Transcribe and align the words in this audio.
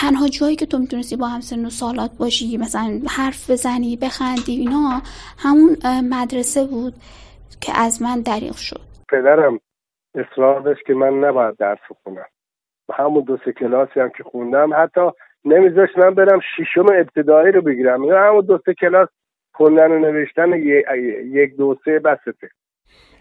تنها 0.00 0.28
جایی 0.28 0.56
که 0.56 0.66
تو 0.66 0.78
می‌تونستی 0.78 1.16
با 1.16 1.26
هم 1.26 1.40
سن 1.40 1.66
و 1.66 1.70
سالات 1.70 2.10
باشی 2.18 2.56
مثلا 2.56 3.00
حرف 3.16 3.50
بزنی 3.50 3.96
بخندی 3.96 4.52
اینا 4.52 5.02
همون 5.38 5.76
مدرسه 6.10 6.64
بود 6.64 6.94
که 7.60 7.72
از 7.78 8.02
من 8.02 8.20
دریغ 8.20 8.56
شد. 8.56 8.80
پدرم 9.08 9.60
اصرار 10.14 10.60
داشت 10.60 10.80
که 10.86 10.94
من 10.94 11.24
نباید 11.24 11.56
درس 11.56 11.78
بخونم. 11.90 12.26
همون 12.94 13.24
دو 13.24 13.38
سه 13.44 13.52
کلاسی 13.52 14.00
هم 14.00 14.10
که 14.16 14.24
خوندم 14.24 14.70
حتی 14.82 15.00
نمیذاشت 15.44 15.98
من 15.98 16.14
برم 16.14 16.40
شیشم 16.56 16.86
ابتدایی 17.00 17.52
رو 17.52 17.62
بگیرم. 17.62 18.04
یا 18.04 18.28
همون 18.28 18.44
دو 18.44 18.60
سه 18.66 18.74
کلاس 18.74 19.08
خوندن 19.54 19.90
و 19.90 19.98
نوشتن 19.98 20.52
یک 21.32 21.56
دو 21.56 21.78
سه 21.84 21.98
بسته. 21.98 22.48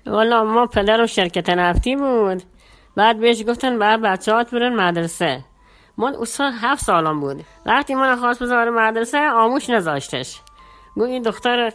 والا 0.05 0.43
ما 0.43 0.65
پدر 0.65 1.01
و 1.01 1.07
شرکت 1.07 1.49
نفتی 1.49 1.95
بود 1.95 2.41
بعد 2.97 3.19
بهش 3.19 3.43
گفتن 3.47 3.79
بعد 3.79 4.01
بچه 4.01 4.33
هات 4.33 4.51
برن 4.55 4.75
مدرسه. 4.75 5.39
من 5.97 6.15
اصلا 6.15 6.51
هفت 6.61 6.83
سالم 6.83 7.19
بود. 7.19 7.45
وقتی 7.65 7.95
من 7.95 8.15
خواست 8.15 8.43
بذاره 8.43 8.71
مدرسه 8.71 9.29
آموش 9.29 9.69
نذاشتش. 9.69 10.41
گو 10.95 11.03
این 11.03 11.21
دختر 11.21 11.71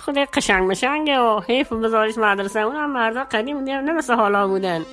خود 0.00 0.18
قشنگ 0.18 0.70
مشنگه 0.70 1.18
و 1.18 1.40
حیف 1.40 1.72
بذاریش 1.72 2.18
مدرسه. 2.18 2.60
اونم 2.60 2.92
مردا 2.92 3.24
قدیم 3.24 3.64
مثل 3.96 4.14
حالا 4.14 4.48
بودن. 4.48 4.84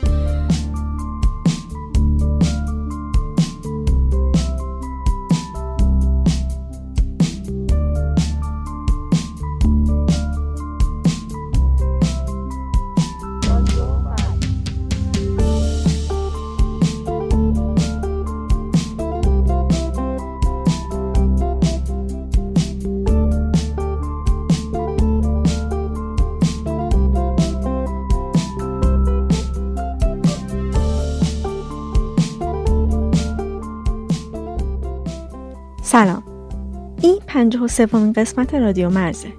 پنجه 37.49 37.63
و 37.63 37.67
سومین 37.67 38.13
قسمت 38.13 38.53
رادیو 38.53 38.89
مرزه. 38.89 39.33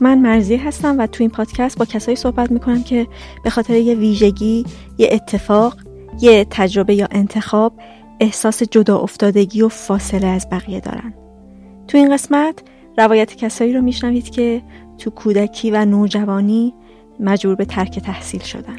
من 0.00 0.18
مرزی 0.18 0.56
هستم 0.56 0.98
و 0.98 1.06
تو 1.06 1.22
این 1.22 1.30
پادکست 1.30 1.78
با 1.78 1.84
کسایی 1.84 2.16
صحبت 2.16 2.50
می‌کنم 2.50 2.82
که 2.82 3.06
به 3.44 3.50
خاطر 3.50 3.74
یه 3.74 3.94
ویژگی، 3.94 4.64
یه 4.98 5.08
اتفاق، 5.12 5.76
یه 6.20 6.46
تجربه 6.50 6.94
یا 6.94 7.08
انتخاب 7.10 7.72
احساس 8.20 8.62
جدا 8.62 8.98
افتادگی 8.98 9.62
و 9.62 9.68
فاصله 9.68 10.26
از 10.26 10.46
بقیه 10.50 10.80
دارن. 10.80 11.14
تو 11.88 11.98
این 11.98 12.14
قسمت 12.14 12.62
روایت 12.98 13.34
کسایی 13.36 13.72
رو 13.72 13.82
میشنوید 13.82 14.30
که 14.30 14.62
تو 14.98 15.10
کودکی 15.10 15.70
و 15.70 15.84
نوجوانی 15.84 16.74
مجبور 17.20 17.54
به 17.54 17.64
ترک 17.64 17.98
تحصیل 17.98 18.40
شدن. 18.40 18.78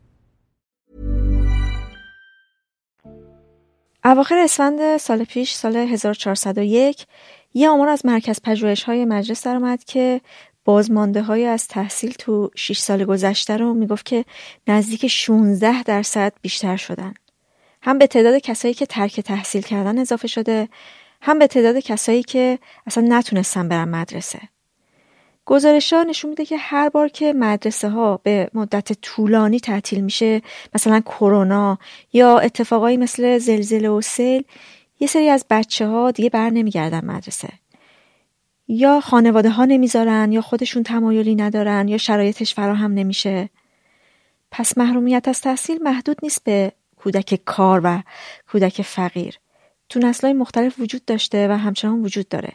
اواخر 4.05 4.37
اسفند 4.37 4.97
سال 4.97 5.23
پیش 5.23 5.53
سال 5.53 5.75
1401 5.75 7.05
یه 7.53 7.69
آمار 7.69 7.87
از 7.89 8.05
مرکز 8.05 8.41
پژوهش 8.43 8.83
های 8.83 9.05
مجلس 9.05 9.43
درآمد 9.43 9.83
که 9.83 10.21
بازمانده 10.65 11.21
های 11.21 11.45
از 11.45 11.67
تحصیل 11.67 12.11
تو 12.11 12.51
6 12.55 12.77
سال 12.77 13.05
گذشته 13.05 13.57
رو 13.57 13.73
می‌گفت 13.73 14.05
که 14.05 14.25
نزدیک 14.67 15.07
16 15.07 15.83
درصد 15.83 16.33
بیشتر 16.41 16.77
شدن. 16.77 17.13
هم 17.83 17.97
به 17.97 18.07
تعداد 18.07 18.37
کسایی 18.37 18.73
که 18.73 18.85
ترک 18.85 19.19
تحصیل 19.19 19.61
کردن 19.61 19.99
اضافه 19.99 20.27
شده 20.27 20.69
هم 21.21 21.39
به 21.39 21.47
تعداد 21.47 21.77
کسایی 21.77 22.23
که 22.23 22.59
اصلا 22.87 23.05
نتونستن 23.09 23.67
برن 23.67 23.89
مدرسه. 23.89 24.39
گزارش 25.51 25.93
ها 25.93 26.03
نشون 26.03 26.29
میده 26.29 26.45
که 26.45 26.57
هر 26.57 26.89
بار 26.89 27.07
که 27.07 27.33
مدرسه 27.33 27.89
ها 27.89 28.19
به 28.23 28.49
مدت 28.53 28.93
طولانی 29.01 29.59
تعطیل 29.59 30.01
میشه 30.01 30.41
مثلا 30.75 30.99
کرونا 30.99 31.77
یا 32.13 32.39
اتفاقایی 32.39 32.97
مثل 32.97 33.37
زلزله 33.37 33.89
و 33.89 34.01
سیل 34.01 34.43
یه 34.99 35.07
سری 35.07 35.29
از 35.29 35.45
بچه 35.49 35.87
ها 35.87 36.11
دیگه 36.11 36.29
بر 36.29 36.49
نمیگردن 36.49 37.05
مدرسه. 37.05 37.49
یا 38.67 38.99
خانواده 38.99 39.49
ها 39.49 39.65
نمی‌ذارن 39.65 40.31
یا 40.31 40.41
خودشون 40.41 40.83
تمایلی 40.83 41.35
ندارن 41.35 41.87
یا 41.87 41.97
شرایطش 41.97 42.53
فراهم 42.53 42.93
نمیشه. 42.93 43.49
پس 44.51 44.77
محرومیت 44.77 45.27
از 45.27 45.41
تحصیل 45.41 45.83
محدود 45.83 46.17
نیست 46.23 46.43
به 46.43 46.71
کودک 46.97 47.39
کار 47.45 47.81
و 47.83 48.01
کودک 48.51 48.81
فقیر. 48.81 49.39
تو 49.89 49.99
نسلهای 49.99 50.33
مختلف 50.33 50.79
وجود 50.79 51.05
داشته 51.05 51.47
و 51.47 51.51
همچنان 51.51 52.01
وجود 52.01 52.29
داره. 52.29 52.53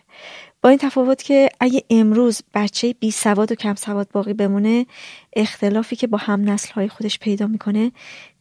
این 0.68 0.78
تفاوت 0.78 1.22
که 1.22 1.48
اگه 1.60 1.84
امروز 1.90 2.42
بچه 2.54 2.92
بی 2.92 3.10
سواد 3.10 3.52
و 3.52 3.54
کم 3.54 3.74
سواد 3.74 4.08
باقی 4.12 4.32
بمونه 4.32 4.86
اختلافی 5.32 5.96
که 5.96 6.06
با 6.06 6.18
هم 6.18 6.50
نسل 6.50 6.72
های 6.72 6.88
خودش 6.88 7.18
پیدا 7.18 7.46
می‌کنه 7.46 7.92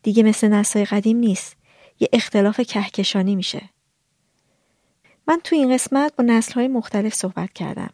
دیگه 0.03 0.23
مثل 0.23 0.47
نسل 0.47 0.85
قدیم 0.85 1.17
نیست. 1.17 1.57
یه 1.99 2.09
اختلاف 2.13 2.59
کهکشانی 2.59 3.35
میشه. 3.35 3.61
من 5.27 5.39
تو 5.43 5.55
این 5.55 5.73
قسمت 5.73 6.15
با 6.15 6.23
نسل 6.23 6.53
های 6.53 6.67
مختلف 6.67 7.13
صحبت 7.13 7.53
کردم. 7.53 7.89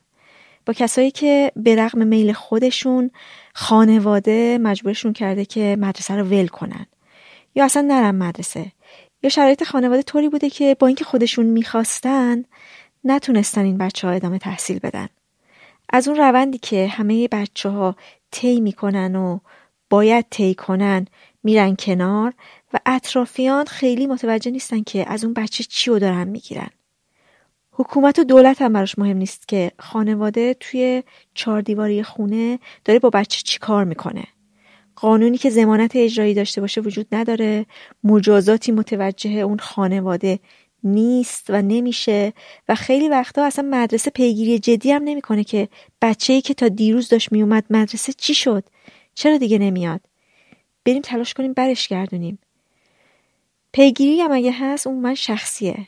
با 0.65 0.73
کسایی 0.73 1.11
که 1.11 1.51
به 1.55 1.75
رغم 1.75 2.07
میل 2.07 2.33
خودشون 2.33 3.11
خانواده 3.53 4.57
مجبورشون 4.57 5.13
کرده 5.13 5.45
که 5.45 5.77
مدرسه 5.79 6.15
رو 6.15 6.23
ول 6.23 6.47
کنن. 6.47 6.85
یا 7.55 7.65
اصلا 7.65 7.81
نرم 7.81 8.15
مدرسه. 8.15 8.71
یا 9.23 9.29
شرایط 9.29 9.63
خانواده 9.63 10.01
طوری 10.01 10.29
بوده 10.29 10.49
که 10.49 10.75
با 10.79 10.87
اینکه 10.87 11.05
خودشون 11.05 11.45
می‌خواستن 11.45 12.43
نتونستن 13.03 13.61
این 13.61 13.77
بچه 13.77 14.07
ها 14.07 14.13
ادامه 14.13 14.39
تحصیل 14.39 14.79
بدن. 14.79 15.07
از 15.89 16.07
اون 16.07 16.17
روندی 16.17 16.57
که 16.57 16.87
همه 16.87 17.27
بچه 17.27 17.69
ها 17.69 17.95
طی 18.31 18.61
می‌کنن 18.61 19.15
و 19.15 19.39
باید 19.89 20.25
طی 20.29 20.53
کنن 20.53 21.07
میرن 21.43 21.75
کنار 21.75 22.33
و 22.73 22.79
اطرافیان 22.85 23.65
خیلی 23.65 24.07
متوجه 24.07 24.51
نیستن 24.51 24.83
که 24.83 25.09
از 25.09 25.23
اون 25.23 25.33
بچه 25.33 25.63
چی 25.63 25.89
رو 25.89 25.99
دارن 25.99 26.27
می‌گیرن. 26.27 26.69
حکومت 27.71 28.19
و 28.19 28.23
دولت 28.23 28.61
هم 28.61 28.73
براش 28.73 28.99
مهم 28.99 29.17
نیست 29.17 29.47
که 29.47 29.71
خانواده 29.79 30.53
توی 30.53 31.03
چهار 31.33 31.61
دیواری 31.61 32.03
خونه 32.03 32.59
داره 32.85 32.99
با 32.99 33.09
بچه 33.09 33.41
چی 33.45 33.59
کار 33.59 33.83
می‌کنه. 33.83 34.23
قانونی 34.95 35.37
که 35.37 35.49
زمانت 35.49 35.95
اجرایی 35.95 36.33
داشته 36.33 36.61
باشه 36.61 36.81
وجود 36.81 37.07
نداره 37.11 37.65
مجازاتی 38.03 38.71
متوجه 38.71 39.29
اون 39.29 39.59
خانواده 39.59 40.39
نیست 40.83 41.45
و 41.49 41.61
نمیشه. 41.61 42.33
و 42.69 42.75
خیلی 42.75 43.09
وقتا 43.09 43.45
اصلا 43.45 43.65
مدرسه 43.71 44.11
پیگیری 44.11 44.59
جدی 44.59 44.91
هم 44.91 45.03
نمی‌کنه 45.03 45.43
که 45.43 45.67
بچه 46.01 46.33
ای 46.33 46.41
که 46.41 46.53
تا 46.53 46.67
دیروز 46.67 47.09
داشت 47.09 47.31
میومد 47.31 47.65
مدرسه 47.69 48.13
چی 48.13 48.33
شد؟ 48.33 48.63
چرا 49.13 49.37
دیگه 49.37 49.57
نمیاد؟ 49.57 50.01
بریم 50.85 51.01
تلاش 51.01 51.33
کنیم 51.33 51.53
برش 51.53 51.87
گردونیم. 51.87 52.39
پیگیری 53.71 54.21
هم 54.21 54.31
اگه 54.31 54.51
هست 54.51 54.87
اون 54.87 54.99
من 54.99 55.15
شخصیه. 55.15 55.87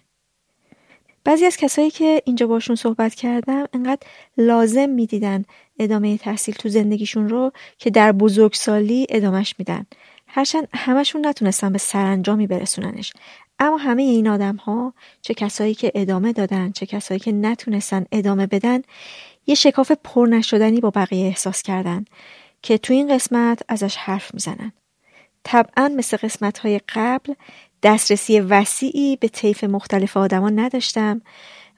بعضی 1.23 1.45
از 1.45 1.57
کسایی 1.57 1.89
که 1.89 2.21
اینجا 2.25 2.47
باشون 2.47 2.75
صحبت 2.75 3.15
کردم 3.15 3.65
انقدر 3.73 4.07
لازم 4.37 4.89
می‌دیدن 4.89 5.45
ادامه 5.79 6.17
تحصیل 6.17 6.55
تو 6.55 6.69
زندگیشون 6.69 7.29
رو 7.29 7.51
که 7.77 7.89
در 7.89 8.11
بزرگسالی 8.11 9.05
ادامهش 9.09 9.55
میدن. 9.57 9.85
هرچند 10.27 10.67
همشون 10.73 11.25
نتونستن 11.25 11.71
به 11.71 11.77
سرانجامی 11.77 12.47
برسوننش. 12.47 13.13
اما 13.63 13.77
همه 13.77 14.01
این 14.01 14.27
آدم 14.27 14.55
ها 14.55 14.93
چه 15.21 15.33
کسایی 15.33 15.75
که 15.75 15.91
ادامه 15.95 16.33
دادن 16.33 16.71
چه 16.71 16.85
کسایی 16.85 17.19
که 17.19 17.31
نتونستن 17.31 18.05
ادامه 18.11 18.47
بدن 18.47 18.81
یه 19.47 19.55
شکاف 19.55 19.91
پر 20.03 20.25
نشدنی 20.25 20.79
با 20.79 20.89
بقیه 20.89 21.27
احساس 21.27 21.61
کردن 21.61 22.05
که 22.61 22.77
تو 22.77 22.93
این 22.93 23.15
قسمت 23.15 23.61
ازش 23.67 23.95
حرف 23.95 24.33
می‌زنن. 24.33 24.71
طبعا 25.43 25.93
مثل 25.97 26.17
قسمت 26.17 26.57
های 26.57 26.81
قبل 26.95 27.33
دسترسی 27.83 28.39
وسیعی 28.39 29.15
به 29.15 29.27
طیف 29.27 29.63
مختلف 29.63 30.17
آدمان 30.17 30.59
نداشتم. 30.59 31.21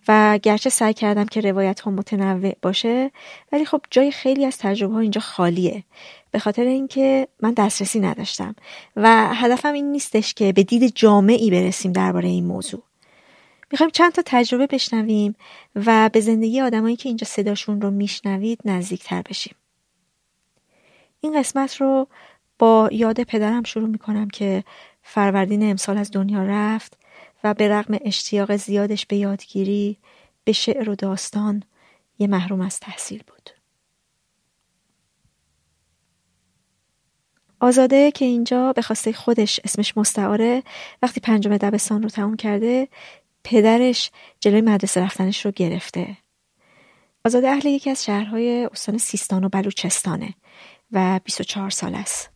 و 0.07 0.39
گرچه 0.43 0.69
سعی 0.69 0.93
کردم 0.93 1.25
که 1.25 1.41
روایت 1.41 1.79
ها 1.79 1.91
متنوع 1.91 2.55
باشه 2.61 3.11
ولی 3.51 3.65
خب 3.65 3.81
جای 3.91 4.11
خیلی 4.11 4.45
از 4.45 4.57
تجربه 4.57 4.93
ها 4.93 4.99
اینجا 4.99 5.21
خالیه. 5.21 5.83
به 6.31 6.39
خاطر 6.39 6.63
اینکه 6.63 7.27
من 7.41 7.53
دسترسی 7.53 7.99
نداشتم 7.99 8.55
و 8.95 9.33
هدفم 9.33 9.73
این 9.73 9.91
نیستش 9.91 10.33
که 10.33 10.53
به 10.53 10.63
دید 10.63 10.91
جامعی 10.95 11.51
برسیم 11.51 11.91
درباره 11.91 12.29
این 12.29 12.45
موضوع. 12.45 12.83
می‌خوایم 13.71 13.89
چند 13.89 14.11
تا 14.11 14.21
تجربه 14.25 14.67
بشنویم 14.67 15.35
و 15.75 16.09
به 16.13 16.19
زندگی 16.19 16.61
آدمایی 16.61 16.95
که 16.95 17.09
اینجا 17.09 17.27
صداشون 17.27 17.81
رو 17.81 17.91
میشنوید 17.91 18.59
نزدیکتر 18.65 19.21
بشیم. 19.21 19.55
این 21.21 21.39
قسمت 21.39 21.75
رو 21.75 22.07
با 22.59 22.89
یاد 22.91 23.23
پدرم 23.23 23.63
شروع 23.63 23.89
می‌کنم 23.89 24.29
که 24.29 24.63
فروردین 25.03 25.69
امسال 25.69 25.97
از 25.97 26.11
دنیا 26.11 26.43
رفت 26.43 26.97
و 27.43 27.53
به 27.53 27.67
رغم 27.67 27.97
اشتیاق 28.01 28.55
زیادش 28.55 29.05
به 29.05 29.15
یادگیری 29.15 29.97
به 30.43 30.51
شعر 30.51 30.89
و 30.89 30.95
داستان 30.95 31.63
یه 32.19 32.27
محروم 32.27 32.61
از 32.61 32.79
تحصیل 32.79 33.23
بود. 33.27 33.49
آزاده 37.59 38.11
که 38.11 38.25
اینجا 38.25 38.73
به 38.73 38.81
خواسته 38.81 39.13
خودش 39.13 39.59
اسمش 39.63 39.97
مستعاره 39.97 40.63
وقتی 41.01 41.19
پنجم 41.19 41.57
دبستان 41.57 42.03
رو 42.03 42.09
تموم 42.09 42.35
کرده 42.35 42.87
پدرش 43.43 44.11
جلوی 44.39 44.61
مدرسه 44.61 45.01
رفتنش 45.01 45.45
رو 45.45 45.51
گرفته. 45.51 46.17
آزاده 47.25 47.49
اهل 47.49 47.65
یکی 47.65 47.89
از 47.89 48.05
شهرهای 48.05 48.69
استان 48.71 48.97
سیستان 48.97 49.43
و 49.43 49.49
بلوچستانه 49.49 50.33
و 50.91 51.19
24 51.23 51.69
سال 51.69 51.95
است. 51.95 52.29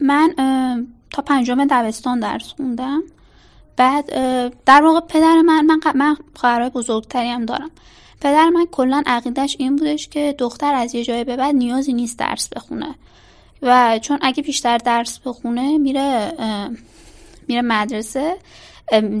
من 0.00 0.34
تا 1.14 1.22
پنجم 1.22 1.64
دبستان 1.64 2.20
درس 2.20 2.52
خوندم. 2.56 3.02
بعد 3.76 4.06
در 4.64 4.82
واقع 4.82 5.00
پدر 5.00 5.40
من 5.40 5.80
من 5.94 6.16
خواهرای 6.34 6.70
بزرگتری 6.70 7.28
هم 7.28 7.46
دارم. 7.46 7.70
پدر 8.20 8.48
من 8.48 8.66
کلا 8.72 9.02
عقیدش 9.06 9.56
این 9.58 9.76
بودش 9.76 10.08
که 10.08 10.34
دختر 10.38 10.74
از 10.74 10.94
یه 10.94 11.04
جای 11.04 11.24
به 11.24 11.36
بعد 11.36 11.54
نیازی 11.54 11.92
نیست 11.92 12.18
درس 12.18 12.48
بخونه. 12.48 12.94
و 13.62 13.98
چون 13.98 14.18
اگه 14.22 14.42
بیشتر 14.42 14.78
درس 14.78 15.18
بخونه 15.18 15.78
میره 15.78 16.32
میره 17.48 17.62
مدرسه 17.62 18.36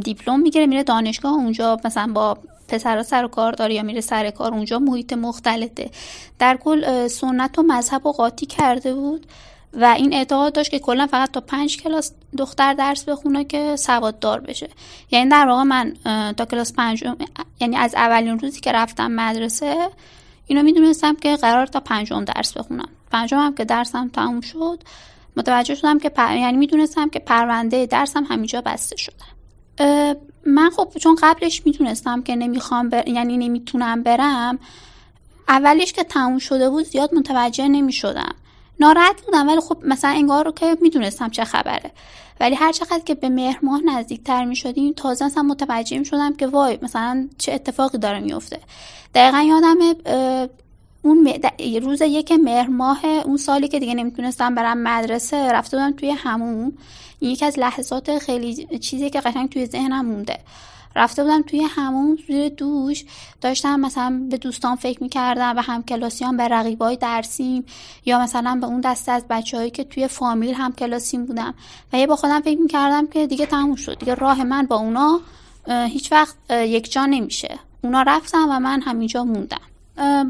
دیپلم 0.04 0.40
می‌گیره 0.40 0.66
میره 0.66 0.82
دانشگاه 0.82 1.32
اونجا 1.32 1.80
مثلا 1.84 2.12
با 2.12 2.38
پسرا 2.68 3.02
سر 3.02 3.24
و 3.24 3.28
کار 3.28 3.52
داره 3.52 3.74
یا 3.74 3.82
میره 3.82 4.00
سر 4.00 4.30
کار 4.30 4.54
اونجا 4.54 4.78
محیط 4.78 5.12
مختلطه. 5.12 5.90
در 6.38 6.56
کل 6.56 7.08
سنت 7.08 7.58
و 7.58 7.62
مذهب 7.62 8.06
و 8.06 8.12
قاطی 8.12 8.46
کرده 8.46 8.94
بود. 8.94 9.26
و 9.80 9.84
این 9.84 10.14
اعتقاد 10.14 10.52
داشت 10.52 10.70
که 10.70 10.78
کلا 10.78 11.06
فقط 11.06 11.30
تا 11.30 11.40
پنج 11.40 11.82
کلاس 11.82 12.12
دختر 12.38 12.74
درس 12.74 13.04
بخونه 13.04 13.44
که 13.44 13.76
سواددار 13.76 14.40
بشه. 14.40 14.68
یعنی 15.10 15.30
در 15.30 15.46
واقع 15.46 15.62
من 15.62 15.94
تا 16.36 16.44
کلاس 16.44 16.72
پنجم 16.72 17.16
یعنی 17.60 17.76
از 17.76 17.94
اولین 17.94 18.38
روزی 18.38 18.60
که 18.60 18.72
رفتم 18.72 19.10
مدرسه 19.10 19.88
اینو 20.46 20.62
می‌دونستم 20.62 21.14
که 21.14 21.36
قرار 21.36 21.66
تا 21.66 21.80
پنجم 21.80 22.24
درس 22.24 22.56
بخونم. 22.56 22.88
پنجم 23.10 23.38
هم 23.38 23.54
که 23.54 23.64
درسم 23.64 24.08
تموم 24.08 24.40
شد 24.40 24.82
متوجه 25.36 25.74
شدم 25.74 25.98
که 25.98 26.08
پر... 26.08 26.36
یعنی 26.36 26.56
می‌دونستم 26.56 27.08
که 27.08 27.18
پرونده 27.18 27.86
درسم 27.86 28.24
همینجا 28.24 28.60
بسته 28.60 28.96
شده. 28.96 29.24
من 30.46 30.70
خب 30.76 30.92
چون 31.00 31.16
قبلش 31.22 31.62
می‌دونستم 31.66 32.22
که 32.22 32.36
نمی‌خوام 32.36 32.88
بر... 32.88 33.08
یعنی 33.08 33.36
نمی‌تونم 33.36 34.02
برم 34.02 34.58
اولش 35.48 35.92
که 35.92 36.04
تموم 36.04 36.38
شده 36.38 36.70
بود 36.70 36.84
زیاد 36.84 37.14
متوجه 37.14 37.68
نمی‌شدم. 37.68 38.34
ناراحت 38.80 39.22
بودم 39.22 39.48
ولی 39.48 39.60
خب 39.60 39.78
مثلا 39.84 40.10
انگار 40.10 40.44
رو 40.44 40.52
که 40.52 40.76
می‌دونستم 40.80 41.30
چه 41.30 41.44
خبره. 41.44 41.90
ولی 42.40 42.54
هر 42.54 42.72
چقدر 42.72 43.00
که 43.06 43.14
به 43.14 43.28
مهر 43.28 43.58
ماه 43.62 43.80
نزدیکتر 43.84 44.44
می 44.44 44.56
شدیم 44.56 44.92
تازه 44.92 45.24
مثلا 45.24 45.42
متوجه 45.42 45.98
می 45.98 46.04
شدم 46.04 46.36
که 46.36 46.46
وای 46.46 46.78
مثلا 46.82 47.28
چه 47.38 47.52
اتفاقی 47.52 47.98
داره 47.98 48.20
میفته 48.20 48.60
دقیقا 49.14 49.40
یادم 49.40 49.76
اون 51.02 51.34
روز 51.82 52.00
یک 52.00 52.32
مهر 52.32 52.68
ماه 52.68 53.04
اون 53.04 53.36
سالی 53.36 53.68
که 53.68 53.78
دیگه 53.78 53.94
نمی‌تونستم 53.94 54.54
برم 54.54 54.78
مدرسه 54.78 55.52
رفته 55.52 55.76
بودم 55.76 55.92
توی 55.92 56.10
همون 56.10 56.72
این 57.20 57.30
یکی 57.30 57.44
از 57.44 57.58
لحظات 57.58 58.18
خیلی 58.18 58.78
چیزی 58.78 59.10
که 59.10 59.20
قشنگ 59.20 59.48
توی 59.48 59.66
ذهنم 59.66 60.06
مونده. 60.06 60.38
رفته 60.96 61.22
بودم 61.22 61.42
توی 61.42 61.62
همون 61.62 62.16
توی 62.26 62.50
دوش. 62.50 63.04
داشتم 63.40 63.80
مثلا 63.80 64.26
به 64.30 64.36
دوستان 64.36 64.76
فکر 64.76 65.02
می‌کردم 65.02 65.56
و 65.56 65.60
هم 65.60 65.82
کلاسیان 65.82 66.36
به 66.36 66.48
رقیبای 66.48 66.96
درسیم 66.96 67.64
یا 68.04 68.20
مثلا 68.20 68.58
به 68.60 68.66
اون 68.66 68.80
دسته 68.80 69.12
از 69.12 69.24
بچههایی 69.30 69.70
که 69.70 69.84
توی 69.84 70.08
فامیل 70.08 70.54
هم 70.54 70.72
کلاسیم 70.72 71.26
بودم. 71.26 71.54
و 71.92 71.96
یه 71.96 72.06
با 72.06 72.16
خودم 72.16 72.40
فکر 72.40 72.60
می‌کردم 72.60 73.06
که 73.06 73.26
دیگه 73.26 73.46
تموم 73.46 73.76
شد. 73.76 73.98
دیگه 73.98 74.14
راه 74.14 74.44
من 74.44 74.66
با 74.66 74.76
اونا 74.76 75.20
هیچ 75.68 76.12
وقت 76.12 76.36
یک 76.50 76.92
جا 76.92 77.06
نمیشه. 77.06 77.58
اونا 77.82 78.02
رفتم 78.02 78.46
و 78.50 78.60
من 78.60 78.80
همینجا 78.80 79.24
موندم. 79.24 79.60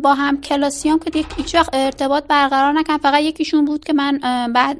با 0.02 0.14
هم 0.14 0.40
کلاسیام 0.40 0.98
که 0.98 1.24
هیچ 1.36 1.54
وقت 1.54 1.70
ارتباط 1.72 2.24
برقرار 2.24 2.72
نکردم 2.72 3.02
فقط 3.02 3.22
یکیشون 3.22 3.64
بود 3.64 3.84
که 3.84 3.92
من 3.92 4.18
بعد 4.52 4.76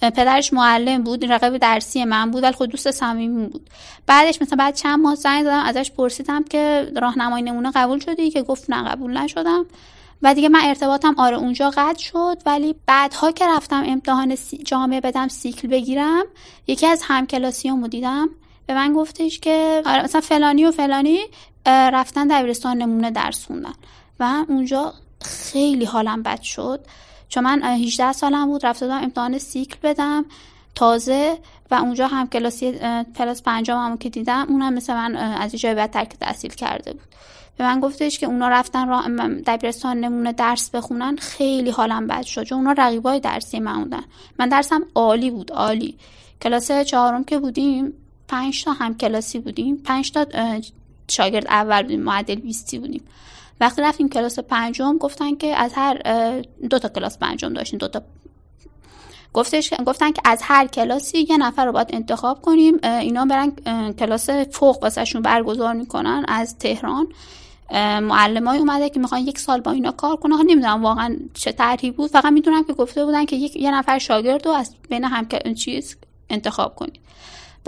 پدرش 0.00 0.52
معلم 0.52 1.02
بود 1.02 1.32
رقیب 1.32 1.56
درسی 1.56 2.04
من 2.04 2.30
بود 2.30 2.42
ولی 2.42 2.52
خود 2.52 2.70
دوست 2.70 2.90
صمیمی 2.90 3.46
بود. 3.46 3.70
بعدش 4.06 4.42
مثلا 4.42 4.56
بعد 4.56 4.74
چند 4.74 5.00
ماه 5.00 5.14
زنگ 5.14 5.44
زدم 5.44 5.62
ازش 5.64 5.90
پرسیدم 5.90 6.44
که 6.44 6.92
راهنمای 6.96 7.42
نمونه 7.42 7.70
قبول 7.74 7.98
شدی؟ 7.98 8.30
که 8.30 8.42
گفت 8.42 8.70
نه 8.70 8.88
قبول 8.88 9.18
نشدم. 9.18 9.66
و 10.22 10.34
دیگه 10.34 10.48
من 10.48 10.60
ارتباطم 10.64 11.14
آره 11.18 11.36
اونجا 11.36 11.70
قطع 11.70 12.02
شد 12.02 12.42
ولی 12.46 12.74
بعدها 12.86 13.32
که 13.32 13.46
رفتم 13.46 13.82
امتحان 13.86 14.36
جامعه 14.64 15.00
بدم 15.00 15.28
سیکل 15.28 15.68
بگیرم 15.68 16.24
یکی 16.66 16.86
از 16.86 17.02
همکلاسیامو 17.04 17.88
دیدم. 17.88 18.28
به 18.66 18.74
من 18.74 18.92
گفتش 18.92 19.40
که 19.40 19.82
آره 19.86 20.02
مثلا 20.04 20.20
فلانی 20.20 20.64
و 20.64 20.70
فلانی 20.70 21.18
رفتن 21.66 22.28
دبیرستان 22.28 22.78
نمونه 22.78 23.10
درس 23.10 23.46
خوندن. 23.46 23.74
و 24.20 24.44
اونجا 24.48 24.94
خیلی 25.22 25.84
حالم 25.84 26.22
بد 26.22 26.40
شد. 26.40 26.80
چون 27.28 27.44
من 27.44 27.62
18 27.62 28.12
سالم 28.12 28.46
بود 28.46 28.66
رفته 28.66 28.86
دادم 28.86 29.04
امتحان 29.04 29.38
سیکل 29.38 29.76
بدم 29.82 30.24
تازه 30.74 31.38
و 31.70 31.74
اونجا 31.74 32.06
هم 32.06 32.28
کلاسی 32.28 32.78
کلاس 33.16 33.42
پنجم 33.42 33.76
هم 33.76 33.98
که 33.98 34.08
دیدم 34.08 34.46
اونم 34.48 34.74
مثل 34.74 34.94
من 34.94 35.16
از 35.16 35.54
جای 35.54 35.74
بعد 35.74 35.90
ترک 35.90 36.08
تحصیل 36.08 36.50
کرده 36.50 36.92
بود. 36.92 37.02
به 37.58 37.64
من 37.64 37.80
گفتش 37.80 38.18
که 38.18 38.26
اونا 38.26 38.48
رفتن 38.48 38.88
را 38.88 39.04
دبیرستان 39.46 40.00
نمونه 40.00 40.32
درس 40.32 40.70
بخونن 40.70 41.16
خیلی 41.16 41.70
حالم 41.70 42.06
بد 42.06 42.22
شد 42.22 42.42
چون 42.42 42.58
اونا 42.58 42.72
رقیبای 42.72 43.20
درسی 43.20 43.60
من 43.60 43.82
بودن. 43.84 44.02
من 44.38 44.48
درسم 44.48 44.82
عالی 44.94 45.30
بود 45.30 45.52
عالی. 45.52 45.98
کلاس 46.42 46.72
چهارم 46.72 47.24
که 47.24 47.38
بودیم 47.38 47.92
پنج 48.28 48.64
تا 48.64 48.72
هم 48.72 48.96
کلاسی 48.96 49.38
بودیم 49.38 49.76
پنج 49.76 50.12
تا 50.12 50.26
شاگرد 51.08 51.46
اول 51.46 51.82
بودیم 51.82 52.00
معدل 52.00 52.34
20 52.34 52.76
بودیم. 52.76 53.02
وقتی 53.60 53.82
رفتیم 53.82 54.08
کلاس 54.08 54.38
پنجم 54.38 54.98
گفتن 54.98 55.34
که 55.34 55.56
از 55.56 55.72
هر 55.74 55.98
دو 56.70 56.78
تا 56.78 56.88
کلاس 56.88 57.18
پنجم 57.18 57.52
داشتیم 57.52 57.78
دو 57.78 57.88
تا. 57.88 58.02
گفتش 59.32 59.74
گفتن 59.86 60.12
که 60.12 60.22
از 60.24 60.40
هر 60.42 60.66
کلاسی 60.66 61.26
یه 61.30 61.36
نفر 61.36 61.66
رو 61.66 61.72
باید 61.72 61.88
انتخاب 61.92 62.42
کنیم 62.42 62.78
اینا 62.82 63.24
برن 63.24 63.52
کلاس 63.92 64.30
فوق 64.30 64.82
واسهشون 64.82 65.22
برگزار 65.22 65.74
می‌کنن 65.74 66.24
از 66.28 66.58
تهران. 66.58 67.06
معلمای 68.00 68.58
اومده 68.58 68.90
که 68.90 69.00
می‌خوان 69.00 69.20
یک 69.20 69.38
سال 69.38 69.60
با 69.60 69.70
اینا 69.70 69.92
کار 69.92 70.16
کنن. 70.16 70.36
نمی‌دونم 70.36 70.82
واقعا 70.82 71.16
چه 71.34 71.52
طرحی 71.52 71.90
بود. 71.90 72.10
فقط 72.10 72.32
می‌دونم 72.32 72.64
که 72.64 72.72
گفته 72.72 73.04
بودن 73.04 73.24
که 73.24 73.36
یک 73.36 73.56
یه 73.56 73.70
نفر 73.70 73.98
شاگرد 73.98 74.46
رو 74.46 74.52
از 74.52 74.74
بین 74.90 75.04
هم 75.04 75.54
چیز 75.54 75.96
انتخاب 76.30 76.74
کنید 76.74 77.00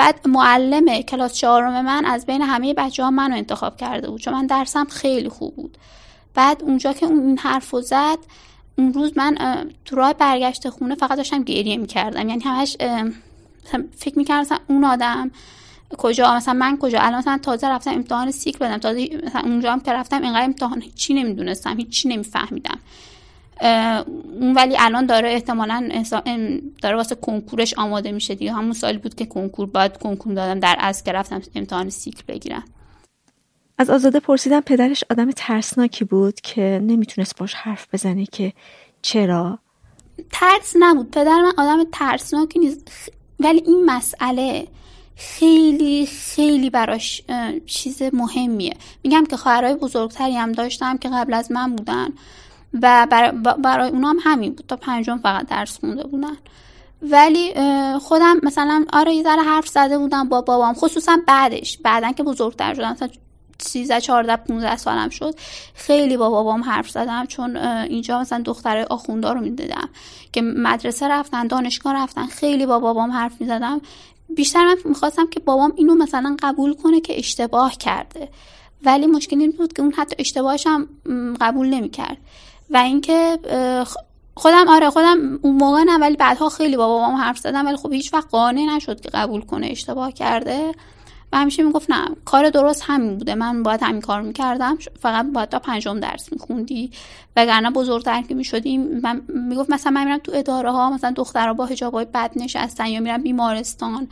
بعد 0.00 0.28
معلم 0.28 1.02
کلاس 1.02 1.34
چهارم 1.34 1.84
من 1.84 2.04
از 2.04 2.26
بین 2.26 2.42
همه 2.42 2.74
بچه 2.74 3.02
ها 3.02 3.10
منو 3.10 3.36
انتخاب 3.36 3.76
کرده 3.76 4.10
بود 4.10 4.20
چون 4.20 4.34
من 4.34 4.46
درسم 4.46 4.84
خیلی 4.84 5.28
خوب 5.28 5.56
بود. 5.56 5.78
بعد 6.34 6.62
اونجا 6.62 6.92
که 6.92 7.06
اون 7.06 7.26
این 7.26 7.38
حرف 7.38 7.74
زد 7.74 8.18
اون 8.78 8.92
روز 8.92 9.12
من 9.16 9.36
تو 9.84 9.96
راه 9.96 10.12
برگشت 10.12 10.68
خونه 10.68 10.94
فقط 10.94 11.16
داشتم 11.16 11.42
گریه 11.42 11.76
می‌کردم. 11.76 12.28
یعنی 12.28 12.44
همش 12.44 12.76
فکر 13.96 14.18
می‌کردم 14.18 14.40
مثلا 14.40 14.58
اون 14.66 14.84
آدم 14.84 15.30
کجا 15.98 16.34
مثلا 16.34 16.54
من 16.54 16.78
کجا 16.78 17.00
الان 17.00 17.18
مثلا 17.18 17.38
تازه 17.38 17.68
رفتم 17.68 17.90
امتحان 17.90 18.30
سیک 18.30 18.58
بدم 18.58 18.78
تازه 18.78 19.20
مثلا 19.26 19.40
اونجا 19.40 19.72
هم 19.72 19.80
که 19.80 19.92
رفتم 19.92 20.22
اینقدر 20.22 20.44
امتحان 20.44 20.82
هیچی 20.82 21.14
نمی‌دونستم 21.14 21.76
هیچی 21.76 22.08
نمیفهمیدم. 22.08 22.78
اون 24.40 24.54
ولی 24.56 24.76
الان 24.78 25.06
داره 25.06 25.30
احتمالا 25.30 26.04
داره 26.82 26.96
واسه 26.96 27.14
کنکورش 27.14 27.74
آماده 27.74 28.12
میشه 28.12 28.34
دیگه. 28.34 28.52
همون 28.52 28.72
سالی 28.72 28.98
بود 28.98 29.14
که 29.14 29.26
کنکور 29.26 29.66
باید 29.66 29.96
کنکور 29.96 30.34
دادم. 30.34 30.60
در 30.60 30.76
از 30.78 31.04
که 31.04 31.12
رفتم 31.12 31.42
امتحان 31.54 31.90
سیکل 31.90 32.22
بگیرم. 32.28 32.64
از 33.78 33.90
آزاده 33.90 34.20
پرسیدم 34.20 34.60
پدرش 34.60 35.04
آدم 35.10 35.30
ترسناکی 35.30 36.04
بود 36.04 36.40
که 36.40 36.80
نمی‌تونست 36.82 37.38
باش 37.38 37.54
حرف 37.54 37.86
بزنه 37.92 38.26
که 38.26 38.52
چرا؟ 39.02 39.58
ترس 40.32 40.76
نبود. 40.78 41.10
پدر 41.10 41.42
من 41.42 41.52
آدم 41.58 41.84
ترسناکی 41.92 42.58
نیست. 42.58 43.12
ولی 43.40 43.62
این 43.66 43.84
مسئله 43.84 44.66
خیلی 45.16 46.06
خیلی 46.06 46.70
براش 46.70 47.22
چیز 47.66 48.02
مهمیه. 48.12 48.74
میگم 49.04 49.24
که 49.24 49.36
خواهرای 49.36 49.74
بزرگتری 49.74 50.36
هم 50.36 50.52
داشتم 50.52 50.96
که 50.96 51.08
قبل 51.08 51.34
از 51.34 51.52
من 51.52 51.76
بودن. 51.76 52.08
و 52.74 53.06
برای, 53.10 53.32
برای 53.58 53.90
اونا 53.90 54.08
هم 54.08 54.18
همین 54.20 54.52
بود. 54.52 54.66
تا 54.68 54.76
پنجم 54.76 55.18
فقط 55.18 55.46
درس 55.46 55.78
خونده 55.78 56.02
بودن. 56.02 56.36
ولی 57.02 57.54
خودم 58.00 58.36
مثلا 58.42 58.84
آره 58.92 59.14
یه 59.14 59.22
ذره 59.22 59.42
حرف 59.42 59.68
زده 59.68 59.98
بودم 59.98 60.28
با 60.28 60.40
بابام. 60.40 60.74
خصوصا 60.74 61.18
بعدش. 61.26 61.78
بعدا 61.78 62.12
که 62.12 62.22
بزرگتر 62.22 62.74
شدم 62.74 62.90
مثلا 62.90 63.08
13 63.58 64.00
14 64.00 64.36
15 64.36 64.76
سالم 64.76 65.08
شد 65.08 65.34
خیلی 65.74 66.16
با 66.16 66.30
بابام 66.30 66.62
حرف 66.62 66.90
زدم. 66.90 67.26
چون 67.26 67.56
اینجا 67.56 68.20
مثلا 68.20 68.42
دخترای 68.44 68.82
آخوندا 68.82 69.32
رو 69.32 69.40
می‌دیدم 69.40 69.88
که 70.32 70.42
مدرسه 70.42 71.08
رفتن 71.08 71.46
دانشگاه 71.46 71.94
رفتن 71.94 72.26
خیلی 72.26 72.66
با 72.66 72.78
بابام 72.78 73.10
حرف 73.10 73.40
می‌زدم. 73.40 73.80
بیشتر 74.36 74.64
من 74.64 74.76
می‌خواستم 74.84 75.26
که 75.26 75.40
بابام 75.40 75.72
اینو 75.76 75.94
مثلا 75.94 76.36
قبول 76.42 76.74
کنه 76.74 77.00
که 77.00 77.18
اشتباه 77.18 77.76
کرده. 77.76 78.28
ولی 78.84 79.06
مشکل 79.06 79.40
این 79.40 79.50
بود 79.50 79.72
که 79.72 79.82
اون 79.82 79.92
حتی 79.92 80.16
اشتباهش 80.18 80.66
هم 80.66 80.88
قبول 81.40 81.66
نمی‌کرد. 81.66 82.16
و 82.70 82.76
اینکه 82.76 83.38
خودم 84.34 84.68
آره 84.68 84.90
خودم 84.90 85.38
اون 85.42 85.56
موقع 85.56 85.82
نه 85.82 85.98
ولی 85.98 86.16
بعدها 86.16 86.48
خیلی 86.48 86.76
با 86.76 86.86
بابام 86.88 87.14
حرف 87.14 87.38
زدم 87.38 87.66
ولی 87.66 87.76
خب 87.76 87.92
هیچ 87.92 88.14
وقت 88.14 88.28
قانع 88.30 88.76
نشد 88.76 89.00
که 89.00 89.08
قبول 89.08 89.40
کنه 89.40 89.66
اشتباه 89.66 90.12
کرده. 90.12 90.74
و 91.32 91.38
همیشه 91.38 91.62
می‌گفت 91.62 91.90
نه 91.90 92.04
کار 92.24 92.50
درست 92.50 92.82
همین 92.86 93.18
بوده. 93.18 93.34
من 93.34 93.62
باید 93.62 93.82
همین 93.82 94.00
کار 94.00 94.22
می‌کردم. 94.22 94.78
فقط 95.00 95.26
باید 95.26 95.48
تا 95.48 95.58
پنجم 95.58 96.00
درس 96.00 96.32
میخوندی. 96.32 96.90
وگرنه 97.36 97.70
بزرگتر 97.70 98.22
که 98.22 98.34
می‌شدیم 98.34 99.00
من 99.02 99.22
می‌گفت 99.28 99.70
مثلا 99.70 99.92
من 99.92 100.04
میرم 100.04 100.18
تو 100.18 100.32
اداره 100.34 100.70
ها 100.70 100.90
مثلا 100.90 101.10
دخترها 101.10 101.54
با 101.54 101.66
حجاب 101.66 101.94
های 101.94 102.04
بد 102.04 102.30
نشستن 102.36 102.86
یا 102.86 103.00
میرم 103.00 103.22
بیمارستان 103.22 104.08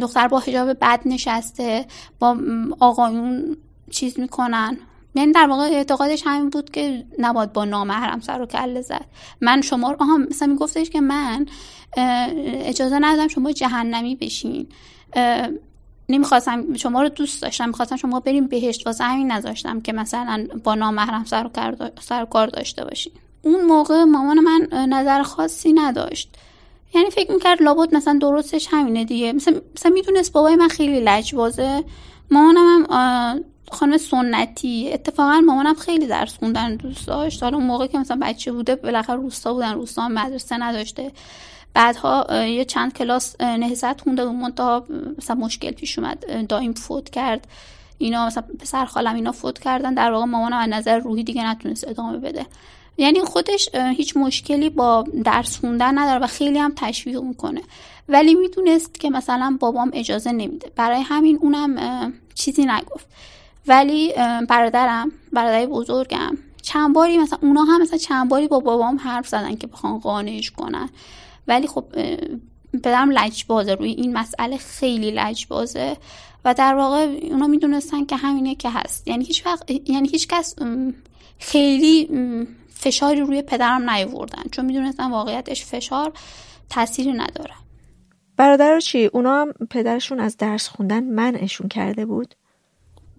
دختر 0.00 0.28
با 0.28 0.38
حجاب 0.38 0.72
بد 0.72 1.00
نشسته 1.06 1.86
با 2.18 2.36
آقایون 2.80 3.56
چیز 3.90 4.20
می‌کنن. 4.20 4.78
یعنی 5.14 5.32
در 5.32 5.46
واقع 5.46 5.62
اعتقادش 5.62 6.22
همین 6.26 6.50
بود 6.50 6.70
که 6.70 7.04
نباید 7.18 7.52
با 7.52 7.64
نامحرم 7.64 8.20
سر 8.20 8.40
و 8.42 8.46
کله 8.46 8.80
زد. 8.80 9.04
من 9.40 9.60
شما 9.60 9.96
آها 10.00 10.16
مثلا 10.16 10.48
میگفتش 10.48 10.90
که 10.90 11.00
من 11.00 11.46
اجازه 11.96 12.98
ندادم 12.98 13.28
شما 13.28 13.52
جهنمی 13.52 14.16
بشین. 14.16 14.66
نمی‌خواستم 16.08 16.74
شما 16.74 17.02
رو 17.02 17.08
دوست 17.08 17.42
داشتم 17.42 17.68
می‌خواستم 17.68 17.96
شما 17.96 18.20
بریم 18.20 18.46
بهشت. 18.46 18.86
واسه 18.86 19.04
همین 19.04 19.32
نذاشتم 19.32 19.80
که 19.80 19.92
مثلا 19.92 20.46
با 20.64 20.74
نامحرم 20.74 21.24
سر 21.24 21.50
و, 22.10 22.24
کار 22.24 22.46
داشته 22.46 22.84
باشین. 22.84 23.12
اون 23.42 23.64
موقع 23.64 24.04
مامان 24.04 24.38
من 24.40 24.68
نظر 24.88 25.22
خاصی 25.22 25.72
نداشت. 25.72 26.36
یعنی 26.94 27.10
فکر 27.10 27.32
می‌کرد 27.32 27.62
لابد 27.62 27.94
مثلا 27.94 28.18
درستش 28.20 28.68
همینه 28.70 29.04
دیگه. 29.04 29.32
مثلا, 29.32 29.60
مثلا 29.76 29.92
می‌دونست 29.92 30.32
بابای 30.32 30.56
من 30.56 30.68
خیلی 30.68 31.00
لجبازه. 31.00 31.84
مامانم 32.30 32.86
هم 32.90 33.44
خانم 33.70 33.96
سنتی. 33.98 34.90
اتفاقا 34.92 35.40
مامانم 35.40 35.74
خیلی 35.74 36.06
درس 36.06 36.38
خوندن 36.38 36.76
دوست 36.76 37.06
داشت. 37.06 37.42
حالا 37.42 37.58
موقع 37.58 37.86
که 37.86 37.98
مثلا 37.98 38.18
بچه 38.22 38.52
بوده 38.52 38.76
بالاخره 38.76 39.16
روستا 39.16 39.52
بودن 39.52 39.74
روستا 39.74 40.08
مدرسه 40.08 40.56
نداشته. 40.56 41.12
بعدها 41.74 42.44
یه 42.46 42.64
چند 42.64 42.92
کلاس 42.92 43.40
نهزت 43.40 44.00
خونده 44.00 44.24
و 44.24 44.32
منتها 44.32 44.84
مثلا 45.18 45.36
مشکل 45.36 45.70
پیش 45.70 45.98
اومد. 45.98 46.46
دایم 46.46 46.72
فوت 46.72 47.10
کرد. 47.10 47.48
اینا 47.98 48.26
مثلا 48.26 48.44
پسر 48.58 48.84
خالم 48.84 49.14
اینا 49.14 49.32
فوت 49.32 49.58
کردن. 49.58 49.94
در 49.94 50.10
واقع 50.10 50.24
مامانم 50.24 50.56
از 50.56 50.68
نظر 50.68 50.98
روحی 50.98 51.24
دیگه 51.24 51.46
نتونست 51.46 51.88
ادامه 51.88 52.18
بده. 52.18 52.46
یعنی 52.98 53.20
خودش 53.20 53.68
هیچ 53.74 54.16
مشکلی 54.16 54.70
با 54.70 55.04
درس 55.24 55.58
خوندن 55.58 55.98
نداره 55.98 56.24
و 56.24 56.26
خیلی 56.26 56.58
هم 56.58 56.72
تشویق 56.76 57.20
می‌کنه. 57.22 57.60
ولی 58.08 58.34
می‌دونست 58.34 59.00
که 59.00 59.10
مثلا 59.10 59.56
بابام 59.60 59.90
اجازه 59.94 60.32
نمیده. 60.32 60.72
برای 60.76 61.00
همین 61.00 61.38
اونم 61.40 62.12
چیزی 62.34 62.64
نگفت. 62.66 63.06
ولی 63.66 64.12
برادرم 64.48 65.12
برادر 65.32 65.66
بزرگم 65.66 66.38
چند 66.62 66.94
باری 66.94 67.18
مثلا 67.18 67.38
اونا 67.42 67.64
هم 67.64 67.82
مثلا 67.82 67.98
چند 67.98 68.28
باری 68.28 68.48
با 68.48 68.60
بابام 68.60 68.98
حرف 68.98 69.28
زدن 69.28 69.56
که 69.56 69.66
بخوان 69.66 69.98
قانعش 69.98 70.50
کنن. 70.50 70.88
ولی 71.48 71.66
خب 71.66 71.84
پدرم 72.84 73.10
لجبازه. 73.10 73.74
روی 73.74 73.90
این 73.90 74.18
مسئله 74.18 74.56
خیلی 74.56 75.10
لجبازه. 75.10 75.96
و 76.44 76.54
در 76.54 76.74
واقع 76.74 77.18
اونا 77.30 77.46
می‌دونستن 77.46 78.04
که 78.04 78.16
همینه 78.16 78.54
که 78.54 78.70
هست. 78.70 79.08
یعنی 79.08 79.24
هیچ 79.24 79.46
وقت 79.46 79.70
یعنی 79.70 80.08
هیچ 80.08 80.28
کس 80.28 80.54
خیلی 81.38 82.08
فشاری 82.74 83.20
روی 83.20 83.42
پدرم 83.42 83.90
نیوردن 83.90 84.42
چون 84.52 84.64
می‌دونستن 84.64 85.10
واقعیتش 85.10 85.64
فشار 85.64 86.12
تاثیری 86.70 87.12
نداره. 87.12 87.54
برادر 88.36 88.80
چی؟ 88.80 89.06
اونا 89.06 89.40
هم 89.40 89.52
پدرشون 89.70 90.20
از 90.20 90.36
درس 90.36 90.68
خوندن 90.68 91.04
منعشون 91.04 91.68
کرده 91.68 92.06
بود؟ 92.06 92.34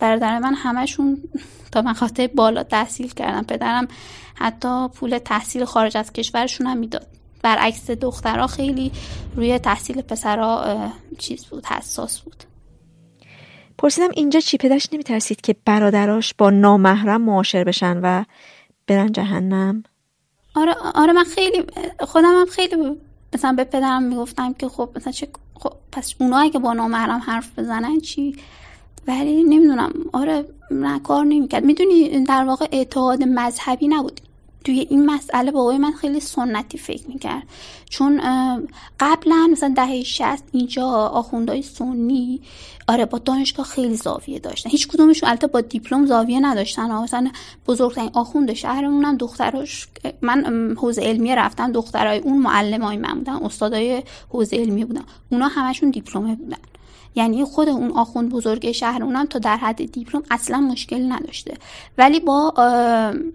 برادر 0.02 0.40
من 0.40 0.54
همشون 0.54 1.18
تا 1.72 1.82
من 1.82 1.94
خاطر 1.94 2.28
بالا 2.28 2.64
تحصیل 2.64 3.08
کردن. 3.08 3.44
پدرم 3.44 3.88
حتی 4.36 4.88
پول 4.88 5.18
تحصیل 5.18 5.66
خارج 5.66 5.98
از 5.98 6.14
کشورشون 6.14 6.68
هم 6.68 6.78
می‌داد. 6.78 7.08
برعکس 7.44 7.92
دخترها 7.92 8.48
خیلی 8.48 8.92
روی 9.36 9.60
تحصیل 9.60 10.02
پسرها 10.02 10.92
چیز 11.18 11.46
بود 11.46 11.66
حساس 11.66 12.20
بود. 12.20 12.44
پرسیدم 13.78 14.10
اینجا 14.14 14.40
چی؟ 14.40 14.58
پدرش 14.58 14.88
نمیترسید 14.94 15.42
که 15.42 15.56
برادراش 15.66 16.34
با 16.38 16.50
نامحرم 16.50 17.22
معاشر 17.22 17.64
بشن 17.64 18.00
و 18.04 18.24
برن 18.88 19.12
جهنم؟ 19.12 19.84
آره 20.56 20.76
آره 20.96 21.14
من 21.14 21.24
خیلی 21.24 21.64
خودم 22.00 22.40
هم 22.40 22.46
خیلی 22.46 22.76
مثلا 23.34 23.54
به 23.54 23.64
پدرم 23.64 24.04
می‌گفتم 24.04 24.54
که 24.54 24.70
خب 24.70 24.90
مثلا 24.96 25.14
چه 25.14 25.28
خب 25.54 25.74
پس 25.92 26.16
اونا 26.20 26.50
که 26.50 26.60
با 26.60 26.74
نامحرم 26.74 27.20
حرف 27.20 27.60
بزنن 27.60 28.00
چی؟ 28.00 28.36
ولی 29.08 29.44
نمی‌دونم. 29.44 29.94
آره 30.14 30.46
نه 30.72 31.00
کار 31.00 31.26
نمی‌کرد. 31.26 31.66
می‌دونی 31.66 32.24
در 32.24 32.46
واقع 32.46 32.68
اعتقاد 32.72 33.24
مذهبی 33.24 33.88
نبود. 33.88 34.22
توی 34.64 34.88
این 34.90 35.06
مسئله 35.06 35.52
بابای 35.52 35.78
من 35.78 35.92
خیلی 35.92 36.20
سنتی 36.20 36.78
فکر 36.78 37.08
می‌کرد. 37.08 37.44
چون 37.90 38.22
قبلا 39.00 39.50
مثلا 39.52 39.74
دهه 39.76 40.04
شست 40.04 40.44
اینجا 40.52 40.88
آخوندهای 40.90 41.62
سنی 41.62 42.42
آره 42.88 43.06
با 43.06 43.18
دانشگاه 43.18 43.66
خیلی 43.66 43.96
زاویه 43.96 44.40
داشتن. 44.40 44.70
هیچ 44.70 44.88
کدومشون 44.88 45.30
البته 45.30 45.48
با 45.48 45.62
دیپلم 45.62 46.06
زاویه 46.06 46.40
نداشتن. 46.40 46.92
مثلا 46.92 47.32
بزرگترین 47.68 48.10
آخوند 48.14 48.54
شهرمون 48.54 49.06
هم 49.06 49.18
دختراش 49.18 49.88
من 50.22 50.74
حوزه 50.78 51.02
علمی 51.02 51.36
رفتم. 51.36 51.72
دخترای 51.72 52.20
اون 52.20 52.38
معلم 52.38 52.82
های 52.82 52.98
من 52.98 53.14
بودن 53.14 53.34
استادای 53.34 54.04
حوزه 54.30 54.58
علمی 54.58 54.86
بودن. 54.86 55.04
اونا 55.32 55.48
همشون 55.48 55.90
دیپلمه 55.90 56.36
بودن. 56.36 56.58
یعنی 57.16 57.46
خود 57.46 57.70
اون 57.70 57.92
آخوند 57.92 58.30
بزرگ 58.30 58.72
شهر 58.72 59.04
اونم 59.04 59.26
تا 59.26 59.40
در 59.40 59.58
حد 59.58 59.92
دیپلم 59.92 60.24
اصلا 60.32 60.60
مشکل 60.60 61.12
نداشته. 61.12 61.54
ولی 61.98 62.20
با 62.20 62.54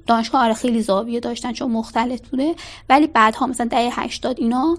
دانشگاه 0.07 0.45
آره 0.45 0.55
خیلی 0.55 0.83
زاویه 0.83 1.21
داشتن 1.21 1.53
چون 1.53 1.71
مختلف 1.71 2.21
بوده. 2.29 2.55
ولی 2.89 3.07
بعدها 3.07 3.47
مثلا 3.47 3.67
دهه 3.67 4.01
80 4.01 4.41
اینا 4.41 4.79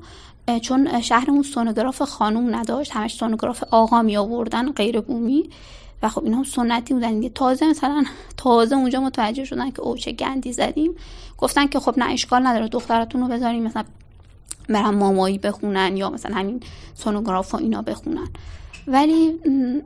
چون 0.61 1.01
شهرمون 1.01 1.43
سونوگراف 1.43 2.01
خانوم 2.01 2.55
نداشت 2.55 2.91
همش 2.91 3.13
سونوگراف 3.13 3.63
آقا 3.71 4.01
می 4.01 4.17
آوردن 4.17 4.71
غیر 4.71 5.01
بومی. 5.01 5.49
و 6.03 6.09
خب 6.09 6.23
اینا 6.23 6.37
هم 6.37 6.43
سنتی 6.43 6.93
بودن 6.93 7.13
دیگه. 7.13 7.29
تازه 7.29 7.65
مثلا 7.65 8.05
تازه 8.37 8.75
اونجا 8.75 9.01
متوجه 9.01 9.45
شدن 9.45 9.71
که 9.71 9.81
او 9.81 9.97
چه 9.97 10.11
گندی 10.11 10.53
زدیم. 10.53 10.91
گفتن 11.37 11.67
که 11.67 11.79
خب 11.79 11.99
نه 11.99 12.05
اشکال 12.11 12.47
نداره 12.47 12.67
دختراتون 12.67 13.21
رو 13.21 13.27
بذاریم 13.27 13.63
مثلا 13.63 13.83
برن 14.69 14.89
مامایی 14.89 15.37
بخونن 15.37 15.97
یا 15.97 16.09
مثلا 16.09 16.35
همین 16.35 16.59
سونوگراف 16.95 17.51
ها 17.51 17.57
اینا 17.57 17.81
بخونن. 17.81 18.27
ولی 18.87 19.39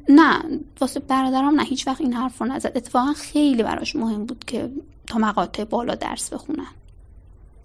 نه 0.09 0.43
واسه 0.81 0.99
برادرم 0.99 1.55
نه 1.55 1.63
هیچ 1.63 1.87
وقت 1.87 2.01
این 2.01 2.13
حرف 2.13 2.41
رو 2.41 2.47
نزد. 2.47 2.71
اتفاقا 2.75 3.13
خیلی 3.13 3.63
براش 3.63 3.95
مهم 3.95 4.25
بود 4.25 4.43
که 4.47 4.71
تا 5.07 5.19
مقاطع 5.19 5.63
بالا 5.63 5.95
درس 5.95 6.33
بخونن. 6.33 6.67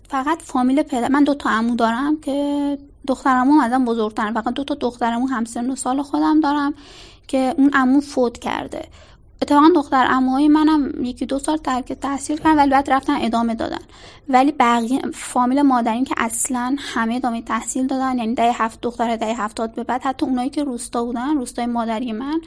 فقط 0.09 0.43
فامیل 0.43 0.83
پدر 0.83 1.09
من 1.09 1.25
دو 1.25 1.35
تا 1.35 1.50
عمو 1.50 1.76
دارم 1.76 2.21
که 2.21 2.78
دخترمو 3.07 3.61
ازم 3.61 3.85
بزرگترن. 3.85 4.35
فقط 4.35 4.55
دو 4.55 4.64
تا 4.64 4.75
دخترمو 4.75 5.26
همسن 5.26 5.71
و 5.71 5.76
سال 5.76 6.02
خودم 6.02 6.40
دارم 6.40 6.75
که 7.28 7.55
اون 7.59 7.71
عمو 7.75 8.00
فوت 8.00 8.38
کرده. 8.38 8.88
اتفاقا 9.43 9.69
دختر 9.75 10.07
اموهای 10.11 10.49
منم 10.49 11.05
یکی 11.05 11.26
دو 11.26 11.38
سال 11.38 11.57
ترک 11.57 11.93
تحصیل 11.93 12.37
کردن 12.37 12.59
ولی 12.59 12.71
بعد 12.71 12.90
رفتن 12.90 13.16
ادامه 13.21 13.55
دادن. 13.55 13.83
ولی 14.28 14.52
بقیه 14.52 15.00
فامیل 15.14 15.62
مادرین 15.62 16.05
که 16.05 16.14
اصلا 16.16 16.76
همه 16.78 17.14
ادامه 17.14 17.43
تحصیل 17.43 17.87
دادن 17.87 18.19
یعنی 18.19 18.35
ده 18.35 18.52
هفت 18.52 18.81
دختر 18.81 19.16
ده 19.16 19.35
هفتاد 19.35 19.75
به 19.75 19.85
بعد 19.85 20.02
حتی 20.02 20.26
اونایی 20.26 20.50
که 20.50 20.64
روستا 20.64 21.05
بودن 21.05 21.37
روستای 21.37 21.66
مادری 21.66 22.12
من 22.12 22.40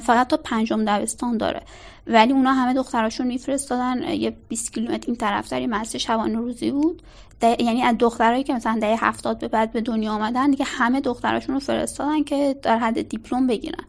فقط 0.00 0.28
تا 0.28 0.36
پنجم 0.36 0.84
دبستان 0.84 1.36
داره. 1.36 1.62
ولی 2.06 2.32
اونا 2.32 2.52
همه 2.52 2.74
دختراشون 2.74 3.26
میفرستادن 3.26 4.02
یه 4.02 4.36
20 4.48 4.72
کیلومتر 4.72 5.06
این 5.06 5.16
طرفتر 5.16 5.60
یه 5.60 5.66
مدرسه 5.66 5.98
شبانه 5.98 6.38
روزی 6.38 6.70
بود. 6.70 7.02
یعنی 7.42 7.82
از 7.82 7.96
دخترایی 7.98 8.44
که 8.44 8.54
مثلا 8.54 8.78
دهه 8.80 9.04
هفتاد 9.04 9.38
به 9.38 9.48
بعد 9.48 9.72
به 9.72 9.80
دنیا 9.80 10.12
آمدن 10.12 10.50
دیگه 10.50 10.64
همه 10.64 11.00
دختراشون 11.00 11.54
رو 11.54 11.60
فرستادن 11.60 12.22
که 12.22 12.56
در 12.62 12.78
حد 12.78 13.08
دیپلم 13.08 13.46
بگیرن. 13.46 13.84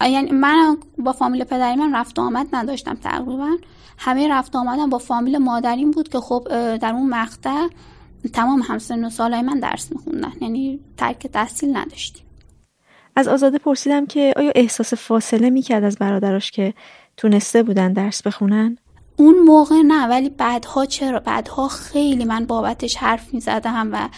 یعنی 0.00 0.30
من 0.30 0.76
با 0.98 1.12
فامیل 1.12 1.44
پدری 1.44 1.76
من 1.76 1.94
رفت 1.94 2.18
آمد 2.18 2.46
نداشتم 2.52 2.94
تقریبا. 2.94 3.50
همه 3.98 4.28
رفت 4.28 4.56
آمدم 4.56 4.90
با 4.90 4.98
فامیل 4.98 5.38
مادریم 5.38 5.90
بود 5.90 6.08
که 6.08 6.20
خب 6.20 6.46
در 6.76 6.92
اون 6.92 7.08
مقطع 7.08 7.68
تمام 8.32 8.62
همسن 8.62 9.04
و 9.04 9.10
سالای 9.10 9.42
من 9.42 9.60
درس 9.60 9.92
میخوندن. 9.92 10.32
یعنی 10.40 10.80
ترک 10.96 11.26
تحصیل 11.26 11.76
نداشتیم. 11.76 12.26
از 13.16 13.28
آزاده 13.28 13.58
پرسیدم 13.58 14.06
که 14.06 14.32
آیا 14.36 14.52
احساس 14.54 14.94
فاصله 14.94 15.50
می‌کرد 15.50 15.84
از 15.84 15.96
برادراش 15.96 16.50
که 16.50 16.74
تونسته 17.16 17.62
بودن 17.62 17.92
درس 17.92 18.22
بخونن؟ 18.22 18.78
اون 19.16 19.38
موقع 19.38 19.82
نه 19.82 20.06
ولی 20.06 20.28
بعدها 20.30 20.86
چرا؟ 20.86 21.20
بعدها 21.20 21.68
خیلی 21.68 22.24
من 22.24 22.44
بابتش 22.44 22.96
حرف 22.96 23.34
می‌زدم 23.34 23.88
و 23.92 24.08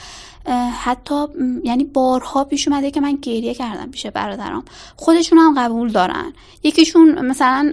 حتی 0.80 1.26
یعنی 1.64 1.84
بارها 1.84 2.44
پیش 2.44 2.68
اومده 2.68 2.90
که 2.90 3.00
من 3.00 3.18
گریه 3.22 3.54
کردم 3.54 3.90
پیش 3.90 4.06
برادرام. 4.06 4.64
خودشون 4.96 5.38
هم 5.38 5.54
قبول 5.58 5.92
دارن. 5.92 6.32
یکیشون 6.62 7.26
مثلا 7.26 7.70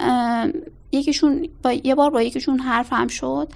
یکیشون 0.92 1.50
با 1.64 1.72
یه 1.74 1.96
بار 1.96 2.10
با 2.10 2.22
یکیشون 2.22 2.60
حرف 2.60 2.94
هم 2.94 3.08
شد. 3.08 3.48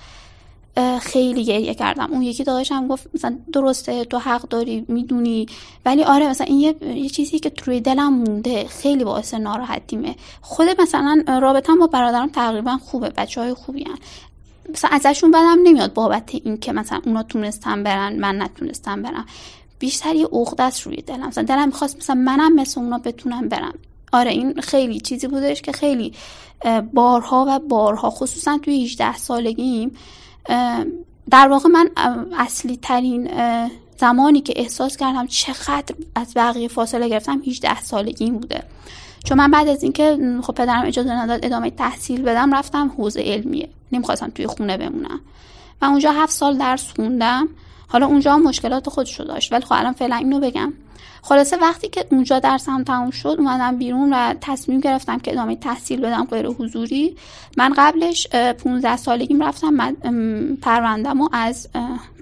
خیلی 1.01 1.45
گریه 1.45 1.74
کردم. 1.74 2.12
اون 2.12 2.22
یکی 2.22 2.43
داداشم 2.43 2.88
گفت 2.88 3.07
مثلا 3.13 3.38
درسته 3.53 4.05
تو 4.05 4.17
حق 4.17 4.41
داری 4.41 4.86
می‌دونی. 4.88 5.45
ولی 5.86 6.03
آره 6.03 6.29
مثلا 6.29 6.48
این 6.48 6.60
یه, 6.60 6.75
یه 6.81 7.10
چیزی 7.10 7.39
که 7.39 7.50
توی 7.50 7.81
دلم 7.81 8.13
مونده. 8.13 8.67
خیلی 8.67 9.03
باعث 9.03 9.34
ناراحتیمه. 9.34 10.15
خود 10.41 10.67
مثلا 10.81 11.24
رابطم 11.41 11.79
با 11.79 11.88
برادرم 11.88 12.29
تقریبا 12.29 12.77
خوبه. 12.77 13.10
بچه 13.10 13.41
های 13.41 13.53
خوبی 13.53 13.84
هن. 13.84 13.98
مثلا 14.74 14.89
ازشون 14.93 15.31
بدم 15.31 15.57
نمیاد 15.63 15.93
بابت 15.93 16.29
این 16.43 16.57
که 16.57 16.74
مثلا 16.74 17.01
اونا 17.05 17.24
تونستن 17.24 17.84
برن 17.84 18.19
من 18.19 18.41
نتونستم 18.41 19.01
برم. 19.01 19.25
بیشتر 19.79 20.15
یه 20.15 20.25
عقده 20.25 20.72
روی 20.84 21.01
دلم. 21.01 21.27
مثلا 21.27 21.43
دلم 21.43 21.65
می‌خواست 21.65 21.98
مثلا 21.98 22.15
منم 22.15 22.55
مثل 22.55 22.81
اونا 22.81 22.98
بتونم 22.98 23.50
برم. 23.50 23.74
آره 24.13 24.31
این 24.31 24.62
خیلی 24.62 25.00
چیزی 25.00 25.27
بودش 25.27 25.62
که 25.62 25.72
خیلی 25.72 26.13
بارها 26.93 27.45
و 27.50 27.60
بارها 27.60 28.10
خصوصا 28.10 28.57
توی 28.57 28.84
18 28.84 29.17
سالگیم 29.17 29.91
در 31.31 31.48
واقع 31.48 31.69
من 31.69 31.89
اصلی 32.38 32.77
ترین 32.77 33.29
زمانی 33.98 34.41
که 34.41 34.53
احساس 34.55 34.98
کردم 34.98 35.27
چقدر 35.27 35.95
از 36.15 36.34
بقیه 36.36 36.67
فاصله 36.67 37.10
گرفتم 37.10 37.41
18 37.48 37.81
سالگی 37.81 38.31
بوده. 38.31 38.63
چون 39.24 39.38
من 39.38 39.51
بعد 39.51 39.67
از 39.67 39.84
اینکه 39.84 40.19
خب 40.43 40.53
پدرم 40.53 40.86
اجازه 40.86 41.12
نداد 41.12 41.45
ادامه 41.45 41.69
تحصیل 41.69 42.22
بدم 42.22 42.55
رفتم 42.55 42.93
حوزه 42.98 43.22
علمیه. 43.22 43.69
نمی‌خواستم 43.95 44.29
توی 44.29 44.47
خونه 44.47 44.77
بمونم. 44.77 45.19
و 45.81 45.85
اونجا 45.85 46.11
هفت 46.11 46.33
سال 46.33 46.57
درس 46.57 46.93
خوندم. 46.95 47.47
حالا 47.87 48.05
اونجا 48.05 48.33
هم 48.33 48.43
مشکلات 48.43 48.89
خودشو 48.89 49.23
داشت. 49.23 49.53
ولی 49.53 49.65
خب 49.65 49.75
الان 49.77 49.93
فعلا 49.93 50.15
اینو 50.15 50.39
بگم. 50.39 50.73
خلاصه 51.21 51.57
وقتی 51.57 51.87
که 51.87 52.05
اونجا 52.11 52.39
درسم 52.39 52.83
تموم 52.83 53.11
شد 53.11 53.35
اومدم 53.39 53.77
بیرون 53.77 54.13
و 54.13 54.33
تصمیم 54.41 54.79
گرفتم 54.79 55.19
که 55.19 55.31
ادامه 55.31 55.55
تحصیل 55.55 56.01
بدم 56.01 56.25
غیر 56.25 56.47
حضوری. 56.47 57.15
من 57.57 57.73
قبلش 57.77 58.27
15 58.27 58.97
سالگیم 58.97 59.43
رفتم 59.43 59.93
پروندم 60.61 61.21
و 61.21 61.29
از 61.31 61.69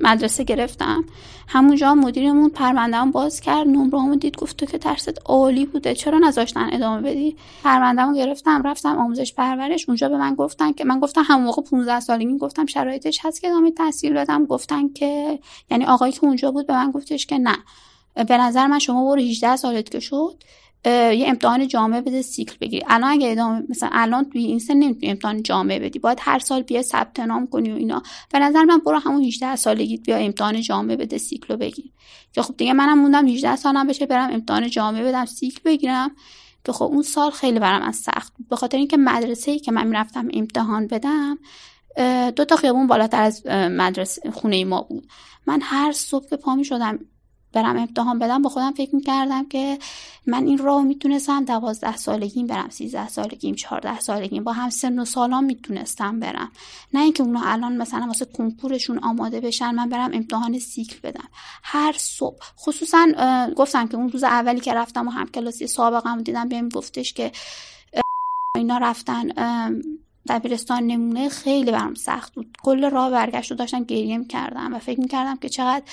مدرسه 0.01 0.43
گرفتم. 0.43 1.03
همونجا 1.47 1.95
مدیرمون 1.95 2.49
پروندهم 2.49 3.11
باز 3.11 3.41
کرد 3.41 3.67
نمرهامو 3.67 4.15
دید 4.15 4.37
گفت 4.37 4.57
تو 4.57 4.65
که 4.65 4.77
درست 4.77 5.21
عالی 5.25 5.65
بوده 5.65 5.95
چرا 5.95 6.17
نذاشتن 6.17 6.69
ادامه 6.73 7.01
بدی؟ 7.01 7.35
پروندهمو 7.63 8.15
گرفتم 8.15 8.63
رفتم 8.63 8.97
آموزش 8.97 9.33
پرورش. 9.33 9.89
اونجا 9.89 10.09
به 10.09 10.17
من 10.17 10.35
گفتن 10.35 10.71
که 10.71 10.85
من 10.85 10.99
گفتم 10.99 11.23
همون 11.27 11.43
موقع 11.43 11.61
15 11.61 11.99
سالگی 11.99 12.37
گفتم 12.37 12.65
شرایطش 12.65 13.19
هست 13.23 13.41
که 13.41 13.47
ادامه 13.47 13.71
تحصیل 13.71 14.13
بدم. 14.13 14.45
گفتن 14.45 14.89
که 14.89 15.39
یعنی 15.71 15.85
آقایی 15.85 16.11
که 16.11 16.23
اونجا 16.23 16.51
بود 16.51 16.67
به 16.67 16.73
من 16.73 16.91
گفتش 16.91 17.25
که 17.25 17.37
نه. 17.37 17.57
به 18.15 18.37
نظر 18.37 18.67
من 18.67 18.79
شما 18.79 19.09
برو 19.09 19.21
18 19.21 19.55
سالت 19.55 19.89
که 19.89 19.99
شد 19.99 20.43
یه 20.85 21.25
امتحان 21.27 21.67
جامعه 21.67 22.01
بده 22.01 22.21
سیکل 22.21 22.55
بگیری. 22.61 22.85
الان 22.87 23.11
اگه 23.11 23.31
ادامه 23.31 23.63
مثلا 23.69 23.89
الان 23.91 24.29
توی 24.29 24.43
این 24.43 24.59
سن 24.59 24.73
نمی‌تونی 24.73 25.11
امتحان 25.11 25.43
جامعه 25.43 25.79
بدی. 25.79 25.99
باید 25.99 26.17
هر 26.21 26.39
سال 26.39 26.61
بیا 26.61 26.81
ثبت 26.81 27.19
نام 27.19 27.47
کنی 27.47 27.71
و 27.71 27.75
اینا. 27.75 28.03
به 28.31 28.39
نظر 28.39 28.63
من 28.63 28.77
برو 28.77 28.99
همون 28.99 29.23
18 29.23 29.55
سالگی 29.55 29.97
بیا 29.97 30.15
امتحان 30.15 30.61
جامعه 30.61 30.95
بده 30.95 31.17
سیکل 31.17 31.55
بگیر. 31.55 31.91
که 32.33 32.41
خب 32.41 32.57
دیگه 32.57 32.73
منم 32.73 32.99
موندم 32.99 33.27
18 33.27 33.55
سالم 33.55 33.87
بشه 33.87 34.05
برم 34.05 34.33
امتحان 34.33 34.69
جامعه 34.69 35.03
بدم 35.03 35.25
سیکل 35.25 35.61
بگیرم. 35.65 36.11
که 36.65 36.71
خب 36.71 36.85
اون 36.85 37.01
سال 37.01 37.31
خیلی 37.31 37.59
برام 37.59 37.81
از 37.81 37.95
سخت 37.95 38.33
بود. 38.37 38.47
به 38.49 38.55
خاطر 38.55 38.77
اینکه 38.77 38.97
مدرسه 38.97 39.51
ای 39.51 39.59
که 39.59 39.71
من 39.71 39.87
می‌رفتم 39.87 40.27
امتحان 40.33 40.87
بدم 40.87 41.37
دو 42.31 42.45
تا 42.45 42.55
خیابون 42.55 42.87
بالاتر 42.87 43.21
از 43.21 43.45
مدرسه 43.47 44.31
خونه 44.31 44.65
ما 44.65 44.81
بود. 44.81 45.07
من 45.47 45.59
هر 45.61 45.91
صبح 45.91 46.29
که 46.29 46.35
پا 46.35 46.55
می 46.55 46.65
شدم 46.65 46.99
برم 47.53 47.77
امتحان 47.77 48.19
بدم 48.19 48.41
با 48.41 48.49
خودم 48.49 48.71
فکر 48.71 48.95
می‌کردم 48.95 49.45
که 49.45 49.79
من 50.27 50.45
این 50.45 50.57
راه 50.57 50.83
می‌تونستم 50.83 51.45
دوازده 51.45 51.97
سالگیم 51.97 52.47
برم 52.47 52.69
سیزده 52.69 53.09
سالگیم 53.09 53.55
چهارده 53.55 53.99
سالگیم 53.99 54.43
با 54.43 54.53
هم 54.53 54.69
سن 54.69 54.99
و 54.99 55.05
سالان 55.05 55.43
می‌تونستم 55.43 56.19
برم. 56.19 56.51
نه 56.93 57.01
اینکه 57.01 57.23
اونا 57.23 57.41
الان 57.45 57.77
مثلا 57.77 58.07
واسه 58.07 58.25
کنکورشون 58.25 58.99
آماده 58.99 59.41
بشن 59.41 59.71
من 59.75 59.89
برم 59.89 60.11
امتحان 60.13 60.59
سیکل 60.59 60.97
بدم. 61.03 61.27
هر 61.63 61.95
صبح. 61.97 62.37
خصوصا 62.59 63.07
گفتم 63.55 63.87
که 63.87 63.97
اون 63.97 64.09
روز 64.09 64.23
اولی 64.23 64.59
که 64.59 64.73
رفتم 64.73 65.07
و 65.07 65.11
هم 65.11 65.27
کلاسی 65.27 65.67
سابقم 65.67 66.21
دیدم 66.21 66.49
بهم 66.49 66.69
گفتش 66.69 67.13
که 67.13 67.31
اینا 68.55 68.77
رفتن 68.77 69.31
دبیرستان 70.29 70.83
نمونه 70.83 71.29
خیلی 71.29 71.71
برام 71.71 71.93
سخت 71.93 72.33
بود. 72.33 72.57
کل 72.63 72.89
راه 72.89 73.11
برگشت 73.11 73.51
رو 73.51 73.57
داشتم 73.57 73.83
گریه 73.83 74.25
کردم 74.25 74.73
و 74.73 74.79
فکر 74.79 74.99
می‌کردم 74.99 75.37
که 75.37 75.49
چقدر 75.49 75.83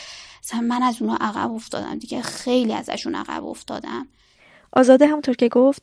من 0.63 0.83
از 0.83 1.03
اونها 1.03 1.17
عقب 1.17 1.53
افتادم 1.53 1.99
دیگه. 1.99 2.23
خیلی 2.23 2.73
ازشون 2.73 3.15
عقب 3.15 3.45
افتادم. 3.45 4.07
آزاده 4.73 5.07
همونطور 5.07 5.35
که 5.35 5.49
گفت 5.49 5.83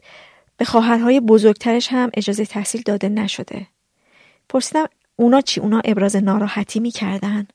به 0.57 0.65
خواهرهای 0.65 1.19
بزرگترش 1.19 1.87
هم 1.91 2.09
اجازه 2.13 2.45
تحصیل 2.45 2.81
داده 2.85 3.09
نشده. 3.09 3.67
پرسیدم 4.49 4.85
اونا 5.15 5.41
چی؟ 5.41 5.59
اونا 5.61 5.81
ابراز 5.85 6.15
ناراحتی 6.15 6.79
می‌کردن؟ 6.79 7.47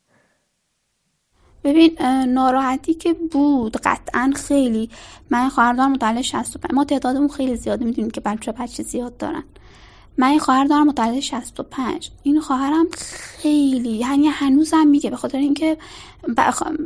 ببین 1.64 1.98
ناراحتی 2.28 2.94
که 2.94 3.12
بود 3.12 3.76
قطعا 3.76 4.32
خیلی. 4.36 4.90
من 5.30 5.48
خواهردارم 5.48 5.92
مطلع 5.92 6.22
65 6.22 6.74
ما 6.74 6.84
تعدادمون 6.84 7.28
خیلی 7.28 7.56
زیاده 7.56 7.84
می‌دونیم 7.84 8.10
که 8.10 8.20
بچه 8.20 8.52
بچه 8.52 8.82
زیاد 8.82 9.16
دارن. 9.16 9.44
من 10.18 10.28
این 10.28 10.38
خواهر 10.38 10.64
دارم 10.64 10.86
متولد 10.86 11.20
65 11.20 12.10
این 12.22 12.40
خواهرم 12.40 12.86
خیلی 13.38 13.90
یعنی 13.90 14.26
هنوزم 14.26 14.86
میگه 14.86 15.10
به 15.10 15.16
خاطر 15.16 15.38
اینکه 15.38 15.78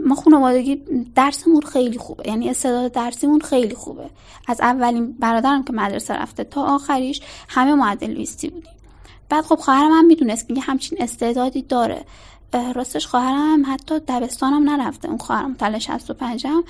ما 0.07 0.15
خانوادگی 0.15 0.83
درسمون 1.15 1.61
خیلی 1.61 1.99
خوبه. 1.99 2.29
یعنی 2.29 2.51
استعداد 2.51 2.93
درسیمون 2.93 3.41
خیلی 3.41 3.75
خوبه. 3.75 4.11
از 4.49 4.61
اولین 4.61 5.13
برادرم 5.13 5.65
که 5.65 5.73
مدرسه 5.73 6.15
رفته 6.15 6.45
تا 6.45 6.63
آخریش 6.63 7.21
همه 7.49 7.75
معدل 7.75 8.11
لیستی 8.11 8.49
بودیم. 8.49 8.73
بعد 9.29 9.45
خب 9.45 9.55
خواهرم 9.55 9.93
هم 9.93 10.07
می‌دونست 10.07 10.49
که 10.49 10.61
همچین 10.61 11.03
استعدادی 11.03 11.63
داره. 11.63 12.05
راستش 12.75 13.07
خواهرم 13.07 13.63
حتی 13.67 13.99
دبستانم 13.99 14.71
نرفته. 14.71 15.09
اون 15.09 15.19
خواهرم 15.19 15.51
متولد 15.51 15.79
65 15.79 16.47
هم 16.47 16.65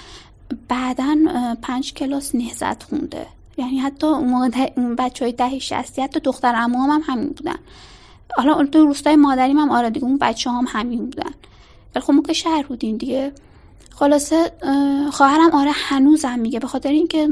بعدا 0.68 1.16
پنج 1.62 1.94
کلاس 1.94 2.34
نهزت 2.34 2.82
خونده. 2.82 3.26
یعنی 3.56 3.78
حتی 3.78 4.06
اون 4.06 4.28
موقع 4.28 4.70
اون 4.76 4.96
بچه 4.96 5.24
های 5.24 5.32
ده 5.32 5.58
شستی 5.58 6.02
حتی 6.02 6.20
دختر 6.20 6.54
امام 6.56 6.90
هم 6.90 7.02
همین 7.06 7.28
بودن. 7.28 7.56
حالا 8.36 8.66
تو 8.66 8.86
روستای 8.86 9.16
مادریم 9.16 9.58
هم 9.58 9.70
آره 9.70 9.90
دیگه 9.90 10.06
اون 10.06 10.18
بچه 10.18 10.50
هم 10.50 10.64
همین 10.68 11.04
بودن. 11.04 11.30
ولی 11.94 12.04
خب 12.04 12.12
ما 12.12 12.22
که 12.22 12.32
شهر 12.32 12.62
بودیم 12.62 12.96
دیگه. 12.96 13.32
خلاصه 13.90 14.52
خواهرم 15.12 15.50
آره 15.52 15.70
هنوزم 15.74 16.38
میگه 16.38 16.58
به 16.58 16.66
خاطر 16.66 16.88
اینکه 16.88 17.28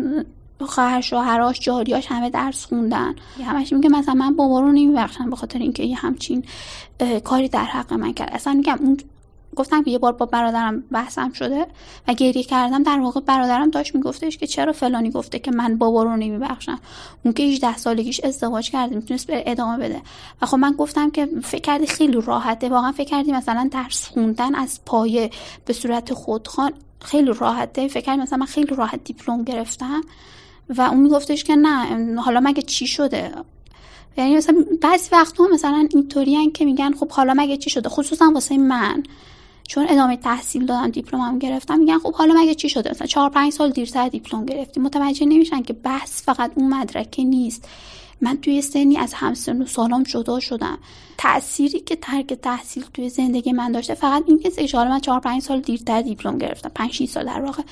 خواهر 0.60 1.00
شوهراش 1.00 1.60
جاریاش 1.60 2.06
همه 2.06 2.30
درس 2.30 2.64
خوندن. 2.64 3.14
همش 3.44 3.72
میگه 3.72 3.88
مثلا 3.88 4.14
من 4.14 4.37
بابا 4.37 4.60
رو 4.60 4.72
نمیبخشم 4.72 5.30
به 5.30 5.37
خاطر 5.37 5.58
اینکه 5.58 5.82
یه 5.82 5.96
همچین 5.96 6.44
کاری 7.24 7.48
در 7.48 7.64
حق 7.64 7.92
من 7.92 8.12
کرد. 8.12 8.30
اصلا 8.32 8.52
میگم 8.52 8.78
اون 8.80 8.96
گفتم 9.54 9.82
که 9.82 9.90
یه 9.90 9.98
بار 9.98 10.12
با 10.12 10.26
برادرم 10.26 10.80
بحثم 10.80 11.32
شده 11.32 11.66
و 12.08 12.14
گریه 12.14 12.42
کردم. 12.42 12.82
در 12.82 13.00
واقع 13.00 13.20
برادرم 13.20 13.70
داشت 13.70 13.94
میگفتش 13.94 14.38
که 14.38 14.46
چرا 14.46 14.72
فلانی 14.72 15.10
گفته 15.10 15.38
که 15.38 15.50
من 15.50 15.76
بابا 15.78 16.02
رو 16.02 16.16
نمیبخشم؟ 16.16 16.80
اون 17.24 17.34
که 17.34 17.42
18 17.42 17.76
سالگیش 17.76 18.20
ازدواج 18.24 18.70
کرده 18.70 18.96
می‌تونست 18.96 19.26
به 19.26 19.42
ادامه 19.46 19.88
بده. 19.88 20.02
و 20.42 20.46
خب 20.46 20.56
من 20.56 20.72
گفتم 20.72 21.10
که 21.10 21.28
فکر 21.42 21.60
کردی 21.60 21.86
خیلی 21.86 22.20
راحته. 22.20 22.68
واقعا 22.68 22.92
فکر 22.92 23.10
کردی 23.10 23.32
مثلا 23.32 23.68
درس 23.72 24.08
خوندن 24.08 24.54
از 24.54 24.80
پایه 24.86 25.30
به 25.64 25.72
صورت 25.72 26.14
خودخوان 26.14 26.72
خیلی 27.00 27.32
راحته. 27.32 27.88
فکر 27.88 28.04
کردی 28.04 28.22
مثلا 28.22 28.38
من 28.38 28.46
خیلی 28.46 28.74
راحت 28.74 29.04
دیپلم 29.04 29.44
گرفتم. 29.44 30.00
و 30.68 30.82
اون 30.82 31.00
میگفتش 31.00 31.44
که 31.44 31.56
نه 31.56 32.20
حالا 32.20 32.40
مگه 32.40 32.62
چی 32.62 32.86
شده؟ 32.86 33.32
یعنی 34.16 34.36
مثلا 34.36 34.64
بعضی 34.82 35.08
وقتا 35.12 35.44
مثلا 35.52 35.88
اینطوری 35.90 36.50
که 36.50 36.64
میگن 36.64 36.92
خب 36.92 37.10
حالا 37.10 37.34
مگه 37.36 37.56
چی 37.56 37.70
شده؟ 37.70 37.88
خصوصا 37.88 38.30
واسه 38.34 38.58
من. 38.58 39.02
چون 39.68 39.87
ادامه 39.88 40.16
تحصیل 40.16 40.66
دادم 40.66 40.90
دیپلمم 40.90 41.38
گرفتم 41.38 41.79
میگن 41.79 41.98
خب 41.98 42.14
حالا 42.14 42.35
مگه 42.35 42.55
چی 42.55 42.68
شده؟ 42.68 42.90
مثلا 42.90 43.07
چهار 43.07 43.31
پنج 43.31 43.53
سال 43.53 43.70
دیرتر 43.70 44.09
دیپلم 44.09 44.46
گرفتیم. 44.46 44.83
متوجه 44.83 45.27
نمیشن 45.27 45.62
که 45.62 45.72
بحث 45.72 46.22
فقط 46.22 46.53
اون 46.55 46.74
مدرکه 46.74 47.24
نیست. 47.24 47.68
من 48.20 48.37
توی 48.37 48.62
سنی 48.62 48.96
از 48.96 49.14
همسن 49.14 49.62
و 49.62 49.66
سالام 49.66 50.03
جدا 50.03 50.40
شدم. 50.40 50.79
تأثیری 51.18 51.81
که 51.81 51.96
ترک 51.96 52.27
تحصیل 52.27 52.85
توی 52.94 53.09
زندگی 53.09 53.53
من 53.53 53.72
داشته 53.72 53.94
فقط 53.94 54.24
این 54.27 54.38
که 54.38 54.79
من 54.79 55.00
چهار 55.00 55.20
پنج 55.20 55.42
سال 55.42 55.61
دیرتر 55.61 56.03
دیپلم 56.03 56.38
گرفتم. 56.38 56.70
پنج 56.74 57.07
سال 57.09 57.24
در 57.24 57.40
واقع. 57.40 57.62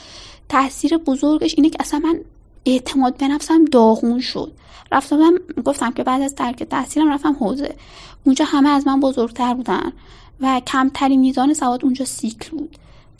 تاثیر 0.48 0.96
بزرگش 0.96 1.54
اینه 1.56 1.70
که 1.70 1.76
اصلا 1.80 1.98
من 2.00 2.20
اعتماد 2.66 3.16
به 3.16 3.28
نفسم 3.28 3.64
داغون 3.64 4.20
شد. 4.20 4.52
رفتم 4.92 5.32
گفتم 5.64 5.90
که 5.90 6.04
بعد 6.04 6.22
از 6.22 6.34
ترک 6.34 6.62
تحصیلم 6.62 7.12
رفتم 7.12 7.36
حوزه. 7.40 7.74
اونجا 8.24 8.44
همه 8.44 8.68
از 8.68 8.86
من 8.86 9.00
بزرگتر 9.00 9.54
بودن. 9.54 9.92
و 10.40 10.60
کمترین 10.66 11.20
میزان 11.20 11.54
سواد 11.54 11.84
اونجا 11.84 12.04
سیکل 12.04 12.50
بود. 12.50 12.76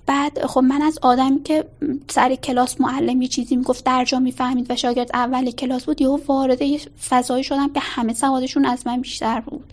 بعد 0.07 0.47
خب 0.47 0.61
من 0.61 0.83
از 0.83 0.99
آدمی 1.03 1.43
که 1.43 1.65
سر 2.09 2.35
کلاس 2.35 2.81
معلم 2.81 3.23
یه 3.23 3.29
چیزی 3.29 3.57
می‌گفت 3.57 3.85
درجا 3.85 4.19
می‌فهمید 4.19 4.71
و 4.71 4.77
شاگرد 4.77 5.11
اول 5.15 5.51
کلاس 5.51 5.85
بود 5.85 6.01
یهو 6.01 6.19
وارد 6.27 6.63
یه 6.63 6.81
فضایی 7.09 7.45
شدم 7.45 7.73
که 7.73 7.81
همه 7.81 8.15
سوادشون 8.15 8.65
از 8.65 8.87
من 8.87 9.01
بیشتر 9.01 9.41
بود. 9.41 9.73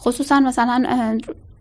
خصوصا 0.00 0.40
مثلا 0.40 1.18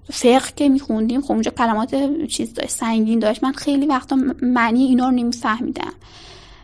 فقه 0.09 0.51
که 0.55 0.69
میخوندیم 0.69 1.21
خب 1.21 1.31
اونجا 1.31 1.51
کلمات 1.51 1.95
چیز 2.27 2.53
داشت 2.53 2.69
سنگین 2.69 3.19
داشت. 3.19 3.43
من 3.43 3.51
خیلی 3.51 3.85
وقتا 3.85 4.17
معنی 4.41 4.83
اینا 4.83 5.09
رو 5.09 5.15
نمیفهمیدم. 5.15 5.93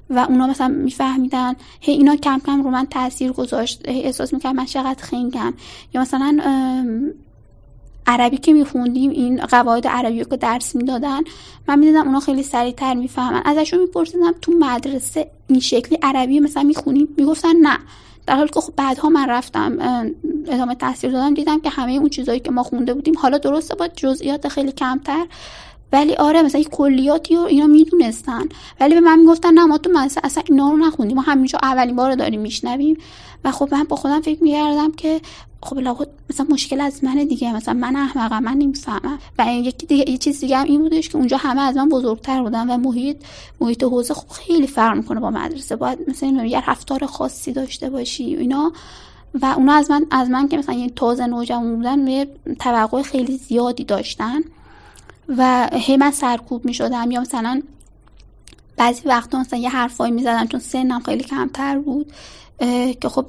و 0.09 0.25
اونا 0.29 0.47
مثلا 0.47 0.67
میفهمیدن 0.67 1.55
هی 1.81 1.93
اینا 1.93 2.15
کم 2.15 2.41
کم 2.45 2.63
رو 2.63 2.69
من 2.69 2.85
تاثیر 2.85 3.31
گذاشت 3.31 3.81
احساس 3.85 4.33
می‌کرد 4.33 4.55
من 4.55 4.65
چقدر 4.65 5.03
خنگم. 5.03 5.53
یا 5.93 6.01
مثلا 6.01 6.39
عربی 8.11 8.37
که 8.37 8.53
میخوندیم 8.53 9.11
این 9.11 9.45
قواعد 9.45 9.87
عربی 9.87 10.25
که 10.25 10.37
درس 10.37 10.75
می‌دادن. 10.75 11.21
من 11.67 11.79
می‌دیدم 11.79 12.07
اونا 12.07 12.19
خیلی 12.19 12.43
سریعتر 12.43 12.93
می‌فهمن. 12.93 13.41
ازشون 13.45 13.79
میپرسیدم 13.79 14.33
تو 14.41 14.51
مدرسه 14.51 15.31
این 15.47 15.59
شکلی 15.59 15.97
عربی 16.01 16.39
مثلا 16.39 16.63
می‌خونیم 16.63 17.07
می‌گفتن 17.17 17.55
نه. 17.61 17.77
در 18.27 18.35
حالی 18.35 18.49
که 18.49 18.59
خب 18.59 18.73
بعدها 18.75 19.09
من 19.09 19.29
رفتم 19.29 19.77
ادامه 20.47 20.75
تحصیل 20.75 21.11
دادم 21.11 21.33
دیدم 21.33 21.59
که 21.59 21.69
همه 21.69 21.91
اون 21.91 22.09
چیزهایی 22.09 22.39
که 22.39 22.51
ما 22.51 22.63
خونده 22.63 22.93
بودیم 22.93 23.17
حالا 23.17 23.37
درسته 23.37 23.75
با 23.75 23.87
جزئیات 23.87 24.47
خیلی 24.47 24.71
کمتر. 24.71 25.25
ولی 25.93 26.15
آره 26.15 26.41
مثلا 26.41 26.63
کلیاتی 26.63 27.35
رو 27.35 27.41
اینا 27.41 27.67
می‌دونستن. 27.67 28.41
ولی 28.79 28.93
به 28.93 28.99
من 28.99 29.19
می‌گفتن 29.19 29.53
نه 29.53 29.65
ما 29.65 29.77
تو 29.77 29.89
مدرسه 29.93 30.21
اصلا 30.23 30.43
اینا 30.49 30.69
رو 30.69 30.77
نخوندیم. 30.77 31.17
ما 31.17 31.23
همینجا 31.23 31.59
اولین 31.63 31.95
بار 31.95 32.15
داریم 32.15 32.41
میشنویم. 32.41 32.97
و 33.43 33.51
خب 33.51 33.69
من 33.71 33.83
با 33.83 33.95
خودم 33.95 34.21
فکر 34.21 34.43
می‌کردم 34.43 34.91
که 34.91 35.21
خب 35.63 35.79
لابد 35.79 36.07
مثلا 36.29 36.45
مشکل 36.49 36.81
از 36.81 37.03
من 37.03 37.15
دیگه 37.15 37.55
مثلا 37.55 37.73
من 37.73 37.95
احمقم 37.95 38.43
من 38.43 38.53
نمی‌فهمم. 38.53 39.19
و 39.39 39.45
یکی 39.53 39.85
دیگه 39.85 40.09
یه 40.09 40.17
چیز 40.17 40.39
دیگه 40.39 40.57
هم 40.57 40.65
این 40.65 40.81
بودش 40.81 41.09
که 41.09 41.17
اونجا 41.17 41.37
همه 41.37 41.61
از 41.61 41.77
من 41.77 41.89
بزرگتر 41.89 42.41
بودن 42.41 42.69
و 42.69 42.77
محیط 42.77 43.17
محیط 43.61 43.83
حوزه 43.83 44.13
خب 44.13 44.29
خیلی 44.29 44.67
فرق 44.67 44.97
می‌کنه 44.97 45.19
با 45.19 45.29
مدرسه. 45.29 45.75
باید 45.75 45.99
مثلا 46.07 46.45
یه 46.45 46.69
رفتار 46.69 47.05
خاصی 47.05 47.53
داشته 47.53 47.89
باشی 47.89 48.23
اینا. 48.23 48.71
و 49.41 49.45
اونا 49.45 49.73
از 49.73 49.91
من 49.91 50.05
از 50.11 50.29
من 50.29 50.47
که 50.47 50.57
مثلا 50.57 50.75
یه 50.75 50.89
تازه 50.89 51.25
نوجوان 51.25 51.75
بودن 51.75 52.07
یه 52.07 52.27
توقع 52.59 53.01
خیلی 53.01 53.37
زیادی 53.37 53.83
داشتن. 53.83 54.41
و 55.37 55.69
هی 55.73 55.97
من 55.97 56.11
سرکوب 56.11 56.65
می 56.65 56.73
شدم 56.73 57.11
یا 57.11 57.21
مثلا 57.21 57.61
بعضی 58.77 59.01
وقتا 59.05 59.39
مثلا 59.39 59.59
یه 59.59 59.69
حرفایی 59.69 60.11
می 60.11 60.21
زدم 60.21 60.47
چون 60.47 60.59
سنم 60.59 60.99
خیلی 60.99 61.23
کمتر 61.23 61.79
بود. 61.79 62.11
که 63.01 63.09
خب 63.09 63.25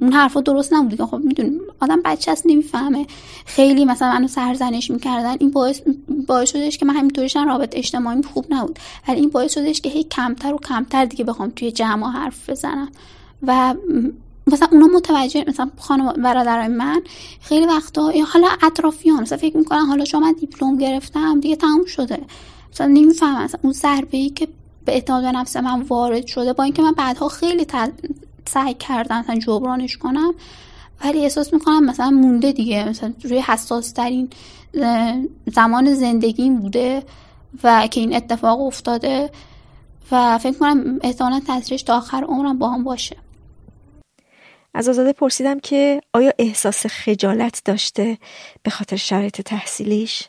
اون 0.00 0.12
حرفا 0.12 0.40
درست 0.40 0.72
نبود 0.72 0.96
که 0.96 1.06
خب 1.06 1.16
می‌دونیم 1.16 1.60
آدم 1.80 2.00
بچه 2.04 2.32
هست 2.32 2.46
نمی‌فهمه. 2.46 3.06
خیلی 3.46 3.84
مثلا 3.84 4.12
منو 4.12 4.28
سرزنش 4.28 4.90
می‌کردن. 4.90 5.36
این 5.40 5.50
باعث 5.50 5.80
باعث 6.26 6.50
شدش 6.50 6.78
که 6.78 6.86
من 6.86 6.96
همینطوریشن 6.96 7.46
رابط 7.46 7.76
اجتماعی 7.76 8.22
خوب 8.22 8.46
نبود. 8.50 8.78
ولی 9.08 9.20
این 9.20 9.28
باعث 9.28 9.54
شدش 9.54 9.80
که 9.80 9.88
هی 9.88 10.04
کمتر 10.04 10.54
و 10.54 10.58
کمتر 10.58 11.04
دیگه 11.04 11.24
بخوام 11.24 11.52
توی 11.56 11.72
جمع 11.72 12.10
حرف 12.10 12.50
بزنم. 12.50 12.88
و 13.42 13.74
مثلا 14.46 14.68
اونا 14.72 14.86
متوجه 14.86 15.44
مثلا 15.48 15.70
خانم 15.78 16.12
برادرای 16.12 16.68
من 16.68 17.02
خیلی 17.40 17.66
وقتا 17.66 18.12
حالا 18.32 18.48
اطرافیان 18.62 19.22
مثلا 19.22 19.38
فکر 19.38 19.56
می‌کنن 19.56 19.86
حالا 19.86 20.04
شما 20.04 20.32
دیپلم 20.32 20.78
گرفتم 20.78 21.40
دیگه 21.40 21.56
تموم 21.56 21.84
شده. 21.84 22.18
مثلا 22.72 22.86
نمی‌فهمم 22.86 23.44
مثلا 23.44 23.60
اون 23.62 23.72
ضربه 23.72 24.16
ای 24.18 24.30
که 24.30 24.48
به 24.84 24.92
اعتماد 24.92 25.22
به 25.22 25.32
نفس 25.32 25.56
من 25.56 25.82
وارد 25.82 26.26
شده 26.26 26.52
با 26.52 26.64
اینکه 26.64 26.82
من 26.82 26.92
بعدها 26.92 27.28
خیلی 27.28 27.64
سعی 28.48 28.74
کردم 28.74 29.20
مثلا 29.20 29.38
جبرانش 29.38 29.96
کنم 29.96 30.34
ولی 31.04 31.22
احساس 31.22 31.52
می‌کنم 31.52 31.84
مثلا 31.84 32.10
مونده 32.10 32.52
دیگه. 32.52 32.88
مثلا 32.88 33.12
روی 33.22 33.40
حساس 33.40 33.92
ترین 33.92 34.28
زمان 35.46 35.94
زندگیم 35.94 36.60
بوده 36.60 37.02
و 37.64 37.86
که 37.86 38.00
این 38.00 38.16
اتفاق 38.16 38.60
افتاده 38.60 39.30
و 40.12 40.38
فکر 40.38 40.58
کنم 40.58 40.98
احتمالا 41.02 41.40
تاثیرش 41.46 41.82
تا 41.82 41.96
آخر 41.96 42.24
عمرم 42.24 42.58
با 42.58 42.70
هم 42.70 42.84
باشه. 42.84 43.16
از 44.74 44.88
آزاده 44.88 45.12
پرسیدم 45.12 45.60
که 45.60 46.00
آیا 46.12 46.32
احساس 46.38 46.86
خجالت 46.86 47.62
داشته 47.64 48.18
به 48.62 48.70
خاطر 48.70 48.96
شرایط 48.96 49.40
تحصیلیش؟ 49.40 50.28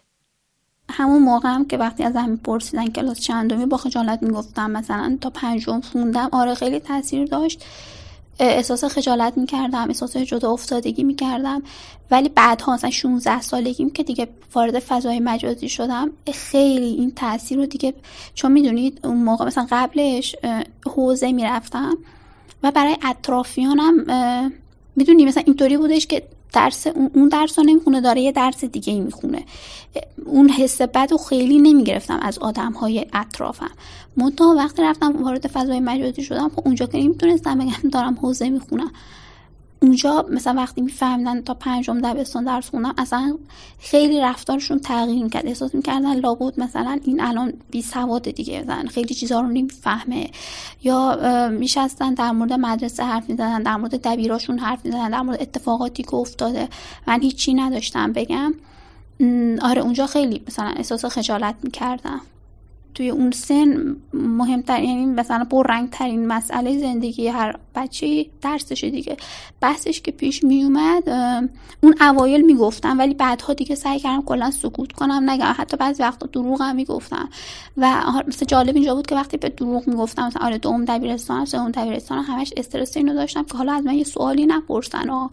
همون 0.90 1.22
موقع 1.24 1.50
هم 1.50 1.66
که 1.66 1.78
وقتی 1.78 2.04
از 2.04 2.16
هم 2.16 2.38
پرسیدن 2.38 2.88
کلاس 2.88 3.20
چندمی 3.20 3.66
با 3.66 3.78
خجالت 3.78 4.24
می‌گفتم 4.24 4.72
مثلا 4.72 5.18
تا 5.22 5.30
پنجم 5.30 5.82
خوندم 5.82 6.30
آره 6.32 6.56
خیلی 6.56 6.80
تاثیر 6.80 7.26
داشت. 7.26 7.66
احساس 8.40 8.84
خجالت 8.84 9.38
می‌کردم 9.38 9.88
احساس 9.88 10.18
جدا 10.18 10.52
افتادگی 10.52 11.04
می‌کردم. 11.04 11.64
ولی 12.12 12.30
بعدها 12.30 12.74
مثلا 12.74 12.90
16 12.90 13.42
سالگیم 13.42 13.90
که 13.90 14.04
دیگه 14.04 14.28
وارد 14.54 14.80
فضای 14.80 15.20
مجازی 15.20 15.70
شدم. 15.70 16.12
خیلی 16.34 16.86
این 16.86 17.12
تاثیر 17.12 17.58
رو 17.58 17.66
دیگه 17.66 17.94
چون 18.34 18.52
می‌دونید 18.52 19.00
اون 19.04 19.18
موقع 19.18 19.46
مثلا 19.46 19.68
قبلش 19.72 20.36
حوزه 20.86 21.32
می‌رفتم. 21.32 21.98
و 22.64 22.72
برای 22.72 22.98
اطرافیانم 23.04 23.94
می‌دونی 24.96 25.26
مثلا 25.26 25.44
اینطوری 25.46 25.78
بودش 25.78 26.08
که 26.08 26.24
درس 26.54 26.88
اون 26.88 27.30
درس 27.30 27.60
رو 27.60 27.66
نمی‌خونه 27.66 28.02
داره 28.02 28.22
یه 28.22 28.32
درس 28.32 28.66
دیگه 28.66 28.94
ای 28.94 29.00
می‌خونه. 29.00 29.44
اون 30.26 30.50
حس 30.50 30.82
بد 30.82 31.14
و 31.14 31.18
خیلی 31.18 31.58
نمی‌گرفتم 31.58 32.20
از 32.22 32.40
آدم 32.40 32.72
های 32.72 33.06
اطرافم. 33.14 33.72
منتها 34.18 34.56
وقتی 34.58 34.82
رفتم 34.82 35.24
وارد 35.24 35.48
فضای 35.48 35.80
مجازی 35.80 36.24
شدم 36.24 36.50
خب 36.50 36.62
اونجا 36.66 36.86
که 36.86 36.98
نمی‌تونستم 36.98 37.58
بگم 37.60 37.90
دارم 37.92 38.18
حوزه 38.22 38.50
می‌خونم. 38.50 38.92
اونجا 39.82 40.26
مثلا 40.32 40.54
وقتی 40.54 40.82
میفهمیدن 40.82 41.42
تا 41.42 41.54
پنجم 41.54 42.02
دبستان 42.02 42.44
درس 42.44 42.70
خوندم 42.70 42.94
اصلا 42.98 43.38
خیلی 43.80 44.22
رفتارشون 44.22 44.80
تغییر 44.80 45.24
می‌کرد. 45.24 45.48
احساس 45.48 45.76
می‌کردن 45.76 46.20
لابد 46.20 46.60
مثلا 46.60 47.00
این 47.04 47.22
الان 47.22 47.54
بی 47.72 47.82
سواد 47.82 48.32
دیگه 48.32 48.64
زن 48.68 48.88
خیلی 48.88 49.16
چیزا 49.16 49.42
رو 49.42 49.48
نمی‌فهمه. 49.48 50.30
یا 50.84 51.50
میشستن 51.52 52.14
در 52.14 52.32
مورد 52.32 52.54
مدرسه 52.54 53.04
حرف 53.04 53.30
می‌زدن 53.30 53.64
در 53.64 53.76
مورد 53.76 54.02
دبیراشون 54.02 54.60
حرف 54.60 54.86
می‌زدن 54.86 55.10
در 55.10 55.22
مورد 55.22 55.42
اتفاقاتی 55.42 56.04
که 56.04 56.16
افتاده. 56.16 56.70
من 57.08 57.22
هیچی 57.22 57.54
نداشتم 57.54 58.14
بگم. 58.14 58.54
آره 59.62 59.82
اونجا 59.82 60.08
خیلی 60.08 60.44
مثلا 60.48 60.70
احساس 60.78 61.06
خجالت 61.06 61.56
می‌کردم. 61.64 62.22
توی 62.98 63.10
اون 63.10 63.32
سن 63.32 63.96
مهمتر 64.14 64.84
یعنی 64.84 65.06
مثلا 65.06 65.48
رنگ 65.66 65.90
ترین 65.90 66.28
مسئله 66.28 66.80
زندگی 66.80 67.28
هر 67.28 67.60
بچه 67.76 68.26
درسش 68.42 68.84
دیگه. 68.84 69.18
بحثش 69.62 70.02
که 70.02 70.12
پیش 70.12 70.44
می 70.44 70.64
اومد 70.64 71.10
اون 71.84 71.96
اوایل 72.02 72.42
می‌گفتم 72.46 73.00
ولی 73.00 73.14
بعدها 73.14 73.54
دیگه 73.54 73.76
سعی 73.76 74.00
کردم 74.00 74.22
کلا 74.22 74.52
سکوت 74.52 74.92
کنم 74.92 75.30
نگم 75.30 75.54
حتی 75.58 75.78
بعضی 75.78 76.04
وقتا 76.04 76.28
دروغ 76.28 76.62
هم 76.62 76.76
می‌گفتم 76.76 77.30
و 77.78 78.04
مثلا 78.28 78.46
جالب 78.48 78.76
اینجا 78.76 78.96
بود 78.96 79.08
که 79.08 79.16
وقتی 79.16 79.38
به 79.38 79.50
دروغ 79.50 79.88
می‌گفتم 79.88 80.28
مثلا 80.28 80.46
آره 80.46 80.58
دوم 80.58 80.86
دبیرستان 80.86 81.46
سوم 81.46 81.72
دبیرستان 81.72 82.24
همش 82.24 82.54
استرس 82.58 82.98
اینو 82.98 83.14
داشتم 83.14 83.44
که 83.44 83.58
حالا 83.58 83.74
از 83.74 83.86
من 83.86 83.94
یه 83.94 84.04
سوالی 84.04 84.46
نپرسن 84.46 85.10
و 85.10 85.30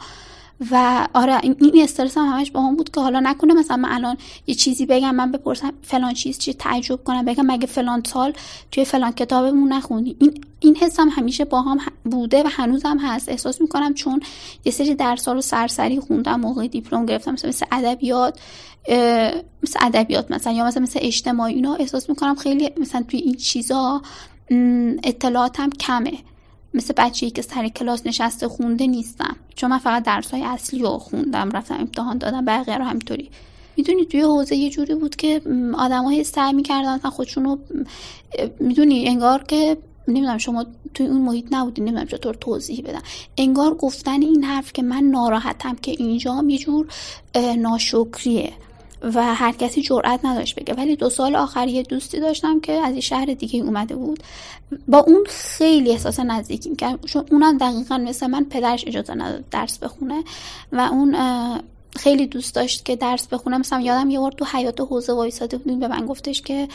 و 0.70 1.08
آره 1.14 1.40
این 1.42 1.82
استرس 1.82 2.18
هم 2.18 2.24
همش 2.24 2.50
با 2.50 2.60
هم 2.60 2.76
بود 2.76 2.90
که 2.90 3.00
حالا 3.00 3.20
نکنه 3.20 3.54
مثلا 3.54 3.76
من 3.76 3.88
الان 3.88 4.16
یه 4.46 4.54
چیزی 4.54 4.86
بگم 4.86 5.14
من 5.14 5.32
بپرسم 5.32 5.72
فلان 5.82 6.14
چیز 6.14 6.38
چی 6.38 6.54
تعجب 6.54 7.04
کنم 7.04 7.24
بگم 7.24 7.46
مگه 7.46 7.66
فلان 7.66 8.02
سال 8.06 8.32
توی 8.72 8.84
فلان 8.84 9.12
کتابمون 9.12 9.72
نخوندی؟ 9.72 10.16
این 10.20 10.44
این 10.60 10.76
حس 10.76 11.00
هم 11.00 11.08
همیشه 11.08 11.44
با 11.44 11.62
هم 11.62 11.78
بوده 12.04 12.42
و 12.42 12.48
هنوزم 12.50 12.98
هست. 12.98 13.28
احساس 13.28 13.60
می‌کنم 13.60 13.94
چون 13.94 14.20
یه 14.64 14.72
سری 14.72 14.94
درس 14.94 15.28
رو 15.28 15.40
سرسری 15.40 16.00
خوندم 16.00 16.40
موقع 16.40 16.66
دیپلم 16.66 17.06
گرفتم 17.06 17.32
مثلا 17.32 17.48
مثل 17.48 17.66
ادبیات 17.72 18.40
مثل 19.62 19.78
ادبیات 19.80 20.30
مثلا 20.30 20.52
یا 20.52 20.64
مثلا 20.64 20.82
مثل 20.82 21.00
اجتماعی 21.02 21.54
اینا 21.54 21.74
احساس 21.74 22.08
می‌کنم 22.08 22.34
خیلی 22.34 22.70
مثلا 22.80 23.04
توی 23.08 23.20
این 23.20 23.34
چیزا 23.34 24.02
اطلاعاتم 25.04 25.70
کمه. 25.70 26.12
مثل 26.74 26.94
بچه‌ای 26.96 27.30
که 27.30 27.42
سر 27.42 27.68
کلاس 27.68 28.06
نشسته 28.06 28.48
خونده 28.48 28.86
نیستم. 28.86 29.36
چون 29.54 29.70
من 29.70 29.78
فقط 29.78 30.02
درسای 30.02 30.42
اصلی 30.44 30.80
رو 30.80 30.98
خوندم 30.98 31.50
رفتم 31.50 31.74
امتحان 31.74 32.18
دادم 32.18 32.44
بقیه 32.44 32.78
رو 32.78 32.84
همینطوری. 32.84 33.30
می‌دونی 33.76 34.04
توی 34.04 34.20
حوزه 34.20 34.56
یه 34.56 34.70
جوری 34.70 34.94
بود 34.94 35.16
که 35.16 35.42
آدمای 35.78 36.24
سعی 36.24 36.52
می‌کردن 36.52 36.94
مثلا 36.94 37.10
خودشونو 37.10 37.56
می‌دونی 38.60 39.08
انگار 39.08 39.42
که 39.42 39.76
نمی‌دونم 40.08 40.38
شما 40.38 40.66
توی 40.94 41.06
اون 41.06 41.22
محیط 41.22 41.46
نبودی 41.50 41.80
نمی‌دونم 41.80 42.06
چطور 42.06 42.34
توضیح 42.34 42.82
بدم 42.84 43.02
انگار 43.38 43.74
گفتن 43.74 44.22
این 44.22 44.44
حرف 44.44 44.72
که 44.72 44.82
من 44.82 45.04
ناراحتم 45.04 45.74
که 45.74 45.90
اینجا 45.90 46.44
یه 46.48 46.58
جور 46.58 46.86
ناشکریه. 47.58 48.52
و 49.14 49.34
هر 49.34 49.52
کسی 49.52 49.82
جرئت 49.82 50.24
نداشت 50.24 50.54
بگه. 50.54 50.74
ولی 50.74 50.96
دو 50.96 51.10
سال 51.10 51.36
آخر 51.36 51.68
یه 51.68 51.82
دوستی 51.82 52.20
داشتم 52.20 52.60
که 52.60 52.72
از 52.72 52.94
یه 52.94 53.00
شهر 53.00 53.26
دیگه 53.26 53.60
اومده 53.60 53.96
بود. 53.96 54.22
با 54.88 54.98
اون 54.98 55.24
خیلی 55.28 55.90
احساس 55.90 56.20
نزدیکی 56.20 56.70
می‌کرد 56.70 57.04
چون 57.06 57.24
اونم 57.30 57.58
دقیقا 57.58 57.98
مثل 57.98 58.26
من 58.26 58.44
پدرش 58.44 58.84
اجازه 58.86 59.14
نداد 59.14 59.44
درس 59.50 59.78
بخونه 59.78 60.24
و 60.72 60.80
اون 60.80 61.16
خیلی 61.96 62.26
دوست 62.26 62.54
داشت 62.54 62.84
که 62.84 62.96
درس 62.96 63.26
بخونه. 63.26 63.58
مثلا 63.58 63.80
یادم 63.80 64.10
یه 64.10 64.20
بار 64.20 64.32
تو 64.32 64.44
حیات 64.52 64.80
حوزه 64.80 65.12
وایساده 65.12 65.56
بودیم 65.56 65.80
به 65.80 65.88
من 65.88 66.06
گفتش 66.06 66.42
که 66.42 66.68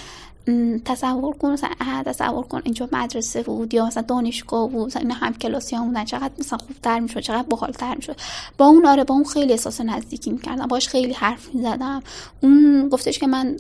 تصور 0.86 1.38
کن 1.38 1.52
مثلا 1.52 1.70
تصور 2.06 2.44
کن 2.44 2.62
اینجا 2.64 2.90
مدرسه 2.92 3.44
بود 3.44 3.74
یا 3.74 3.86
مثلا 3.86 4.04
دانشگاه 4.04 4.70
بود 4.70 4.88
مثلا 4.88 5.02
اینا 5.02 5.14
هم 5.14 5.34
کلاسی 5.34 5.76
هم 5.76 5.88
بودن 5.88 6.06
چقدر 6.06 6.32
مثلا 6.40 6.58
خوبتر 6.58 7.00
می‌شد 7.00 7.20
چقدر 7.20 7.48
باحالتر 7.48 7.96
می‌شد. 7.96 8.16
با 8.58 8.66
اون 8.66 8.86
آره 8.86 9.04
با 9.04 9.16
اون 9.16 9.24
خیلی 9.24 9.52
احساس 9.52 9.82
نزدیکی 9.82 10.32
می‌کردم 10.32 10.68
باش 10.68 10.88
خیلی 10.88 11.14
حرف 11.14 11.56
می‌زدم. 11.56 12.04
اون 12.42 12.90
گفتش 12.90 13.20
که 13.20 13.28
من 13.28 13.58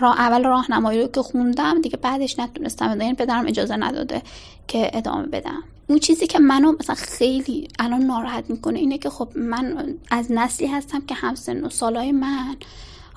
راه 0.00 0.20
اول 0.20 0.44
راهنمایی 0.44 1.02
رو 1.02 1.08
که 1.08 1.22
خوندم 1.22 1.80
دیگه 1.80 1.96
بعدش 1.96 2.38
نتونستم 2.38 3.00
یعنی 3.00 3.14
پدرم 3.14 3.46
اجازه 3.46 3.76
نداده 3.76 4.22
که 4.68 4.90
ادامه 4.94 5.26
بدم. 5.26 5.62
اون 5.88 5.98
چیزی 5.98 6.26
که 6.26 6.38
منو 6.38 6.72
مثلا 6.80 6.94
خیلی 6.94 7.68
الان 7.78 8.02
ناراحت 8.02 8.50
می‌کنه 8.50 8.78
اینه 8.78 8.98
که 8.98 9.10
خب 9.10 9.28
من 9.34 9.94
از 10.10 10.32
نسلی 10.32 10.66
هستم 10.66 11.00
که 11.00 11.14
همسن 11.14 11.64
و 11.64 11.70
سالای 11.70 12.12
من 12.12 12.56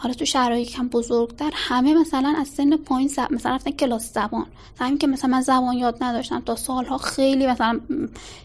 حالا 0.01 0.13
تو 0.13 0.25
شرایط 0.25 0.69
کم 0.69 0.87
بزرگتر 0.87 1.51
همه 1.53 1.93
مثلا 1.93 2.33
از 2.37 2.47
سن 2.47 2.77
پایین 2.77 3.07
زب... 3.07 3.27
مثلا 3.31 3.55
رفتن 3.55 3.71
کلاس 3.71 4.13
زبان. 4.13 4.45
همین 4.79 4.97
که 4.97 5.07
مثلا 5.07 5.29
من 5.29 5.41
زبان 5.41 5.73
یاد 5.73 6.03
نداشتم 6.03 6.39
تا 6.39 6.55
سالها 6.55 6.97
خیلی 6.97 7.47
مثلا 7.47 7.79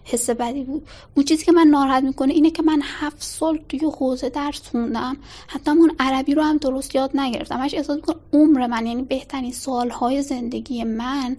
حس 0.05 0.31
بدی 0.31 0.65
بود. 0.65 0.89
اون 1.15 1.27
چیزی 1.27 1.45
که 1.45 1.53
من 1.53 1.67
ناراحت 1.67 2.03
می‌کنه 2.03 2.33
اینه 2.33 2.51
که 2.51 2.63
من 2.63 2.81
هفت 2.83 3.23
سال 3.23 3.61
توی 3.69 3.81
حوزه 3.81 4.29
درس 4.29 4.69
خوندم. 4.69 5.17
حتی 5.47 5.71
اون 5.71 5.93
عربی 5.99 6.35
رو 6.35 6.43
هم 6.43 6.57
درست 6.57 6.95
یاد 6.95 7.11
نگرفتم. 7.15 7.61
هش 7.61 7.75
احساس 7.75 7.97
می‌کنم 7.97 8.21
عمر 8.33 8.67
من 8.67 8.87
یعنی 8.87 9.03
بهترین 9.03 9.53
سالهای 9.53 10.23
زندگی 10.23 10.85
من 10.85 11.37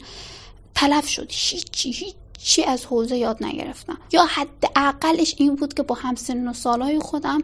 تلف 0.75 1.07
شد. 1.07 1.27
هیچی 1.29 1.91
هیچ 1.91 2.15
چی 2.37 2.63
از 2.63 2.85
حوزه 2.85 3.17
یاد 3.17 3.43
نگرفتم. 3.43 3.97
یا 4.11 4.25
حداقلش 4.25 5.35
این 5.37 5.55
بود 5.55 5.73
که 5.73 5.83
با 5.83 5.95
همسن 5.95 6.47
و 6.47 6.53
سالهای 6.53 6.99
خودم 6.99 7.41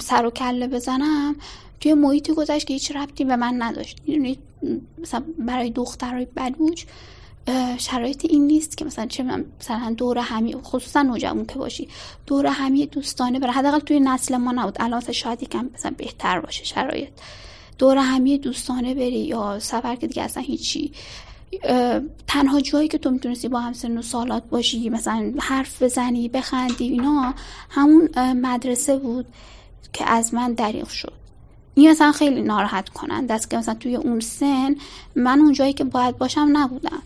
سر 0.00 0.26
و 0.26 0.30
کله 0.30 0.66
بزنم. 0.66 1.36
توی 1.80 1.94
محیطی 1.94 2.32
گذشت 2.32 2.66
که 2.66 2.74
هیچ 2.74 2.96
ربطی 2.96 3.24
به 3.24 3.36
من 3.36 3.62
نداشت. 3.62 3.98
می‌دونید 4.06 4.38
مثلا 4.98 5.22
برای 5.38 5.70
دخترای 5.70 6.26
بلوچ 6.34 6.84
شرایط 7.78 8.24
این 8.24 8.46
نیست 8.46 8.76
که 8.76 8.84
مثلا 8.84 9.06
چه 9.06 9.24
مثلا 9.60 9.94
دور 9.96 10.18
همی 10.18 10.54
خصوصا 10.54 11.02
نوجوان 11.02 11.46
که 11.46 11.54
باشی. 11.54 11.88
دور 12.26 12.46
همی 12.46 12.86
دوستانه 12.86 13.38
برای 13.38 13.52
حداقل 13.52 13.78
توی 13.78 14.00
نسل 14.00 14.36
ما 14.36 14.52
نبود. 14.52 14.76
الان 14.80 15.00
شاید 15.12 15.42
یکم 15.42 15.70
مثلا 15.74 15.94
بهتر 15.96 16.40
باشه 16.40 16.64
شرایط. 16.64 17.08
دور 17.78 17.96
همی 17.96 18.38
دوستانه 18.38 18.94
بری 18.94 19.20
یا 19.20 19.58
سفر 19.58 19.96
که 19.96 20.06
دیگه 20.06 20.22
اصلا 20.22 20.42
هیچی. 20.42 20.92
تنها 22.26 22.60
جایی 22.60 22.88
که 22.88 22.98
تو 22.98 23.10
می‌تونستی 23.10 23.48
با 23.48 23.60
هم 23.60 23.72
سن 23.72 23.98
و 23.98 24.02
سالات 24.02 24.42
باشی 24.50 24.88
مثلا 24.88 25.32
حرف 25.38 25.82
بزنی 25.82 26.28
بخندی 26.28 26.88
اینا 26.88 27.34
همون 27.70 28.08
مدرسه 28.32 28.96
بود 28.96 29.26
که 29.92 30.10
از 30.10 30.34
من 30.34 30.52
دریغ 30.52 30.88
شد. 30.88 31.19
این 31.74 31.90
مثلا 31.90 32.12
خیلی 32.12 32.42
ناراحت 32.42 32.88
کنند 32.88 33.32
است 33.32 33.50
که 33.50 33.56
مثلا 33.56 33.74
توی 33.74 33.96
اون 33.96 34.20
سن 34.20 34.76
من 35.14 35.38
اون 35.38 35.52
جایی 35.52 35.72
که 35.72 35.84
باید 35.84 36.18
باشم 36.18 36.48
نبودم. 36.52 37.02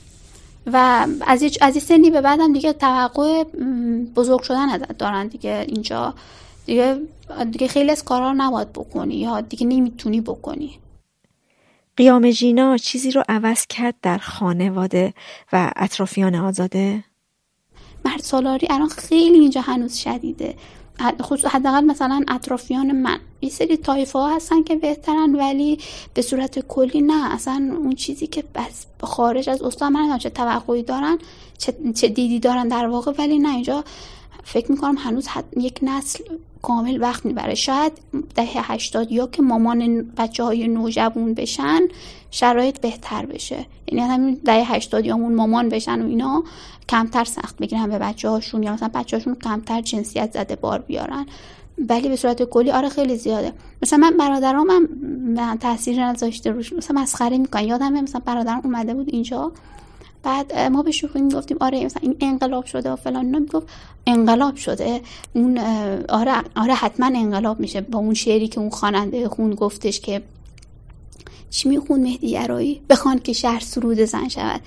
و 0.66 1.06
از 1.26 1.42
یه, 1.42 1.50
از 1.60 1.82
سنی 1.82 2.10
به 2.10 2.20
بعدم 2.20 2.52
دیگه 2.52 2.72
توقع 2.72 3.44
بزرگ 4.16 4.42
شدن 4.42 4.68
ازت 4.68 4.98
دارن 4.98 5.26
دیگه 5.26 5.64
اینجا. 5.68 6.14
دیگه 6.66 7.00
دیگه 7.50 7.68
خیلی 7.68 7.90
از 7.90 8.04
کارا 8.04 8.28
رو 8.28 8.34
نباید 8.36 8.72
بکنی 8.72 9.14
یا 9.14 9.40
دیگه 9.40 9.66
نمی‌تونی 9.66 10.20
بکنی. 10.20 10.78
قیام 11.96 12.30
جینا 12.30 12.76
چیزی 12.76 13.10
رو 13.10 13.24
عوض 13.28 13.66
کرد 13.66 13.94
در 14.02 14.18
خانواده 14.18 15.14
و 15.52 15.72
اطرافیان 15.76 16.34
آزاده؟ 16.34 17.04
مرد 18.04 18.20
سالاری 18.20 18.66
الان 18.70 18.88
خیلی 18.88 19.38
اینجا 19.38 19.60
هنوز 19.60 19.96
شدیده. 19.96 20.54
حداقل 21.44 21.84
مثلا 21.84 22.24
اطرافیان 22.28 22.92
من. 22.92 23.18
یه 23.40 23.50
سری 23.50 23.76
تایفه 23.76 24.18
ها 24.18 24.36
هستن 24.36 24.62
که 24.62 24.76
بهترن 24.76 25.34
ولی 25.34 25.78
به 26.14 26.22
صورت 26.22 26.58
کلی 26.58 27.00
نه. 27.00 27.34
اصلا 27.34 27.76
اون 27.78 27.94
چیزی 27.94 28.26
که 28.26 28.44
بس 28.54 28.86
خارج 29.02 29.50
از 29.50 29.62
استان 29.62 29.92
من 29.92 30.18
چه 30.18 30.30
توقعی 30.30 30.82
دارن 30.82 31.18
چه, 31.58 31.74
چه 31.94 32.08
دیدی 32.08 32.40
دارن 32.40 32.68
در 32.68 32.86
واقع 32.86 33.12
ولی 33.18 33.38
نه. 33.38 33.48
اینجا 33.48 33.84
فکر 34.44 34.70
می‌کنم 34.70 34.96
هنوز 34.98 35.28
یک 35.56 35.78
نسل 35.82 36.24
کامل 36.62 37.00
وقت 37.00 37.26
می‌بره. 37.26 37.54
شاید 37.54 37.92
دهه 38.34 38.72
هشتاد 38.72 39.12
یا 39.12 39.26
که 39.26 39.42
مامان 39.42 40.02
بچه 40.02 40.44
های 40.44 40.68
نوجوان 40.68 41.34
بشن 41.34 41.80
شرایط 42.30 42.80
بهتر 42.80 43.26
بشه. 43.26 43.66
یعنی 43.86 44.00
همین 44.00 44.40
دهه 44.44 44.74
هشتاد 44.74 45.06
یا 45.06 45.16
مامان 45.16 45.68
بشن 45.68 46.02
و 46.02 46.06
اینا 46.06 46.44
کمتر 46.88 47.24
سخت 47.24 47.56
بگیرن 47.56 47.88
به 47.88 47.98
بچه 47.98 48.28
هاشون 48.28 48.62
یا 48.62 48.72
مثلا 48.72 48.90
بچه 48.94 49.16
هاشون 49.16 49.34
کمتر 49.34 49.80
جنسیت 49.80 50.32
زده 50.32 50.56
بار 50.56 50.78
بیارن. 50.78 51.26
ولی 51.88 52.08
به 52.08 52.16
صورت 52.16 52.42
کلی 52.42 52.70
آره 52.70 52.88
خیلی 52.88 53.16
زیاده. 53.16 53.52
مثلا 53.82 53.98
من 53.98 54.16
برادرام 54.16 54.70
هم 54.70 55.56
تاثیر 55.56 56.04
نذاشته 56.04 56.50
روش. 56.50 56.72
مثلا 56.72 57.00
مسخره 57.00 57.38
می‌کنن. 57.38 57.64
یادم 57.64 57.92
مثلا 57.92 58.22
برادرم 58.24 58.60
اومده 58.64 58.94
بود 58.94 59.08
اینجا. 59.08 59.52
بعد 60.24 60.58
ما 60.58 60.82
به 60.82 60.90
شوخی 60.90 61.20
می‌گفتیم 61.20 61.56
آره 61.60 61.84
مثلا 61.84 62.02
این 62.02 62.16
انقلاب 62.20 62.64
شده 62.64 62.90
و 62.90 62.96
فلان 62.96 63.24
اینا. 63.24 63.38
می‌گفت 63.38 63.66
انقلاب 64.06 64.56
شده 64.56 65.00
اون 65.32 65.58
آره 66.08 66.32
آره 66.56 66.74
حتما 66.74 67.06
انقلاب 67.06 67.60
میشه 67.60 67.80
با 67.80 67.98
اون 67.98 68.14
شعری 68.14 68.48
که 68.48 68.60
اون 68.60 68.70
خواننده 68.70 69.28
خون 69.28 69.54
گفتش 69.54 70.00
که 70.00 70.22
چی 71.50 71.68
میخون 71.68 72.00
مهدی 72.00 72.26
یرایی؟ 72.26 72.80
بخوان 72.90 73.18
که 73.18 73.32
شهر 73.32 73.60
سرود 73.60 74.00
زن 74.00 74.28
شود. 74.28 74.60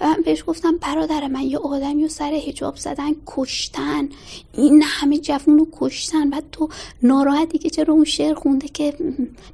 و 0.00 0.06
من 0.06 0.16
بهش 0.24 0.44
گفتم 0.46 0.76
برادر 0.76 1.26
من 1.26 1.42
یه 1.42 1.58
آدمی 1.58 2.04
و 2.04 2.08
سر 2.08 2.32
هجاب 2.32 2.76
زدن 2.76 3.12
کشتن. 3.26 4.08
این 4.52 4.82
همه 4.86 5.18
جوون 5.18 5.58
رو 5.58 5.68
کشتن. 5.72 6.30
بعد 6.30 6.44
تو 6.52 6.68
ناراحتی 7.02 7.58
که 7.58 7.70
چرا 7.70 7.94
اون 7.94 8.04
شعر 8.04 8.34
خونده 8.34 8.68
که 8.68 8.94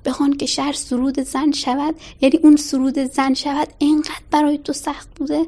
بخوان 0.05 0.37
که 0.37 0.47
شهر 0.47 0.73
سرود 0.73 1.21
زن 1.21 1.53
شود؟ 1.53 1.95
یعنی 2.21 2.37
اون 2.37 2.57
سرود 2.57 2.99
زن 2.99 3.35
شود 3.35 3.69
اینقدر 3.79 4.23
برای 4.31 4.59
تو 4.59 4.73
سخت 4.73 5.09
بوده؟ 5.17 5.47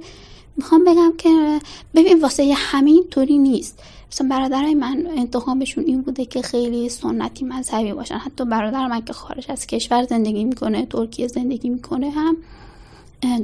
می‌خوام 0.57 0.85
بگم 0.85 1.13
که 1.19 1.61
ببین 1.95 2.21
واسه 2.21 2.55
همین 2.57 3.05
طوری 3.11 3.39
نیست. 3.39 3.79
مثلا 4.13 4.29
برادرای 4.29 4.75
من 4.75 5.07
انتخابشون 5.17 5.85
این 5.85 6.03
بوده 6.03 6.25
که 6.25 6.43
خیلی 6.43 6.89
سنتی 6.89 7.45
مذهبی 7.45 7.93
باشن. 7.93 8.15
حتی 8.15 8.45
برادر 8.45 8.87
من 8.87 9.05
که 9.05 9.13
خارج 9.13 9.47
از 9.49 9.67
کشور 9.67 10.03
زندگی 10.05 10.45
می‌کنه 10.45 10.87
ترکیه 10.87 11.29
زندگی 11.29 11.69
می‌کنه 11.69 12.11
هم. 12.11 12.37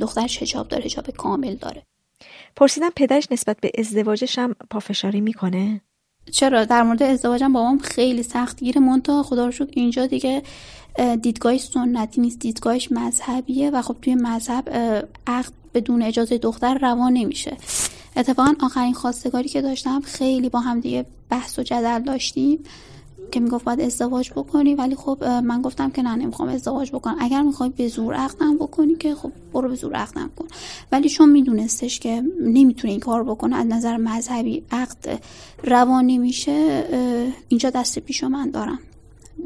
دخترش 0.01 0.43
حجاب 0.43 0.69
داره 0.69 0.85
حجاب 0.85 1.11
کامل 1.11 1.55
داره. 1.55 1.83
پرسیدم 2.57 2.91
پدرش 2.97 3.29
نسبت 3.31 3.57
به 3.61 3.71
ازدواجش 3.79 4.39
هم 4.39 4.55
پافشاری 4.71 5.21
می‌کنه؟ 5.21 5.81
چرا؟ 6.31 6.65
در 6.65 6.83
مورد 6.83 7.03
ازدواجم 7.03 7.53
بابام 7.53 7.79
خیلی 7.79 8.23
سخت 8.23 8.61
گیره. 8.61 8.81
مونتا 8.81 9.23
خدا 9.23 9.47
رو 9.47 9.53
شکر 9.53 9.71
اینجا 9.73 10.07
دیگه 10.07 10.43
دیدگاهش 11.23 11.61
سنتی 11.61 12.21
نیست. 12.21 12.39
دیدگاهش 12.39 12.93
مذهبیه 12.93 13.71
و 13.71 13.83
خب 13.83 13.97
توی 14.03 14.15
مذهب 14.15 14.69
عقد 15.27 15.53
بدون 15.75 16.03
اجازه 16.03 16.39
دختر 16.39 16.79
روان 16.79 17.13
نمیشه. 17.13 17.57
اتفاقا 18.17 18.55
آخرین 18.61 18.95
خواستگاری 18.95 19.49
که 19.49 19.63
داشتم 19.63 20.01
خیلی 20.01 20.49
با 20.49 20.61
هم 20.61 20.81
دیگه 20.81 21.07
بحث 21.31 21.59
و 21.59 21.63
جدل 21.63 22.03
داشتیم. 22.03 22.59
که 23.31 23.41
می‌گفت 23.41 23.65
باید 23.65 23.81
ازدواج 23.81 24.31
بکنی 24.31 24.75
ولی 24.75 24.97
خب 24.97 25.25
من 25.25 25.63
گفتم 25.63 25.91
که 25.91 26.03
نه 26.03 26.15
نمی‌خوام 26.17 26.49
ازدواج 26.49 26.91
بکنم. 26.91 27.17
اگر 27.21 27.43
می‌خوای 27.43 27.69
به 27.69 27.89
زور 27.89 28.15
عقدم 28.15 28.57
بکنی 28.57 28.95
که 28.95 29.15
خب 29.15 29.33
برو 29.53 29.69
به 29.69 29.75
زور 29.75 29.95
عقدم 29.95 30.31
کن. 30.37 30.47
ولی 30.93 31.09
چون 31.09 31.31
میدونستش 31.31 32.01
که 32.01 32.23
نمی‌تونه 32.41 32.91
این 32.91 33.01
کار 33.01 33.25
بکنه 33.25 33.57
از 33.57 33.67
نظر 33.67 33.97
مذهبی 33.97 34.63
عقد 34.71 35.23
روانی 35.65 36.19
میشه 36.19 36.85
اینجا 37.49 37.71
دست 37.71 37.99
پیشو 37.99 38.29
من 38.29 38.51
دارم. 38.51 38.79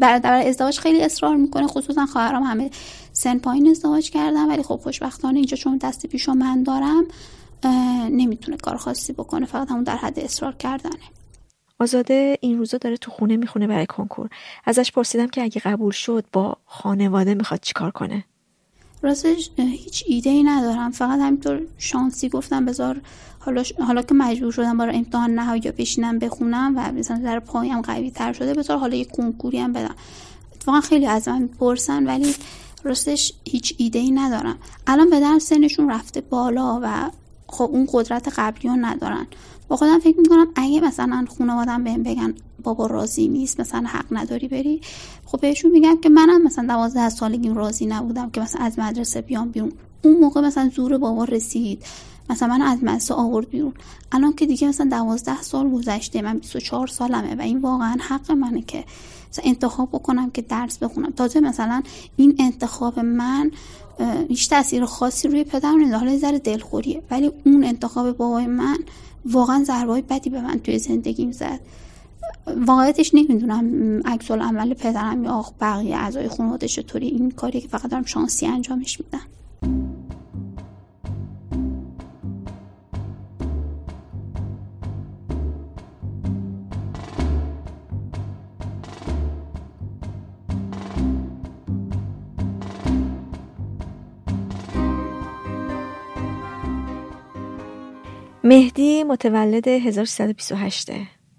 در 0.00 0.42
ازدواج 0.46 0.78
خیلی 0.78 1.02
اصرار 1.02 1.36
می‌کنه 1.36 1.66
خصوصا 1.66 2.06
خواهرام. 2.06 2.42
همه 2.42 2.70
سن 3.12 3.38
پایین 3.38 3.68
ازدواج 3.68 4.10
کردن 4.10 4.48
ولی 4.48 4.62
خب 4.62 4.80
خوشبختانه 4.82 5.36
اینجا 5.36 5.56
چون 5.56 5.76
دست 5.76 6.06
پیشو 6.06 6.32
من 6.32 6.62
دارم 6.62 7.04
نمی‌تونه 8.10 8.56
کار 8.56 8.76
خاصی 8.76 9.12
بکنه. 9.12 9.46
فقط 9.46 9.70
همون 9.70 9.82
در 9.82 9.96
حد 9.96 10.18
اصرار 10.18 10.52
کردنه. 10.52 11.02
آزاده 11.82 12.38
این 12.40 12.58
روزا 12.58 12.78
داره 12.78 12.96
تو 12.96 13.10
خونه 13.10 13.36
می‌خونه 13.36 13.66
برای 13.66 13.86
کنکور. 13.86 14.28
ازش 14.64 14.92
پرسیدم 14.92 15.26
که 15.26 15.42
اگه 15.42 15.60
قبول 15.60 15.92
شد 15.92 16.24
با 16.32 16.56
خانواده 16.66 17.34
می‌خواد 17.34 17.60
چیکار 17.60 17.90
کنه. 17.90 18.24
راستش 19.02 19.50
هیچ 19.56 20.04
ایده 20.06 20.30
ای 20.30 20.42
ندارم. 20.42 20.90
فقط 20.90 21.20
همینطور 21.20 21.62
شانسی 21.78 22.28
گفتم 22.28 22.64
بذار 22.64 23.00
حالا, 23.38 23.62
حالا 23.86 24.02
که 24.02 24.14
مجبور 24.14 24.52
شدم 24.52 24.78
برای 24.78 24.96
امتحان 24.96 25.30
نهایی 25.30 25.62
یا 25.64 25.72
بشینم 25.78 26.18
بخونم 26.18 26.74
و 26.76 26.92
مثلا 26.92 27.18
در 27.18 27.40
پایم 27.40 27.82
قوی 27.82 28.10
تر 28.10 28.32
شده 28.32 28.54
بذار 28.54 28.78
حالا 28.78 28.96
یه 28.96 29.04
کنکوری 29.04 29.58
هم 29.58 29.72
بدم. 29.72 29.94
اتفاقا 30.54 30.80
خیلی 30.80 31.06
از 31.06 31.28
من 31.28 31.46
پرسن 31.46 32.06
ولی 32.06 32.34
راستش 32.84 33.32
هیچ 33.44 33.74
ایده 33.78 33.98
ای 33.98 34.10
ندارم. 34.10 34.58
الان 34.86 35.10
به 35.10 35.38
سنشون 35.38 35.90
رفته 35.90 36.20
بالا 36.20 36.80
و 36.82 37.10
خب 37.46 37.70
اون 37.72 37.88
قدرت 37.92 38.32
قبلی 38.36 38.70
ندارن. 38.70 39.26
با 39.68 39.76
خودم 39.76 39.98
فکر 39.98 40.20
می‌کنم 40.20 40.46
اگه 40.54 40.80
مثلا 40.80 41.26
خانوادم 41.38 41.84
بهم 41.84 42.02
بگن 42.02 42.34
بابا 42.62 42.86
راضی 42.86 43.28
نیست 43.28 43.60
مثلا 43.60 43.84
حق 43.86 44.06
نداری 44.10 44.48
بری 44.48 44.80
خب 45.26 45.40
بهشون 45.40 45.70
میگم 45.70 45.96
که 46.02 46.08
منم 46.08 46.42
مثلا 46.42 46.66
دوازده 46.66 47.08
سالگیم 47.08 47.54
راضی 47.54 47.86
نبودم 47.86 48.30
که 48.30 48.40
مثلا 48.40 48.64
از 48.64 48.78
مدرسه 48.78 49.20
بیام 49.20 49.50
بیرون. 49.50 49.72
اون 50.04 50.18
موقع 50.18 50.40
مثلا 50.40 50.70
زور 50.76 50.98
بابا 50.98 51.24
رسید. 51.24 51.84
مثلا 52.30 52.48
من 52.48 52.62
از 52.62 52.84
مدرسه 52.84 53.14
آورد 53.14 53.48
بیرون. 53.48 53.72
الان 54.12 54.32
که 54.32 54.46
دیگه 54.46 54.68
مثلا 54.68 54.88
دوازده 54.90 55.42
سال 55.42 55.70
گذشته 55.70 56.22
من 56.22 56.38
24 56.38 56.86
سالمه 56.86 57.34
و 57.34 57.40
این 57.40 57.58
واقعا 57.60 57.96
حق 58.00 58.32
منه 58.32 58.62
که 58.62 58.84
مثلا 59.30 59.44
انتخاب 59.44 59.88
بکنم 59.88 60.30
که 60.30 60.42
درس 60.42 60.78
بخونم. 60.78 61.10
تازه 61.10 61.40
مثلا 61.40 61.82
این 62.16 62.36
انتخاب 62.38 62.98
من 63.00 63.50
هیچ 64.28 64.50
تاثیر 64.50 64.84
خاصی 64.84 65.28
روی 65.28 65.44
پدرم 65.44 65.84
نداره 65.84 65.98
حالا 65.98 66.18
ذره 66.18 66.38
دلخوریه. 66.38 67.02
ولی 67.10 67.30
اون 67.46 67.64
انتخاب 67.64 68.16
بابای 68.16 68.46
من 68.46 68.78
واقعا 69.24 69.64
ضربای 69.64 70.02
بدی 70.02 70.30
به 70.30 70.40
من 70.40 70.58
توی 70.58 70.78
زندگیم 70.78 71.32
زد. 71.32 71.60
واقعیتش 72.66 73.14
نمی‌دونم 73.14 74.00
عکس 74.04 74.30
عمل 74.30 74.74
پدرم 74.74 75.24
یا 75.24 75.44
بقیه 75.60 75.96
اعضای 75.96 76.28
خانواده 76.28 76.68
چطوری 76.68 77.06
این 77.06 77.30
کاری 77.30 77.60
که 77.60 77.68
فقط 77.68 77.90
دارم 77.90 78.04
شانسی 78.04 78.46
انجامش 78.46 79.00
میدم 79.00 79.26
مهدی 98.44 99.04
متولد 99.04 99.68
1328 99.68 100.90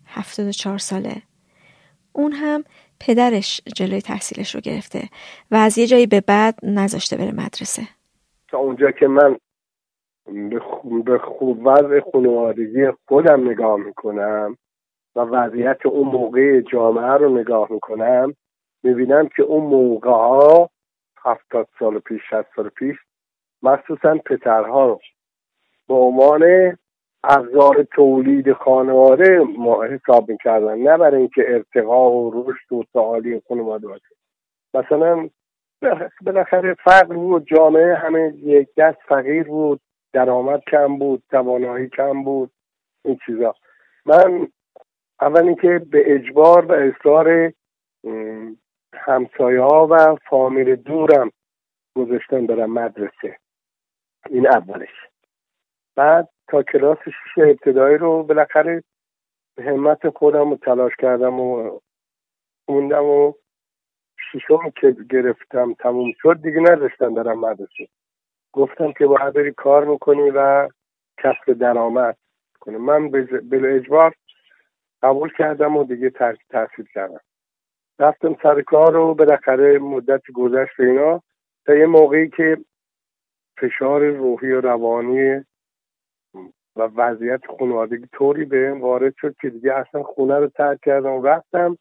74 0.08 0.78
ساله. 0.78 1.22
اون 2.14 2.32
هم 2.32 2.64
پدرش 3.00 3.62
جلوی 3.76 4.02
تحصیلش 4.02 4.56
رو 4.56 4.62
گرفته 4.62 5.00
و 5.52 5.56
از 5.56 5.78
یه 5.78 5.88
جایی 5.88 6.08
به 6.08 6.22
بعد 6.22 6.56
نذاشته 6.64 7.18
بره 7.18 7.32
مدرسه. 7.32 7.82
تا 8.48 8.58
اونجا 8.58 8.92
که 8.92 9.08
من 9.08 9.38
به 11.06 11.18
خوب 11.18 11.68
وضع 11.68 12.00
خانوادگی 12.12 12.92
خودم 13.08 13.50
نگاه 13.50 13.78
می‌کنم 13.78 14.58
و 15.16 15.20
وضعیت 15.20 15.86
اون 15.86 16.08
موقع 16.08 16.62
جامعه 16.62 17.14
رو 17.14 17.40
نگاه 17.40 17.72
می‌کنم 17.72 18.34
می‌بینم 18.84 19.30
که 19.36 19.44
اون 19.44 19.64
موقع 19.64 20.10
ها 20.10 20.70
هفتاد 21.24 21.68
سال 21.80 22.00
پیش 22.00 22.22
شست 22.30 22.48
سال 22.56 22.70
پیش 22.70 22.96
مخصوصا 23.62 24.16
پترها 24.16 24.86
رو 24.86 25.00
به 25.88 25.94
عنوان 25.94 26.44
ابزار 27.24 27.84
تولید 27.84 28.54
خانواده 28.54 29.40
ما 29.58 29.84
حساب 29.84 30.32
می‌کردن 30.32 30.78
نه 30.78 30.98
برای 30.98 31.20
اینکه 31.20 31.46
ارتقا 31.48 32.12
و 32.12 32.32
رشد 32.34 32.74
و 32.74 32.84
تعالی 32.94 33.42
خانواده 33.48 33.88
باشه. 33.88 34.16
مثلا 34.74 35.30
بالاخره 36.22 36.74
فقر 36.74 37.14
بود 37.14 37.48
جامعه 37.48 37.96
همه 37.96 38.34
یک 38.36 38.68
دست 38.78 38.98
فقیر 39.08 39.44
بود 39.44 39.82
درآمد 40.14 40.62
کم 40.72 40.98
بود 40.98 41.24
توانایی 41.30 41.90
کم 41.90 42.24
بود 42.24 42.52
این 43.06 43.20
چیزا. 43.26 43.56
من 44.06 44.48
اول 45.22 45.44
اینکه 45.44 45.82
به 45.92 46.16
اجبار 46.16 46.66
و 46.66 46.72
اصرار 46.72 47.54
همسایه 48.94 49.62
ها 49.62 49.88
و 49.92 50.16
فامیل 50.30 50.76
دورم 50.76 51.32
گذاشتن 51.96 52.46
برم 52.46 52.74
مدرسه. 52.74 53.38
این 54.30 54.48
اولش. 54.48 55.13
بعد 55.96 56.30
تا 56.48 56.64
کلاس 56.64 56.98
شیش 56.98 57.38
ابتدایی 57.38 57.98
رو 57.98 58.24
بالاخره 58.24 58.84
همت 59.58 60.10
خودم 60.10 60.50
رو 60.50 60.58
تلاش 60.58 60.92
کردم 61.00 61.40
و 61.40 61.80
خوندم 62.66 63.06
و 63.06 63.34
شیشم 64.32 64.70
که 64.82 64.96
گرفتم 65.10 65.74
تموم 65.74 66.12
شد 66.22 66.42
دیگه 66.42 66.60
نداشتم 66.60 67.14
برم 67.14 67.40
مدرسه. 67.40 67.88
گفتم 68.52 68.92
که 68.92 69.06
باید 69.06 69.34
بری 69.34 69.52
کار 69.52 69.86
می‌کنی 69.86 70.32
و 70.36 70.70
کسب 71.18 71.54
درآمد 71.54 72.18
کنی. 72.60 72.78
من 72.78 73.10
بل 73.50 73.66
اجبار 73.66 74.16
قبول 75.02 75.34
کردم 75.38 75.78
و 75.78 75.84
دیگه 75.84 76.10
ترک 76.10 76.40
تحصیل 76.50 76.86
کردم. 76.94 77.20
رفتم 78.00 78.38
سر 78.44 78.62
کار 78.62 78.94
رو 78.94 79.14
بالاخره 79.14 79.80
مدت 79.80 80.22
گذشت 80.34 80.80
اینا. 80.80 81.22
تا 81.66 81.76
یه 81.76 81.86
موقعی 81.86 82.30
که 82.30 82.58
فشار 83.58 84.10
روحی 84.10 84.52
و 84.52 84.62
روانی 84.62 85.46
و 86.76 86.90
وضعیت 86.96 87.42
خانوادگی 87.60 88.08
طوری 88.12 88.46
به 88.46 88.74
وارد 88.74 89.14
شد 89.18 89.36
که 89.42 89.50
دیگه 89.50 89.74
اصلا 89.74 90.04
خونه 90.04 90.40
رو 90.40 90.48
ترک 90.48 90.80
کردم. 90.82 91.24
رفتم 91.24 91.78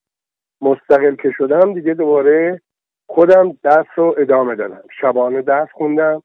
مستقل 0.61 1.15
که 1.15 1.31
شدم 1.31 1.75
دیگه 1.75 1.95
دوباره 1.95 2.61
خودم 3.07 3.53
درس 3.63 3.87
رو 3.97 4.15
ادامه 4.19 4.55
دادم. 4.55 4.83
شبانه 5.01 5.43
درس 5.43 5.69
خوندم. 5.73 6.23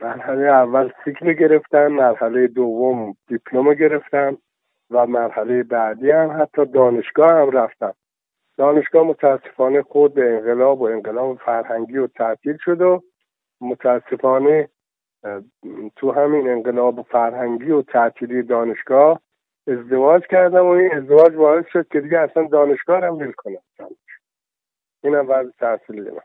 مرحله 0.00 0.46
اول 0.46 0.90
سیکل 1.04 1.32
گرفتم 1.32 1.86
مرحله 1.86 2.46
دوم 2.46 3.16
دیپلم 3.28 3.74
گرفتم 3.74 4.38
و 4.90 5.06
مرحله 5.06 5.62
بعدی 5.62 6.10
هم 6.10 6.42
حتی 6.42 6.64
دانشگاه 6.64 7.30
هم 7.30 7.50
رفتم. 7.50 7.94
دانشگاه 8.56 9.06
متاسفانه 9.06 9.82
خود 9.82 10.14
به 10.14 10.34
انقلاب 10.34 10.80
و 10.80 10.84
انقلاب 10.84 11.38
فرهنگی 11.38 11.98
و 11.98 12.06
تعطیل 12.06 12.56
شد 12.64 12.80
و 12.80 13.02
متاسفانه 13.60 14.68
تو 15.96 16.12
همین 16.12 16.48
انقلاب 16.48 17.02
فرهنگی 17.02 17.70
و 17.70 17.82
تعطیلی 17.82 18.42
دانشگاه 18.42 19.20
ازدواج 19.68 20.22
کردم 20.30 20.66
و 20.66 20.68
این 20.68 20.94
ازدواج 20.94 21.32
باعث 21.32 21.64
شد 21.72 21.88
که 21.92 22.00
دیگه 22.00 22.18
اصلا 22.18 22.48
دانشگاه 22.52 23.04
هم 23.04 23.14
ول 23.14 23.32
کنم. 23.32 23.58
اینم 25.04 25.26
وضع 25.28 25.50
تحصیل 25.60 26.10
من. 26.10 26.20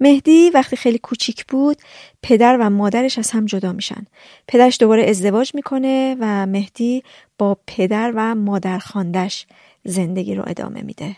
مهدی 0.00 0.50
وقتی 0.54 0.76
خیلی 0.76 0.98
کوچیک 0.98 1.44
بود 1.46 1.76
پدر 2.22 2.56
و 2.60 2.70
مادرش 2.70 3.18
از 3.18 3.30
هم 3.30 3.44
جدا 3.44 3.72
میشن. 3.72 4.06
پدرش 4.48 4.80
دوباره 4.80 5.02
ازدواج 5.08 5.54
می‌کنه 5.54 6.16
و 6.20 6.46
مهدی 6.46 7.02
با 7.38 7.56
پدر 7.66 8.12
و 8.16 8.34
مادر 8.34 8.78
خاندش 8.78 9.46
زندگی 9.84 10.34
رو 10.34 10.42
ادامه 10.46 10.82
میده. 10.82 11.16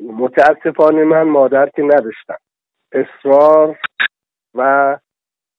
متاسفانه 0.00 1.04
من 1.04 1.22
مادر 1.22 1.68
که 1.76 1.82
نداشتم. 1.82 2.38
اصرار 2.92 3.78
و 4.58 4.96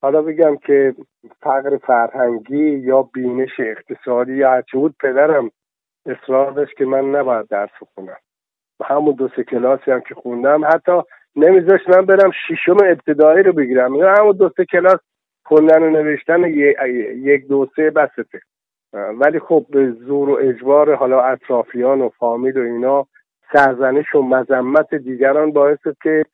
حالا 0.02 0.22
بگم 0.22 0.56
که 0.56 0.94
فقر 1.40 1.76
فرهنگی 1.76 2.68
یا 2.68 3.02
بینش 3.02 3.60
اقتصادی 3.60 4.34
یا 4.34 4.50
هرچی 4.50 4.76
بود 4.76 4.94
پدرم 5.00 5.50
اصرار 6.06 6.52
داشت 6.52 6.76
که 6.76 6.84
من 6.84 7.10
نباید 7.10 7.48
درس 7.48 7.70
بخونم. 7.82 8.16
و 8.80 8.84
همون 8.84 9.14
دو 9.14 9.28
سه 9.36 9.44
کلاسی 9.44 9.90
هم 9.90 10.00
که 10.00 10.14
خوندم 10.14 10.64
حتی 10.64 11.00
نمیذاشت 11.36 11.88
من 11.88 12.06
برم 12.06 12.30
شیشم 12.48 12.76
ابتدایی 12.84 13.42
رو 13.42 13.52
بگیرم. 13.52 13.94
یا 13.94 14.14
همون 14.14 14.36
دو 14.36 14.50
سه 14.56 14.64
کلاس 14.64 15.00
خوندن 15.44 15.82
و 15.82 15.90
نوشتن 15.90 16.44
یک 16.44 17.48
دو 17.48 17.68
سه 17.76 17.90
بسته. 17.90 18.40
ولی 18.92 19.38
خب 19.38 19.66
به 19.70 19.90
زور 19.90 20.30
و 20.30 20.38
اجبار 20.40 20.94
حالا 20.94 21.20
اطرافیان 21.20 22.00
و 22.00 22.08
فامیل 22.08 22.58
و 22.58 22.62
اینا 22.62 23.06
سرزنش 23.52 24.14
و 24.14 24.22
مذمت 24.22 24.94
دیگران 24.94 25.52
باعث 25.52 25.78
که 26.02 26.24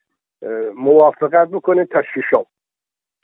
موافقت 0.75 1.47
بکنه 1.47 1.85
تا 1.85 2.01
شیشم 2.01 2.45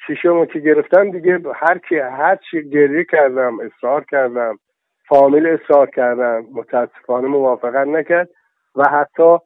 شیشم 0.08 0.46
که 0.46 0.60
گرفتم 0.60 1.12
دیگه 1.12 1.40
هر 1.56 1.78
کی 1.78 1.98
هر 2.00 2.36
چی 2.36 2.70
گریه 2.70 3.06
کردم 3.12 3.60
اصرار 3.60 4.06
کردم 4.12 4.60
فامیل 5.08 5.48
اصرار 5.48 5.90
کردم 5.90 6.46
متاسفانه 6.54 7.28
موافقت 7.28 7.88
نکرد 7.88 8.30
و 8.76 8.84
حتی 8.90 9.38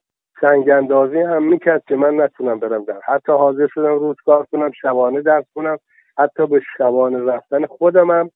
سنگ 0.41 0.69
اندازی 0.69 1.19
هم 1.19 1.43
می‌کرد 1.43 1.83
که 1.87 1.95
من 1.95 2.21
نتونم 2.21 2.59
برم 2.59 2.83
در 2.83 2.99
حتی 3.07 3.31
حاضر 3.31 3.67
شدم 3.67 3.99
روز 3.99 4.15
کار 4.25 4.45
کنم 4.51 4.71
شبانه 4.81 5.21
درس 5.21 5.45
کنم 5.55 5.77
حتی 6.17 6.47
به 6.47 6.61
شبانه 6.77 7.31
رفتن 7.33 7.65
خودم 7.65 8.11
هم 8.11 8.31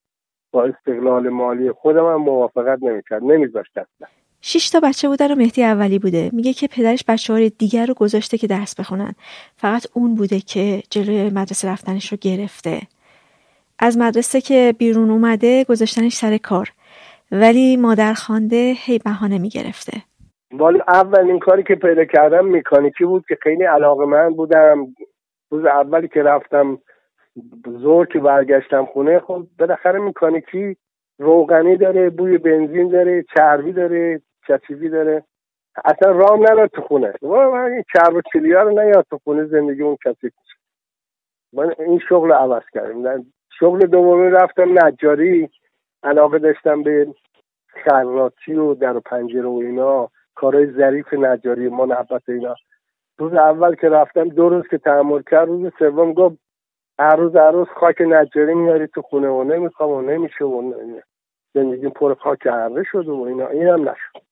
با 0.52 0.64
استقلال 0.64 1.30
مالی 1.30 1.72
خودم 1.72 2.06
هم 2.06 2.16
موافقت 2.22 2.84
نمی‌کرد. 2.84 3.24
نمیذاشت 3.24 3.78
اصلا 3.78 4.08
شش 4.42 4.70
تا 4.70 4.80
بچه 4.80 5.08
بوده 5.08 5.28
رو 5.28 5.36
مهدی 5.36 5.64
اولی 5.64 6.00
بوده. 6.00 6.30
میگه 6.34 6.54
که 6.54 6.68
پدرش 6.68 7.04
بچه 7.08 7.34
های 7.34 7.50
دیگر 7.50 7.86
رو 7.86 7.94
گذاشته 7.94 8.38
که 8.38 8.48
درس 8.48 8.80
بخونن. 8.80 9.14
فقط 9.56 9.88
اون 9.94 10.16
بوده 10.16 10.40
که 10.40 10.84
جلوی 10.90 11.30
مدرسه 11.30 11.72
رفتنش 11.72 12.12
رو 12.12 12.18
گرفته. 12.22 12.82
از 13.80 13.98
مدرسه 13.98 14.42
که 14.42 14.74
بیرون 14.78 15.10
اومده 15.10 15.64
گذاشتنش 15.64 16.14
سر 16.14 16.38
کار. 16.38 16.72
ولی 17.32 17.78
مادر 17.78 18.14
خانده 18.14 18.74
هی 18.78 19.00
بهانه 19.00 19.38
می‌گرفته. 19.38 20.02
اول 20.52 20.82
اولین 20.88 21.40
کاری 21.40 21.64
که 21.64 21.76
پیدا 21.76 22.06
کردم 22.06 22.58
مکانیکی 22.58 23.06
بود 23.06 23.26
که 23.28 23.38
خیلی 23.42 23.64
علاقه 23.64 24.06
من 24.06 24.30
بودم. 24.30 24.96
روز 25.52 25.66
اولی 25.66 26.08
که 26.08 26.24
رفتم 26.24 26.78
زور 27.66 28.06
که 28.06 28.20
برگشتم 28.20 28.86
خونه 28.86 29.20
خب 29.20 29.48
بالاخره 29.60 30.00
مکانیکی 30.00 30.76
روغنی 31.20 31.78
داره 31.78 32.10
بوی 32.10 32.38
بنزین 32.38 32.90
داره 32.90 33.26
چربی 33.36 33.72
داره. 33.72 34.22
چچیزی 34.48 34.90
داره. 34.90 35.24
اصلا 35.86 36.12
رام 36.12 36.44
نداد 36.44 36.70
تو 36.70 36.82
خونه. 36.82 37.14
این 37.22 37.84
چرب 37.94 38.16
و 38.16 38.22
چلیا 38.34 38.62
رو 38.62 38.70
نیاد 38.70 39.06
تو 39.10 39.20
خونه 39.24 39.46
زندگی 39.46 39.82
اون 39.82 39.98
کسی 40.06 40.32
من 41.54 41.74
این 41.80 42.00
شغل 42.10 42.32
عوض 42.32 42.64
کردم. 42.74 43.26
شغل 43.60 43.80
دومی 43.80 44.30
رفتم 44.30 44.86
نجاری. 44.86 45.50
علاقه 46.04 46.40
داشتم 46.40 46.84
به 46.84 47.08
خراطی 47.84 48.54
و 48.54 48.74
در 48.74 48.98
و 48.98 49.00
پنجره 49.00 49.48
و 49.48 49.62
اینا. 49.64 50.10
کارهای 50.36 50.72
ظریف 50.72 51.14
نجاری 51.14 51.70
منبت 51.70 52.30
اینا. 52.30 52.56
روز 53.18 53.34
اول 53.34 53.76
که 53.76 53.90
رفتم 53.90 54.30
دو 54.30 54.50
روز 54.50 54.68
که 54.68 54.78
تحمل 54.78 55.22
کرد 55.22 55.48
روز 55.48 55.72
سوم 55.80 56.14
گفت 56.14 56.38
هر 57.00 57.16
روز 57.16 57.36
هر 57.36 57.52
روز 57.52 57.68
خاک 57.68 58.02
نجاری 58.02 58.54
میاری 58.54 58.88
تو 58.88 59.02
خونه 59.02 59.28
و 59.28 59.44
نمی‌خوام 59.44 59.90
و 59.90 60.02
نمیشه 60.02 60.46
و 60.46 60.74
زندگی 61.54 61.90
پر 61.90 62.14
خاک 62.14 62.48
عره 62.48 62.84
شد 62.92 63.08
و 63.08 63.22
اینا. 63.22 63.48
این 63.48 63.68
هم 63.68 63.90
نشد. 63.90 64.31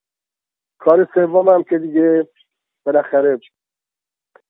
کار 0.79 1.07
سوم 1.13 1.49
هم 1.49 1.63
که 1.63 1.77
دیگه 1.79 2.27
بالاخره 2.85 3.39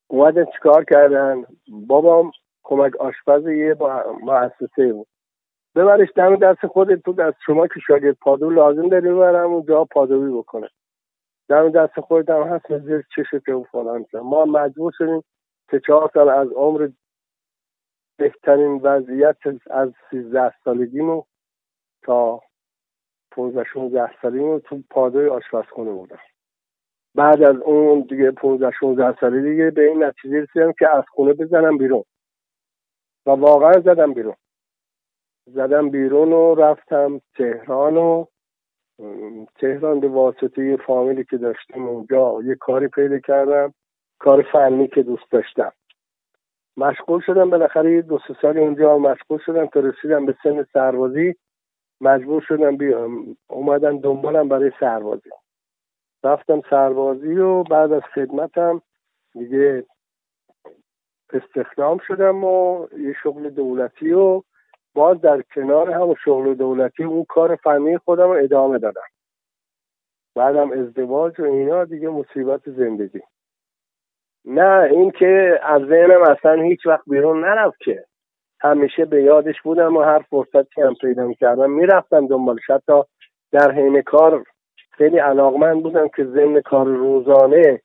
اومدن 0.07 0.45
چیکار 0.45 0.83
کردن؟ 0.83 1.45
بابام 1.67 2.31
کمک 2.63 2.95
آشپز 2.95 3.47
یه 3.47 3.75
مؤسسه 4.21 4.93
بود. 4.93 5.07
ببرش 5.75 6.07
دم 6.15 6.35
دست 6.35 6.67
خودت 6.67 7.03
تو 7.03 7.13
دست 7.13 7.37
شما 7.45 7.67
که 7.67 7.79
شاگرد 7.87 8.17
پادو 8.21 8.49
لازم 8.49 8.89
داری 8.89 9.09
ببرم 9.09 9.53
اونجا 9.53 9.85
پادوی 9.85 10.37
بکنه. 10.37 10.69
دم 11.49 11.69
دست 11.69 11.99
خودت 11.99 12.29
هم 12.29 12.43
هست 12.43 12.77
زیر 12.77 13.03
چشت 13.15 13.49
و 13.49 13.63
فلان. 13.63 14.05
ما 14.13 14.45
مجبور 14.45 14.93
شدیم 14.97 15.23
که 15.69 15.79
چهار 15.79 16.11
سال 16.13 16.29
از 16.29 16.47
عمر 16.51 16.89
بهترین 18.17 18.79
وضعیت 18.83 19.37
از 19.71 19.89
سیزده 20.09 20.53
سالگیمو 20.63 21.23
تا 22.03 22.41
15 23.31 23.63
16 23.63 24.11
سالگیمو 24.21 24.59
تو 24.59 24.83
پادوی 24.89 25.27
آشپزخونه 25.27 25.91
بودم. 25.91 26.19
بعد 27.15 27.43
از 27.43 27.55
اون 27.55 28.01
دیگه 28.01 28.31
15 28.31 28.71
16 28.79 29.19
سالی 29.19 29.49
دیگه 29.51 29.71
به 29.71 29.87
این 29.87 30.03
نتیجه 30.03 30.41
رسیدم 30.41 30.71
که 30.71 30.89
از 30.97 31.03
خونه 31.09 31.33
بزنم 31.33 31.77
بیرون. 31.77 32.03
و 33.25 33.31
واقعا 33.31 33.73
زدم 33.73 34.13
بیرون. 34.13 34.35
زدم 35.45 35.89
بیرون 35.89 36.33
و 36.33 36.55
رفتم 36.55 37.21
تهران 37.37 37.97
و 37.97 38.25
تهران 39.55 39.99
به 39.99 40.07
واسطه 40.07 40.65
یه 40.65 40.77
فامیلی 40.77 41.23
که 41.23 41.37
داشتیم 41.37 41.87
اونجا 41.87 42.41
یه 42.43 42.55
کاری 42.55 42.87
پیدا 42.87 43.19
کردم 43.19 43.73
کار 44.19 44.41
فنی 44.41 44.87
که 44.87 45.03
دوست 45.03 45.31
داشتم. 45.31 45.71
مشغول 46.77 47.21
شدم 47.25 47.49
بالاخره 47.49 47.93
یه 47.93 48.01
دو 48.01 48.19
سه 48.27 48.35
سالی 48.41 48.59
اونجا 48.59 48.97
مشغول 48.97 49.39
شدم 49.45 49.65
تا 49.65 49.79
رسیدم 49.79 50.25
به 50.25 50.35
سن 50.43 50.65
سربازی. 50.73 51.35
مجبور 52.01 52.41
شدم 52.41 52.77
بیام. 52.77 53.37
اومدن 53.47 53.97
دنبالم 53.97 54.49
برای 54.49 54.71
سربازی. 54.79 55.29
رفتم 56.23 56.61
سربازی 56.69 57.37
و 57.37 57.63
بعد 57.63 57.91
از 57.91 58.01
خدمتم 58.01 58.81
دیگه 59.33 59.85
استخدام 61.33 61.97
شدم 62.07 62.43
و 62.43 62.87
یه 62.97 63.13
شغل 63.23 63.49
دولتی 63.49 64.11
و 64.11 64.43
باز 64.93 65.21
در 65.21 65.41
کنار 65.41 65.91
هم 65.91 66.13
شغل 66.13 66.53
دولتی 66.53 67.03
اون 67.03 67.25
کار 67.29 67.55
فنی 67.55 67.97
خودم 67.97 68.23
رو 68.31 68.43
ادامه 68.43 68.79
دادم. 68.79 69.01
بعدم 70.35 70.71
ازدواج 70.71 71.39
و 71.39 71.43
اینا 71.43 71.85
دیگه 71.85 72.09
مصیبت 72.09 72.69
زندگی. 72.69 73.21
نه 74.45 74.89
این 74.91 75.11
که 75.11 75.59
از 75.63 75.81
ذهنم 75.81 76.21
اصلا 76.21 76.61
هیچ 76.61 76.85
وقت 76.85 77.03
بیرون 77.07 77.45
نرفت 77.45 77.79
که. 77.79 78.05
همیشه 78.61 79.05
به 79.05 79.23
یادش 79.23 79.61
بودم 79.61 79.97
و 79.97 80.01
هر 80.01 80.19
فرصتی 80.29 80.81
هم 80.81 80.93
پیدا 81.01 81.25
می‌کردم. 81.25 81.71
می‌رفتم 81.71 82.27
دنبالش 82.27 82.69
حتی 82.69 83.01
در 83.51 83.71
حین 83.71 84.01
کار. 84.01 84.43
خیلی 84.91 85.17
علاقمند 85.17 85.83
بودم 85.83 86.07
که 86.07 86.23
ضمن 86.25 86.61
کار 86.61 86.85
روزانه 86.85 87.81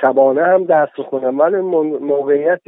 شبانه 0.00 0.42
هم 0.42 0.64
درس 0.64 0.88
بخونم. 0.98 1.38
ولی 1.38 1.56
موقعیت 2.00 2.60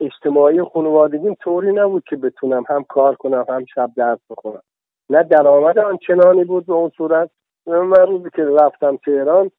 اجتماعی 0.00 0.62
خانوادگیم 0.62 1.34
طوری 1.34 1.72
نبود 1.72 2.04
که 2.08 2.16
بتونم 2.16 2.64
هم 2.68 2.84
کار 2.84 3.14
کنم 3.14 3.44
هم 3.48 3.64
شب 3.64 3.90
درس 3.96 4.18
بخونم. 4.30 4.62
نه 5.10 5.22
درآمد 5.22 5.78
آنچنانی 5.78 6.44
بود 6.44 6.66
به 6.66 6.72
اون 6.72 6.90
صورت. 6.96 7.30
من 7.66 8.06
روزی 8.06 8.30
که 8.36 8.44
رفتم 8.44 8.96
تهران 8.96 9.50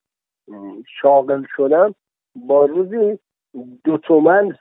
شاغل 1.01 1.43
شدم 1.55 1.95
با 2.35 2.65
روزی 2.65 3.19
دو 3.83 3.97
تومن 3.97 4.57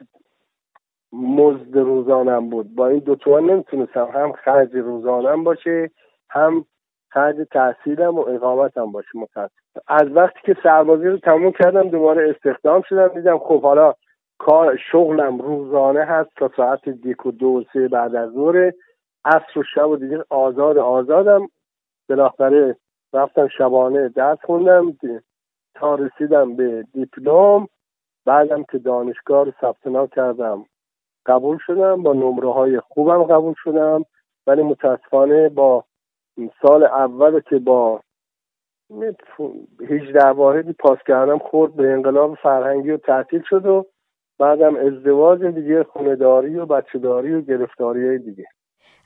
مزد 1.23 1.79
روزانم 1.79 2.51
بود. 2.51 2.75
با 2.75 2.87
این 2.87 2.99
دو 2.99 3.41
نمی‌تونستم 3.41 4.09
هم 4.15 4.33
خرج 4.33 4.77
روزانم 4.77 5.45
باشه 5.45 5.91
هم 6.31 6.65
خرج 7.11 7.37
تحصیلم 7.51 8.15
و 8.19 8.29
اقامتم 8.29 8.93
باشه. 8.93 9.09
متاسف 9.15 9.53
از 9.89 10.11
وقتی 10.11 10.39
که 10.45 10.57
سربازی 10.63 11.07
رو 11.07 11.19
تموم 11.19 11.53
کردم 11.53 11.89
دوباره 11.89 12.31
استخدام 12.31 12.83
شدم 12.83 13.09
دیدم 13.09 13.39
خب 13.39 13.63
حالا 13.63 13.95
کار 14.39 14.77
شغلم 14.93 15.39
روزانه 15.39 16.05
هست 16.05 16.31
تا 16.37 16.51
ساعت 16.57 16.89
دیک 16.89 17.27
و 17.27 17.31
دو 17.31 17.65
سه 17.73 17.89
بعد 17.89 18.15
از 18.15 18.31
ظهر. 18.31 18.73
عصر 19.25 19.59
و 19.59 19.63
شب 19.75 19.89
و 19.89 19.97
دیگه 19.97 20.25
آزاد 20.31 20.79
آزادم. 20.79 21.49
بالاخره 22.09 22.77
رفتم 23.13 23.49
شبانه 23.49 24.09
درس 24.09 24.39
خوندم 24.45 24.97
تا 25.75 25.95
رسیدم 25.95 26.57
به 26.57 26.85
دیپلم. 26.93 27.69
بعدم 28.27 28.65
که 28.65 28.79
دانشگاه 28.79 29.45
رو 29.45 29.53
ثبت 29.61 30.11
کردم. 30.15 30.65
قبول 31.27 31.59
شدم 31.67 32.03
با 32.03 32.13
نمره 32.13 32.53
های 32.53 32.81
خوبم 32.81 33.23
قبول 33.23 33.55
شدم 33.65 34.05
ولی 34.47 34.63
متاسفانه 34.63 35.49
با 35.49 35.85
سال 36.63 36.85
اول 36.85 37.41
که 37.41 37.59
با 37.59 38.01
18 39.91 40.25
واحدی 40.25 40.73
پاس 40.73 40.99
کردم 41.07 41.39
خورد 41.39 41.75
به 41.75 41.93
انقلاب 41.93 42.35
فرهنگی 42.35 42.91
و 42.91 42.97
تعطیل 42.97 43.43
شد 43.49 43.67
و 43.67 43.87
بعدم 44.39 44.77
ازدواج 44.77 45.45
دیگه 45.45 45.85
خونداری 45.85 46.57
و 46.57 46.67
بچهداری 46.67 47.35
و 47.35 47.41
گرفتاری 47.41 48.07
های 48.07 48.19
دیگه. 48.19 48.45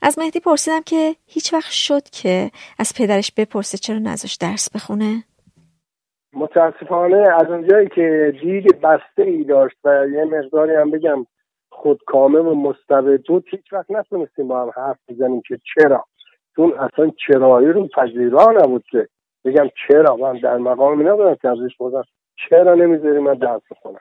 از 0.01 0.19
مهدی 0.19 0.39
پرسیدم 0.39 0.81
که 0.85 1.15
هیچ 1.25 1.53
وقت 1.53 1.71
شد 1.71 2.03
که 2.03 2.51
از 2.79 2.93
پدرش 2.97 3.31
بپرسه 3.37 3.77
چرا 3.77 3.99
نذاش 3.99 4.35
درس 4.35 4.75
بخونه؟ 4.75 5.23
متاسفانه 6.33 7.17
از 7.17 7.49
اونجایی 7.49 7.89
که 7.95 8.33
دید 8.41 8.81
بسته 8.81 9.23
ای 9.23 9.43
داشت 9.43 9.77
و 9.83 10.07
یه 10.07 10.25
مقداری 10.25 10.75
هم 10.75 10.91
بگم 10.91 11.25
خودکامه 11.71 12.39
و 12.39 12.55
مستبد 12.55 13.19
هیچ 13.51 13.73
وقت 13.73 13.91
نتونستیم 13.91 14.47
با 14.47 14.61
هم 14.61 14.71
حرف 14.75 14.97
بزنیم 15.09 15.41
که 15.47 15.59
چرا. 15.75 16.05
چون 16.55 16.73
اصلا 16.73 17.11
چرایی 17.27 17.67
رو 17.67 17.87
پذیرا 17.87 18.51
نبود 18.51 18.83
که 18.91 19.07
بگم 19.45 19.69
چرا. 19.87 20.15
من 20.15 20.37
در 20.37 20.57
مقام 20.57 21.07
نبودم 21.07 21.35
که 21.35 21.49
ازش 21.49 21.77
بودم 21.77 22.03
چرا 22.49 22.73
نمی‌ذاری 22.73 23.19
من 23.19 23.33
درس 23.33 23.61
بخونم. 23.71 23.99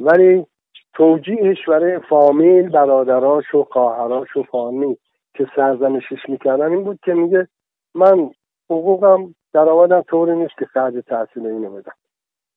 ولی 0.00 0.46
توجیهش 0.94 1.68
برای 1.68 1.98
فامیل 1.98 2.68
برادراش 2.68 3.54
و 3.54 3.64
خواهراش 3.64 4.36
و 4.36 4.42
فامیل 4.42 4.96
که 5.34 5.46
سرزنشش 5.56 6.28
می‌کردن 6.28 6.72
این 6.72 6.84
بود 6.84 6.98
که 7.04 7.14
میگه 7.14 7.48
من 7.94 8.30
حقوقم 8.70 9.34
درآمدم 9.52 10.02
طوری 10.02 10.36
نیست 10.36 10.58
که 10.58 10.66
خرج 10.66 10.94
تحصیل 11.06 11.46
اینو 11.46 11.70
بدم. 11.70 11.92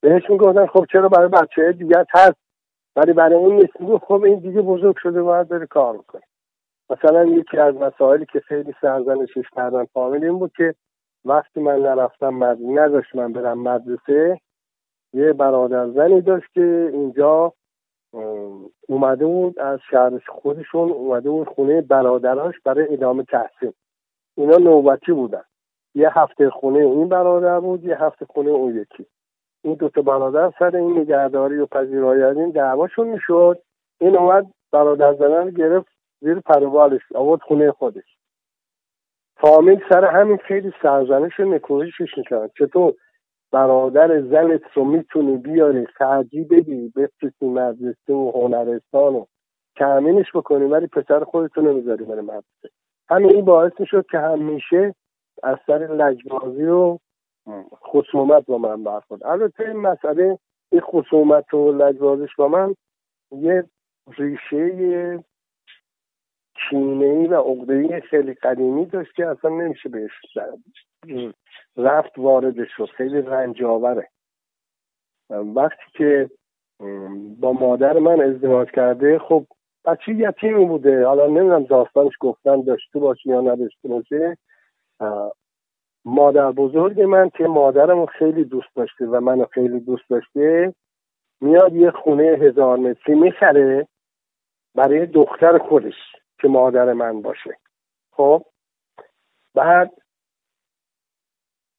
بهش 0.01 0.29
می‌گفتن 0.29 0.65
خب 0.65 0.85
چرا 0.91 1.09
برای 1.09 1.27
بچه 1.27 1.71
دیگه 1.71 2.05
هست 2.13 2.42
ولی 2.95 3.13
برای 3.13 3.35
این 3.35 3.55
نیست 3.55 4.03
خب 4.07 4.23
این 4.23 4.39
دیگه 4.39 4.61
بزرگ 4.61 4.97
شده 4.97 5.21
باید 5.21 5.47
بره 5.47 5.65
کار 5.65 5.97
می‌کنه 5.97 6.21
مثلا 6.89 7.25
یکی 7.25 7.57
از 7.57 7.75
مسائلی 7.75 8.25
که 8.25 8.39
خیلی 8.39 8.73
سرزنشش 8.81 9.49
کردن 9.55 9.85
فامیل 9.85 10.23
این 10.23 10.39
بود 10.39 10.51
که 10.57 10.75
وقتی 11.25 11.59
من 11.59 11.79
نرفتم 11.79 12.29
مدرسه 12.29 12.67
نداشت 12.67 13.15
من 13.15 13.33
برم 13.33 13.59
مدرسه 13.59 14.39
یه 15.13 15.33
برادر 15.33 15.89
زنی 15.89 16.21
داشت 16.21 16.53
که 16.53 16.89
اینجا 16.93 17.53
اومده 18.87 19.25
بود 19.25 19.59
از 19.59 19.79
شهرش 19.91 20.29
خودشون 20.29 20.91
اومده 20.91 21.29
بود 21.29 21.47
خونه 21.47 21.81
برادراش 21.81 22.55
برای 22.65 22.93
ادامه 22.93 23.23
تحصیل. 23.23 23.71
اینا 24.37 24.57
نوبتی 24.57 25.11
بودن. 25.11 25.43
یه 25.95 26.19
هفته 26.19 26.49
خونه 26.49 26.79
این 26.79 27.09
برادر 27.09 27.59
بود 27.59 27.83
یه 27.83 28.03
هفته 28.03 28.25
خونه 28.25 28.49
اون 28.49 28.75
یکی. 28.75 29.05
این 29.63 29.73
دوتا 29.73 30.01
برادر 30.01 30.53
سر 30.59 30.75
این 30.75 30.97
نگهداری 30.97 31.57
و 31.57 31.65
پذیرایی 31.65 32.23
از 32.23 32.37
این 32.37 32.49
دعواشون 32.49 33.07
می‌شد. 33.07 33.61
این 33.99 34.17
اومد 34.17 34.45
برادر 34.71 35.13
زنان 35.13 35.49
گرفت 35.49 35.87
زیر 36.21 36.39
پروبالش 36.39 37.01
آورد 37.15 37.41
خونه 37.41 37.71
خودش. 37.71 38.17
فامیل 39.37 39.79
سر 39.89 40.05
همین 40.05 40.37
خیلی 40.37 40.73
سرزنش 40.81 41.39
و 41.39 41.43
نکوهشش 41.43 42.17
می‌کرد. 42.17 42.51
چطور 42.57 42.93
برادر 43.51 44.21
زنت 44.21 44.61
رو 44.73 44.83
می‌تونی 44.83 45.37
بیاری 45.37 45.85
خرجی 45.85 46.43
بدی 46.43 46.93
بفرستی 46.95 47.45
مدرسه 47.45 48.13
و 48.13 48.31
هنرستان 48.35 49.15
و 49.15 49.25
تأمینش 49.75 50.35
بکنی 50.35 50.65
ولی 50.65 50.87
پسر 50.87 51.23
خودتو 51.23 51.61
نمی‌ذاری 51.61 52.05
بره 52.05 52.21
مدرسه. 52.21 52.69
همین 53.09 53.35
این 53.35 53.45
باعث 53.45 53.71
می‌شد 53.79 54.05
که 54.11 54.19
همیشه 54.19 54.95
از 55.43 55.57
سر 55.67 55.77
لجبازی 55.77 56.65
و 56.65 56.97
خصومت 57.83 58.45
با 58.45 58.57
من 58.57 58.83
برخورد. 58.83 59.25
البته 59.25 59.67
این 59.67 59.77
مسئله 59.77 60.39
این 60.71 60.81
خصومت 60.81 61.53
و 61.53 61.71
لجبازیش 61.71 62.35
با 62.35 62.47
من 62.47 62.75
یه 63.31 63.63
ریشه 64.17 65.23
کینه 66.69 67.27
و 67.27 67.33
عقده 67.33 67.99
خیلی 67.99 68.33
قدیمی 68.33 68.85
داشت 68.85 69.15
که 69.15 69.27
اصلا 69.27 69.51
نمیشه 69.51 69.89
بهش 69.89 70.11
رفت 71.77 72.17
وارد 72.17 72.67
شد. 72.77 72.85
خیلی 72.85 73.21
رنجاوره 73.21 74.09
وقتی 75.29 75.91
که 75.93 76.29
با 77.39 77.53
مادر 77.53 77.99
من 77.99 78.21
ازدواج 78.21 78.71
کرده 78.71 79.19
خب 79.19 79.45
بچه 79.85 80.11
یتیمی 80.11 80.65
بوده. 80.65 81.05
حالا 81.05 81.27
نمی‌دونم 81.27 81.63
داستانش 81.63 82.13
گفتن 82.19 82.61
داشته 82.61 82.99
باشه 82.99 83.29
یا 83.29 83.41
نداشته 83.41 83.87
باشه. 83.87 84.37
مادر 86.05 86.51
بزرگ 86.51 87.01
من 87.01 87.29
که 87.29 87.43
مادرم 87.43 88.05
خیلی 88.05 88.43
دوست 88.43 88.75
داشته 88.75 89.05
و 89.05 89.19
منو 89.19 89.45
خیلی 89.45 89.79
دوست 89.79 90.09
داشته 90.09 90.73
میاد 91.41 91.73
یه 91.73 91.91
خونه 91.91 92.23
هزار 92.23 92.77
متری 92.77 93.15
می‌خره 93.15 93.87
برای 94.75 95.05
دختر 95.05 95.57
خودش 95.57 95.95
که 96.39 96.47
مادر 96.47 96.93
من 96.93 97.21
باشه. 97.21 97.57
خب؟ 98.11 98.45
بعد 99.55 99.91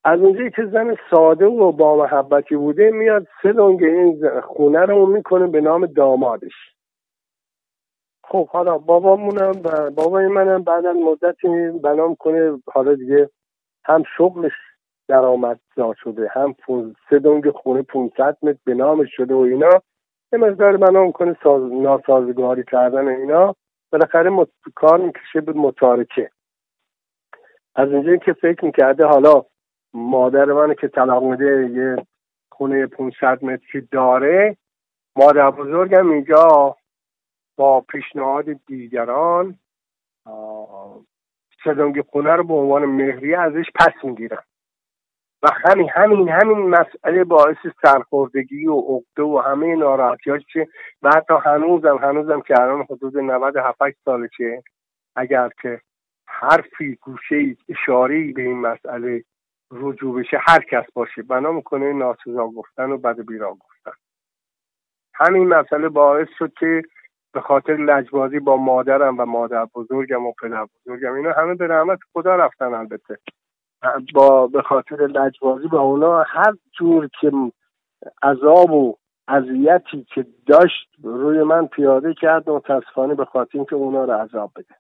از 0.04 0.20
اونجایی 0.20 0.50
که 0.50 0.66
زن 0.72 0.96
ساده 1.10 1.46
و 1.46 1.72
با 1.72 1.96
محبتی 1.96 2.56
بوده 2.56 2.90
میاد 2.90 3.26
سه 3.42 3.52
دنگ 3.52 3.84
این 3.84 4.40
خونه 4.40 4.80
رو 4.80 5.06
می‌کنه 5.06 5.46
به 5.46 5.60
نام 5.60 5.86
دامادش. 5.86 6.74
خب 8.24 8.48
حالا 8.48 8.78
بابامونم 8.78 9.52
و 9.64 9.90
بابای 9.90 10.26
منم 10.26 10.62
بعد 10.62 10.86
مدتی 10.86 11.70
بنام 11.82 12.14
کنه 12.14 12.62
حالا 12.72 12.94
دیگه 12.94 13.30
هم 13.86 14.02
شغلش 14.16 14.52
درآمد 15.08 15.60
شده 16.02 16.28
هم 16.28 16.54
سه 17.10 17.18
دنگ 17.18 17.50
خونه 17.50 17.82
500 17.82 18.36
متر 18.42 18.58
به 18.64 18.74
نامش 18.74 19.08
شده 19.16 19.34
و 19.34 19.38
اینا. 19.38 19.82
یه 20.32 20.38
مقدار 20.38 20.76
بنام 20.76 21.12
کنه 21.12 21.36
ساز... 21.42 21.72
ناسازگاری 21.72 22.64
کردن 22.64 23.08
اینا. 23.08 23.54
بالاخره 23.92 24.30
مت... 24.30 24.48
کار 24.74 25.00
می‌کشه 25.00 25.40
به 25.40 25.52
متارکه. 25.52 26.30
از 27.74 27.92
اینجایی 27.92 28.18
که 28.18 28.32
فکر 28.32 28.64
می‌کرده 28.64 29.04
حالا 29.04 29.44
مادر 29.94 30.44
من 30.44 30.74
که 30.74 30.88
طلاق 30.88 31.22
میده 31.22 31.70
یه 31.72 32.06
خونه 32.52 32.86
500 32.86 33.44
متری 33.44 33.88
داره 33.90 34.56
مادر 35.16 35.50
بزرگم 35.50 36.10
اینجا 36.10 36.76
با 37.56 37.80
پیشنهاد 37.80 38.44
دیگران 38.66 39.58
سدنگ 41.64 42.00
خونه 42.00 42.32
رو 42.32 42.44
به 42.44 42.54
عنوان 42.54 42.84
مهریه 42.84 43.38
ازش 43.38 43.64
پس 43.74 44.04
می‌گیرن 44.04 44.42
و 45.42 45.48
همین 45.64 45.90
همین 45.94 46.28
همین 46.28 46.58
مسئله 46.58 47.24
باعث 47.24 47.56
سرخوردگی 47.82 48.66
و 48.66 48.80
عقده 48.80 49.22
و 49.22 49.42
همه 49.46 49.76
ناراحتیاش 49.76 50.42
چه؟ 50.52 50.68
و 51.02 51.10
حتی 51.16 51.34
هنوزم 51.44 51.96
هنوزم 51.96 52.40
که 52.40 52.60
الان 52.60 52.82
حدود 52.90 53.18
97 53.18 53.82
سالشه 54.04 54.62
اگر 55.16 55.50
که 55.62 55.80
حرفی 56.26 56.98
گوشه 57.02 57.56
اشاره 57.68 58.32
به 58.32 58.42
این 58.42 58.60
مسئله 58.60 59.24
رجوع 59.70 60.20
بشه 60.20 60.38
هر 60.40 60.64
کس 60.70 60.84
باشه. 60.94 61.22
بنا 61.22 61.52
می‌کنه 61.52 61.92
ناسزا 61.92 62.46
گفتن 62.46 62.90
و 62.90 62.98
بد 62.98 63.26
بیرا 63.26 63.54
گفتن. 63.54 63.92
همین 65.14 65.48
مسئله 65.48 65.88
باعث 65.88 66.28
شد 66.38 66.52
که 66.58 66.82
به 67.34 67.40
خاطر 67.40 67.76
لجبازی 67.76 68.38
با 68.38 68.56
مادرم 68.56 69.18
و 69.18 69.24
مادر 69.24 69.64
بزرگم 69.74 70.26
و 70.26 70.32
پدر 70.42 70.66
بزرگم. 70.66 71.14
اینا 71.14 71.32
همه 71.32 71.54
به 71.54 71.66
رحمت 71.66 71.98
خدا 72.12 72.36
رفتن 72.36 72.74
البته. 72.74 73.18
با 74.14 74.46
به 74.46 74.62
خاطر 74.62 74.96
لجبازی 74.96 75.68
با 75.68 75.80
اونا 75.80 76.22
هر 76.22 76.54
جور 76.78 77.08
که 77.20 77.32
عذاب 78.22 78.70
و 78.70 78.96
اذیتی 79.28 80.06
که 80.14 80.26
داشت 80.46 80.88
روی 81.02 81.42
من 81.42 81.66
پیاده 81.66 82.14
کرد 82.14 82.50
متاسفانه 82.50 83.14
به 83.14 83.24
خاطر 83.24 83.50
اینکه 83.54 83.76
اونا 83.76 84.04
رو 84.04 84.12
عذاب 84.12 84.50
بده. 84.56 84.74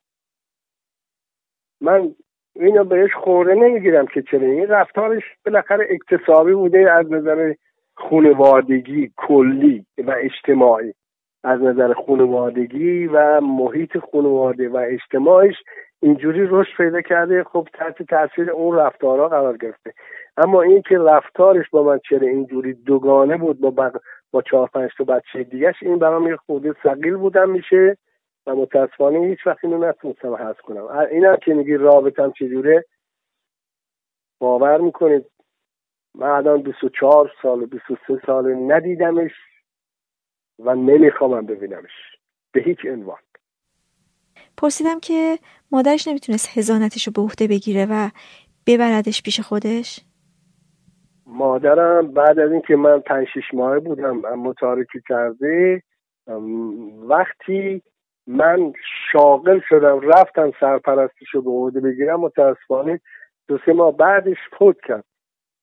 من 1.80 2.14
اینو 2.56 2.84
بهش 2.84 3.14
خوره 3.14 3.54
نمی‌گیرم 3.54 4.06
که 4.06 4.22
چرا. 4.22 4.40
این 4.40 4.68
رفتارش 4.68 5.22
بالاخره 5.46 5.86
اکتسابی 5.90 6.52
بوده 6.52 6.92
از 6.92 7.12
نظر 7.12 7.54
خونوادگی 7.96 9.12
کلی 9.16 9.86
و 9.98 10.14
اجتماعی. 10.18 10.94
از 11.44 11.62
نظر 11.62 11.92
خانوادگی 11.92 13.06
و 13.06 13.40
محیط 13.40 13.98
خانواده 14.12 14.68
و 14.68 14.76
اجتماعش 14.76 15.54
اینجوری 16.02 16.46
رشد 16.50 16.76
پیدا 16.76 17.00
کرده. 17.00 17.44
خب 17.44 17.68
تحت 17.74 18.02
تاثیر 18.02 18.50
اون 18.50 18.78
رفتارها 18.78 19.28
قرار 19.28 19.56
گرفته. 19.56 19.94
اما 20.36 20.62
این 20.62 20.82
که 20.82 20.98
رفتارش 20.98 21.70
با 21.70 21.82
من 21.82 22.00
چرا 22.08 22.28
اینجوری 22.28 22.74
دوگانه 22.74 23.36
بود 23.36 23.60
با 23.60 23.70
بق... 23.70 23.96
با 24.30 24.42
چهار 24.42 24.68
پنج 24.74 24.90
تا 24.98 25.04
بچه 25.04 25.42
دیگهش 25.42 25.74
این 25.82 25.98
برام 25.98 26.28
یه 26.28 26.36
خورده 26.36 26.74
ثقیل 26.82 27.16
بودم 27.16 27.50
میشه 27.50 27.96
و 28.46 28.54
متاسفانه 28.54 29.18
هیچ 29.18 29.46
وقت 29.46 29.64
اینو 29.64 29.88
نتونستم 29.88 30.34
حس 30.34 30.56
کنم. 30.56 30.86
اینم 31.10 31.36
که 31.36 31.54
میگی 31.54 31.74
رابطم 31.74 32.30
چجوره؟ 32.30 32.84
باور 34.40 34.80
می‌کنید؟ 34.80 35.24
من 36.14 36.28
الان 36.28 36.62
24 36.62 37.32
سال 37.42 37.66
23 37.66 38.20
سال 38.26 38.54
ندیدمش. 38.72 39.32
و 40.58 40.74
نمیخوامم 40.74 41.46
ببینمش. 41.46 41.92
به 42.52 42.62
هیچ 42.62 42.78
عنوان. 42.90 43.18
پرسیدم 44.56 45.00
که 45.00 45.38
مادرش 45.72 46.08
نمی‌تونست 46.08 46.58
هزانتش 46.58 47.06
رو 47.06 47.12
به 47.12 47.22
عهده 47.22 47.48
بگیره 47.48 47.86
و 47.90 48.08
ببردش 48.66 49.22
پیش 49.22 49.40
خودش؟ 49.40 50.00
مادرم 51.26 52.12
بعد 52.12 52.38
از 52.38 52.52
اینکه 52.52 52.76
من 52.76 53.00
پنج 53.00 53.26
شیش 53.34 53.44
ماه 53.54 53.78
بودم 53.78 54.16
متارکی 54.34 55.00
کرده 55.08 55.82
وقتی 57.08 57.82
من 58.26 58.72
شاغل 59.12 59.60
شدم 59.68 60.00
رفتم 60.00 60.52
سرپرستیش 60.60 61.28
رو 61.34 61.42
به 61.42 61.50
عهده 61.50 61.80
بگیرم 61.80 62.20
متاسفانه 62.20 63.00
دو 63.48 63.58
سه 63.66 63.72
ماه 63.72 63.96
بعدش 63.96 64.36
فوت 64.58 64.76
کرد. 64.86 65.04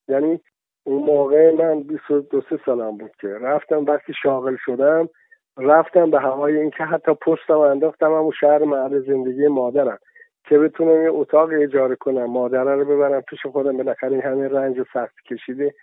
یعنی 0.07 0.41
اون 0.83 1.03
موقع 1.03 1.51
من 1.51 1.83
22 1.83 2.57
سالم 2.65 2.97
بود 2.97 3.11
که 3.19 3.27
رفتم 3.27 3.85
وقتی 3.85 4.13
شاغل 4.23 4.55
شدم 4.65 5.09
رفتم 5.57 6.11
به 6.11 6.19
هوای 6.19 6.57
اینکه 6.57 6.83
حتی 6.83 7.13
پستم 7.13 7.57
انداختم 7.57 8.13
همون 8.13 8.31
شهر 8.39 8.63
محل 8.63 8.99
زندگی 8.99 9.47
مادرم 9.47 9.97
که 10.43 10.57
بتونم 10.57 11.03
یه 11.03 11.11
اتاق 11.11 11.49
اجاره 11.53 11.95
کنم 11.95 12.25
مادره 12.25 12.75
رو 12.75 12.85
ببرم 12.85 13.21
پیش 13.21 13.45
خودم 13.45 13.77
بالاخره 13.77 14.11
این 14.11 14.21
همه 14.21 14.47
رنج 14.47 14.79
و 14.79 14.83
سخت 14.93 15.15
کشیده. 15.25 15.73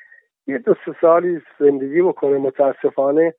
یه 0.46 0.59
دو 0.59 0.74
سه 0.84 0.94
سالی 1.01 1.42
زندگی 1.59 2.03
بکنه 2.03 2.38
متاسفانه 2.38 3.34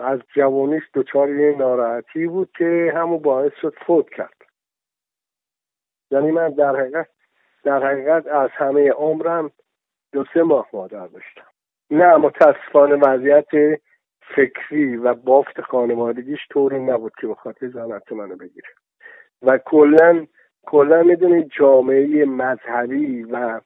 از 0.00 0.20
جوانیش 0.34 0.82
دچار 0.94 1.30
یه 1.30 1.58
ناراحتی 1.58 2.26
بود 2.26 2.50
که 2.58 2.92
همون 2.94 3.18
باعث 3.18 3.52
شد 3.60 3.74
فوت 3.86 4.10
کرد. 4.10 4.36
یعنی 6.10 6.30
من 6.30 6.50
در 6.50 6.76
حقیقت 6.76 7.08
در 7.64 7.86
حقیقت 7.86 8.26
از 8.26 8.50
همه 8.52 8.90
عمرم 8.90 9.50
دو 10.12 10.24
سه 10.34 10.42
ماه 10.42 10.68
مادر 10.72 11.06
داشتم. 11.06 11.46
نه 11.90 12.16
متاسفانه 12.16 12.94
وضعیت 12.94 13.80
فکری 14.36 14.96
و 14.96 15.14
بافت 15.14 15.60
خانوادگیش 15.60 16.40
طوری 16.50 16.78
نبود 16.78 17.12
که 17.20 17.26
بخاطر 17.26 17.68
زنت 17.68 18.12
منو 18.12 18.36
بگیره. 18.36 18.68
و 19.42 19.58
کلا 19.58 20.26
کلا 20.66 21.02
می‌دونید 21.02 21.50
جامعه 21.58 22.24
مذهبی 22.24 23.22
و 23.22 23.60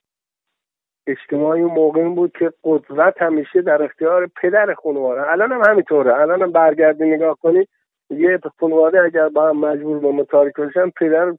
اجتماعی 1.06 1.62
موقع 1.62 2.08
بود 2.08 2.32
که 2.38 2.52
قدرت 2.64 3.22
همیشه 3.22 3.62
در 3.62 3.82
اختیار 3.82 4.30
پدر 4.42 4.74
خانواده. 4.74 5.30
الان 5.30 5.52
هم 5.52 5.62
همینطوره. 5.70 6.14
الان 6.14 6.42
هم 6.42 6.52
برگردی 6.52 7.04
نگاه 7.04 7.38
کنی 7.42 7.68
یه 8.10 8.40
خانواده 8.60 9.02
اگر 9.02 9.28
با 9.28 9.48
هم 9.48 9.56
مجبور 9.56 9.98
به 9.98 10.12
متارک 10.12 10.54
بشن 10.54 10.90
پدر 10.90 11.32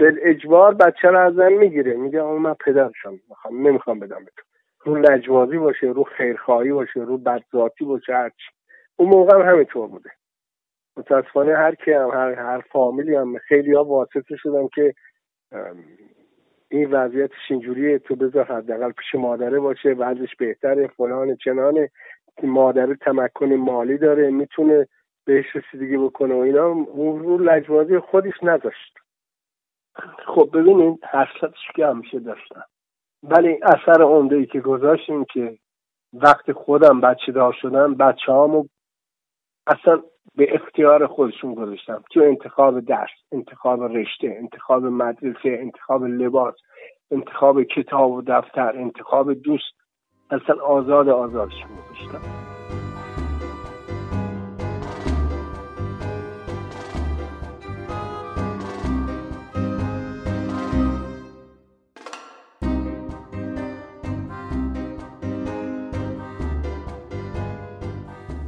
به 0.00 0.14
اجبار 0.22 0.74
بچه 0.74 1.08
رو 1.08 1.18
از 1.18 1.34
زن 1.34 1.52
می‌گیره. 1.52 1.96
میگه 1.96 2.20
آقا 2.20 2.38
من 2.38 2.54
پدرشم. 2.54 3.20
می‌خوام 3.28 3.66
نمی‌خوام 3.66 3.98
بدم 3.98 4.24
به 4.24 4.30
تو. 4.36 4.42
رو 4.84 4.96
لجوازی 4.96 5.58
باشه 5.58 5.86
رو 5.86 6.04
خیرخواهی 6.04 6.72
باشه 6.72 7.00
رو 7.00 7.18
بدذاتی 7.18 7.84
باشه 7.84 8.14
هرچی 8.14 8.46
اون 8.96 9.08
موقع 9.08 9.34
هم 9.34 9.48
همینطور 9.48 9.88
بوده. 9.88 10.10
متاسفانه 10.96 11.56
هر 11.56 11.74
کی 11.74 11.92
هم 11.92 12.10
هر, 12.10 12.32
هر 12.32 12.60
فامیلی 12.72 13.14
هم 13.14 13.38
خیلی 13.38 13.74
ها 13.74 13.84
واسطه 13.84 14.36
شدن 14.36 14.68
که 14.74 14.94
این 16.68 16.90
وضعیتش 16.90 17.50
اینجوریه 17.50 17.98
تو 17.98 18.16
بذار 18.16 18.44
حداقل 18.44 18.92
پیش 18.92 19.14
مادره 19.14 19.60
باشه 19.60 19.88
وضعش 19.88 20.36
بهتره 20.36 20.86
فلان 20.86 21.36
چنانه 21.36 21.90
مادره 22.42 22.94
تمکن 22.94 23.54
مالی 23.54 23.98
داره 23.98 24.30
می‌تونه 24.30 24.86
بهش 25.24 25.46
رسیدگی 25.56 25.96
بکنه 25.96 26.34
و 26.34 26.38
اینا. 26.38 26.66
اون 26.66 27.22
رو 27.22 27.38
لجوازی 27.38 27.98
خودش 27.98 28.42
نذاشت. 28.42 28.99
خب 30.26 30.50
ببینید 30.52 31.04
حسرتش 31.04 31.72
که 31.76 31.86
همیشه 31.86 32.18
داشتم. 32.18 32.64
ولی 33.22 33.58
اثر 33.62 34.02
عمده 34.02 34.36
ای 34.36 34.46
که 34.46 34.60
گذاشتیم 34.60 35.24
که 35.24 35.58
وقتی 36.12 36.52
خودم 36.52 37.00
بچه 37.00 37.32
دار 37.32 37.56
شدم 37.62 37.94
بچه 37.94 38.32
هامو 38.32 38.64
اصلا 39.66 40.02
به 40.34 40.54
اختیار 40.54 41.06
خودشون 41.06 41.54
گذاشتم. 41.54 42.02
تو 42.12 42.20
انتخاب 42.20 42.80
درس 42.80 43.10
انتخاب 43.32 43.82
رشته 43.82 44.36
انتخاب 44.38 44.84
مدرسه 44.84 45.58
انتخاب 45.60 46.04
لباس 46.04 46.54
انتخاب 47.10 47.62
کتاب 47.62 48.10
و 48.10 48.22
دفتر 48.22 48.76
انتخاب 48.76 49.32
دوست 49.32 49.74
اصلا 50.30 50.62
آزاد 50.62 51.08
آزادشون 51.08 51.68
گذاشتم. 51.76 52.50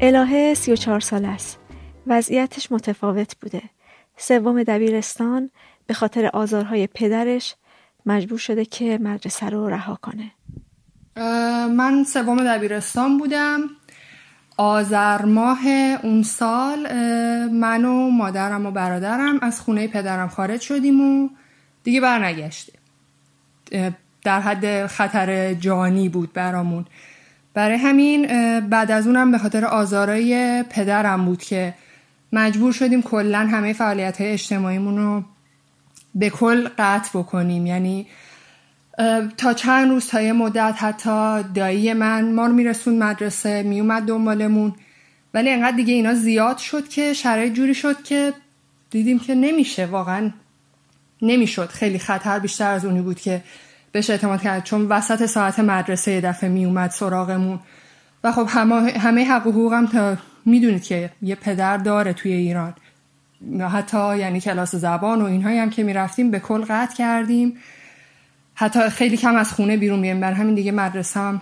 الهه 0.05 0.55
34 0.55 1.00
سال 1.00 1.24
است. 1.24 1.59
وضعیتش 2.07 2.72
متفاوت 2.72 3.36
بوده. 3.40 3.62
سوم 4.16 4.62
دبیرستان 4.62 5.50
به 5.86 5.94
خاطر 5.94 6.26
آزارهای 6.26 6.86
پدرش 6.86 7.55
مجبور 8.07 8.38
شده 8.38 8.64
که 8.64 8.98
مدرسه 9.03 9.48
رو 9.48 9.68
رها 9.68 9.98
کنه. 10.03 10.30
من 11.68 12.05
سوم 12.05 12.44
دبیرستان 12.44 13.18
بودم. 13.18 13.61
آذر 14.57 15.24
ماه 15.24 15.66
اون 16.03 16.22
سال 16.22 16.92
من 17.48 17.84
و 17.84 18.11
مادرم 18.11 18.66
و 18.66 18.70
برادرم 18.70 19.38
از 19.42 19.61
خونه 19.61 19.88
پدرم 19.88 20.28
خارج 20.28 20.61
شدیم 20.61 21.00
و 21.00 21.28
دیگه 21.84 22.00
برنگشتیم. 22.00 22.80
در 24.24 24.40
حد 24.40 24.86
خطر 24.86 25.55
جانی 25.55 26.09
بود 26.09 26.32
برامون. 26.32 26.84
برای 27.55 27.76
همین 27.76 28.26
بعد 28.61 28.90
از 28.90 29.07
اونم 29.07 29.30
به 29.32 29.38
خاطر 29.38 29.64
آزارای 29.64 30.64
پدرم 30.70 31.24
بود 31.24 31.42
که 31.42 31.74
مجبور 32.32 32.72
شدیم 32.72 33.03
کلا 33.03 33.38
همه 33.38 33.72
فعالیت 33.72 34.20
های 34.20 34.30
اجتماعیمون 34.30 34.96
رو 34.96 35.24
به 36.14 36.30
کل 36.30 36.68
قطع 36.78 37.18
بکنیم. 37.18 37.66
یعنی 37.66 38.07
تا 39.36 39.55
چند 39.55 39.90
روز 39.90 40.07
تا 40.07 40.20
یه 40.20 40.32
مدت 40.32 40.74
حتی 40.78 41.42
دایی 41.55 41.92
من 41.92 42.32
ما 42.32 42.46
رو 42.46 42.53
میرسون 42.53 42.98
مدرسه 42.98 43.62
میومد 43.62 44.03
دنبالمون. 44.03 44.74
ولی 45.34 45.50
انقدر 45.50 45.76
دیگه 45.76 45.94
اینا 45.94 46.14
زیاد 46.14 46.59
شد 46.59 46.88
که 46.88 47.12
شرایط 47.12 47.53
جوری 47.53 47.74
شد 47.74 48.03
که 48.03 48.32
دیدیم 48.90 49.18
که 49.18 49.34
نمیشه 49.34 49.86
واقعا 49.86 50.30
نمی‌شد. 51.22 51.68
خیلی 51.68 51.98
خطر 51.98 52.38
بیشتر 52.38 52.70
از 52.70 52.84
اونی 52.84 53.00
بود 53.00 53.20
که 53.20 53.42
بهش 53.93 54.11
اعتماد 54.11 54.43
کرد 54.43 54.64
چون 54.64 54.86
وسط 54.86 55.26
ساعت 55.26 55.59
مدرسه 55.59 56.12
یه 56.12 56.20
دفعه 56.20 56.51
میومد 56.51 56.90
سراغمون. 56.90 57.61
و 58.24 58.32
خب 58.32 58.47
همه, 58.51 58.93
همه 58.99 59.24
حق 59.24 59.47
و 59.47 59.51
حقوقم 59.51 59.86
تا 59.86 60.16
می‌دونید 60.45 60.82
که 60.82 61.11
یه 61.22 61.34
پدر 61.34 61.76
داره 61.76 62.12
توی 62.12 62.32
ایران. 62.32 62.74
حتی 63.72 64.18
یعنی 64.18 64.40
کلاس 64.40 64.74
زبان 64.74 65.22
و 65.22 65.24
اینهایی 65.24 65.59
هم 65.59 65.70
که 65.70 65.82
می‌رفتیم 65.82 66.30
به 66.30 66.40
کل 66.40 66.64
قطع 66.68 66.95
کردیم. 66.95 67.57
حتی 68.55 68.90
خیلی 68.90 69.16
کم 69.16 69.36
از 69.36 69.53
خونه 69.53 69.76
بیرون 69.76 70.01
بیایم 70.01 70.20
بر 70.20 70.32
همین 70.32 70.55
دیگه 70.55 70.72
مدرسه 70.72 71.20
هم 71.20 71.40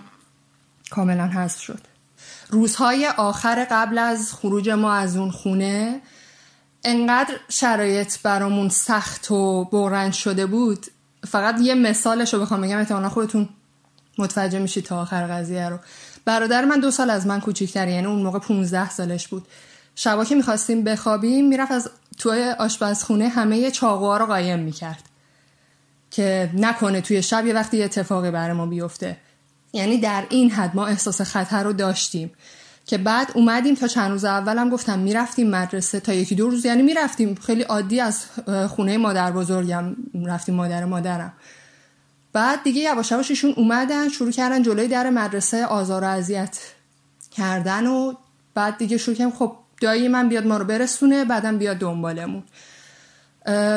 کاملا 0.89 1.27
حذف 1.27 1.61
شد. 1.61 1.79
روزهای 2.49 3.07
آخر 3.07 3.67
قبل 3.71 3.97
از 3.97 4.33
خروج 4.33 4.69
ما 4.69 4.93
از 4.93 5.17
اون 5.17 5.31
خونه 5.31 6.01
انقدر 6.83 7.33
شرایط 7.49 8.21
برامون 8.23 8.69
سخت 8.69 9.31
و 9.31 9.65
برنج 9.65 10.13
شده 10.13 10.45
بود 10.45 10.85
فقط 11.27 11.61
یه 11.61 11.75
مثالش 11.75 12.33
رو 12.33 12.39
بخوام 12.39 12.61
بگم 12.61 12.77
احتمالا 12.77 13.09
خودتون 13.09 13.49
متوجه 14.17 14.59
میشید 14.59 14.85
تا 14.85 15.01
آخر 15.01 15.27
قضیه 15.27 15.69
رو. 15.69 15.79
برادر 16.25 16.65
من 16.65 16.79
دو 16.79 16.91
سال 16.91 17.09
از 17.09 17.27
من 17.27 17.39
کوچیکتره 17.39 17.91
یعنی 17.91 18.07
اون 18.07 18.21
موقع 18.21 18.39
15 18.39 18.89
سالش 18.89 19.27
بود. 19.27 19.47
شبا 19.95 20.25
که 20.25 20.35
می‌خواستیم 20.35 20.83
بخوابیم 20.83 21.47
می‌رفت 21.47 21.71
از 21.71 21.89
توی 22.17 22.55
آشپزخونه 22.59 23.27
همه 23.27 23.71
چاقوها 23.71 24.17
رو 24.17 24.25
قایم 24.25 24.59
می‌کرد. 24.59 25.03
که 26.11 26.49
نکنه 26.53 27.01
توی 27.01 27.23
شب 27.23 27.45
یه 27.45 27.53
وقتی 27.53 27.83
اتفاقی 27.83 28.31
برای 28.31 28.53
ما 28.55 28.65
بیفته. 28.65 29.17
یعنی 29.73 29.97
در 29.97 30.25
این 30.29 30.51
حد 30.51 30.75
ما 30.75 30.87
احساس 30.87 31.21
خطر 31.21 31.63
رو 31.63 31.73
داشتیم. 31.73 32.31
که 32.91 32.97
بعد 32.97 33.31
اومدیم 33.35 33.75
تا 33.75 33.87
چند 33.87 34.11
روز 34.11 34.25
اولم 34.25 34.69
گفتم 34.69 34.99
می‌رفتیم 34.99 35.49
مدرسه 35.49 35.99
تا 35.99 36.13
یکی 36.13 36.35
دو 36.35 36.49
روز 36.49 36.65
یعنی 36.65 36.81
می‌رفتیم. 36.81 37.35
خیلی 37.35 37.61
عادی 37.61 37.99
از 37.99 38.25
خونه 38.69 38.97
مادر 38.97 39.31
بزرگم 39.31 39.95
رفتیم 40.25 40.55
مادر 40.55 40.85
مادرم. 40.85 41.33
بعد 42.33 42.63
دیگه 42.63 42.81
یواش 42.81 43.11
یواش 43.11 43.45
اومدن 43.45 44.09
شروع 44.09 44.31
کردن 44.31 44.63
جلوی 44.63 44.87
در 44.87 45.09
مدرسه 45.09 45.65
آزار 45.65 46.03
و 46.03 46.07
اذیت 46.07 46.59
کردن 47.31 47.87
و 47.87 48.13
بعد 48.53 48.77
دیگه 48.77 48.97
شروع 48.97 49.17
کردم 49.17 49.31
خب 49.31 49.55
دایی 49.81 50.07
من 50.07 50.29
بیاد 50.29 50.47
ما 50.47 50.57
رو 50.57 50.65
برسونه 50.65 51.25
بعدم 51.25 51.57
بیاد 51.57 51.77
دنبالمون. 51.77 52.43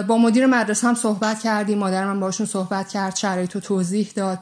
با 0.08 0.18
مدیر 0.18 0.46
مدرسه 0.46 0.88
هم 0.88 0.94
صحبت 0.94 1.40
کردیم 1.40 1.78
مادر 1.78 2.06
من 2.06 2.20
باشون 2.20 2.46
صحبت 2.46 2.88
کرد 2.88 3.16
شرایط 3.16 3.56
و 3.56 3.60
توضیح 3.60 4.12
داد. 4.14 4.38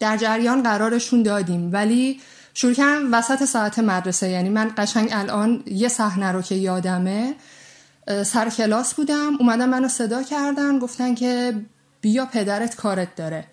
در 0.00 0.16
جریان 0.16 0.62
قرارشون 0.62 1.22
دادیم 1.22 1.72
ولی 1.72 2.20
شروع 2.54 2.74
کردم 2.74 3.14
وسط 3.14 3.44
ساعت 3.44 3.78
مدرسه. 3.78 4.28
یعنی 4.28 4.48
من 4.48 4.70
قشنگ 4.76 5.08
الان 5.12 5.62
یه 5.66 5.88
صحنه 5.88 6.32
رو 6.32 6.42
که 6.42 6.54
یادمه 6.54 7.34
سر 8.24 8.50
کلاس 8.50 8.94
بودم. 8.94 9.36
اومدن 9.40 9.68
منو 9.68 9.88
صدا 9.88 10.22
کردن 10.22 10.78
گفتن 10.78 11.14
که 11.14 11.54
بیا 12.00 12.26
پدرت 12.26 12.76
کارت 12.76 13.16
داره. 13.16 13.44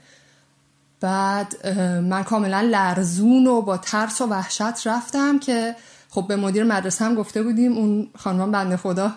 بعد 1.02 1.68
من 2.00 2.24
کاملا 2.24 2.62
لرزون 2.62 3.47
و 3.47 3.62
با 3.62 3.78
ترس 3.78 4.22
و 4.22 4.26
وحشت 4.26 4.88
رفتم 4.88 5.39
که 5.39 5.76
خب 6.10 6.26
به 6.28 6.36
مدیر 6.36 6.64
مدرسه 6.64 7.06
هم 7.06 7.16
گفته 7.16 7.43
بودیم. 7.43 7.78
اون 7.78 8.10
خانمان 8.18 8.52
بنده 8.52 8.78
خدا 8.78 9.14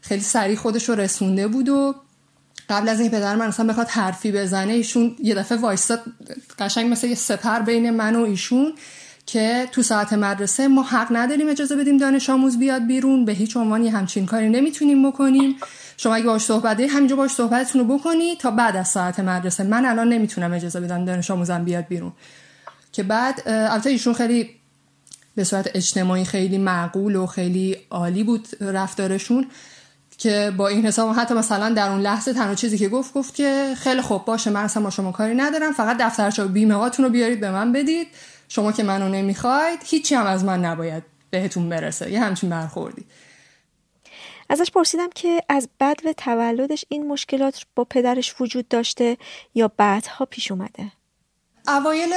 خیلی 0.00 0.22
سریع 0.22 0.56
خودش 0.56 0.88
رو 0.88 0.94
رسونده 0.94 1.48
بود 1.48 1.68
و 1.68 1.94
قبل 2.68 2.88
از 2.88 3.00
این 3.00 3.10
پدر 3.10 3.36
من 3.36 3.46
اصلا 3.46 3.66
بخواد 3.66 3.88
حرفی 3.88 4.32
بزنه 4.32 4.72
ایشون 4.72 5.16
یه 5.18 5.34
دفعه 5.34 5.58
وایستاد 5.58 6.02
قشنگ 6.58 6.92
مثل 6.92 7.06
یه 7.06 7.14
سپر 7.14 7.60
بین 7.60 7.90
من 7.90 8.16
و 8.16 8.22
ایشون. 8.22 8.74
که 9.32 9.68
تو 9.72 9.82
ساعت 9.82 10.12
مدرسه 10.12 10.68
ما 10.68 10.82
حق 10.82 11.08
نداریم 11.10 11.48
اجازه 11.48 11.76
بدیم 11.76 11.96
دانش 11.96 12.30
آموز 12.30 12.58
بیاد 12.58 12.86
بیرون. 12.86 13.24
به 13.24 13.32
هیچ 13.32 13.56
عنوان 13.56 13.84
یه 13.84 13.90
همچین 13.90 14.26
کاری 14.26 14.48
نمی‌تونیم 14.48 15.10
بکنیم. 15.10 15.56
شما 15.96 16.14
اگه 16.14 16.26
باش 16.26 16.42
صحبت 16.42 16.76
دارید 16.76 16.92
همینجا 16.92 17.16
باش 17.16 17.30
صحبتتون 17.30 17.80
رو 17.80 17.98
بکنید 17.98 18.38
تا 18.38 18.50
بعد 18.50 18.76
از 18.76 18.88
ساعت 18.88 19.20
مدرسه. 19.20 19.64
من 19.64 19.84
الان 19.84 20.08
نمی‌تونم 20.08 20.52
اجازه 20.52 20.80
بدم 20.80 21.04
دانش 21.04 21.30
آموزم 21.30 21.64
بیاد 21.64 21.86
بیرون. 21.86 22.12
که 22.92 23.02
بعد 23.02 23.42
البته 23.46 23.90
ایشون 23.90 24.14
خیلی 24.14 24.50
به 25.34 25.44
صورت 25.44 25.70
اجتماعی 25.74 26.24
خیلی 26.24 26.58
معقول 26.58 27.16
و 27.16 27.26
خیلی 27.26 27.76
عالی 27.90 28.24
بود 28.24 28.48
رفتارشون 28.60 29.46
که 30.18 30.52
با 30.56 30.68
این 30.68 30.86
حساب 30.86 31.14
حتی 31.16 31.34
مثلا 31.34 31.74
در 31.74 31.90
اون 31.90 32.00
لحظه 32.00 32.32
تنها 32.32 32.54
چیزی 32.54 32.78
که 32.78 32.88
گفت 32.88 33.12
گفت 33.14 33.34
که 33.34 33.74
خیلی 33.76 34.00
خوب 34.00 34.24
باشه 34.24 34.50
من 34.50 34.62
اصلا 34.62 34.82
با 34.82 34.90
شما 34.90 35.12
کاری 35.12 35.34
ندارم. 35.34 35.72
فقط 35.72 35.96
دفترچه 36.00 36.44
بیمه 36.44 36.74
هاتون 36.74 37.04
رو 37.04 37.10
بیارید 37.10 37.40
به 37.40 37.50
من 37.50 37.72
بدید. 37.72 38.06
شما 38.52 38.72
که 38.72 38.82
منو 38.82 39.08
نمی‌خواید 39.08 39.80
هیچی 39.84 40.14
هم 40.14 40.26
از 40.26 40.44
من 40.44 40.64
نباید 40.64 41.02
بهتون 41.30 41.68
برسه. 41.68 42.10
یه 42.10 42.20
همچین 42.20 42.50
برخوردی. 42.50 43.06
ازش 44.48 44.70
پرسیدم 44.70 45.08
که 45.14 45.42
از 45.48 45.68
بعد 45.78 46.06
و 46.06 46.12
تولدش 46.12 46.84
این 46.88 47.08
مشکلات 47.08 47.66
با 47.76 47.84
پدرش 47.84 48.40
وجود 48.40 48.68
داشته 48.68 49.16
یا 49.54 49.68
بعدها 49.76 50.24
پیش 50.24 50.50
اومده؟ 50.50 50.92
اوایل 51.68 52.12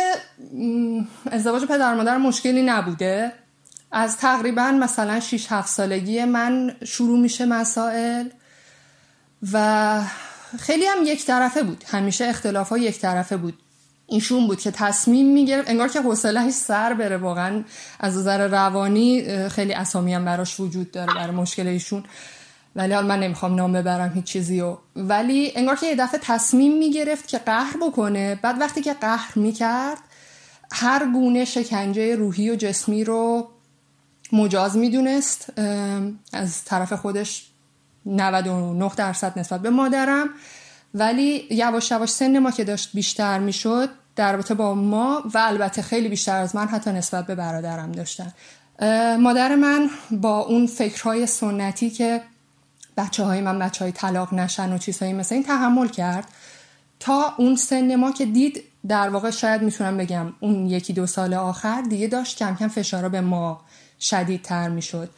ازدواج 1.32 1.66
پدر 1.66 1.94
مادر 1.94 2.18
مشکلی 2.18 2.62
نبوده. 2.62 3.34
از 3.92 4.18
تقریبا 4.18 4.72
مثلا 4.72 5.20
6 5.20 5.52
7 5.52 5.70
سالگی 5.70 6.26
من 6.26 6.76
شروع 6.86 7.20
میشه 7.20 7.46
مسائل 7.46 8.30
و 9.52 10.02
خیلی 10.60 10.86
هم 10.86 10.98
یک 11.04 11.26
طرفه 11.26 11.64
بود. 11.64 11.84
همیشه 11.88 12.26
اختلاف 12.26 12.70
ها 12.70 12.78
یک 12.78 13.00
طرفه 13.00 13.38
بود. 13.38 13.63
ایشون 14.08 14.48
بود 14.48 14.60
که 14.60 14.72
تصمیم 14.72 15.34
می‌گرفت 15.34 15.70
انگار 15.70 15.88
که 15.88 16.02
حوصلهش 16.02 16.54
سر 16.54 16.94
بره. 16.94 17.18
واقعا 17.18 17.64
از 18.00 18.18
نظر 18.18 18.48
روانی 18.48 19.50
خیلی 19.50 19.74
اسامی 19.74 20.14
هم 20.14 20.26
براش 20.26 20.60
وجود 20.60 20.92
داره 20.92 21.14
برای 21.14 21.36
مشکل 21.36 21.68
ایشون. 21.68 22.04
ولی 22.76 22.94
حال 22.94 23.06
من 23.06 23.20
نمی‌خوام 23.20 23.56
نام 23.56 23.74
ببرم 23.74 24.12
هیچ 24.16 24.26
چیزی 24.26 24.62
و 24.62 24.78
ولی 24.96 25.54
انگار 25.56 25.76
که 25.76 25.86
یه 25.86 25.96
دفعه 25.96 26.20
تصمیم 26.24 26.78
می‌گرفت 26.78 27.28
که 27.28 27.38
قهر 27.38 27.78
بکنه. 27.82 28.40
بعد 28.42 28.62
وقتی 28.62 28.82
که 28.82 28.94
قهر 28.94 29.32
می‌کرد 29.36 30.00
هر 30.72 31.06
گونه 31.14 31.46
شکنجه 31.46 32.16
روحی 32.16 32.50
و 32.50 32.56
جسمی 32.56 33.04
رو 33.04 33.50
مجاز 34.32 34.78
می‌دونست. 34.78 35.54
از 36.34 36.66
طرف 36.66 36.94
خودش 36.94 37.48
99 38.06 38.92
درصد 38.96 39.40
نسبت 39.40 39.62
به 39.62 39.70
مادرم. 39.70 40.30
ولی 40.94 41.48
یواش 41.52 41.92
یواش 41.92 42.10
سن 42.10 42.40
ما 42.40 42.52
که 42.52 42.64
داشت 42.64 42.90
بیشتر 42.94 43.40
می‌شد 43.40 43.90
در 44.16 44.34
رابطه 44.34 44.54
با 44.54 44.76
ما 44.76 45.24
و 45.34 45.38
البته 45.38 45.82
خیلی 45.82 46.10
بیشتر 46.10 46.36
از 46.38 46.56
من 46.56 46.68
حتی 46.68 46.92
نسبت 46.92 47.28
به 47.28 47.36
برادرم 47.36 47.92
داشتن. 47.92 48.34
مادر 49.20 49.56
من 49.56 49.90
با 50.12 50.40
اون 50.40 50.68
فکرهای 50.68 51.28
سنتی 51.28 51.90
که 51.90 52.22
بچه 52.98 53.24
های 53.24 53.42
من 53.42 53.60
بچه 53.60 53.86
های 53.86 53.92
طلاق 53.92 54.34
نشن 54.34 54.74
و 54.74 54.78
چیزهایی 54.78 55.14
مثل 55.14 55.36
این 55.36 55.44
تحمل 55.44 55.88
کرد 55.88 56.28
تا 57.00 57.34
اون 57.38 57.56
سن 57.56 57.96
ما 57.96 58.12
که 58.12 58.26
دید 58.26 58.64
در 58.88 59.10
واقع 59.10 59.30
شاید 59.30 59.62
می‌تونم 59.62 59.98
بگم 59.98 60.34
اون 60.40 60.66
یکی 60.66 60.94
دو 60.94 61.08
سال 61.08 61.34
آخر 61.34 61.82
دیگه 61.82 62.08
داشت 62.08 62.38
کم 62.38 62.56
کم 62.56 62.68
فشارا 62.68 63.10
به 63.10 63.22
ما 63.22 63.62
شدیدتر 64.00 64.70
می‌شد. 64.70 65.10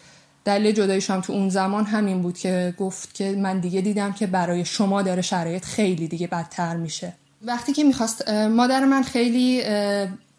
دلیل 0.45 0.71
جدایش 0.71 1.09
هم 1.09 1.21
تو 1.21 1.33
اون 1.33 1.49
زمان 1.49 1.85
همین 1.85 2.21
بود 2.21 2.37
که 2.37 2.73
گفت 2.77 3.13
که 3.13 3.31
من 3.31 3.59
دیگه 3.59 3.81
دیدم 3.81 4.13
که 4.13 4.27
برای 4.27 4.65
شما 4.65 5.01
داره 5.01 5.21
شرایط 5.21 5.65
خیلی 5.65 6.07
دیگه 6.07 6.27
بدتر 6.27 6.75
میشه. 6.75 7.13
وقتی 7.41 7.73
که 7.73 7.83
می‌خواست 7.83 8.29
مادر 8.29 8.85
من 8.85 9.03
خیلی 9.03 9.63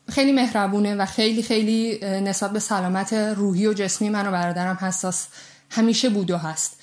خیلی 0.09 0.33
مهربونه 0.33 0.95
و 0.95 1.07
خیلی 1.07 1.43
خیلی 1.43 1.99
نسبت 2.03 2.51
به 2.51 2.59
سلامت 2.59 3.13
روحی 3.13 3.67
و 3.67 3.73
جسمی 3.73 4.09
من 4.09 4.29
و 4.29 4.31
برادرم 4.31 4.79
حساس 4.81 5.29
همیشه 5.71 6.09
بود 6.09 6.31
و 6.31 6.37
هست. 6.37 6.81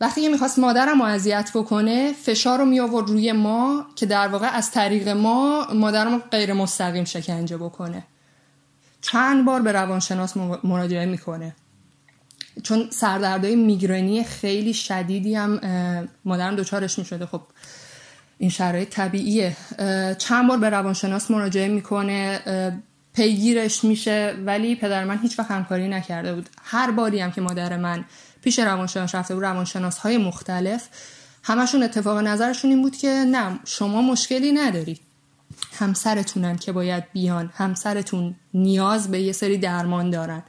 وقتی 0.00 0.22
که 0.22 0.28
می‌خواست 0.28 0.58
مادرم 0.58 1.02
رو 1.02 1.08
اذیت 1.08 1.50
بکنه 1.54 2.12
فشار 2.12 2.58
رو 2.58 2.64
می 2.64 2.80
آورد 2.80 3.08
روی 3.08 3.32
ما 3.32 3.86
که 3.96 4.06
در 4.06 4.28
واقع 4.28 4.46
از 4.46 4.70
طریق 4.70 5.08
ما 5.08 5.66
مادرم 5.74 6.18
غیر 6.18 6.52
مستقیم 6.52 7.04
شکنجه 7.04 7.56
بکنه. 7.56 8.04
چند 9.00 9.44
بار 9.44 9.62
به 9.62 9.72
روانشناس 9.72 10.36
مراجعه 10.64 11.06
می‌کنه. 11.06 11.54
چون 12.62 12.88
سردردهای 12.90 13.56
میگرنی 13.56 14.24
خیلی 14.24 14.74
شدیدی 14.74 15.34
هم 15.34 15.60
مادرم 16.24 16.56
دوچارش 16.56 16.98
می‌شده. 16.98 17.26
خب 17.26 17.42
این 18.38 18.50
شرایط 18.50 18.88
طبیعیه. 18.88 19.56
چند 20.18 20.48
بار 20.48 20.58
به 20.58 20.70
روانشناس 20.70 21.30
مراجعه 21.30 21.68
می‌کنه 21.68 22.40
پیگیرش 23.14 23.84
میشه 23.84 24.34
ولی 24.46 24.76
پدر 24.76 25.04
من 25.04 25.18
هیچ 25.18 25.38
وقت 25.38 25.50
همکاری 25.50 25.88
نکرده 25.88 26.34
بود. 26.34 26.48
هر 26.62 26.90
باری 26.90 27.20
هم 27.20 27.32
که 27.32 27.40
مادر 27.40 27.76
من 27.76 28.04
پیش 28.42 28.58
روانشناس 28.58 29.14
رفته 29.14 29.34
بود 29.34 29.44
روانشناس 29.44 29.98
های 29.98 30.18
مختلف 30.18 30.88
همشون 31.42 31.82
اتفاق 31.82 32.18
نظرشون 32.18 32.70
این 32.70 32.82
بود 32.82 32.96
که 32.96 33.08
نه 33.08 33.58
شما 33.64 34.02
مشکلی 34.02 34.52
ندارید 34.52 35.00
همسرتونن 35.78 36.56
که 36.56 36.72
باید 36.72 37.04
بیان 37.12 37.50
همسرتون 37.54 38.34
نیاز 38.54 39.10
به 39.10 39.20
یه 39.20 39.32
سری 39.32 39.58
درمان 39.58 40.10
دارن. 40.10 40.42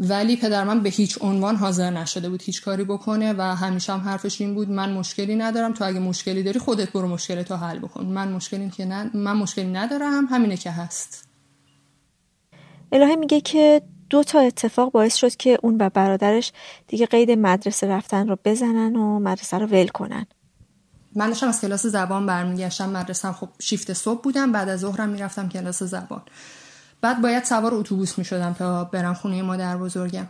ولی 0.00 0.36
پدر 0.36 0.64
من 0.64 0.80
به 0.80 0.88
هیچ 0.88 1.18
عنوان 1.20 1.56
حاضر 1.56 1.90
نشده 1.90 2.28
بود 2.28 2.42
هیچ 2.42 2.62
کاری 2.62 2.84
بکنه 2.84 3.34
و 3.38 3.42
همیشه 3.42 3.92
هم 3.92 4.00
حرفش 4.00 4.40
این 4.40 4.54
بود 4.54 4.70
من 4.70 4.92
مشکلی 4.92 5.36
ندارم 5.36 5.72
تو 5.72 5.84
اگه 5.84 5.98
مشکلی 5.98 6.42
داری 6.42 6.58
خودت 6.58 6.92
برو 6.92 7.08
مشکل 7.08 7.42
تو 7.42 7.56
حل 7.56 7.78
بکن. 7.78 8.06
من 8.06 8.32
مشکلی 8.32 8.70
که 8.70 8.84
نه 8.84 9.10
من 9.14 9.36
مشکلی 9.36 9.72
ندارم 9.72 10.26
همینه 10.26 10.56
که 10.56 10.70
هست. 10.70 11.28
الهه 12.92 13.16
میگه 13.16 13.40
که 13.40 13.82
دو 14.10 14.22
تا 14.22 14.40
اتفاق 14.40 14.92
باعث 14.92 15.16
شد 15.16 15.36
که 15.36 15.58
اون 15.62 15.76
و 15.80 15.90
برادرش 15.90 16.52
دیگه 16.88 17.06
قید 17.06 17.30
مدرسه 17.30 17.86
رفتن 17.86 18.28
رو 18.28 18.38
بزنن 18.44 18.96
و 18.96 19.18
مدرسه 19.18 19.58
رو 19.58 19.66
ول 19.66 19.88
کنن. 19.88 20.26
من 21.16 21.28
داشتم 21.28 21.48
از 21.48 21.60
کلاس 21.60 21.86
زبان 21.86 22.26
برمیگشتم 22.26 22.90
مدرسه 22.90 23.32
خب 23.32 23.48
شیفت 23.58 23.92
صبح 23.92 24.22
بودم 24.22 24.52
بعد 24.52 24.68
از 24.68 24.80
ظهرم 24.80 25.08
می‌رفتم 25.08 25.48
کلاس 25.48 25.82
زبان. 25.82 26.22
بعد 27.04 27.22
باید 27.22 27.44
سوار 27.44 27.74
اتوبوس 27.74 28.18
می‌شدم 28.18 28.52
تا 28.52 28.84
برم 28.84 29.14
خونه 29.14 29.42
مادر 29.42 29.76
بزرگم. 29.76 30.26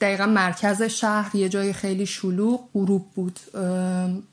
دقیقا 0.00 0.26
مرکز 0.26 0.82
شهر 0.82 1.36
یه 1.36 1.48
جای 1.48 1.72
خیلی 1.72 2.06
شلوغ 2.06 2.60
غروب 2.74 3.10
بود. 3.14 3.40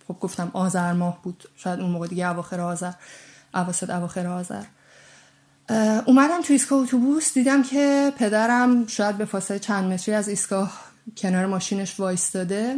خب 0.08 0.16
گفتم 0.20 0.52
آذر 0.54 0.94
ماه 0.94 1.20
بود. 1.24 1.44
شاید 1.56 1.80
اون 1.80 1.92
موقع 1.92 2.08
دیگه 2.08 2.30
اواخر 2.30 2.60
آذر 2.60 2.92
اواسط 3.54 3.90
اواخر 3.90 4.28
آذر. 4.28 4.64
اومدم 6.06 6.42
تو 6.42 6.54
ایستگاه 6.54 6.80
اتوبوس 6.80 7.34
دیدم 7.34 7.64
که 7.64 8.14
پدرم 8.18 8.88
شاید 8.88 9.18
به 9.18 9.26
فاصله 9.26 9.60
چند 9.60 9.94
متری 9.94 10.16
از 10.16 10.28
ایستگاه 10.28 10.82
کنار 11.18 11.46
ماشینش 11.46 12.00
وایستاده. 12.00 12.76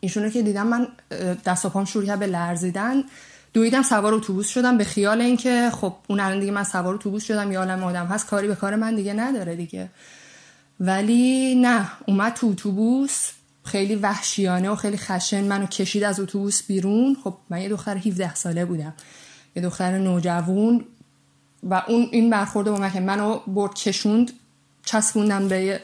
ایشونو 0.00 0.30
که 0.30 0.42
دیدم 0.42 0.66
من 0.66 0.88
دست 1.44 1.64
و 1.64 1.68
پام 1.68 1.84
شروع 1.84 2.16
به 2.16 2.26
لرزیدن. 2.26 3.02
دویدم 3.56 3.82
سوار 3.82 4.14
اتوبوس 4.14 4.48
شدم 4.48 4.78
به 4.78 4.84
خیال 4.84 5.20
اینکه 5.20 5.70
خب 5.70 5.94
اون 6.08 6.20
الان 6.20 6.40
دیگه 6.40 6.52
من 6.52 6.64
سوار 6.64 6.94
اتوبوس 6.94 7.24
شدم 7.24 7.52
یا 7.52 7.60
عالم 7.60 7.84
آدم 7.84 8.06
هست 8.06 8.26
کاری 8.26 8.48
به 8.48 8.54
کار 8.54 8.76
من 8.76 8.94
دیگه 8.96 9.12
نداره 9.12 9.56
دیگه. 9.56 9.88
ولی 10.80 11.54
نه 11.54 11.88
اومد 12.06 12.32
تو 12.34 12.46
اتوبوس 12.46 13.30
خیلی 13.64 13.94
وحشیانه 13.94 14.70
و 14.70 14.74
خیلی 14.74 14.96
خشن 14.96 15.44
منو 15.44 15.66
کشید 15.66 16.04
از 16.04 16.20
اتوبوس 16.20 16.62
بیرون. 16.62 17.16
خب 17.24 17.34
من 17.50 17.60
یه 17.60 17.68
دختر 17.68 17.96
17 17.96 18.34
ساله 18.34 18.64
بودم 18.64 18.94
یه 19.56 19.62
دختر 19.62 19.98
نوجوون 19.98 20.84
و 21.62 21.82
اون 21.88 22.08
این 22.12 22.30
برخورده 22.30 22.70
با 22.70 22.76
من 22.76 22.92
که 22.92 23.00
منو 23.00 23.38
برد 23.46 23.74
کشوند 23.74 24.32
چسبوندم 24.84 25.48
به 25.48 25.80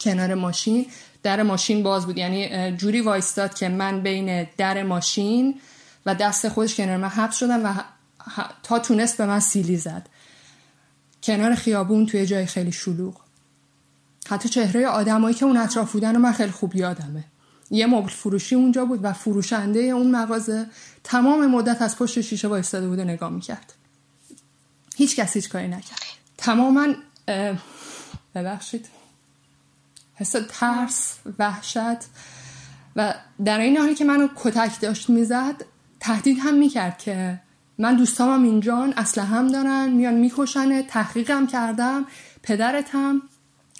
کنار 0.00 0.34
ماشین 0.34 0.86
در 1.22 1.42
ماشین 1.42 1.82
باز 1.82 2.06
بود. 2.06 2.18
یعنی 2.18 2.72
جوری 2.76 3.00
وایستاد 3.00 3.54
که 3.54 3.68
من 3.68 4.00
بین 4.00 4.46
در 4.56 4.82
ماشین 4.82 5.60
و 6.08 6.14
دست 6.14 6.48
خودش 6.48 6.76
کنار 6.76 6.96
من 6.96 7.08
حبس 7.08 7.36
شدم 7.36 7.64
و 7.64 7.74
تا 8.62 8.78
تونست 8.78 9.16
به 9.16 9.26
من 9.26 9.40
سیلی 9.40 9.76
زد. 9.76 10.08
کنار 11.22 11.54
خیابون 11.54 12.06
توی 12.06 12.26
جای 12.26 12.46
خیلی 12.46 12.72
شلوغ. 12.72 13.20
حتی 14.28 14.48
چهره 14.48 14.86
آدمایی 14.86 15.34
که 15.34 15.44
اون 15.44 15.56
اطراف 15.56 15.92
بودن 15.92 16.16
و 16.16 16.18
من 16.18 16.32
خیلی 16.32 16.50
خوب 16.50 16.76
یادمه. 16.76 17.24
یه 17.70 17.86
مبل 17.86 18.08
فروشی 18.08 18.54
اونجا 18.54 18.84
بود 18.84 19.00
و 19.02 19.12
فروشنده 19.12 19.80
اون 19.80 20.10
مغازه 20.10 20.66
تمام 21.04 21.46
مدت 21.46 21.82
از 21.82 21.96
پشت 21.96 22.20
شیشه 22.20 22.48
وایستاده 22.48 22.88
بود 22.88 22.98
و 22.98 23.04
نگاه 23.04 23.30
می‌کرد. 23.30 23.74
هیچ 24.96 25.16
کسی 25.16 25.38
هیچ 25.38 25.48
کاری 25.48 25.68
نکرد. 25.68 26.02
تماما 26.38 26.86
ببخشید. 28.34 28.86
حس 30.14 30.34
ترس 30.48 31.14
وحشت 31.38 31.98
و 32.96 33.14
در 33.44 33.58
این 33.58 33.76
حالی 33.76 33.94
که 33.94 34.04
منو 34.04 34.28
کتک 34.36 34.80
داشت 34.80 35.10
می‌زد 35.10 35.64
تهدید 36.00 36.38
هم 36.38 36.54
می‌کرد 36.54 36.98
که 36.98 37.40
من 37.78 37.96
دوستامم 37.96 38.44
اینجان 38.44 38.94
اصلا 38.96 39.24
هم 39.24 39.48
دارن 39.48 39.88
میان 39.88 40.14
میکشنه 40.14 40.82
تحقیقم 40.82 41.46
کردم 41.46 42.04
پدرتم 42.42 43.22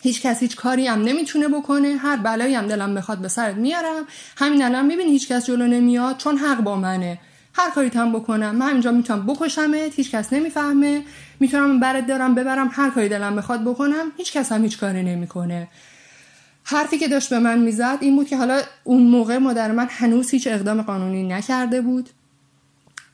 هیچ 0.03 0.23
کس 0.23 0.41
هیچ 0.41 0.57
کاری 0.57 0.87
هم 0.87 1.03
نمی‌تونه 1.03 1.49
بکنه 1.49 1.97
هر 1.97 2.17
بلایی 2.17 2.55
هم 2.55 2.67
دلم 2.67 2.95
بخواد 2.95 3.19
به 3.19 3.29
سرت 3.29 3.55
میارم. 3.55 4.05
همین 4.37 4.63
الان 4.63 4.87
می‌بینی 4.87 5.11
هیچ 5.11 5.29
کس 5.29 5.47
جلو 5.47 5.67
نمیاد 5.67 6.17
چون 6.17 6.37
حق 6.37 6.61
با 6.61 6.77
منه. 6.77 7.19
هر 7.55 7.71
کاری 7.71 7.89
هم 7.89 8.13
بکنم 8.13 8.57
من 8.57 8.69
اینجا 8.69 8.93
می‌تونم 8.93 9.27
بکشمت 9.27 9.95
هیچ 9.95 10.11
کس 10.11 10.33
نمی‌فهمه. 10.33 11.03
می‌تونم 11.41 11.81
برد 11.81 12.07
دارم 12.07 12.35
ببرم 12.35 12.71
هر 12.73 12.91
کاری 12.91 13.09
دلم 13.09 13.37
بخواد 13.37 13.65
بکنم 13.65 14.13
هیچ 14.17 14.33
کس 14.33 14.53
هم 14.53 14.63
هیچ 14.63 14.79
کاری 14.79 15.03
نمی‌کنه. 15.03 15.69
حرفی 16.71 16.99
که 16.99 17.09
داشت 17.09 17.31
به 17.31 17.39
من 17.39 17.59
می‌زد 17.59 17.99
این 18.01 18.17
بود 18.17 18.29
که 18.29 18.37
حالا 18.37 18.63
اون 18.85 19.03
موقع 19.03 19.39
مادر 19.39 19.73
من 19.73 19.89
هنوز 19.91 20.31
هیچ 20.31 20.47
اقدام 20.47 20.83
قانونی 20.83 21.23
نکرده 21.23 21.81
بود. 21.81 22.11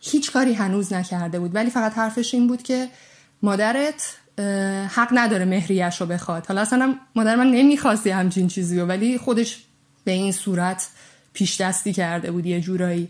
هیچ 0.01 0.33
کاری 0.33 0.53
هنوز 0.53 0.93
نکرده 0.93 1.39
بود. 1.39 1.55
ولی 1.55 1.71
فقط 1.71 1.93
حرفش 1.93 2.35
این 2.35 2.47
بود 2.47 2.63
که 2.63 2.89
مادرت 3.43 4.17
حق 4.89 5.09
نداره 5.13 5.45
مهریش 5.45 6.01
رو 6.01 6.07
بخواد. 6.07 6.47
حالا 6.47 6.61
اصلا 6.61 6.95
مادر 7.15 7.37
من 7.37 7.51
نمی‌خواستی 7.51 8.11
همچین 8.11 8.49
چیزی 8.49 8.81
رو 8.81 8.87
ولی 8.87 9.19
خودش 9.19 9.63
به 10.05 10.13
این 10.13 10.33
صورت 10.33 10.89
پیش 11.33 11.61
دستی 11.61 11.93
کرده 11.93 12.31
بود 12.31 12.47
یه 12.47 12.61
جورایی. 12.61 13.09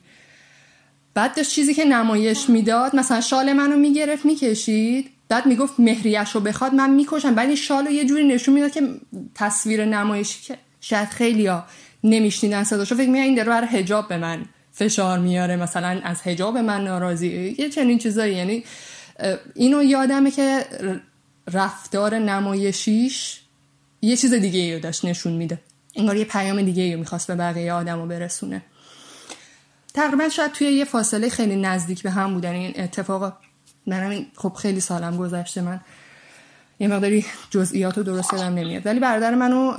بعد 1.14 1.36
داشت 1.36 1.50
چیزی 1.50 1.74
که 1.74 1.84
نمایش 1.84 2.50
می‌داد 2.50 2.96
مثلا 2.96 3.20
شال 3.20 3.52
منو 3.52 3.76
می‌گرفت 3.76 4.24
می‌کشید. 4.24 5.10
بعد 5.34 5.46
می‌گفت 5.46 5.80
مهریش 5.80 6.30
رو 6.30 6.40
بخواد 6.40 6.74
من 6.74 6.90
می‌کشم. 6.90 7.34
بعد 7.34 7.46
این 7.46 7.56
شال 7.56 7.84
رو 7.84 7.90
یه 7.90 8.04
جوری 8.04 8.28
نشون 8.28 8.54
می‌داد 8.54 8.70
که 8.70 8.80
تصویر 9.34 9.84
نمایشی 9.84 10.42
که 10.42 10.58
شاید 10.80 11.08
خیلی 11.08 11.46
ها 11.46 11.64
نمیشنیدن 12.04 12.64
صداشو 12.64 12.94
فکر 12.94 13.10
میگن 13.10 13.24
این 13.24 13.44
برای 13.44 13.66
هجاب 13.66 14.08
به 14.08 14.16
من 14.16 14.44
فشار 14.72 15.18
میاره 15.18 15.56
مثلا 15.56 16.00
از 16.04 16.22
هجاب 16.22 16.56
من 16.56 16.84
ناراضی. 16.84 17.56
یه 17.58 17.70
چنین 17.70 17.98
چیزایی. 17.98 18.34
یعنی 18.34 18.64
اینو 19.54 19.82
یادمه 19.82 20.30
که 20.30 20.66
رفتار 21.52 22.18
نمایشیش 22.18 23.40
یه 24.02 24.16
چیز 24.16 24.34
دیگه 24.34 24.74
رو 24.74 24.80
داشت 24.80 25.04
نشون 25.04 25.32
میده. 25.32 25.58
انگار 25.96 26.16
یه 26.16 26.24
پیام 26.24 26.62
دیگه 26.62 26.92
رو 26.92 26.98
می‌خواست 26.98 27.26
به 27.26 27.34
بقیه 27.34 27.72
آدم 27.72 28.00
رو 28.00 28.06
برسونه. 28.06 28.62
تقریبا 29.94 30.28
شاید 30.28 30.52
توی 30.52 30.66
یه 30.66 30.84
فاصله 30.84 31.28
خیلی 31.28 31.56
نزدیک 31.56 32.02
به 32.02 32.10
هم 32.10 32.34
بودن. 32.34 32.52
این 32.52 32.72
اتفاق 32.76 33.32
من 33.86 34.26
خب 34.36 34.52
خیلی 34.52 34.80
سالم 34.80 35.16
گذشته 35.16 35.60
من. 35.60 35.80
یه 36.78 36.88
مقداری 36.88 37.24
جزئیات 37.50 37.98
رو 37.98 38.04
درست 38.04 38.32
یادم 38.32 38.54
نمیاد. 38.54 38.86
ولی 38.86 39.00
برادر 39.00 39.34
منو 39.34 39.76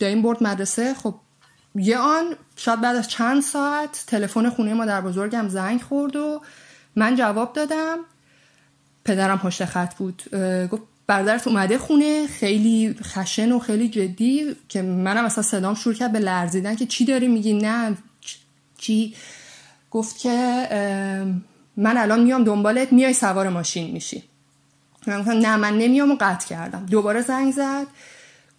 دایم 0.00 0.22
برد 0.22 0.42
مدرسه. 0.42 0.94
خب 0.94 1.14
یه 1.74 1.98
آن 1.98 2.24
شاید 2.56 2.80
بعد 2.80 2.96
از 2.96 3.08
چند 3.08 3.42
ساعت 3.42 4.04
تلفن 4.06 4.50
خونه 4.50 4.74
ما 4.74 4.86
در 4.86 5.00
بزرگم 5.00 5.48
زنگ 5.48 5.82
خورد 5.82 6.16
و 6.16 6.40
من 6.96 7.16
جواب 7.16 7.52
دادم. 7.52 7.98
پدرم 9.04 9.38
پشت 9.38 9.64
خط 9.64 9.94
بود. 9.94 10.22
گفت 10.70 10.82
برادرت 11.06 11.48
اومده 11.48 11.78
خونه. 11.78 12.26
خیلی 12.26 12.96
خشن 13.02 13.52
و 13.52 13.58
خیلی 13.58 13.88
جدی 13.88 14.56
که 14.68 14.82
منم 14.82 15.24
اصلا 15.24 15.42
صدام 15.42 15.74
شروع 15.74 15.94
کرد 15.94 16.12
به 16.12 16.18
لرزیدن 16.18 16.76
که 16.76 16.86
چی 16.86 17.04
داری 17.04 17.28
میگی؟ 17.28 17.52
نه 17.52 17.96
چی؟ 18.78 19.14
گفت 19.90 20.18
که 20.18 20.66
من 21.76 21.96
الان 21.96 22.22
میام 22.22 22.44
دنبالت 22.44 22.92
میای 22.92 23.12
سوار 23.12 23.48
ماشین 23.48 23.90
میشی. 23.90 24.22
من 25.06 25.20
گفتم 25.20 25.30
نه 25.32 25.56
من 25.56 25.78
نمیام 25.78 26.10
و 26.10 26.16
قطع 26.20 26.48
کردم. 26.48 26.86
دوباره 26.86 27.22
زنگ 27.22 27.52
زد 27.52 27.86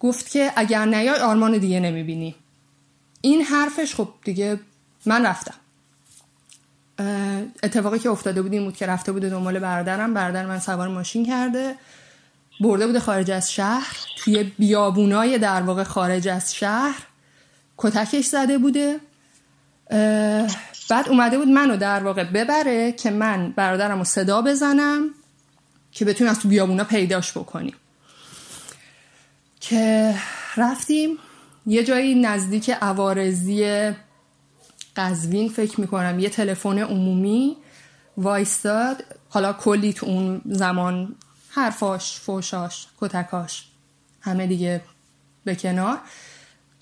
گفت 0.00 0.30
که 0.30 0.52
اگر 0.56 0.84
نیای 0.84 1.18
آرمان 1.18 1.58
دیگه 1.58 1.80
نمی‌بینی. 1.80 2.34
این 3.20 3.42
حرفش 3.42 3.94
خب 3.94 4.08
دیگه 4.24 4.60
من 5.06 5.26
رفتم. 5.26 5.54
اتفاقی 7.62 7.98
که 7.98 8.10
افتاده 8.10 8.42
بود 8.42 8.52
این 8.52 8.64
بود 8.64 8.76
که 8.76 8.86
رفته 8.86 9.12
بوده 9.12 9.30
دنبال 9.30 9.58
برادرم. 9.58 10.14
برادر 10.14 10.46
من 10.46 10.58
سوار 10.58 10.88
ماشین 10.88 11.26
کرده 11.26 11.74
برده 12.60 12.86
بوده 12.86 13.00
خارج 13.00 13.30
از 13.30 13.52
شهر. 13.52 13.96
توی 14.16 14.42
بیابونای 14.58 15.38
در 15.38 15.62
واقع 15.62 15.82
خارج 15.82 16.28
از 16.28 16.54
شهر 16.54 17.02
کتکش 17.78 18.26
زده 18.26 18.58
بوده. 18.58 19.00
بعد 20.88 21.08
اومده 21.08 21.38
بود 21.38 21.48
منو 21.48 21.76
در 21.76 22.02
واقع 22.02 22.24
ببره 22.24 22.92
که 22.92 23.10
من 23.10 23.52
برادرم 23.56 23.98
رو 23.98 24.04
صدا 24.04 24.42
بزنم 24.42 25.10
که 25.92 26.04
بتونیم 26.04 26.30
از 26.30 26.40
تو 26.40 26.48
بیابونا 26.48 26.84
پیداش 26.84 27.32
بکنیم. 27.32 27.74
که 29.60 30.14
رفتیم 30.56 31.18
یه 31.66 31.84
جایی 31.84 32.14
نزدیک 32.14 32.70
عوارزی 32.70 33.90
قزوین 34.96 35.48
فکر 35.48 35.80
می‌کنم 35.80 36.18
یه 36.18 36.28
تلفن 36.28 36.78
عمومی 36.78 37.56
وایستاد. 38.16 39.04
حالا 39.28 39.52
کلی 39.52 39.92
تو 39.92 40.06
اون 40.06 40.40
زمان 40.44 41.14
حرفاش 41.48 42.20
فوشاش 42.20 42.86
کتکاش 43.00 43.66
همه 44.20 44.46
دیگه 44.46 44.80
به 45.44 45.54
کنار. 45.54 45.98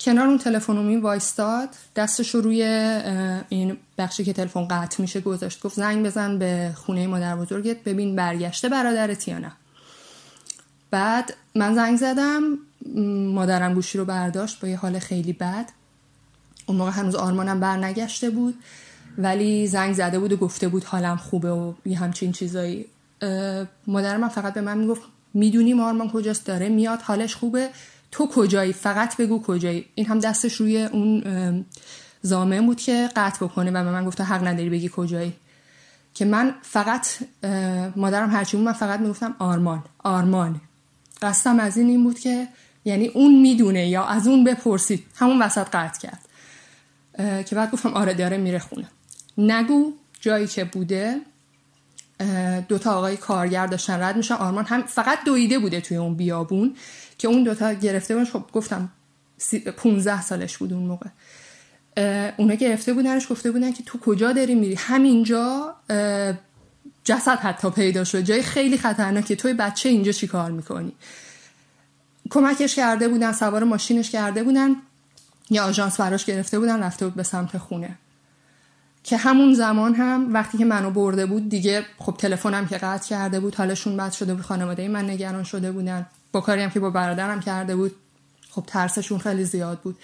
کنار 0.05 0.27
اون 0.27 0.37
تلفن 0.37 0.97
وایستاد 0.97 1.69
دستش 1.95 2.35
رو 2.35 2.41
روی 2.41 2.63
این 3.49 3.77
بخشی 3.97 4.23
که 4.23 4.33
تلفن 4.33 4.67
قطع 4.67 5.01
میشه 5.01 5.21
گذاشت. 5.21 5.61
گفت 5.61 5.75
زنگ 5.75 6.05
بزن 6.05 6.39
به 6.39 6.71
خونه 6.75 7.07
مادر 7.07 7.35
بزرگت 7.35 7.83
ببین 7.83 8.15
برگشته 8.15 8.69
برادرت 8.69 9.27
یا 9.27 9.37
نه. 9.37 9.51
بعد 10.91 11.33
من 11.55 11.75
زنگ 11.75 11.97
زدم 11.97 12.41
مادرم 13.33 13.73
گوشی 13.73 13.97
رو 13.97 14.05
برداشت 14.05 14.59
با 14.59 14.67
یه 14.67 14.77
حال 14.77 14.99
خیلی 14.99 15.33
بد. 15.33 15.69
اون 16.65 16.77
موقع 16.77 16.91
هنوز 16.91 17.15
آرمانم 17.15 17.59
برنگشته 17.59 18.29
بود 18.29 18.55
ولی 19.17 19.67
زنگ 19.67 19.93
زده 19.93 20.19
بود 20.19 20.33
و 20.33 20.37
گفته 20.37 20.67
بود 20.67 20.83
حالم 20.83 21.17
خوبه 21.17 21.51
و 21.51 21.73
یه 21.85 21.99
همچین 21.99 22.31
چیزایی. 22.31 22.85
مادرم 23.87 24.29
فقط 24.29 24.53
به 24.53 24.61
من 24.61 24.77
می‌گفت 24.77 25.01
می‌دونی 25.33 25.81
آرمان 25.81 26.09
کجاست 26.09 26.45
داره 26.45 26.69
میاد 26.69 27.01
حالش 27.01 27.35
خوبه. 27.35 27.69
تو 28.15 28.27
کجایی؟ 28.27 28.73
فقط 28.73 29.17
بگو 29.17 29.41
کجایی. 29.41 29.85
این 29.95 30.05
هم 30.05 30.19
دستش 30.19 30.53
روی 30.53 30.83
اون 30.83 31.65
زامه 32.21 32.61
بود 32.61 32.77
که 32.77 33.09
قطع 33.15 33.45
بکنه 33.45 33.71
و 33.71 33.83
به 33.83 33.91
من 33.91 34.05
گفت 34.05 34.21
حق 34.21 34.47
نداری 34.47 34.69
بگی 34.69 34.91
کجایی. 34.95 35.33
که 36.13 36.25
من 36.25 36.55
فقط 36.61 37.07
مادرم 37.95 38.29
هرچی 38.29 38.57
من 38.57 38.73
فقط 38.73 38.99
می‌گفتم 38.99 39.35
آرمان. 39.39 39.83
آرمان. 40.03 40.61
قصدم 41.21 41.59
از 41.59 41.77
این 41.77 41.89
این 41.89 42.03
بود 42.03 42.19
که 42.19 42.47
یعنی 42.85 43.07
اون 43.07 43.41
می‌دونه 43.41 43.87
یا 43.89 44.05
از 44.05 44.27
اون 44.27 44.43
بپرسید. 44.43 45.03
همون 45.15 45.41
وسط 45.41 45.67
قطع 45.73 45.99
کرد. 45.99 46.19
که 47.45 47.55
بعد 47.55 47.71
گفتم 47.71 47.93
آره 47.93 48.13
داره 48.13 48.37
میره 48.37 48.59
خونه. 48.59 48.87
نگو 49.37 49.93
جایی 50.21 50.47
که 50.47 50.63
بوده 50.63 51.21
دوتا 52.67 52.93
آقای 52.93 53.17
کارگر 53.17 53.67
داشتن 53.67 54.01
رد 54.01 54.17
میشن. 54.17 54.35
آرمان 54.35 54.65
هم 54.65 54.81
فقط 54.81 55.19
دویده 55.25 55.59
بوده 55.59 55.81
توی 55.81 55.97
اون 55.97 56.15
بیابون. 56.15 56.75
که 57.17 57.27
اون 57.27 57.43
دوتا 57.43 57.73
گرفته 57.73 58.15
بودن 58.15 58.29
خب 58.29 58.43
گفتم 58.53 58.89
15 59.77 60.21
سالش 60.21 60.57
بود 60.57 60.73
اون 60.73 60.83
موقع. 60.83 61.09
اونا 62.37 62.53
گرفته 62.53 62.93
بودنش 62.93 63.31
گفته 63.31 63.51
بودن 63.51 63.71
که 63.71 63.83
تو 63.83 63.99
کجا 63.99 64.33
داری 64.33 64.55
میری؟ 64.55 64.75
همینجا 64.75 65.75
جسد 67.03 67.39
حتی 67.39 67.69
پیدا 67.69 68.03
شد. 68.03 68.21
جای 68.21 68.43
خیلی 68.43 68.77
خطرناکه. 68.77 69.35
توی 69.35 69.53
بچه 69.53 69.89
اینجا 69.89 70.11
چی 70.11 70.27
کار 70.27 70.51
می‌کنی؟ 70.51 70.93
کمکش 72.29 72.75
کرده 72.75 73.07
بودن 73.07 73.31
سوار 73.31 73.63
ماشینش 73.63 74.09
کرده 74.09 74.43
بودن. 74.43 74.75
یا 75.49 75.63
آژانس 75.63 75.99
براش 75.99 76.25
گرفته 76.25 76.59
بودن 76.59 76.83
رفته 76.83 77.05
بود 77.05 77.15
به 77.15 77.23
سمت 77.23 77.57
خونه. 77.57 77.97
که 79.03 79.17
همون 79.17 79.53
زمان 79.53 79.95
هم 79.95 80.33
وقتی 80.33 80.57
که 80.57 80.65
منو 80.65 80.91
برده 80.91 81.25
بود 81.25 81.49
دیگه 81.49 81.85
خب 81.97 82.15
تلفنم 82.17 82.67
که 82.67 82.77
قطع 82.77 83.07
کرده 83.07 83.39
بود 83.39 83.55
حالشون 83.55 83.97
بد 83.97 84.11
شده 84.11 84.33
بود 84.33 84.43
خانواده 84.43 84.87
من 84.87 85.09
نگران 85.09 85.43
شده 85.43 85.71
بودن. 85.71 86.05
با 86.35 86.41
کاری 86.41 86.61
هم 86.61 86.69
که 86.69 86.79
با 86.79 86.89
برادرم 86.89 87.39
کرده 87.39 87.75
بود 87.75 87.95
خب 88.49 88.63
ترسشون 88.67 89.17
خیلی 89.17 89.43
زیاد 89.43 89.79
بود. 89.79 89.97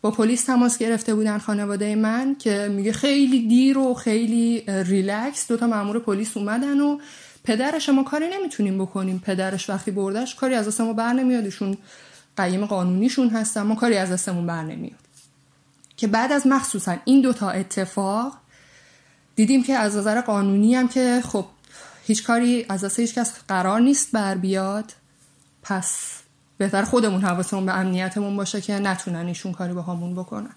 با 0.00 0.10
پلیس 0.10 0.44
تماس 0.44 0.78
گرفته 0.78 1.14
بودن 1.14 1.38
خانواده 1.38 1.94
من 1.94 2.36
که 2.38 2.68
میگه 2.72 2.92
خیلی 2.92 3.48
دیر 3.48 3.78
و 3.78 3.94
خیلی 3.94 4.64
ریلکس 4.66 5.48
دوتا 5.48 5.66
مامور 5.66 5.98
پلیس 5.98 6.36
اومدن 6.36 6.80
و 6.80 6.98
پدرش 7.44 7.88
ما 7.88 8.02
کاری 8.02 8.28
نمی‌تونیم 8.28 8.78
بکنیم. 8.78 9.22
پدرش 9.26 9.70
وقتی 9.70 9.90
بردش 9.90 10.34
کاری 10.34 10.54
از 10.54 10.68
دست 10.68 10.80
ما 10.80 10.92
بر 10.92 11.12
نمیاد. 11.12 11.44
ایشون 11.44 11.76
قیم 12.36 12.66
قانونیشون 12.66 13.28
هستن 13.28 13.62
ما 13.62 13.74
کاری 13.74 13.96
از 13.96 14.12
دستمون 14.12 14.46
بر 14.46 14.62
نمیاد. 14.62 15.00
که 15.96 16.06
بعد 16.06 16.32
از 16.32 16.46
مخصوصا 16.46 16.96
این 17.04 17.20
دوتا 17.20 17.50
اتفاق 17.50 18.32
دیدیم 19.36 19.62
که 19.62 19.74
از 19.74 19.96
نظر 19.96 20.20
قانونی 20.20 20.74
هم 20.74 20.88
که 20.88 21.22
خب 21.24 21.44
هیچ 22.06 22.24
کاری 22.24 22.66
از 22.68 22.84
دست 22.84 23.00
هیچ 23.00 23.14
کس 23.14 23.34
قرار 23.48 23.80
نیست 23.80 24.12
بر 24.12 24.34
بیاد. 24.34 24.92
پس 25.62 26.18
بهتر 26.58 26.82
خودمون 26.82 27.20
حواسمون 27.20 27.66
به 27.66 27.78
امنیتمون 27.78 28.36
باشه 28.36 28.60
که 28.60 28.72
نتونن 28.72 29.26
ایشون 29.26 29.52
کاری 29.52 29.72
با 29.72 29.82
همون 29.82 30.14
بکنن. 30.14 30.54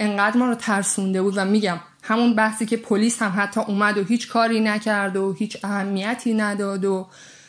انقدر 0.00 0.36
ما 0.36 0.46
رو 0.46 0.54
ترسونده 0.54 1.22
بود 1.22 1.38
و 1.38 1.44
میگم 1.44 1.80
همون 2.02 2.34
بحثی 2.34 2.66
که 2.66 2.76
پلیس 2.76 3.22
هم 3.22 3.32
حتی 3.36 3.60
اومد 3.60 3.98
و 3.98 4.04
هیچ 4.04 4.28
کاری 4.28 4.60
نکرد 4.60 5.16
و 5.16 5.32
هیچ 5.32 5.64
اهمیتی 5.64 6.34
نداد 6.34 6.84
و 6.84 7.06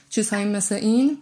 چیزهایی 0.10 0.46
مثل 0.46 0.76
این 0.76 1.18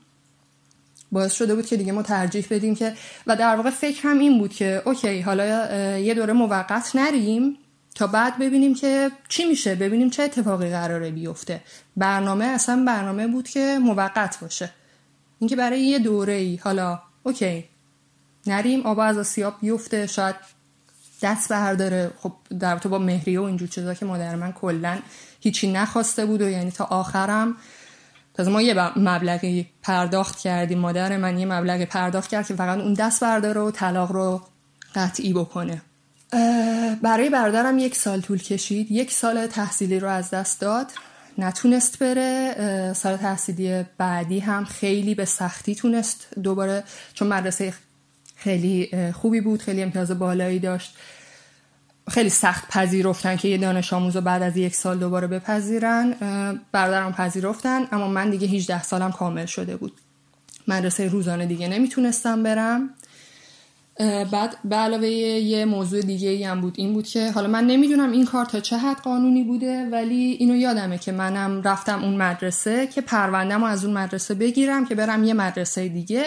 باعث 1.11 1.33
شده 1.33 1.55
بود 1.55 1.65
که 1.65 1.77
دیگه 1.77 1.91
ما 1.91 2.03
ترجیح 2.03 2.45
بدیم 2.49 2.75
که 2.75 2.93
و 3.27 3.35
در 3.35 3.55
واقع 3.55 3.69
فکر 3.69 4.07
هم 4.07 4.19
این 4.19 4.37
بود 4.39 4.53
که 4.53 4.81
اوکی 4.85 5.21
حالا 5.21 5.97
یه 5.97 6.13
دوره 6.13 6.33
موقت 6.33 6.95
نریم 6.95 7.57
تا 7.95 8.07
بعد 8.07 8.39
ببینیم 8.39 8.75
که 8.75 9.11
چی 9.29 9.45
میشه 9.45 9.75
ببینیم 9.75 10.09
چه 10.09 10.23
اتفاقی 10.23 10.69
قراره 10.69 11.11
بیفته. 11.11 11.61
برنامه 11.97 12.45
اصلا 12.45 12.83
برنامه 12.87 13.27
بود 13.27 13.47
که 13.47 13.79
موقت 13.81 14.39
باشه. 14.41 14.69
اینکه 15.39 15.55
برای 15.55 15.81
یه 15.81 15.99
دوره 15.99 16.33
ای 16.33 16.55
حالا 16.55 16.99
اوکی. 17.23 17.65
نریم 18.47 18.81
آب 18.85 18.99
از 18.99 19.17
آسیاب 19.17 19.55
بیفته 19.61 20.07
شاید 20.07 20.35
دست 21.21 21.49
برداره 21.49 22.11
خب 22.19 22.33
در 22.59 22.75
با 22.75 22.97
مهریه 22.97 23.39
و 23.39 23.43
اینجور 23.43 23.67
چیزا 23.67 23.93
که 23.93 24.05
مادر 24.05 24.35
من 24.35 24.51
کلا 24.51 24.99
هیچی 25.39 25.71
نخواسته 25.71 26.25
بود 26.25 26.41
و 26.41 26.49
یعنی 26.49 26.71
تا 26.71 26.85
آخرم 26.85 27.55
تازه 28.33 28.51
ما 28.51 28.61
یه 28.61 28.99
مبلغی 28.99 29.67
پرداخت 29.83 30.39
کردیم. 30.39 30.79
مادر 30.79 31.17
من 31.17 31.39
یه 31.39 31.45
مبلغی 31.45 31.85
پرداخت 31.85 32.29
کرد 32.29 32.47
که 32.47 32.55
فقط 32.55 32.79
اون 32.79 32.93
دست 32.93 33.21
برداره 33.21 33.61
و 33.61 33.71
طلاق 33.71 34.11
رو 34.11 34.41
قطعی 34.95 35.33
بکنه. 35.33 35.81
برای 37.01 37.29
برادرم 37.29 37.77
یک 37.77 37.95
سال 37.95 38.21
طول 38.21 38.37
کشید. 38.37 38.91
یک 38.91 39.11
سال 39.11 39.47
تحصیلی 39.47 39.99
رو 39.99 40.07
از 40.07 40.29
دست 40.29 40.61
داد. 40.61 40.87
نتونست 41.39 41.99
بره 41.99 42.93
سال 42.95 43.17
تحصیلی 43.17 43.85
بعدی 43.97 44.39
هم 44.39 44.65
خیلی 44.65 45.15
به 45.15 45.25
سختی 45.25 45.75
تونست 45.75 46.27
دوباره 46.43 46.83
چون 47.13 47.27
مدرسه 47.27 47.73
خیلی 48.35 48.89
خوبی 49.13 49.41
بود 49.41 49.61
خیلی 49.61 49.83
امتیاز 49.83 50.11
بالایی 50.11 50.59
داشت. 50.59 50.95
خیلی 52.09 52.29
سخت 52.29 52.67
پذیرفتن 52.67 53.35
که 53.35 53.47
یه 53.47 53.57
دانش 53.57 53.93
آموز 53.93 54.15
رو 54.15 54.21
بعد 54.21 54.41
از 54.41 54.57
یک 54.57 54.75
سال 54.75 54.99
دوباره 54.99 55.27
بپذیرن 55.27 56.15
برادرم 56.71 57.13
پذیرفتن 57.13 57.87
اما 57.91 58.07
من 58.07 58.29
دیگه 58.29 58.47
18 58.47 58.83
سالم 58.83 59.11
کامل 59.11 59.45
شده 59.45 59.77
بود. 59.77 59.93
مدرسه 60.67 61.07
روزانه 61.07 61.45
دیگه 61.45 61.67
نمی‌تونستم 61.67 62.43
برم. 62.43 62.89
بعد 64.31 64.57
به 64.65 64.75
علاوه 64.75 65.07
یه 65.07 65.65
موضوع 65.65 66.01
دیگه 66.01 66.29
ای 66.29 66.43
هم 66.43 66.61
بود. 66.61 66.73
این 66.77 66.93
بود 66.93 67.07
که 67.07 67.31
حالا 67.31 67.47
من 67.47 67.67
نمی‌دونم 67.67 68.11
این 68.11 68.25
کار 68.25 68.45
تا 68.45 68.59
چه 68.59 68.77
حد 68.77 68.97
قانونی 68.97 69.43
بوده 69.43 69.89
ولی 69.91 70.37
اینو 70.39 70.55
یادمه 70.55 70.97
که 70.97 71.11
منم 71.11 71.61
رفتم 71.61 72.03
اون 72.03 72.17
مدرسه 72.17 72.87
که 72.87 73.01
پروندم 73.01 73.63
از 73.63 73.85
اون 73.85 73.93
مدرسه 73.97 74.33
بگیرم 74.33 74.85
که 74.85 74.95
برم 74.95 75.23
یه 75.23 75.33
مدرسه 75.33 75.87
دیگه. 75.87 76.25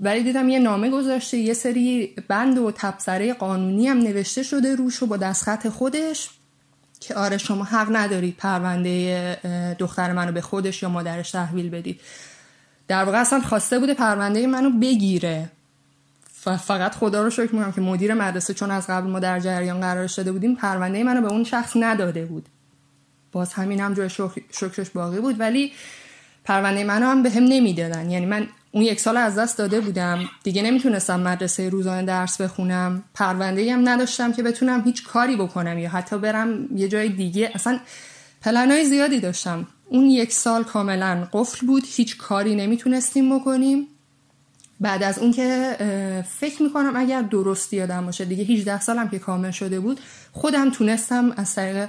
ولی 0.00 0.22
دیدم 0.22 0.48
یه 0.48 0.58
نامه 0.58 0.90
گذاشته 0.90 1.36
یه 1.36 1.54
سری 1.54 2.14
بند 2.28 2.58
و 2.58 2.72
تبصره 2.74 3.32
قانونی 3.32 3.88
هم 3.88 3.98
نوشته 3.98 4.42
شده 4.42 4.74
روش 4.74 5.02
و 5.02 5.06
با 5.06 5.16
دستخط 5.16 5.68
خودش 5.68 6.30
که 7.00 7.14
آره 7.14 7.38
شما 7.38 7.64
حق 7.64 7.96
ندارید 7.96 8.36
پرونده 8.36 9.74
دختر 9.78 10.12
منو 10.12 10.32
به 10.32 10.40
خودش 10.40 10.82
یا 10.82 10.88
مادرش 10.88 11.30
تحویل 11.30 11.70
بدید. 11.70 12.00
در 12.88 13.04
واقع 13.04 13.20
اصلا 13.20 13.40
خواسته 13.40 13.78
بوده 13.78 13.94
پرونده 13.94 14.46
منو 14.46 14.70
بگیره. 14.70 15.50
فقط 16.66 16.94
خدا 16.94 17.22
رو 17.22 17.30
شکر 17.30 17.54
می‌کنم 17.54 17.72
که 17.72 17.80
مدیر 17.80 18.14
مدرسه 18.14 18.54
چون 18.54 18.70
از 18.70 18.86
قبل 18.86 19.10
ما 19.10 19.18
در 19.18 19.40
جریان 19.40 19.80
قرار 19.80 20.06
شده 20.06 20.32
بودیم 20.32 20.56
پرونده 20.56 21.04
منو 21.04 21.20
به 21.20 21.28
اون 21.28 21.44
شخص 21.44 21.72
نداده 21.76 22.24
بود. 22.24 22.48
باز 23.32 23.52
همین 23.52 23.80
هم 23.80 23.94
جای 23.94 24.08
شکرش 24.50 24.90
باقی 24.90 25.20
بود 25.20 25.40
ولی 25.40 25.72
پرونده 26.44 26.84
منو 26.84 27.06
هم 27.06 27.22
به 27.22 27.30
هم 27.30 27.44
نمی‌دادن. 27.44 28.10
یعنی 28.10 28.26
من 28.26 28.48
اون 28.72 28.84
یک 28.84 29.00
سال 29.00 29.16
از 29.16 29.38
دست 29.38 29.58
داده 29.58 29.80
بودم. 29.80 30.18
دیگه 30.42 30.62
نمی‌تونستم 30.62 31.20
مدرسه 31.20 31.68
روزانه 31.68 32.02
درس 32.02 32.40
بخونم. 32.40 33.02
پرونده 33.14 33.72
هم 33.72 33.88
نداشتم 33.88 34.32
که 34.32 34.42
بتونم 34.42 34.82
هیچ 34.84 35.04
کاری 35.04 35.36
بکنم 35.36 35.78
یا 35.78 35.90
حتی 35.90 36.18
برم 36.18 36.76
یه 36.76 36.88
جای 36.88 37.08
دیگه. 37.08 37.50
اصلا 37.54 37.80
پلنهای 38.42 38.84
زیادی 38.84 39.20
داشتم. 39.20 39.66
اون 39.92 40.04
یک 40.04 40.32
سال 40.32 40.64
کاملا 40.64 41.28
قفل 41.32 41.66
بود. 41.66 41.82
هیچ 41.86 42.16
کاری 42.16 42.54
نمی‌تونستیم 42.54 43.38
بکنیم. 43.38 43.86
بعد 44.80 45.02
از 45.02 45.18
اون 45.18 45.32
که 45.32 45.76
فکر 46.38 46.62
می‌کنم 46.62 46.92
اگر 46.96 47.22
درستی 47.22 47.76
یادم 47.76 48.06
باشه 48.06 48.24
دیگه 48.24 48.44
18 48.44 48.80
سالم 48.80 49.08
که 49.08 49.18
کامل 49.18 49.50
شده 49.50 49.80
بود 49.80 50.00
خودم 50.32 50.70
تونستم 50.70 51.32
از 51.36 51.54
طریق 51.54 51.88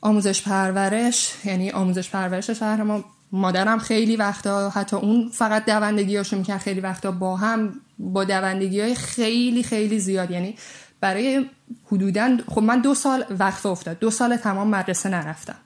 آموزش 0.00 0.42
پرورش 0.42 1.32
یعنی 1.44 1.70
آموزش 1.70 2.10
پرورش 2.10 2.50
شهر 2.50 2.82
ما 2.82 3.04
مادرم 3.32 3.78
خیلی 3.78 4.16
وقتا 4.16 4.70
حتی 4.70 4.96
اون 4.96 5.28
فقط 5.32 5.64
دوندگی 5.64 6.16
هاشو 6.16 6.36
می‌کرد 6.36 6.60
خیلی 6.60 6.80
وقتا 6.80 7.10
با 7.10 7.36
هم 7.36 7.80
با 7.98 8.24
دوندگی 8.24 8.80
های 8.80 8.94
خیلی 8.94 9.62
خیلی 9.62 9.98
زیاد. 9.98 10.30
یعنی 10.30 10.54
برای 11.00 11.46
حدودا 11.86 12.36
خب 12.48 12.62
من 12.62 12.80
دو 12.80 12.94
سال 12.94 13.24
وقت 13.38 13.66
افتاد. 13.66 13.98
دو 13.98 14.10
سال 14.10 14.36
تمام 14.36 14.68
مدرسه 14.68 15.08
نرفتم. 15.08 15.56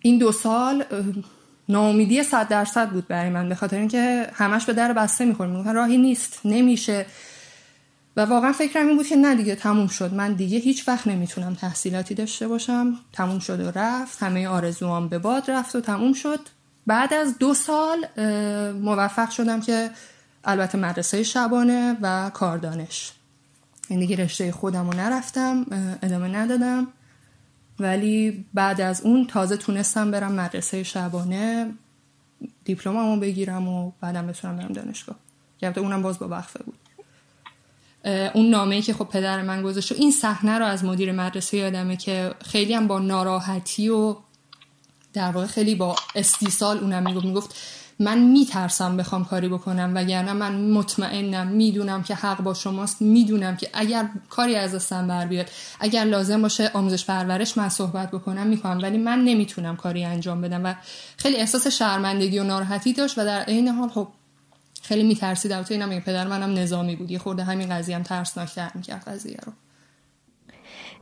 این 0.00 0.18
دو 0.18 0.32
سال 0.32 0.84
ناامیدی 1.68 2.22
صد 2.22 2.48
درصد 2.48 2.90
بود 2.90 3.08
برای 3.08 3.30
من 3.30 3.48
به 3.48 3.54
خاطر 3.54 3.76
اینکه 3.76 4.30
همش 4.34 4.64
به 4.64 4.72
در 4.72 4.92
بسته 4.92 5.24
می‌خوریم 5.24 5.68
راهی 5.68 5.98
نیست 5.98 6.40
نمیشه. 6.44 7.06
و 8.16 8.20
واقعا 8.20 8.52
فکرم 8.52 8.86
این 8.86 8.96
بود 8.96 9.06
که 9.06 9.16
نه 9.16 9.34
دیگه 9.34 9.54
تموم 9.54 9.86
شد. 9.86 10.14
من 10.14 10.32
دیگه 10.32 10.58
هیچ 10.58 10.88
وقت 10.88 11.06
نمی‌تونم 11.06 11.54
تحصیلاتی 11.54 12.14
داشته 12.14 12.48
باشم. 12.48 12.98
تموم 13.12 13.38
شد 13.38 13.60
و 13.60 13.70
رفت. 13.78 14.22
همه 14.22 14.48
آرزوام 14.48 15.08
به 15.08 15.18
باد 15.18 15.50
رفت 15.50 15.76
و 15.76 15.80
تموم 15.80 16.12
شد. 16.12 16.40
بعد 16.86 17.14
از 17.14 17.38
دو 17.38 17.54
سال 17.54 18.06
موفق 18.72 19.30
شدم 19.30 19.60
که 19.60 19.90
البته 20.44 20.78
مدرسه 20.78 21.22
شبانه 21.22 21.96
و 22.02 22.30
کاردانش. 22.30 23.12
این 23.88 24.00
دیگه 24.00 24.16
رشته 24.16 24.52
خودم 24.52 24.90
رو 24.90 24.96
نرفتم 24.96 25.66
ادامه 26.02 26.28
ندادم. 26.28 26.86
ولی 27.80 28.44
بعد 28.54 28.80
از 28.80 29.00
اون 29.02 29.26
تازه 29.26 29.56
تونستم 29.56 30.10
برم 30.10 30.32
مدرسه 30.32 30.82
شبانه 30.82 31.72
دیپلممو 32.64 33.20
بگیرم 33.20 33.68
و 33.68 33.92
بعدم 34.00 34.26
بتونم 34.26 34.56
برم 34.56 34.72
دانشگاه. 34.72 35.16
البته 35.62 35.80
اونم 35.80 36.02
باز 36.02 36.18
با 36.18 36.28
وقفه 36.28 36.64
بود. 36.64 36.78
اون 38.34 38.50
نامه 38.50 38.82
که 38.82 38.94
خب 38.94 39.04
پدر 39.04 39.42
من 39.42 39.62
گذاشت 39.62 39.92
این 39.92 40.10
صحنه 40.10 40.58
رو 40.58 40.64
از 40.64 40.84
مدیر 40.84 41.12
مدرسه 41.12 41.56
یادمه 41.56 41.96
که 41.96 42.34
خیلی 42.44 42.74
هم 42.74 42.86
با 42.86 42.98
ناراحتی 42.98 43.88
و 43.88 44.16
در 45.12 45.30
واقع 45.30 45.46
خیلی 45.46 45.74
با 45.74 45.96
استیصال 46.14 46.78
اونم 46.78 47.02
می‌گفت 47.02 47.24
می‌گفت 47.24 47.54
من 48.00 48.18
میترسم 48.18 48.96
بخوام 48.96 49.24
کاری 49.24 49.48
بکنم 49.48 49.92
وگرنه 49.94 50.32
من 50.32 50.60
مطمئنم 50.70 51.46
می‌دونم 51.46 52.02
که 52.02 52.14
حق 52.14 52.42
با 52.42 52.54
شماست 52.54 53.02
می‌دونم 53.02 53.56
که 53.56 53.70
اگر 53.72 54.08
کاری 54.28 54.56
از 54.56 54.74
دستم 54.74 55.08
بر 55.08 55.26
بیاد 55.26 55.46
اگر 55.80 56.04
لازم 56.04 56.42
باشه 56.42 56.70
آموزش 56.74 57.04
پرورش 57.04 57.58
من 57.58 57.68
صحبت 57.68 58.10
بکنم 58.10 58.46
می‌کنم. 58.46 58.78
ولی 58.82 58.98
من 58.98 59.24
نمی‌تونم 59.24 59.76
کاری 59.76 60.04
انجام 60.04 60.40
بدم 60.40 60.64
و 60.64 60.74
خیلی 61.16 61.36
احساس 61.36 61.66
شرمندگی 61.66 62.38
و 62.38 62.44
ناراحتی 62.44 62.92
داشت 62.92 63.18
و 63.18 63.24
در 63.24 63.40
عین 63.40 63.68
حال 63.68 63.88
خب 63.88 64.08
خیلی 64.82 65.02
میترسید. 65.02 65.52
البته 65.52 65.74
اینم 65.74 66.00
پدر 66.00 66.26
منم 66.26 66.58
نظامی 66.58 66.96
بود. 66.96 67.10
یه 67.10 67.18
خورده 67.18 67.44
همین 67.44 67.68
قضیه 67.68 67.96
هم 67.96 68.02
ترسناکتر 68.02 68.70
می‌کرد 68.74 69.08
قضیه 69.08 69.38
رو. 69.46 69.52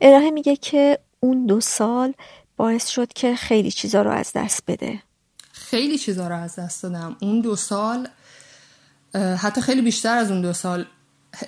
الهه 0.00 0.30
میگه 0.30 0.56
که 0.56 0.98
اون 1.20 1.46
دو 1.46 1.60
سال 1.60 2.14
باعث 2.56 2.88
شد 2.88 3.12
که 3.12 3.36
خیلی 3.36 3.70
چیزا 3.70 4.02
رو 4.02 4.10
از 4.10 4.32
دست 4.34 4.62
بده. 4.66 5.02
خیلی 5.70 5.98
چیزا 5.98 6.28
رو 6.28 6.36
از 6.36 6.56
دست 6.56 6.82
دادم. 6.82 7.16
اون 7.20 7.40
دو 7.40 7.56
سال 7.56 8.08
حتی 9.14 9.60
خیلی 9.60 9.82
بیشتر 9.82 10.16
از 10.16 10.30
اون 10.30 10.40
دو 10.40 10.52
سال 10.52 10.86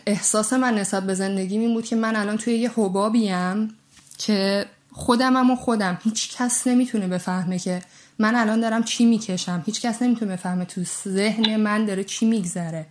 احساس 0.06 0.52
من 0.52 0.74
نسبت 0.74 1.02
به 1.02 1.14
زندگی 1.14 1.58
این 1.58 1.74
بود 1.74 1.84
که 1.84 1.96
من 1.96 2.16
الان 2.16 2.36
توی 2.36 2.54
یه 2.54 2.70
حبابیم 2.76 3.74
که 4.18 4.66
خودمم 4.92 5.50
و 5.50 5.56
خودم. 5.56 5.98
هیچ 6.02 6.36
کس 6.36 6.66
نمی‌تونه 6.66 7.08
بفهمه 7.08 7.58
که 7.58 7.82
من 8.18 8.34
الان 8.34 8.60
دارم 8.60 8.84
چی 8.84 9.04
می‌کشم. 9.04 9.62
هیچ 9.66 9.80
کس 9.80 10.02
نمی‌تونه 10.02 10.32
بفهمه 10.32 10.64
تو 10.64 10.84
ذهن 11.08 11.56
من 11.56 11.84
داره 11.84 12.04
چی 12.04 12.26
میگذره. 12.26 12.86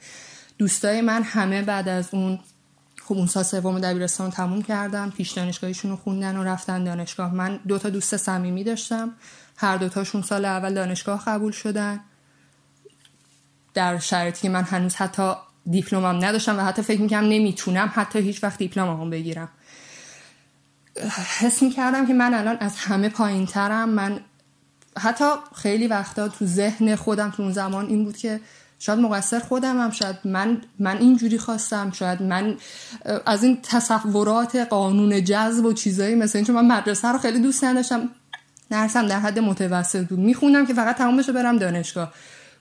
دوستای 0.58 1.02
من 1.02 1.24
همه 1.24 1.62
بعد 1.62 1.88
از 1.88 2.10
اون 2.12 2.40
خب 3.06 3.16
اون 3.16 3.28
سال 3.28 3.44
سوم 3.44 3.80
دبیرستان 3.80 4.32
تموم 4.32 4.62
کردن 4.62 5.10
پیش 5.10 5.32
دانشگاهیشون 5.32 5.92
رو 5.92 5.98
خوندن 5.98 6.38
و 6.38 6.44
رفتن 6.44 6.84
دانشگاه. 6.84 7.36
من 7.36 7.60
دو 7.68 7.78
تا 7.78 7.90
دوست 7.90 8.18
صمیمی 8.18 8.64
داشتم. 8.64 9.14
هر 9.62 9.78
دوتاشون 9.78 10.22
سال 10.22 10.46
اول 10.46 10.74
دانشگاه 10.74 11.26
قبول 11.26 11.52
شدن. 11.52 12.00
در 13.74 14.00
شرایطی 14.00 14.42
که 14.42 14.50
من 14.50 14.64
هنوز 14.64 14.96
حتی 14.96 15.34
دیپلمم 15.70 16.26
نداشتم 16.26 16.58
و 16.58 16.62
حتی 16.62 16.82
فکر 16.82 17.02
می‌کنم 17.02 17.24
نمی‌تونم 17.24 17.92
حتی 17.96 18.20
هیچ 18.20 18.44
وقت 18.44 18.58
دیپلمم 18.58 19.10
بگیرم. 19.10 19.50
حس 21.40 21.64
می‌کردم 21.64 22.08
که 22.08 22.14
من 22.14 22.34
الان 22.34 22.58
از 22.60 22.76
همه 22.76 23.10
پایین 23.10 23.46
ترم 23.46 23.90
من 23.90 24.20
حتی 25.00 25.26
خیلی 25.56 25.88
وقتا 25.88 26.28
تو 26.28 26.46
ذهن 26.46 26.96
خودم 26.96 27.30
تو 27.30 27.44
اون 27.44 27.52
زمان 27.52 27.86
این 27.86 28.06
بود 28.06 28.18
که 28.18 28.40
شاید 28.80 29.00
مقصر 29.00 29.42
هم 29.64 29.92
شاید 29.92 30.16
من 30.26 30.62
من 30.80 30.98
اینجوری 30.98 31.38
خواستم 31.38 31.92
شاید 31.92 32.22
من 32.22 32.58
از 33.26 33.44
این 33.44 33.60
تصورات 33.64 34.56
قانون 34.56 35.24
جذب 35.24 35.66
و 35.66 35.74
چیزایی 35.74 36.16
مثل 36.16 36.38
این 36.38 36.46
چون 36.46 36.56
من 36.56 36.78
مدرسه 36.78 37.08
رو 37.08 37.18
خیلی 37.18 37.40
دوست 37.40 37.64
نداشتم. 37.64 38.10
درسم 38.70 39.08
در 39.08 39.20
حد 39.20 39.40
متوسط 39.40 40.08
بود. 40.08 40.20
میخوندم 40.20 40.66
که 40.66 40.74
فقط 40.74 40.98
تمام 40.98 41.18
بشه 41.18 41.32
برم 41.32 41.58
دانشگاه. 41.58 42.14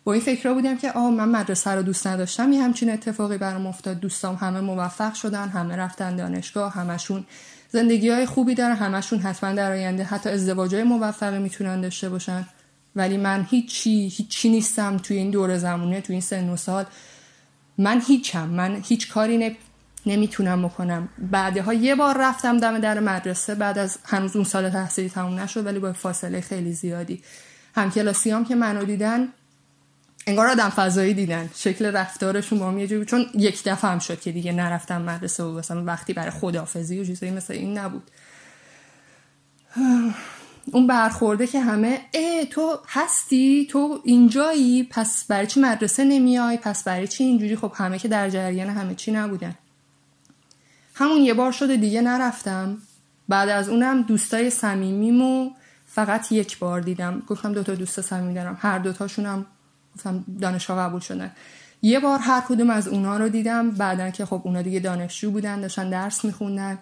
با 0.05 0.13
این 0.13 0.23
فکر 0.23 0.53
بودم 0.53 0.77
که 0.77 0.93
آه 0.93 1.11
من 1.11 1.29
مدرسه 1.29 1.71
رو 1.71 1.83
دوست 1.83 2.07
نداشتم. 2.07 2.53
یه 2.53 2.63
همچین 2.63 2.91
اتفاقی 2.91 3.39
برام 3.39 3.67
افتاد. 3.67 4.01
دوستام 4.01 4.35
همه 4.35 4.61
موفق 4.61 5.15
شدن 5.15 5.49
همه 5.49 5.77
رفتن 5.77 6.17
دانشگاه 6.17 6.73
همشون 6.73 7.25
زندگی 7.71 8.09
های 8.09 8.27
خوبی 8.27 8.55
دارن 8.55 8.77
همشون 8.77 9.19
حتما 9.19 9.53
در 9.53 9.73
آینده 9.73 10.05
حتی 10.05 10.31
ازدواج 10.31 10.75
های 10.75 10.85
موفقی 10.85 11.39
می‌تونن 11.39 11.81
داشته 11.81 12.09
باشن. 12.09 12.47
ولی 12.97 13.17
من 13.17 13.47
هیچی 13.51 14.09
هیچی 14.09 14.49
نیستم. 14.49 14.97
توی 14.97 15.17
این 15.17 15.31
دور 15.31 15.59
زمونه 15.59 16.01
توی 16.01 16.13
این 16.15 16.23
سن 16.23 16.49
و 16.49 16.57
سال 16.57 16.85
من 17.79 18.03
هیچم. 18.07 18.49
من 18.49 18.83
هیچ 18.85 19.09
کاری 19.09 19.39
نمی‌تونم 20.07 20.63
بکنم. 20.63 21.09
بعدها 21.19 21.75
یه 21.75 21.95
بار 21.95 22.17
رفتم 22.19 22.59
دم 22.59 22.79
در 22.79 23.01
مدرسه 23.01 23.55
بعد 23.55 23.79
از 23.79 23.99
هنوز 24.05 24.37
اون 24.37 24.45
سال 24.45 24.71
تحصیلی 24.71 25.09
تموم 25.09 25.41
نشد 25.41 25.67
ولی 25.67 25.79
با 25.79 25.93
فاصله 25.93 26.41
خیلی 26.41 26.73
زیادی. 26.73 27.23
همکلاسیام 27.75 28.45
که 28.45 28.55
منو 28.55 28.85
دیدن 28.85 29.29
انگار 30.27 30.49
آدم 30.49 30.69
فضایی 30.69 31.15
دیدن. 31.15 31.51
شکل 31.55 31.87
رفتارشون 31.87 32.59
با 32.59 32.69
هم 32.69 32.79
یه 32.79 32.87
جوری 32.87 33.05
چون 33.05 33.27
یک 33.35 33.65
دفعه 33.65 33.91
هم 33.91 33.99
شد 33.99 34.21
که 34.21 34.33
دیگه 34.33 34.53
نرفتم 34.53 35.03
مدرسه 35.03 35.43
و 35.43 35.59
مثلا 35.59 35.85
وقتی 35.85 36.13
برای 36.13 36.31
خدافزی 36.31 37.01
و 37.01 37.05
چیزایی 37.05 37.33
مثل 37.33 37.55
این 37.55 37.79
نبود. 37.79 38.11
اون 40.73 40.87
برخورده 40.87 41.47
که 41.47 41.61
همه 41.61 42.01
ای 42.15 42.47
تو 42.47 42.79
هستی؟ 42.89 43.69
تو 43.71 44.01
اینجایی؟ 44.05 44.89
پس 44.91 45.25
برای 45.29 45.47
چی 45.47 45.61
مدرسه 45.61 46.05
نمیای؟ 46.05 46.57
پس 46.57 46.85
برای 46.85 47.09
چی 47.09 47.25
اینجوری؟ 47.25 47.57
خب 47.57 47.73
همه 47.75 47.99
که 47.99 48.09
در 48.09 48.31
جریان 48.31 48.69
همه 48.69 48.95
چی 48.95 49.13
نبودن. 49.13 49.55
همون 50.99 51.21
یه 51.21 51.35
بار 51.35 51.53
شده 51.53 51.77
دیگه 51.77 52.01
نرفتم. 52.01 52.79
بعد 53.29 53.49
از 53.49 53.69
اونم 53.69 54.03
دوستای 54.03 54.51
صمیمیمو 54.51 55.51
فقط 55.87 56.33
یک 56.33 56.59
بار 56.59 56.81
دیدم. 56.81 57.23
گفتم 57.27 57.53
دوتا 57.53 57.75
دوست 57.75 58.01
صمیمی 58.01 58.35
دارم. 58.35 58.59
هر 58.61 58.79
دوتاشونم 58.79 59.47
گفتم 59.95 60.25
دانشگاه 60.41 60.79
قبول 60.79 61.01
شدن. 61.01 61.31
یه 61.83 62.01
بار 62.01 62.19
هر 62.19 62.41
کدوم 62.41 62.71
از 62.71 62.89
اونا 62.89 63.17
رو 63.17 63.29
دیدم. 63.29 63.71
بعدا 63.71 64.11
که 64.11 64.27
خب 64.27 64.41
اونا 64.45 64.63
دیگه 64.63 64.81
دانشجو 64.81 65.31
بودن 65.31 65.61
داشتن 65.61 65.91
درس 65.91 66.25
میخوندن. 66.25 66.79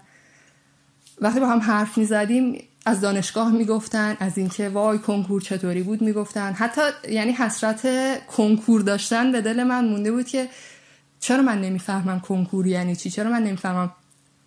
وقتی 1.20 1.40
با 1.40 1.46
هم 1.46 1.58
حرف 1.60 1.98
می‌زدیم 1.98 2.62
از 2.86 3.00
دانشگاه 3.00 3.52
می‌گفتن 3.52 4.16
از 4.20 4.38
اینکه 4.38 4.68
وای 4.68 4.98
کنکور 4.98 5.40
چطوری 5.40 5.82
بود 5.82 6.02
می‌گفتن. 6.02 6.52
حتی 6.52 6.80
یعنی 7.08 7.32
حسرت 7.32 7.86
کنکور 8.26 8.80
داشتن 8.80 9.32
به 9.32 9.40
دل 9.40 9.62
من 9.62 9.88
مونده 9.88 10.12
بود 10.12 10.26
که 10.26 10.48
چرا 11.20 11.42
من 11.42 11.60
نمی‌فهمم 11.60 12.20
کنکور 12.20 12.66
یعنی 12.66 12.96
چی؟ 12.96 13.10
چرا 13.10 13.30
من 13.30 13.42
نمی‌فهمم 13.42 13.92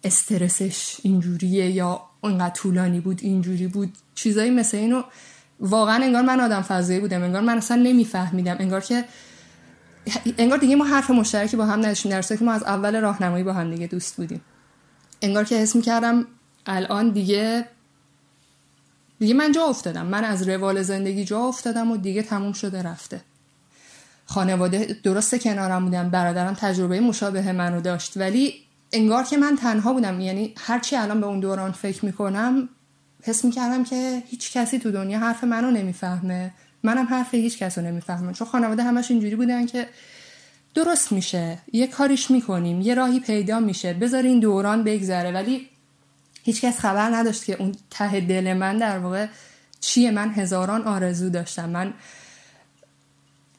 استرسش 0.04 0.98
اینجوریه 1.04 1.72
یا 1.72 2.02
اونقدر 2.22 2.54
طولانی 2.54 3.00
بود 3.00 3.20
اینجوری 3.24 3.68
بود. 3.68 3.94
چیزایی 4.16 4.52
مثل 4.52 4.78
اینو 4.78 5.04
واقعا 5.60 6.04
انگار 6.04 6.22
من 6.22 6.40
آدم 6.40 6.62
فضایی 6.62 7.00
بودم 7.00 7.24
انگار 7.24 7.42
من 7.42 7.58
اصلا 7.58 7.78
نمیفهمیدم. 7.78 8.56
انگار 8.60 8.82
که 8.82 9.06
انگار 10.38 10.58
دیگه 10.58 10.76
ما 10.76 10.86
حرف 10.86 11.10
مشترکی 11.10 11.58
با 11.58 11.66
هم 11.66 11.80
نداشتیم 11.80 12.12
در 12.12 12.22
که 12.22 12.38
ما 12.42 12.52
از 12.52 12.64
اول 12.64 13.02
راهنمایی 13.02 13.44
با 13.44 13.54
هم 13.54 13.72
دیگه 13.72 13.88
دوست 13.88 14.16
بودیم. 14.16 14.42
انگار 15.22 15.44
که 15.44 15.56
حس 15.56 15.76
می‌کردم 15.76 16.26
الان 16.66 17.10
دیگه 17.10 17.66
دیگه 19.20 19.34
من 19.34 19.52
جا 19.52 19.64
افتادم. 19.66 20.06
من 20.06 20.24
از 20.24 20.50
روال 20.50 20.82
زندگی 20.82 21.26
جا 21.26 21.40
افتادم 21.40 21.92
و 21.92 21.98
دیگه 21.98 22.24
تموم 22.24 22.54
شده 22.54 22.84
رفته. 22.84 23.22
خانواده 24.26 24.98
درسته 25.04 25.40
کنارم 25.40 25.86
بودم 25.86 26.10
برادرم 26.10 26.54
تجربه 26.54 27.00
مشابه 27.00 27.52
منو 27.52 27.82
داشت. 27.82 28.18
ولی 28.18 28.54
انگار 28.92 29.24
که 29.24 29.38
من 29.38 29.56
تنها 29.56 29.94
بودم. 29.94 30.20
یعنی 30.20 30.54
هرچی 30.58 30.96
الان 30.96 31.22
به 31.22 31.28
اون 31.28 31.40
دوران 31.40 31.72
فکر 31.72 32.06
می‌کنم 32.06 32.70
حس 33.24 33.46
می‌کردم 33.46 33.84
که 33.84 34.24
هیچ 34.28 34.54
کسی 34.54 34.80
تو 34.80 34.92
دنیا 34.92 35.20
حرف 35.20 35.44
منو 35.44 35.72
نمی‌فهمه. 35.72 36.52
منم 36.84 37.06
حرف 37.06 37.34
هیچ 37.34 37.58
کس 37.58 37.78
رو 37.78 37.84
نمی‌فهمم. 37.84 38.34
چون 38.34 38.48
خانواده 38.48 38.84
همش 38.84 39.12
اینجوری 39.12 39.36
بودن 39.36 39.66
که 39.66 39.88
درست 40.74 41.12
میشه. 41.12 41.58
یه 41.74 41.88
کاریش 41.88 42.32
می‌کنیم. 42.32 42.82
یه 42.82 42.94
راهی 42.94 43.20
پیدا 43.20 43.60
میشه. 43.60 43.94
بذار 43.94 44.24
این 44.24 44.40
دوران 44.40 44.84
بگذره. 44.84 45.32
ولی 45.32 45.68
هیچکس 46.44 46.80
خبر 46.80 47.16
نداشت 47.16 47.46
که 47.46 47.56
اون 47.60 47.76
ته 47.90 48.20
دل 48.20 48.54
من 48.54 48.78
در 48.78 49.00
واقع 49.00 49.28
چیه. 49.80 50.12
من 50.12 50.30
هزاران 50.30 50.82
آرزو 50.82 51.30
داشتم. 51.30 51.70
من 51.70 51.94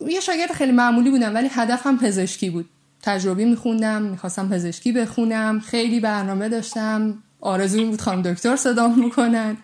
یه 0.08 0.20
شاگرد 0.20 0.52
خیلی 0.52 0.72
معمولی 0.72 1.10
بودم 1.10 1.34
ولی 1.34 1.48
هدفم 1.52 1.96
پزشکی 1.96 2.50
بود. 2.50 2.68
تجربی 3.02 3.44
میخوندم 3.44 4.02
می‌خواستم 4.02 4.48
پزشکی 4.48 4.92
بخونم 4.92 5.60
خیلی 5.60 6.00
برنامه 6.00 6.48
داشتم. 6.48 7.22
آرزو 7.40 7.86
بود 7.86 8.00
خانم 8.00 8.22
دکتر 8.22 8.56
صدام 8.56 9.04
می‌کنن 9.04 9.56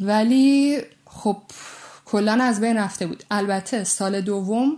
ولی 0.00 0.78
خب 1.06 1.36
کلا 2.04 2.38
از 2.42 2.60
بین 2.60 2.76
رفته 2.76 3.06
بود. 3.06 3.24
البته 3.30 3.84
سال 3.84 4.20
دوم 4.20 4.76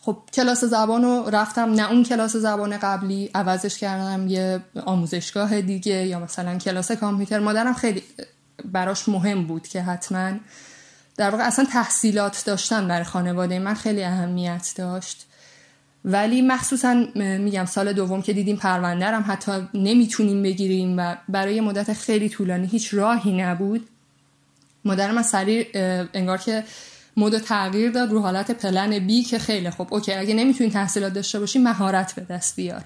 خب 0.00 0.18
کلاس 0.32 0.64
زبان 0.64 1.02
رو 1.02 1.30
رفتم 1.32 1.72
نه 1.72 1.90
اون 1.90 2.02
کلاس 2.02 2.36
زبان 2.36 2.76
قبلی 2.78 3.30
عوضش 3.34 3.78
کردم 3.78 4.28
یه 4.28 4.60
آموزشگاه 4.84 5.60
دیگه 5.60 6.06
یا 6.06 6.20
مثلا 6.20 6.58
کلاس 6.58 6.92
کامپیوتر. 6.92 7.38
مادرم 7.38 7.74
خیلی 7.74 8.02
براش 8.64 9.08
مهم 9.08 9.46
بود 9.46 9.68
که 9.68 9.82
حتما. 9.82 10.32
در 11.16 11.30
واقع 11.30 11.46
اصلا 11.46 11.64
تحصیلات 11.64 12.42
داشتن 12.46 12.88
برای 12.88 13.04
خانواده 13.04 13.58
من 13.58 13.74
خیلی 13.74 14.04
اهمیت 14.04 14.72
داشت. 14.76 15.26
ولی 16.06 16.42
مخصوصا 16.42 16.94
میگم 17.14 17.64
سال 17.64 17.92
دوم 17.92 18.22
که 18.22 18.32
دیدیم 18.32 18.56
پروندرم 18.56 19.24
حتی 19.28 19.52
نمی‌تونیم 19.74 20.42
بگیریم 20.42 20.98
و 20.98 21.16
برای 21.28 21.60
مدت 21.60 21.92
خیلی 21.92 22.28
طولانی 22.28 22.66
هیچ 22.66 22.94
راهی 22.94 23.42
نبود. 23.42 23.88
مادرم 24.84 25.18
از 25.18 25.26
سریع 25.26 25.66
انگار 26.14 26.38
که 26.38 26.64
مود 27.16 27.38
تغییر 27.38 27.90
داد 27.90 28.10
رو 28.10 28.20
حالت 28.20 28.50
پلن 28.50 28.98
بی 28.98 29.22
که 29.22 29.38
خیلی 29.38 29.70
خوب. 29.70 29.94
اوکی 29.94 30.12
اگه 30.12 30.34
نمی‌تونی 30.34 30.70
تحصیلات 30.70 31.12
داشته 31.12 31.40
باشی 31.40 31.58
مهارت 31.58 32.14
به 32.14 32.34
دست 32.34 32.56
بیار. 32.56 32.84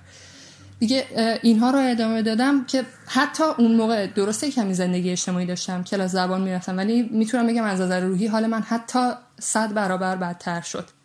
دیگه 0.78 1.04
اینها 1.42 1.70
رو 1.70 1.78
ادامه 1.78 2.22
دادم 2.22 2.64
که 2.64 2.84
حتی 3.06 3.44
اون 3.58 3.76
موقع 3.76 4.06
درسته 4.06 4.50
کمی 4.50 4.74
زندگی 4.74 5.10
اجتماعی 5.10 5.46
داشتم 5.46 5.84
کلاس 5.84 6.10
زبان 6.10 6.40
می‌رفتم 6.40 6.76
ولی 6.76 7.02
می‌تونم 7.02 7.46
بگم 7.46 7.64
از 7.64 7.80
نظر 7.80 8.00
روحی 8.00 8.26
حال 8.26 8.46
من 8.46 8.62
حتی 8.62 9.10
صد 9.40 9.72
برابر 9.72 10.16
بدتر 10.16 10.60
شد. 10.60 10.99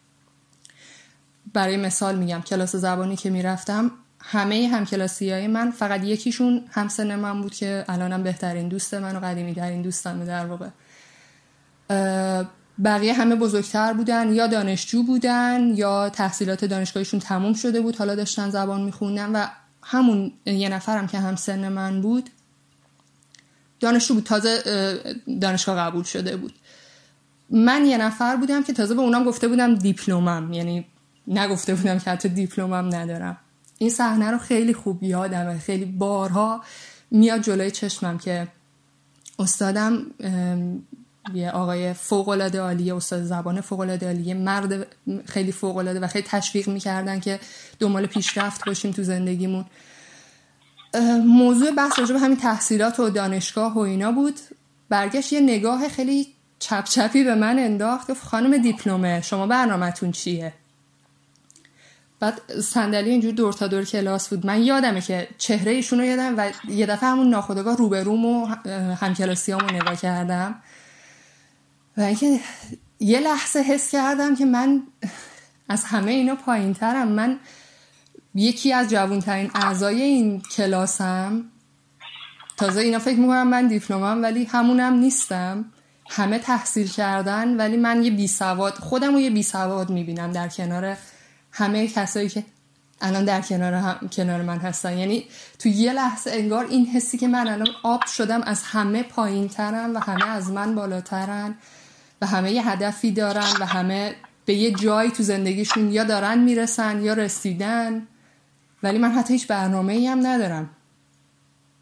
برای 1.56 1.78
مثال 1.78 2.16
میگم 2.16 2.42
کلاس 2.42 2.76
زبانی 2.76 3.16
که 3.16 3.30
می‌رفتم 3.30 3.92
همه 4.20 4.68
همکلاسی 4.68 5.32
های 5.32 5.48
من 5.48 5.72
فقط 5.72 6.04
یکیشون 6.04 6.66
همسن 6.72 7.16
من 7.16 7.42
بود 7.42 7.56
که 7.56 7.86
الانم 7.88 8.24
بهترین 8.24 8.68
دوست 8.68 8.94
من 8.94 9.16
و 9.16 9.20
قدیمی 9.20 9.56
ترین 9.56 9.82
دوستم 9.82 10.26
در 10.26 10.46
واقع. 10.46 10.70
بقیه 12.84 13.14
همه 13.14 13.36
بزرگتر 13.36 13.94
بودن 13.94 14.34
یا 14.34 14.48
دانشجو 14.48 15.04
بودن 15.04 15.72
یا 15.76 16.10
تحصیلات 16.10 16.66
دانشگاهیشون 16.66 17.20
تموم 17.20 17.54
شده 17.54 17.82
بود 17.82 17.96
حالا 17.96 18.16
داشتن 18.16 18.50
زبان 18.50 18.82
میخوندن 18.82 19.32
و 19.32 19.48
همون 19.84 20.32
یه 20.46 20.70
نفرم 20.70 21.08
که 21.08 21.20
همسن 21.20 21.70
من 21.70 22.02
بود 22.02 22.30
دانشجو 23.80 24.14
بود 24.14 24.24
تازه 24.24 24.62
دانشگاه 25.42 25.78
قبول 25.78 26.04
شده 26.04 26.38
بود. 26.38 26.54
من 27.50 27.86
یه 27.86 27.98
نفر 27.98 28.36
بودم 28.36 28.64
که 28.64 28.74
تازه 28.74 28.96
به 28.96 29.02
اونام 29.02 29.24
گفته 29.24 29.48
بودم 29.48 29.76
دیپلمم 29.76 30.54
یعنی 30.54 30.86
نگفته 31.28 31.76
بودم 31.76 32.00
که 32.00 32.12
حتی 32.12 32.30
دیپلمم 32.30 32.96
ندارم. 32.96 33.38
این 33.78 33.90
صحنه 33.90 34.32
رو 34.32 34.38
خیلی 34.38 34.74
خوب 34.74 35.04
یادمه. 35.04 35.58
خیلی 35.60 35.86
بارها 35.86 36.62
میاد 37.12 37.42
جلوی 37.42 37.72
چشمم 37.72 38.18
که 38.18 38.48
استادم 39.40 40.06
یه 41.34 41.52
آقای 41.52 41.94
فوق 41.94 42.30
العاده 42.30 42.62
عالیه 42.62 42.96
استاد 42.96 43.24
زبان 43.24 43.62
فوق 43.62 43.80
العاده 43.80 44.06
عالیه 44.08 44.34
مرد 44.34 44.88
خیلی 45.26 45.52
فوق 45.52 45.78
و 45.78 46.08
خیلی 46.08 46.28
تشویق 46.28 46.70
می‌کردن 46.70 47.20
که 47.20 47.40
دنبال 47.80 48.06
پیشرفت 48.06 48.66
باشیم 48.66 48.92
تو 48.92 49.04
زندگیمون. 49.04 49.66
موضوع 51.26 51.72
بحث 51.72 52.00
راجع 52.00 52.14
به 52.14 52.20
همین 52.20 52.38
تحصیلات 52.38 53.00
و 53.00 53.10
دانشگاه 53.10 53.74
و 53.74 53.80
اینا 53.80 54.12
بود. 54.12 54.40
برگشت 54.90 55.34
یه 55.34 55.40
نگاه 55.40 55.88
خیلی 55.88 56.28
چپ 56.60 56.84
چپی 56.84 57.24
به 57.24 57.36
من 57.36 57.60
انداخت. 57.60 58.12
گفت 58.12 58.24
خانم 58.24 58.58
دیپلمه 58.58 59.22
شما 59.22 59.48
برنامهتون 59.48 60.12
چیه؟ 60.12 60.54
بعد 62.20 62.62
صندلی 62.62 63.10
اینجور 63.10 63.32
دور 63.32 63.54
تا 63.54 63.68
دور 63.68 63.86
کلاس 63.86 64.30
بود. 64.30 64.46
من 64.46 64.64
یادمه 64.64 65.02
که 65.02 65.28
چهره 65.38 65.72
ایشون 65.72 66.00
رو 66.00 66.06
یادم 66.06 66.34
و 66.38 66.52
یه 66.70 66.86
دفعه 66.86 67.10
همون 67.10 67.30
ناخداگاه 67.30 67.78
روبروم 67.78 68.26
و 68.26 68.46
همکلاسیامو 68.96 69.72
نگاه 69.72 69.96
کردم. 69.96 70.56
و 71.98 72.02
اینکه 72.02 72.40
یه 73.00 73.20
لحظه 73.20 73.60
حس 73.60 73.92
کردم 73.92 74.36
که 74.36 74.46
من 74.46 74.84
از 75.70 75.84
همه 75.84 76.12
اینا 76.12 76.36
پایین 76.36 76.74
ترم 76.74 77.08
من 77.08 77.40
یکی 78.36 78.74
از 78.74 78.90
جوانترین 78.90 79.52
اعضای 79.56 80.02
این 80.02 80.42
کلاسم. 80.42 81.44
تازه 82.58 82.82
اینا 82.82 83.00
فکر 83.00 83.20
می‌کنم 83.20 83.48
من 83.48 83.68
دیپلمم 83.68 84.24
ولی 84.24 84.44
همونم 84.44 84.94
نیستم. 84.94 85.66
همه 86.10 86.40
تحصیل 86.40 86.88
کردن 86.88 87.58
ولی 87.58 87.78
من 87.78 88.04
یه 88.04 88.12
بی 88.12 88.28
سواد 88.28 88.74
خودم 88.74 89.14
رو 89.14 89.20
یه 89.20 89.30
بی 89.30 89.44
سواد 89.44 89.90
می‌بینم 89.90 90.32
در 90.32 90.48
کنار 90.48 90.98
همه 91.56 91.88
کسایی 91.88 92.30
که 92.30 92.46
الان 93.02 93.26
در 93.26 93.42
کنار, 93.42 93.74
هم، 93.74 94.10
کنار 94.10 94.42
من 94.42 94.58
هستن. 94.58 94.98
یعنی 94.98 95.26
تو 95.60 95.70
یه 95.70 95.94
لحظه 95.94 96.32
انگار 96.32 96.66
این 96.66 96.86
حسی 96.86 97.18
که 97.18 97.28
من 97.28 97.48
الان 97.48 97.68
آب 97.84 98.06
شدم 98.06 98.42
از 98.42 98.64
همه 98.64 99.04
پایین 99.04 99.48
ترم 99.48 99.96
و 99.96 100.00
همه 100.00 100.26
از 100.26 100.52
من 100.52 100.76
بالاترن 100.76 101.56
و 102.22 102.26
همه 102.26 102.52
یه 102.52 102.70
هدفی 102.70 103.12
دارن 103.12 103.52
و 103.60 103.66
همه 103.66 104.16
به 104.46 104.54
یه 104.54 104.72
جایی 104.72 105.12
تو 105.12 105.24
زندگیشون 105.24 105.92
یا 105.92 106.04
دارن 106.04 106.40
می‌رسن 106.40 107.04
یا 107.04 107.14
رسیدن. 107.14 108.08
ولی 108.84 108.98
من 108.98 109.12
حتی 109.12 109.34
هیچ 109.34 109.48
برنامه 109.48 109.94
ای 109.94 110.08
هم 110.08 110.28
ندارم. 110.28 110.70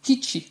هیچی. 0.03 0.45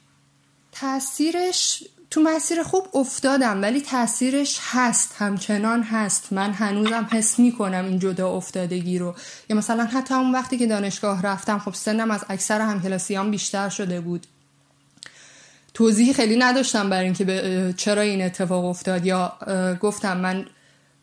تاثیرش 0.72 1.84
تو 2.12 2.20
مسیر 2.20 2.62
خوب 2.62 2.88
افتادم 2.94 3.62
ولی 3.62 3.80
تاثیرش 3.80 4.58
هست 4.62 5.14
همچنان 5.18 5.82
هست. 5.82 6.32
من 6.32 6.52
هنوزم 6.52 7.08
حس 7.10 7.38
می‌کنم 7.38 7.84
این 7.84 7.98
جدا 7.98 8.30
افتادگی 8.30 8.98
رو. 8.98 9.14
یا 9.48 9.56
مثلا 9.56 9.84
حتی 9.84 10.14
اون 10.14 10.32
وقتی 10.32 10.58
که 10.58 10.66
دانشگاه 10.66 11.22
رفتم 11.22 11.58
خب 11.58 11.74
سنم 11.74 12.10
از 12.10 12.24
اکثر 12.28 12.60
همکلاسیام 12.60 13.30
بیشتر 13.30 13.68
شده 13.68 14.00
بود. 14.00 14.26
توضیحی 15.74 16.12
خیلی 16.12 16.36
نداشتم 16.36 16.90
برای 16.90 17.04
اینکه 17.04 17.74
چرا 17.76 18.02
این 18.02 18.22
اتفاق 18.22 18.64
افتاد. 18.64 19.06
یا 19.06 19.32
گفتم 19.80 20.16
من 20.16 20.46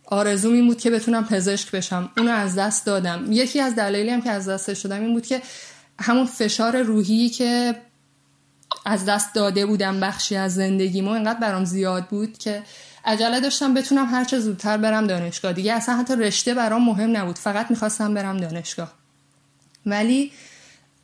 آرزوم 0.05 0.53
این 0.53 0.67
بود 0.67 0.77
که 0.77 0.89
بتونم 0.89 1.25
پزشک 1.25 1.71
بشم. 1.71 2.09
اونو 2.17 2.31
از 2.31 2.55
دست 2.55 2.85
دادم. 2.85 3.25
یکی 3.29 3.59
از 3.59 3.75
دلایلی 3.75 4.09
هم 4.09 4.21
که 4.21 4.31
از 4.31 4.49
دست 4.49 4.73
شدم 4.73 4.99
این 5.01 5.13
بود 5.13 5.25
که 5.25 5.41
همون 5.99 6.25
فشار 6.25 6.81
روحی 6.81 7.29
که 7.29 7.75
از 8.85 9.05
دست 9.05 9.35
داده 9.35 9.65
بودم 9.65 9.99
بخشی 9.99 10.35
از 10.35 10.55
زندگیمو. 10.55 11.11
اینقدر 11.11 11.39
برام 11.39 11.65
زیاد 11.65 12.05
بود 12.05 12.37
که 12.37 12.63
عجله 13.05 13.39
داشتم 13.39 13.73
بتونم 13.73 14.05
هر 14.05 14.23
چه 14.23 14.39
زودتر 14.39 14.77
برم 14.77 15.07
دانشگاه. 15.07 15.53
دیگه 15.53 15.73
اصلا 15.73 15.95
حتی 15.95 16.15
رشته 16.15 16.53
برام 16.53 16.85
مهم 16.85 17.17
نبود. 17.17 17.37
فقط 17.37 17.71
می‌خواستم 17.71 18.13
برم 18.13 18.37
دانشگاه. 18.37 18.93
ولی 19.85 20.31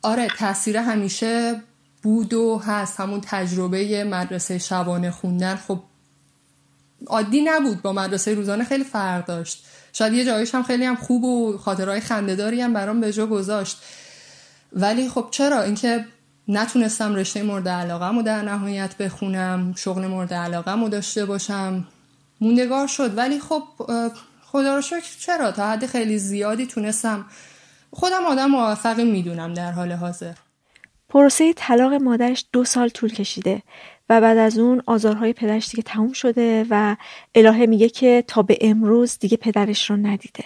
آره 0.02 0.28
تاثیر 0.38 0.76
همیشه 0.76 1.62
بود 2.02 2.34
و 2.34 2.58
هست. 2.58 3.00
همون 3.00 3.20
تجربه 3.20 4.04
مدرسه 4.04 4.58
شبانه 4.58 5.10
خوندن 5.10 5.56
خب 5.56 5.82
عادی 7.06 7.40
نبود. 7.40 7.82
با 7.82 7.92
مدرسه 7.92 8.34
روزانه 8.34 8.64
خیلی 8.64 8.84
فرق 8.84 9.26
داشت. 9.26 9.64
شاید 9.92 10.12
یه 10.12 10.24
جایش 10.24 10.54
هم 10.54 10.62
خیلی 10.62 10.84
هم 10.84 10.96
خوب 10.96 11.24
و 11.24 11.58
خاطرهای 11.58 12.00
خندهداری 12.00 12.60
هم 12.60 12.72
برام 12.72 13.00
به 13.00 13.12
جا 13.12 13.26
گذاشت. 13.26 13.78
ولی 14.72 15.08
خب 15.08 15.28
چرا؟ 15.30 15.62
اینکه 15.62 16.04
نتونستم 16.48 17.14
رشته 17.14 17.42
مورد 17.42 17.68
علاقه 17.68 18.22
در 18.22 18.42
نهایت 18.42 18.96
بخونم 18.96 19.74
شغل 19.76 20.06
مورد 20.06 20.34
علاقه 20.34 20.88
داشته 20.88 21.24
باشم. 21.24 21.86
موندگار 22.40 22.86
شد. 22.86 23.18
ولی 23.18 23.40
خب 23.40 23.62
خدا 24.42 24.74
رو 24.74 24.82
شکر 24.82 25.16
چرا؟ 25.20 25.52
تا 25.52 25.70
حد 25.70 25.86
خیلی 25.86 26.18
زیادی 26.18 26.66
تونستم. 26.66 27.24
خودم 27.90 28.24
آدم 28.24 28.46
موفقی 28.46 29.04
می‌دونم 29.04 29.54
در 29.54 29.72
حال 29.72 29.92
حاضر. 29.92 30.32
پروسه 31.08 31.52
طلاق 31.52 31.92
مادرش 31.92 32.46
دو 32.52 32.64
سال 32.64 32.88
طول 32.88 33.12
کشیده 33.12 33.62
و 34.08 34.20
بعد 34.20 34.38
از 34.38 34.58
اون 34.58 34.82
آزارهای 34.86 35.32
پدرش 35.32 35.68
دیگه 35.68 35.82
تموم 35.82 36.12
شده 36.12 36.66
و 36.70 36.96
الهه 37.34 37.66
میگه 37.66 37.88
که 37.88 38.24
تا 38.26 38.42
به 38.42 38.58
امروز 38.60 39.18
دیگه 39.18 39.36
پدرش 39.36 39.90
رو 39.90 39.96
ندیده. 39.96 40.44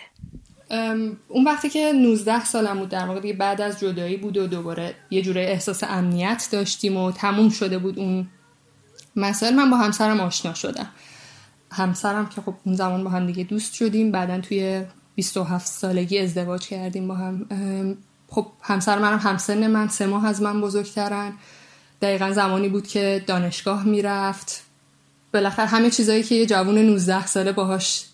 اون 1.28 1.44
وقتی 1.46 1.68
که 1.68 1.92
19 1.92 2.44
سالم 2.44 2.78
بود 2.78 2.88
در 2.88 3.06
واقع 3.06 3.20
دیگه 3.20 3.34
بعد 3.34 3.60
از 3.60 3.80
جدایی 3.80 4.16
بود 4.16 4.36
و 4.36 4.46
دوباره 4.46 4.94
یه 5.10 5.22
جوره 5.22 5.40
احساس 5.40 5.84
امنیت 5.84 6.48
داشتیم 6.52 6.96
و 6.96 7.12
تموم 7.12 7.48
شده 7.48 7.78
بود 7.78 7.98
اون 7.98 8.28
مسائل. 9.16 9.54
من 9.54 9.70
با 9.70 9.76
همسرم 9.76 10.20
آشنا 10.20 10.54
شدم. 10.54 10.88
همسرم 11.72 12.28
که 12.28 12.40
خب 12.40 12.54
اون 12.64 12.74
زمان 12.74 13.04
با 13.04 13.10
هم 13.10 13.26
دیگه 13.26 13.44
دوست 13.44 13.74
شدیم. 13.74 14.12
بعدا 14.12 14.40
توی 14.40 14.82
27 15.14 15.66
سالگی 15.66 16.18
ازدواج 16.18 16.68
کردیم 16.68 17.08
با 17.08 17.14
هم. 17.14 17.46
خب 18.28 18.46
همسر 18.62 18.98
منم 18.98 19.18
همسن 19.18 19.66
من 19.66 19.88
سه 19.88 20.06
ماه 20.06 20.26
از 20.26 20.42
من 20.42 20.60
بزرگترن. 20.60 21.32
دقیقا 22.02 22.32
زمانی 22.32 22.68
بود 22.68 22.86
که 22.86 23.24
دانشگاه 23.26 23.84
می‌رفت. 23.84 24.62
بالاخره 25.34 25.66
همه 25.66 25.90
چیزایی 25.90 26.22
که 26.22 26.34
یه 26.34 26.46
جوون 26.46 26.78
19 26.78 27.26
ساله 27.26 27.52
باهاش 27.52 28.04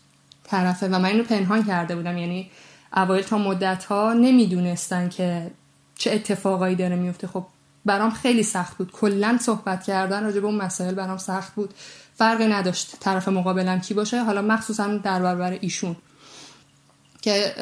طرفه 0.47 0.89
و 0.89 0.99
من 0.99 1.05
اینو 1.05 1.25
پنهان 1.25 1.65
کرده 1.65 1.97
بودم. 1.97 2.19
یعنی 2.19 2.51
اوایل 2.97 3.25
تا 3.25 3.39
مدت 3.39 3.85
ها 3.85 4.13
نمی‌دونستن 4.13 5.09
که 5.09 5.51
چه 5.95 6.13
اتفاقایی 6.13 6.77
داره 6.77 6.97
میفته 6.97 7.27
خب 7.27 7.47
برام 7.85 8.11
خیلی 8.11 8.43
سخت 8.43 8.77
بود. 8.77 8.93
کلا 8.93 9.39
صحبت 9.41 9.85
کردن 9.85 10.25
راجع 10.25 10.41
به 10.41 10.47
اون 10.47 10.57
مسائل 10.57 10.95
برام 10.95 11.19
سخت 11.19 11.55
بود. 11.55 11.75
فرقی 12.15 12.47
نداشت 12.47 12.97
طرف 13.01 13.29
مقابلم 13.29 13.81
کی 13.81 13.95
باشه. 13.95 14.25
حالا 14.25 14.43
مخصوصا 14.43 14.97
در 14.97 15.23
برابر 15.23 15.59
ایشون. 15.61 15.97
که 17.23 17.55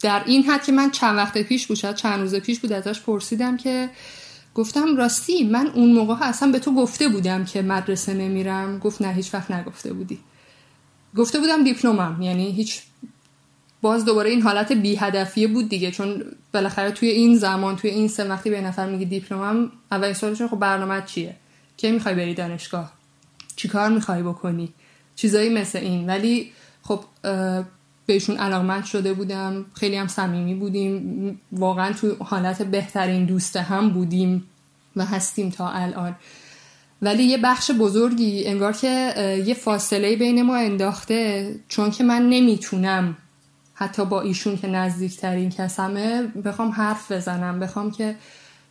در 0.00 0.22
این 0.26 0.42
حد 0.42 0.64
که 0.64 0.72
من 0.72 0.90
چند 0.90 1.16
وقت 1.16 1.38
پیش 1.38 1.66
بود 1.66 1.76
چند 1.76 2.20
روز 2.20 2.34
پیش 2.34 2.60
بود 2.60 2.72
ازش 2.72 3.00
پرسیدم 3.00 3.56
که 3.56 3.90
گفتم 4.54 4.96
راستی 4.96 5.44
من 5.44 5.66
اون 5.66 5.92
موقع 5.92 6.14
اصلا 6.28 6.52
به 6.52 6.58
تو 6.58 6.74
گفته 6.74 7.08
بودم 7.08 7.44
که 7.44 7.62
مدرسه 7.62 8.14
نمیرم. 8.14 8.78
گفت 8.78 9.02
نه 9.02 9.12
هیچ 9.12 9.34
وقت 9.34 9.50
نگفته 9.50 9.92
بودی. 9.92 10.18
گفته 11.16 11.38
بودم 11.38 11.64
دیپلمم 11.64 12.22
یعنی 12.22 12.50
هیچ 12.50 12.82
باز 13.82 14.04
دوباره 14.04 14.30
این 14.30 14.42
حالت 14.42 14.72
بی 14.72 14.96
هدفیه 14.96 15.48
بود 15.48 15.68
دیگه 15.68 15.90
چون 15.90 16.24
بالاخره 16.54 16.90
توی 16.90 17.08
این 17.08 17.36
زمان 17.36 17.76
توی 17.76 17.90
این 17.90 18.08
سه 18.08 18.24
وقتی 18.24 18.50
به 18.50 18.60
نفر 18.60 18.86
میگی 18.86 19.04
دیپلمم 19.04 19.72
اولین 19.92 20.14
سوالشون 20.14 20.48
خب 20.48 20.58
برنامه 20.58 21.02
چیه؟ 21.06 21.36
کی 21.76 21.90
می‌خوای 21.90 22.14
بری 22.14 22.34
دانشگاه؟ 22.34 22.92
چیکار 23.56 23.88
می‌خوای 23.88 24.22
بکنی؟ 24.22 24.72
چیزایی 25.16 25.48
مثل 25.48 25.78
این. 25.78 26.06
ولی 26.06 26.52
خب 26.82 27.04
بهشون 28.06 28.36
علاقمند 28.36 28.84
شده 28.84 29.12
بودم 29.12 29.66
خیلی 29.74 29.96
هم 29.96 30.08
صمیمی 30.08 30.54
بودیم 30.54 31.40
واقعا 31.52 31.92
تو 31.92 32.16
حالت 32.24 32.62
بهترین 32.62 33.24
دوست 33.24 33.56
هم 33.56 33.90
بودیم 33.90 34.46
و 34.96 35.04
هستیم 35.04 35.50
تا 35.50 35.68
الان. 35.68 36.16
ولی 37.02 37.22
یه 37.22 37.38
بخش 37.38 37.70
بزرگی 37.70 38.46
انگار 38.46 38.72
که 38.72 39.14
یه 39.46 39.54
فاصله 39.54 40.16
بین 40.16 40.42
ما 40.42 40.56
انداخته 40.56 41.54
چون 41.68 41.90
که 41.90 42.04
من 42.04 42.28
نمی‌تونم 42.28 43.16
حتی 43.74 44.04
با 44.04 44.20
ایشون 44.20 44.56
که 44.56 44.66
نزدیکترین 44.66 45.50
کسمه 45.50 46.22
بخوام 46.22 46.70
حرف 46.70 47.12
بزنم. 47.12 47.60
بخوام 47.60 47.90
که 47.90 48.16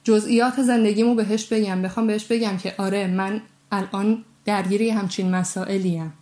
جزئیات 0.03 0.61
زندگیمو 0.61 1.15
بهش 1.15 1.45
بگم. 1.45 1.81
بخوام 1.81 2.07
بهش 2.07 2.25
بگم 2.25 2.57
که 2.57 2.75
آره 2.77 3.07
من 3.07 3.41
الان 3.71 4.23
درگیری 4.45 4.89
همچین 4.89 5.35
مسائلیم. 5.35 6.13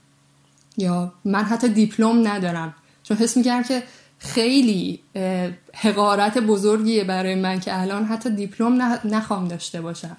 یا 0.77 1.13
من 1.25 1.43
حتی 1.43 1.67
دیپلم 1.69 2.27
ندارم. 2.27 2.75
چون 3.03 3.17
حس 3.17 3.37
می‌کردم 3.37 3.63
که 3.63 3.83
خیلی 4.19 4.99
حقارت 5.73 6.37
بزرگیه 6.37 7.03
برای 7.03 7.35
من 7.35 7.59
که 7.59 7.81
الان 7.81 8.05
حتی 8.05 8.29
دیپلم 8.29 8.99
نخوام 9.05 9.47
داشته 9.47 9.81
باشم. 9.81 10.17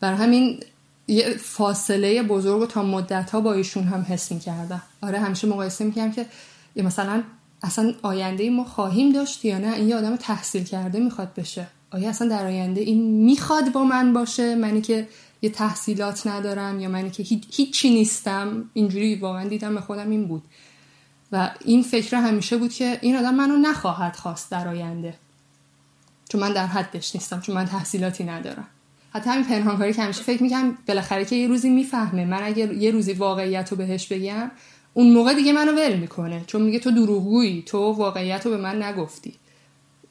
بر 0.00 0.14
همین 0.14 0.60
یه 1.08 1.36
فاصله 1.36 2.22
بزرگ 2.22 2.62
و 2.62 2.66
تا 2.66 2.82
مدت 2.82 3.30
ها 3.30 3.40
با 3.40 3.52
ایشون 3.52 3.84
هم 3.84 4.06
حس 4.08 4.32
می‌کردم. 4.32 4.82
آره 5.02 5.18
همیشه 5.20 5.46
مقایسه 5.46 5.84
می‌کردم 5.84 6.12
که 6.12 6.26
مثلا 6.76 7.22
اصلا 7.62 7.94
آینده 8.02 8.50
ما 8.50 8.64
خواهیم 8.64 9.12
داشت 9.12 9.44
یا 9.44 9.58
نه؟ 9.58 9.72
این 9.74 9.88
یه 9.88 9.96
آدم 9.96 10.16
تحصیل 10.16 10.64
کرده 10.64 11.00
می‌خواد 11.00 11.34
بشه. 11.34 11.66
آیا 11.90 12.08
اصلا 12.08 12.28
در 12.28 12.46
آینده 12.46 12.80
این 12.80 13.24
می‌خواد 13.24 13.72
با 13.72 13.84
من 13.84 14.12
باشه؟ 14.12 14.54
منی 14.54 14.80
که 14.80 15.08
یه 15.42 15.50
تحصیلات 15.50 16.26
ندارم 16.26 16.80
یا 16.80 16.88
منی 16.88 17.10
که 17.10 17.22
هیچی 17.50 17.90
نیستم؟ 17.90 18.70
اینجوری 18.72 19.14
واقعا 19.14 19.48
دیدم 19.48 19.74
به 19.74 19.80
خودم 19.80 20.10
این 20.10 20.28
بود. 20.28 20.42
و 21.32 21.50
این 21.64 21.82
فکر 21.82 22.16
همیشه 22.16 22.56
بود 22.56 22.72
که 22.72 22.98
این 23.02 23.16
آدم 23.16 23.34
منو 23.34 23.56
نخواهد 23.56 24.16
خواست 24.16 24.50
در 24.50 24.68
آینده. 24.68 25.14
چون 26.28 26.40
من 26.40 26.52
در 26.52 26.66
حدش 26.66 27.14
نیستم 27.14 27.40
چون 27.40 27.54
من 27.54 27.64
تحصیلاتی 27.64 28.24
ندارم. 28.24 28.66
حتی 29.14 29.30
همین 29.30 29.44
پنهانکاری 29.44 29.92
که 29.92 30.02
همیشه 30.02 30.22
فکر 30.22 30.42
می‌کنم 30.42 30.78
بالاخره 30.88 31.24
که 31.24 31.36
یه 31.36 31.48
روزی 31.48 31.70
می‌فهمه. 31.70 32.24
من 32.24 32.42
اگر 32.42 32.72
یه 32.72 32.90
روزی 32.90 33.12
واقعیت 33.12 33.68
رو 33.70 33.76
بهش 33.76 34.06
بگم 34.06 34.50
اون 34.94 35.12
موقع 35.12 35.34
دیگه 35.34 35.52
منو 35.52 35.72
ول 35.72 35.96
می‌کنه. 35.96 36.44
چون 36.46 36.62
میگه 36.62 36.78
تو 36.78 36.90
دروغگویی. 36.90 37.62
تو 37.62 37.78
واقعیت 37.78 38.46
رو 38.46 38.50
به 38.50 38.56
من 38.56 38.82
نگفتی. 38.82 39.34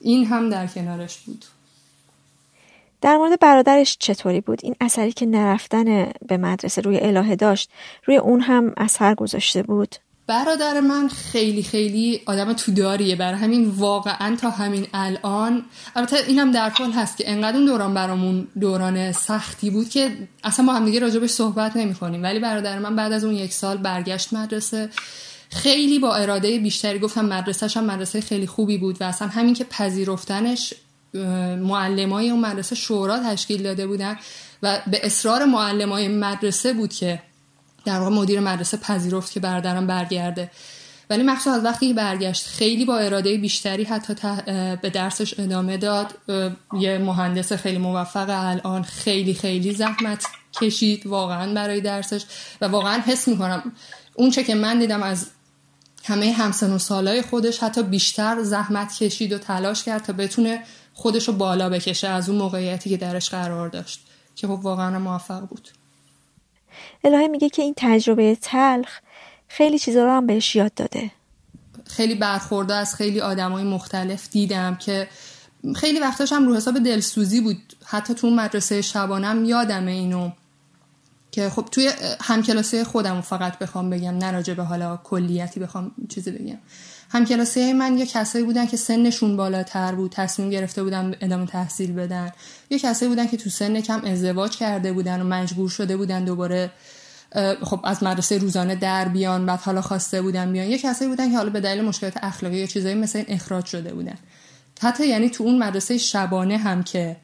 این 0.02 0.26
هم 0.26 0.50
در 0.50 0.68
کنارش 0.68 1.18
بود. 1.18 1.46
در 3.02 3.18
مورد 3.18 3.40
برادرش 3.40 3.98
چطوری 4.00 4.42
بود؟ 4.42 4.60
این 4.64 4.76
اثری 4.82 5.12
که 5.12 5.26
نرفتن 5.26 6.12
به 6.28 6.38
مدرسه 6.38 6.82
روی 6.82 7.00
الهه 7.00 7.36
داشت 7.36 7.70
روی 8.06 8.18
اون 8.18 8.42
هم 8.42 8.74
اثر 8.78 9.16
گذاشته 9.16 9.64
بود؟ 9.64 9.96
برادر 10.28 10.80
من 10.80 11.08
خیلی 11.08 11.64
خیلی 11.64 12.22
آدم 12.26 12.54
توداریه. 12.54 13.16
برای 13.16 13.40
همین 13.40 13.70
واقعا 13.70 14.36
تا 14.36 14.50
همین 14.50 14.88
الان 14.94 15.66
البته 15.96 16.18
اینم 16.28 16.52
در 16.52 16.70
کل 16.70 16.92
هست 16.92 17.18
که 17.18 17.32
انقدر 17.32 17.58
اون 17.58 17.66
دوران 17.66 17.94
برامون 17.94 18.48
دوران 18.60 19.12
سختی 19.12 19.70
بود 19.70 19.90
که 19.90 20.18
اصلا 20.44 20.66
ما 20.66 20.74
هم 20.74 20.86
دیگه 20.86 21.00
راجبش 21.00 21.30
صحبت 21.30 21.76
نمی 21.78 21.96
کنیم 21.96 22.24
ولی 22.24 22.40
برادر 22.40 22.80
من 22.80 22.96
بعد 22.96 23.12
از 23.12 23.24
اون 23.24 23.36
یک 23.36 23.54
سال 23.54 23.78
برگشت 23.78 24.34
مدرسه. 24.34 24.90
خیلی 25.50 26.00
با 26.00 26.16
اراده 26.16 26.60
بیشتری 26.60 27.00
گفتم 27.00 27.26
مدرسهش 27.26 27.78
هم 27.78 27.84
مدرسه 27.84 28.22
خیلی 28.22 28.48
خوبی 28.48 28.78
بود 28.78 29.02
و 29.02 29.04
اصلا 29.04 29.28
همین 29.28 29.54
که 29.54 29.64
پذیرفتنش 29.64 30.74
معلمای 31.60 32.30
اون 32.30 32.40
مدرسه 32.40 32.76
شورا 32.76 33.20
تشکیل 33.20 33.64
داده 33.64 33.88
بودن 33.88 34.18
و 34.64 34.80
به 34.88 35.06
اصرار 35.06 35.46
معلمای 35.46 36.08
مدرسه 36.08 36.74
بود 36.74 36.94
که 36.94 37.20
در 37.86 38.00
واقع 38.00 38.12
مدیر 38.12 38.40
مدرسه 38.40 38.78
پذیرفت 38.78 39.32
که 39.32 39.40
برادرم 39.40 39.88
برگرده. 39.88 40.52
ولی 41.10 41.24
مخصوصا 41.24 41.54
از 41.56 41.64
وقتی 41.66 41.94
برگشت 41.94 42.48
خیلی 42.48 42.86
با 42.86 42.98
اراده 42.98 43.38
بیشتری 43.38 43.84
حتی 43.84 44.14
به 44.82 44.90
درسش 44.90 45.40
ادامه 45.40 45.78
داد. 45.78 46.14
یه 46.80 46.98
مهندس 46.98 47.54
خیلی 47.54 47.78
موفق 47.78 48.30
الان 48.30 48.84
خیلی 48.84 49.34
خیلی 49.34 49.74
زحمت 49.74 50.26
کشید 50.62 51.08
واقعا 51.08 51.54
برای 51.54 51.82
درسش. 51.82 52.24
و 52.62 52.68
واقعا 52.68 53.00
حس 53.00 53.28
می‌کنم 53.28 53.72
اون 54.16 54.32
چه 54.32 54.44
که 54.44 54.56
من 54.56 54.80
دیدم 54.80 55.04
از 55.04 55.28
همه 56.04 56.32
همسن 56.32 56.74
و 56.74 56.78
سالای 56.78 57.22
خودش 57.22 57.60
حتی 57.60 57.84
بیشتر 57.84 58.44
زحمت 58.44 58.94
کشید 58.94 59.34
و 59.34 59.38
تلاش 59.38 59.84
کرد 59.84 60.04
تا 60.04 60.14
بتونه 60.14 60.64
خودش 60.94 61.28
رو 61.28 61.34
بالا 61.34 61.70
بکشه 61.70 62.08
از 62.08 62.30
اون 62.30 62.38
موقعیتی 62.38 62.90
که 62.90 62.98
درش 62.98 63.30
قرار 63.30 63.70
داشت. 63.70 64.06
که 64.36 64.48
خب 64.48 64.60
واقعا 64.64 65.00
موفق 65.00 65.40
بود. 65.40 65.70
الهه 67.04 67.28
میگه 67.28 67.50
که 67.50 67.62
این 67.62 67.74
تجربه 67.78 68.36
تلخ 68.36 69.00
خیلی 69.48 69.80
چیزا 69.80 70.04
رو 70.04 70.12
هم 70.12 70.28
بهش 70.28 70.56
یاد 70.56 70.74
داده. 70.74 71.12
خیلی 71.86 72.16
برخورده 72.16 72.74
از 72.74 72.96
خیلی 72.96 73.22
آدمای 73.22 73.64
مختلف 73.64 74.30
دیدم 74.30 74.76
که 74.76 75.08
خیلی 75.76 76.00
وقتاش 76.00 76.34
هم 76.34 76.48
رو 76.48 76.56
حساب 76.56 76.80
دلسوزی 76.80 77.42
بود. 77.42 77.58
حتی 77.86 78.14
تو 78.14 78.30
مدرسه 78.30 78.82
شبانم 78.82 79.46
یادمه 79.46 79.92
اینو 79.92 80.32
که 81.32 81.50
خب 81.50 81.66
توی 81.72 81.92
همکلاسی 82.22 82.84
خودم 82.84 83.22
فقط 83.22 83.60
بخوام 83.60 83.90
بگم 83.90 84.18
نه 84.18 84.54
به 84.54 84.64
حالا 84.64 85.00
کلیتی 85.04 85.60
بخوام 85.60 85.92
چیزی 86.10 86.32
بگم. 86.32 86.58
همکلاسی 87.14 87.74
من 87.74 87.98
یه 87.98 88.06
کسایی 88.06 88.46
بودن 88.46 88.66
که 88.66 88.78
سنشون 88.78 89.38
بالاتر 89.38 89.96
بود 89.96 90.12
تصمیم 90.12 90.50
گرفته 90.50 90.84
بودن 90.84 91.16
ادامه 91.22 91.46
تحصیل 91.46 91.94
بدن. 91.94 92.32
یه 92.70 92.80
کسایی 92.80 93.10
بودن 93.10 93.28
که 93.28 93.38
تو 93.38 93.50
سن 93.50 93.82
کم 93.82 94.02
ازدواج 94.06 94.58
کرده 94.58 94.94
بودن 94.94 95.22
و 95.22 95.24
مجبور 95.24 95.70
شده 95.70 95.98
بودن 95.98 96.26
دوباره 96.26 96.72
خب 97.62 97.80
از 97.84 98.04
مدرسه 98.04 98.38
روزانه 98.38 98.76
در 98.76 99.08
بیان 99.08 99.46
بعد 99.46 99.60
حالا 99.60 99.82
خواسته 99.82 100.22
بودن 100.22 100.52
بیان. 100.52 100.68
یه 100.68 100.78
کسایی 100.78 101.10
بودن 101.10 101.32
که 101.32 101.38
حالا 101.38 101.50
به 101.50 101.60
دلیل 101.60 101.84
مشکلات 101.84 102.14
اخلاقی 102.22 102.58
یا 102.58 102.66
چیزایی 102.66 102.96
مثل 102.96 103.20
این 103.20 103.26
اخراج 103.30 103.66
شده 103.66 103.94
بودن. 103.94 104.18
حتی 104.82 105.08
یعنی 105.08 105.30
تو 105.30 105.44
اون 105.44 105.64
مدرسه 105.64 105.98
شبانه 105.98 106.58
هم 106.58 106.84
که 106.84 107.18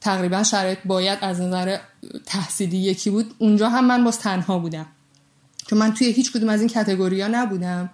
تقریبا 0.00 0.42
شرایط 0.42 0.78
باید 0.84 1.18
از 1.22 1.40
نظر 1.40 1.78
تحصیلی 2.26 2.76
یکی 2.76 3.10
بود 3.10 3.34
اونجا 3.38 3.68
هم 3.68 3.84
من 3.84 4.04
باز 4.04 4.18
تنها 4.18 4.58
بودم. 4.58 4.86
چون 5.66 5.78
من 5.78 5.94
توی 5.94 6.12
هیچ 6.12 6.32
کدوم 6.32 6.48
از 6.48 6.60
این 6.60 6.68
کتگوریا 6.68 7.28
نبودم. 7.28 7.90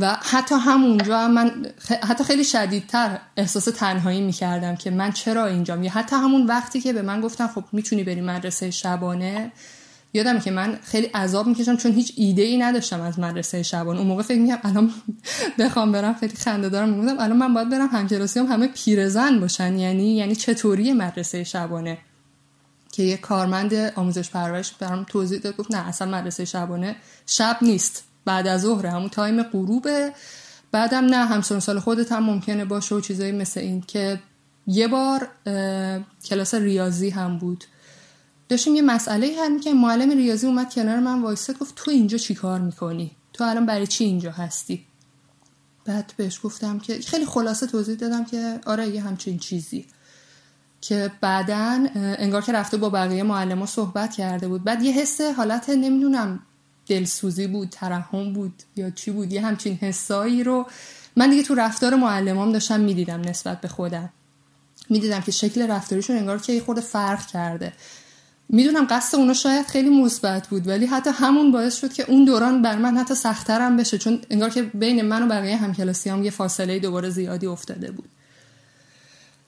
و 0.00 0.16
حتی 0.22 0.54
همونجا 0.54 1.18
هم 1.18 1.32
من 1.32 1.66
حتی 2.08 2.24
خیلی 2.24 2.44
شدیدتر 2.44 3.18
احساس 3.36 3.64
تنهایی 3.64 4.20
می‌کردم 4.20 4.76
که 4.76 4.90
من 4.90 5.12
چرا 5.12 5.46
اینجام. 5.46 5.82
یا 5.82 5.90
حتی 5.90 6.16
همون 6.16 6.46
وقتی 6.46 6.80
که 6.80 6.92
به 6.92 7.02
من 7.02 7.20
گفتن 7.20 7.46
خب 7.46 7.64
می‌تونی 7.72 8.04
بری 8.04 8.20
مدرسه 8.20 8.70
شبانه 8.70 9.52
یادم 10.14 10.38
که 10.38 10.50
من 10.50 10.78
خیلی 10.82 11.06
عذاب 11.06 11.46
می‌کشم 11.46 11.76
چون 11.76 11.92
هیچ 11.92 12.12
ایده 12.16 12.42
ای 12.42 12.58
نداشتم 12.58 13.00
از 13.00 13.18
مدرسه 13.18 13.62
شبانه. 13.62 13.98
اون 13.98 14.08
موقع 14.08 14.22
فکر 14.22 14.38
می‌کنم 14.38 14.60
الان 14.64 14.90
بخوام 15.58 15.92
برم 15.92 16.14
خیلی 16.14 16.36
خنده 16.36 16.68
دارم. 16.68 16.88
میگم 16.88 17.18
الان 17.18 17.36
من 17.36 17.54
باید 17.54 17.68
برم 17.68 17.88
همکلاسی 17.92 18.40
هم 18.40 18.46
همه 18.46 18.66
پیرزن 18.68 19.40
باشن. 19.40 19.78
یعنی 19.78 20.16
یعنی 20.16 20.34
چطوری 20.34 20.92
مدرسه 20.92 21.44
شبانه؟ 21.44 21.98
که 22.92 23.02
یه 23.02 23.16
کارمند 23.16 23.74
آموزش 23.74 24.30
پرورش 24.30 24.72
برام 24.72 25.04
توضیح 25.04 25.38
داد. 25.38 25.56
گفت 25.56 25.70
نه 25.70 25.88
اصلا 25.88 26.08
مدرسه 26.08 26.44
شبانه 26.44 26.96
شب 27.26 27.56
نیست. 27.62 28.09
بعد 28.24 28.46
از 28.46 28.60
ظهر 28.60 28.86
همون 28.86 29.08
تایم 29.08 29.42
غروبه. 29.42 30.12
بعدم 30.72 31.04
نه 31.04 31.26
همسن 31.26 31.58
سال 31.58 31.78
خودت 31.78 32.12
هم 32.12 32.24
ممکنه 32.24 32.64
باشه 32.64 32.94
و 32.94 33.00
چیزایی 33.00 33.32
مثل 33.32 33.60
این 33.60 33.80
که 33.80 34.20
یه 34.66 34.88
بار 34.88 35.28
کلاس 36.24 36.54
ریاضی 36.54 37.10
هم 37.10 37.38
بود. 37.38 37.64
داشتیم 38.48 38.74
یه 38.74 38.82
مسئله 38.82 39.36
حل 39.42 39.58
که 39.58 39.74
معلم 39.74 40.10
ریاضی 40.10 40.46
اومد 40.46 40.74
کنار 40.74 40.98
من 40.98 41.22
وایساد 41.22 41.58
گفت 41.58 41.74
تو 41.76 41.90
اینجا 41.90 42.18
چی 42.18 42.34
کار 42.34 42.60
می‌کنی؟ 42.60 43.10
تو 43.32 43.44
الان 43.44 43.66
برای 43.66 43.86
چی 43.86 44.04
اینجا 44.04 44.30
هستی؟ 44.30 44.86
بعد 45.84 46.12
بهش 46.16 46.40
گفتم 46.42 46.78
که 46.78 46.98
خیلی 46.98 47.26
خلاصه 47.26 47.66
توضیح 47.66 47.96
دادم 47.96 48.24
که 48.24 48.60
آره 48.66 48.88
یه 48.88 49.02
همچین 49.02 49.38
چیزی. 49.38 49.86
که 50.80 51.12
بعدا 51.20 51.86
انگار 51.94 52.42
که 52.42 52.52
رفته 52.52 52.76
با 52.76 52.90
بقیه 52.90 53.22
معلم 53.22 53.66
صحبت 53.66 54.12
کرده 54.12 54.48
بود. 54.48 54.64
بعد 54.64 54.82
یه 54.82 54.92
حس 54.92 55.20
حالت 55.20 55.70
نمی‌دونم 55.70 56.40
دلسوزی 56.90 57.46
بود 57.46 57.68
ترحم 57.68 58.32
بود 58.32 58.62
یا 58.76 58.90
چی 58.90 59.10
بود 59.10 59.32
یه 59.32 59.46
همچین 59.46 59.78
حسایی 59.82 60.44
رو 60.44 60.66
من 61.16 61.30
دیگه 61.30 61.42
تو 61.42 61.54
رفتار 61.54 61.94
معلمام 61.94 62.52
داشتم 62.52 62.80
می‌دیدم 62.80 63.20
نسبت 63.20 63.60
به 63.60 63.68
خودم. 63.68 64.10
می‌دیدم 64.90 65.20
که 65.20 65.32
شکل 65.32 65.70
رفتاریشون 65.70 66.16
انگار 66.16 66.38
که 66.38 66.52
یه 66.52 66.60
خورده 66.60 66.80
فرق 66.80 67.26
کرده. 67.26 67.72
می‌دونم 68.48 68.86
قصد 68.90 69.16
اونا 69.16 69.34
شاید 69.34 69.66
خیلی 69.66 70.02
مثبت 70.02 70.48
بود 70.48 70.68
ولی 70.68 70.86
حتی 70.86 71.10
همون 71.10 71.52
باعث 71.52 71.76
شد 71.76 71.92
که 71.92 72.10
اون 72.10 72.24
دوران 72.24 72.62
بر 72.62 72.76
من 72.76 72.96
حتی 72.96 73.14
سختترم 73.14 73.76
بشه 73.76 73.98
چون 73.98 74.20
انگار 74.30 74.50
که 74.50 74.62
بین 74.62 75.02
من 75.02 75.22
و 75.22 75.26
بقیه 75.28 75.56
همکلاسیام 75.56 76.24
یه 76.24 76.30
فاصله 76.30 76.78
دوباره 76.78 77.10
زیادی 77.10 77.46
افتاده 77.46 77.90
بود. 77.90 78.08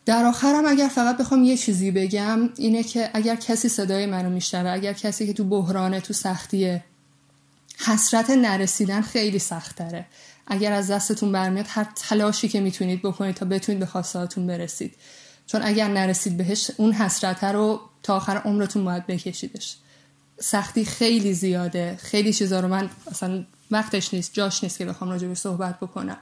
در 0.07 0.25
آخرم 0.25 0.67
اگر 0.67 0.89
فقط 0.89 1.17
بخوام 1.17 1.45
یه 1.45 1.57
چیزی 1.57 1.91
بگم 1.91 2.39
اینه 2.57 2.83
که 2.83 3.11
اگر 3.15 3.37
کسی 3.37 3.69
صدای 3.69 4.07
منو 4.07 4.31
میشنوه 4.31 4.71
اگر 4.71 4.93
کسی 4.93 5.27
که 5.27 5.33
تو 5.33 5.45
بحرانه 5.45 6.01
تو 6.01 6.13
سختیه 6.13 6.85
حسرت 7.87 8.31
نرسیدن 8.31 9.01
خیلی 9.01 9.39
سختره 9.39 10.07
اگر 10.47 10.73
از 10.73 10.91
دستتون 10.91 11.33
برمیاد 11.33 11.67
هر 11.69 11.87
تلاشی 11.95 12.49
که 12.49 12.61
می‌تونید 12.61 13.03
بکنید 13.03 13.35
تا 13.35 13.47
بتونید 13.47 13.79
به 13.79 13.87
خواستهاتون 13.87 14.47
برسید. 14.47 14.95
چون 15.47 15.63
اگر 15.65 15.89
نرسید 15.89 16.37
بهش 16.37 16.71
اون 16.77 16.93
حسرت 16.93 17.45
رو 17.45 17.81
تا 18.03 18.17
آخر 18.17 18.37
عمرتون 18.37 18.85
باید 18.85 19.07
بکشیدش. 19.07 19.77
سختی 20.41 20.85
خیلی 20.85 21.35
زیاده. 21.35 21.99
خیلی 22.03 22.33
چیزا 22.33 22.61
رو 22.61 22.69
من 22.69 22.91
اصلا 23.11 23.45
وقتش 23.71 24.15
نیست 24.15 24.35
جاش 24.35 24.65
نیست 24.65 24.79
که 24.79 24.85
بخوام 24.85 25.11
راجع 25.11 25.35
صحبت 25.35 25.81
بکنم. 25.81 26.19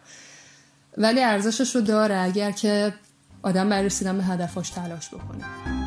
ولی 0.97 1.21
ارزشش 1.21 1.75
رو 1.75 1.81
داره 1.81 2.19
اگر 2.19 2.51
که 2.51 2.95
آدم 3.43 3.69
برای 3.69 3.91
به 4.03 4.25
هدفاش 4.25 4.71
تلاش 4.71 5.09
بکنه. 5.09 5.80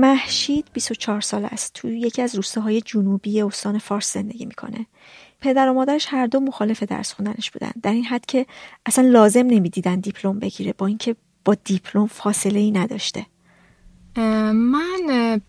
محشید 0.00 0.66
24 0.72 1.20
سال 1.20 1.44
است. 1.44 1.72
توی 1.74 1.98
یکی 1.98 2.22
از 2.22 2.34
روستاهای 2.34 2.80
جنوبی 2.80 3.42
استان 3.42 3.78
فارس 3.78 4.14
زندگی 4.14 4.46
می‌کنه. 4.46 4.86
پدر 5.40 5.68
و 5.68 5.72
مادرش 5.72 6.06
هر 6.10 6.26
دو 6.26 6.40
مخالف 6.40 6.82
درس 6.82 7.12
خوندنش 7.12 7.50
بودن. 7.50 7.72
در 7.82 7.92
این 7.92 8.04
حد 8.04 8.26
که 8.26 8.46
اصلا 8.86 9.08
لازم 9.08 9.46
نمی‌دیدن 9.46 10.00
دیپلم 10.00 10.38
بگیره 10.38 10.74
با 10.78 10.86
اینکه 10.86 11.16
با 11.44 11.56
دیپلم 11.64 12.06
فاصله 12.06 12.58
ای 12.58 12.70
نداشته. 12.70 13.26
من 14.52 15.40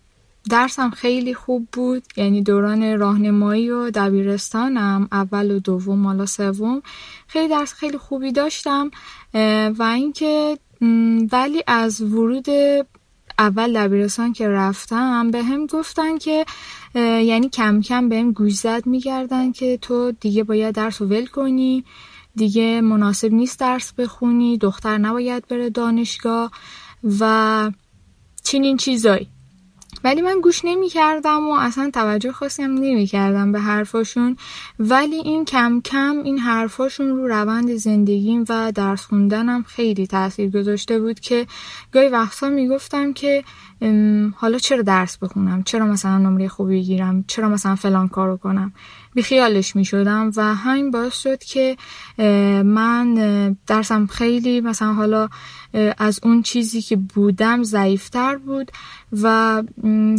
درسم 0.50 0.90
خیلی 0.90 1.34
خوب 1.34 1.68
بود. 1.72 2.04
یعنی 2.16 2.42
دوران 2.42 2.98
راهنمایی 2.98 3.70
و 3.70 3.90
دبیرستانم 3.90 5.08
اول 5.12 5.50
و 5.50 5.58
دوم 5.58 6.06
حالا 6.06 6.26
سوم. 6.26 6.82
خیلی 7.26 7.48
درس 7.48 7.72
خیلی 7.72 7.98
خوبی 7.98 8.32
داشتم. 8.32 8.90
و 9.78 9.82
اینکه 9.94 10.58
ولی 11.32 11.62
از 11.66 12.00
ورود 12.00 12.46
اول 13.38 13.72
دبیرستان 13.72 14.32
که 14.32 14.48
رفتم 14.48 15.30
به 15.30 15.42
هم 15.42 15.66
گفتن 15.66 16.18
که 16.18 16.46
یعنی 16.94 17.48
کم 17.48 17.80
کم 17.80 18.08
بهم 18.08 18.32
گوش 18.32 18.54
زد 18.54 18.86
میگردن 18.86 19.52
که 19.52 19.78
تو 19.82 20.12
دیگه 20.12 20.44
باید 20.44 20.74
درس 20.74 21.02
رو 21.02 21.08
ول 21.08 21.26
کنی 21.26 21.84
دیگه 22.36 22.80
مناسب 22.80 23.32
نیست 23.32 23.60
درس 23.60 23.92
بخونی 23.92 24.58
دختر 24.58 24.98
نباید 24.98 25.48
بره 25.48 25.70
دانشگاه 25.70 26.50
و 27.20 27.70
چنین 28.42 28.76
چیزایی. 28.76 29.28
ولی 30.04 30.22
من 30.22 30.40
گوش 30.40 30.60
نمی 30.64 30.88
کردم 30.88 31.48
و 31.48 31.52
اصلا 31.52 31.90
توجه 31.94 32.32
خاصی 32.32 32.62
نمی 32.62 33.06
کردم 33.06 33.52
به 33.52 33.60
حرفاشون. 33.60 34.36
ولی 34.78 35.16
این 35.16 35.44
کم 35.44 35.80
کم 35.84 36.22
این 36.24 36.38
حرفاشون 36.38 37.08
رو 37.08 37.28
روند 37.28 37.74
زندگیم 37.74 38.44
و 38.48 38.72
درس 38.72 39.06
خوندنم 39.06 39.62
خیلی 39.62 40.06
تاثیر 40.06 40.50
گذاشته 40.50 41.00
بود 41.00 41.20
که 41.20 41.46
گاهی 41.92 42.08
وقتا 42.08 42.48
می‌گفتم 42.48 43.12
که 43.12 43.44
حالا 44.36 44.58
چرا 44.58 44.82
درس 44.82 45.18
بخونم؟ 45.18 45.62
چرا 45.62 45.86
مثلا 45.86 46.18
نمره 46.18 46.48
خوبی 46.48 46.78
بگیرم؟ 46.78 47.24
چرا 47.26 47.48
مثلا 47.48 47.74
فلان 47.76 48.08
کارو 48.08 48.36
کنم؟ 48.36 48.72
بیخیالش 49.14 49.76
می 49.76 49.84
شدم 49.84 50.30
و 50.36 50.54
همین 50.54 50.90
باعث 50.90 51.18
شد 51.18 51.44
که 51.44 51.76
من 52.62 53.14
درسم 53.66 54.06
خیلی 54.06 54.60
مثلا 54.60 54.92
حالا 54.92 55.28
از 55.98 56.20
اون 56.22 56.42
چیزی 56.42 56.82
که 56.82 56.96
بودم 56.96 57.62
ضعیفتر 57.62 58.36
بود 58.36 58.72
و 59.22 59.62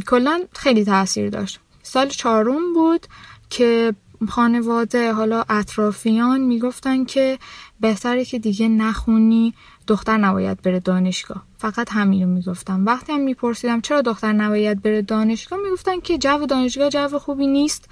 کلا 0.07 0.41
خیلی 0.55 0.85
تاثیر 0.85 1.29
داشت. 1.29 1.59
سال 1.83 2.07
چهارم 2.07 2.73
بود 2.73 3.07
که 3.49 3.93
خانواده 4.29 5.13
حالا 5.13 5.43
اطرافیان 5.49 6.41
می‌گفتن 6.41 7.05
که 7.05 7.39
بهتره 7.79 8.25
که 8.25 8.39
دیگه 8.39 8.67
نخونی 8.67 9.53
دختر 9.87 10.17
نباید 10.17 10.61
بره 10.61 10.79
دانشگاه. 10.79 11.43
فقط 11.57 11.91
همین 11.91 12.23
رو 12.23 12.29
می‌گفتم. 12.29 12.85
وقتی 12.85 13.13
هم 13.13 13.19
میپرسیدم 13.19 13.81
چرا 13.81 14.01
دختر 14.01 14.33
نباید 14.33 14.81
بره 14.81 15.01
دانشگاه 15.01 15.59
می‌گفتن 15.63 15.99
که 15.99 16.17
جو 16.17 16.45
دانشگاه 16.45 16.89
جو 16.89 17.19
خوبی 17.19 17.47
نیست. 17.47 17.89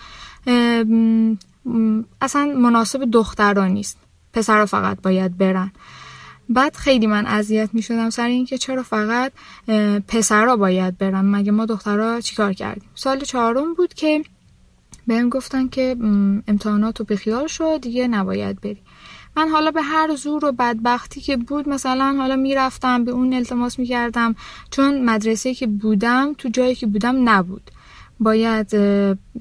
اصلا 2.21 2.45
مناسب 2.45 3.11
دختران 3.11 3.71
نیست. 3.71 3.97
پسرها 4.33 4.65
فقط 4.65 5.01
باید 5.01 5.37
برن. 5.37 5.71
بعد 6.49 6.75
خیلی 6.75 7.07
من 7.07 7.25
اذیت 7.25 7.69
می 7.73 7.81
شدم 7.81 8.09
سر 8.09 8.27
اینکه 8.27 8.57
چرا 8.57 8.83
فقط 8.83 9.31
پسرها 10.07 10.55
باید 10.55 10.97
برن. 10.97 11.25
مگه 11.25 11.51
ما 11.51 11.65
دخترها 11.65 12.21
چیکار 12.21 12.53
کردیم؟ 12.53 12.89
سال 12.95 13.19
چهارم 13.19 13.73
بود 13.73 13.93
که 13.93 14.23
بهم 15.07 15.29
گفتن 15.29 15.67
که 15.67 15.95
امتحانات 16.47 16.99
رو 16.99 17.05
بخیال 17.05 17.47
شد 17.47 17.79
دیگه 17.81 18.07
نباید 18.07 18.61
بری. 18.61 18.81
من 19.37 19.49
حالا 19.49 19.71
به 19.71 19.81
هر 19.81 20.15
زور 20.15 20.45
و 20.45 20.51
بدبختی 20.51 21.21
که 21.21 21.37
بود 21.37 21.69
مثلا 21.69 22.15
حالا 22.17 22.35
می‌رفتم 22.35 23.03
به 23.03 23.11
اون 23.11 23.33
التماس 23.33 23.79
می‌کردم 23.79 24.35
چون 24.71 25.05
مدرسه 25.05 25.53
که 25.53 25.67
بودم 25.67 26.33
تو 26.37 26.49
جایی 26.49 26.75
که 26.75 26.87
بودم 26.87 27.29
نبود. 27.29 27.71
باید 28.19 28.67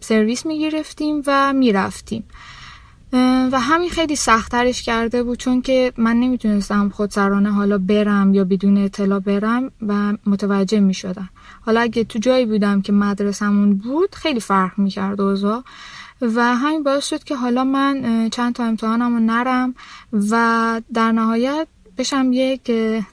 سرویس 0.01 0.47
می‌گرفتیم 0.47 1.23
و 1.27 1.53
می‌رفتیم. 1.53 2.25
و 3.53 3.61
همین 3.61 3.91
خیلی 3.91 4.17
سختترش 4.17 4.83
کرده 4.83 5.23
بود 5.23 5.39
چون 5.39 5.63
که 5.63 5.93
من 5.97 6.17
نمی‌تونستم 6.17 6.89
خودسرانه 6.89 7.53
حالا 7.53 7.79
برم 7.79 8.35
یا 8.35 8.45
بدون 8.45 8.79
اطلاع 8.79 9.19
برم 9.19 9.71
و 9.87 10.13
متوجه 10.27 10.81
می‌شدم. 10.81 11.29
حالا 11.61 11.81
اگه 11.81 12.05
تو 12.05 12.19
جایی 12.19 12.47
بودم 12.47 12.83
که 12.83 12.93
مدرسمون 12.93 13.75
بود 13.75 14.15
خیلی 14.15 14.41
فرق 14.41 14.79
می‌کرد 14.79 15.21
اوضاع. 15.21 15.63
و 16.21 16.57
همین 16.57 16.83
باعث 16.83 17.07
شد 17.07 17.25
که 17.25 17.37
حالا 17.37 17.65
من 17.65 18.29
چند 18.31 18.55
تا 18.55 18.65
امتحانم 18.65 19.15
رو 19.15 19.21
نرم 19.21 19.75
و 20.13 20.81
در 20.95 21.13
نهایت 21.13 21.67
بشم 21.99 22.31
یک 22.33 22.71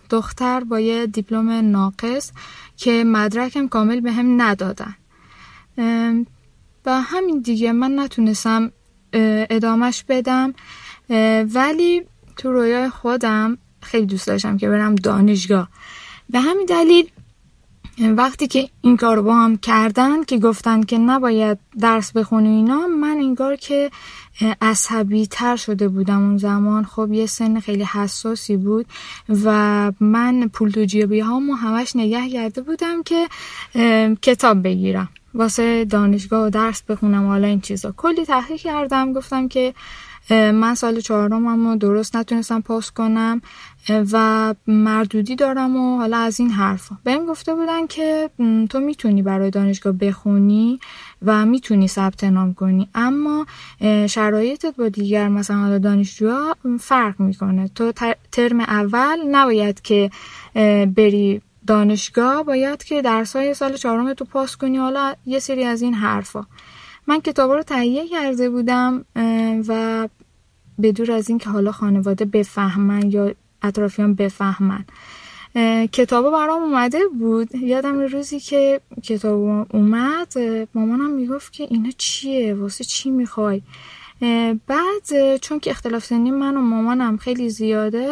دختر 0.10 0.60
با 0.60 0.80
یه 0.80 1.08
دیپلم 1.08 1.50
ناقص 1.50 2.32
که 2.78 3.04
مدرکم 3.04 3.68
کامل 3.68 4.00
به 4.00 4.12
هم 4.12 4.42
ندادن. 4.42 4.96
و 6.86 7.02
همین 7.02 7.42
دیگه 7.42 7.72
من 7.72 8.00
نتونستم 8.00 8.72
ادامش 9.50 10.04
بدم 10.04 10.54
ولی 11.54 12.02
تو 12.38 12.52
رویای 12.52 12.90
خودم 12.90 13.58
خیلی 13.82 14.06
دوست 14.06 14.28
داشتم 14.28 14.58
که 14.58 14.70
برم 14.70 14.96
دانشگاه. 14.96 15.70
به 16.30 16.40
همین 16.40 16.66
دلیل 16.66 17.10
وقتی 18.00 18.48
که 18.48 18.70
این 18.82 18.98
کار 18.98 19.22
با 19.22 19.36
هم 19.36 19.58
کردن 19.58 20.24
که 20.24 20.38
گفتن 20.38 20.84
که 20.84 20.98
نباید 20.98 21.60
درس 21.80 22.12
بخونی 22.12 22.50
اینا 22.50 22.88
من 22.88 23.18
انگار 23.18 23.56
که 23.56 23.92
عصبی 24.62 25.28
تر 25.28 25.56
شده 25.56 25.88
بودم 25.88 26.24
اون 26.24 26.38
زمان. 26.38 26.86
خب 26.86 27.12
یه 27.12 27.26
سن 27.26 27.60
خیلی 27.60 27.84
حساسی 27.84 28.58
بود 28.58 28.86
و 29.44 29.92
من 30.00 30.48
پول 30.48 30.72
تو 30.72 30.86
جیبی 30.86 31.20
هامو 31.20 31.54
همش 31.54 31.96
نگه 31.96 32.30
کرده 32.30 32.62
بودم 32.62 33.04
که 33.04 33.28
کتاب 34.22 34.64
بگیرم. 34.64 35.10
واسه 35.34 35.86
دانشگاه 35.86 36.48
و 36.48 36.50
درس 36.50 36.82
بخونم 36.82 37.28
حالا 37.28 37.48
این 37.48 37.62
چیزا. 37.62 37.94
کلی 37.98 38.26
تحقیق 38.26 38.62
کردم 38.62 39.14
گفتم 39.14 39.48
که 39.48 39.74
من 40.30 40.76
سال 40.76 41.00
چهارم 41.00 41.68
رو 41.68 41.76
درست 41.76 42.16
نتونستم 42.16 42.62
پاس 42.62 42.92
کنم 42.92 43.42
و 43.90 44.56
مردودی 44.68 45.36
دارم 45.36 45.76
و 45.76 45.98
حالا 45.98 46.18
از 46.18 46.40
این 46.40 46.50
حرفا. 46.50 46.98
بهم 47.04 47.26
گفته 47.26 47.56
بودن 47.56 47.88
که 47.88 48.30
تو 48.70 48.80
می‌تونی 48.80 49.22
برای 49.22 49.50
دانشگاه 49.50 49.94
بخونی 49.94 50.80
و 51.26 51.46
می‌تونی 51.46 51.88
ثبت 51.88 52.24
نام 52.24 52.54
کنی. 52.54 52.90
اما 52.96 53.46
شرایطت 54.10 54.76
با 54.76 54.90
دیگر 54.90 55.28
مثلا 55.28 55.58
حالا 55.58 55.78
دانشجوها 55.78 56.56
فرق 56.80 57.20
می‌کنه. 57.20 57.68
تو 57.76 57.92
ترم 58.32 58.60
اول 58.60 59.18
نباید 59.32 59.82
که 59.82 60.12
بری 60.96 61.42
دانشگاه 61.68 62.44
باید 62.44 62.84
که 62.84 63.02
درسای 63.02 63.54
سال 63.54 63.74
چهارم 63.74 64.14
تو 64.14 64.26
پاس 64.26 64.58
کنی. 64.58 64.78
حالا 64.78 65.14
یه 65.26 65.40
سری 65.40 65.64
از 65.64 65.82
این 65.82 65.94
حرفا. 65.94 66.46
من 67.08 67.20
کتاب 67.20 67.52
رو 67.52 67.64
تهیه 67.64 68.08
کرده 68.08 68.50
بودم 68.50 69.06
و 69.68 70.08
به 70.80 70.92
دور 70.92 71.12
از 71.12 71.30
این 71.30 71.38
که 71.38 71.50
حالا 71.50 71.72
خانواده 71.72 72.26
بفهمن 72.26 73.12
یا 73.12 73.34
اطرافیان 73.62 74.14
بفهمن. 74.14 74.86
کتاب 75.92 76.32
برام 76.32 76.64
اومده 76.64 77.00
بود. 77.20 77.56
یادم 77.56 78.00
روزی 78.00 78.40
که 78.40 78.82
کتاب 79.04 79.68
اومد 79.72 80.34
مامانم 80.76 81.10
می‌گفت 81.10 81.54
که 81.54 81.68
اینا 81.70 81.90
چیه؟ 81.98 82.54
واسه 82.54 82.84
چی 82.84 83.12
می‌خوای؟ 83.12 83.62
بعد 84.68 85.38
چون 85.42 85.60
که 85.60 85.72
اختلاف 85.72 86.06
سنی 86.06 86.32
من 86.32 86.58
و 86.58 86.62
مامانم 86.62 87.18
خیلی 87.18 87.50
زیاده 87.50 88.10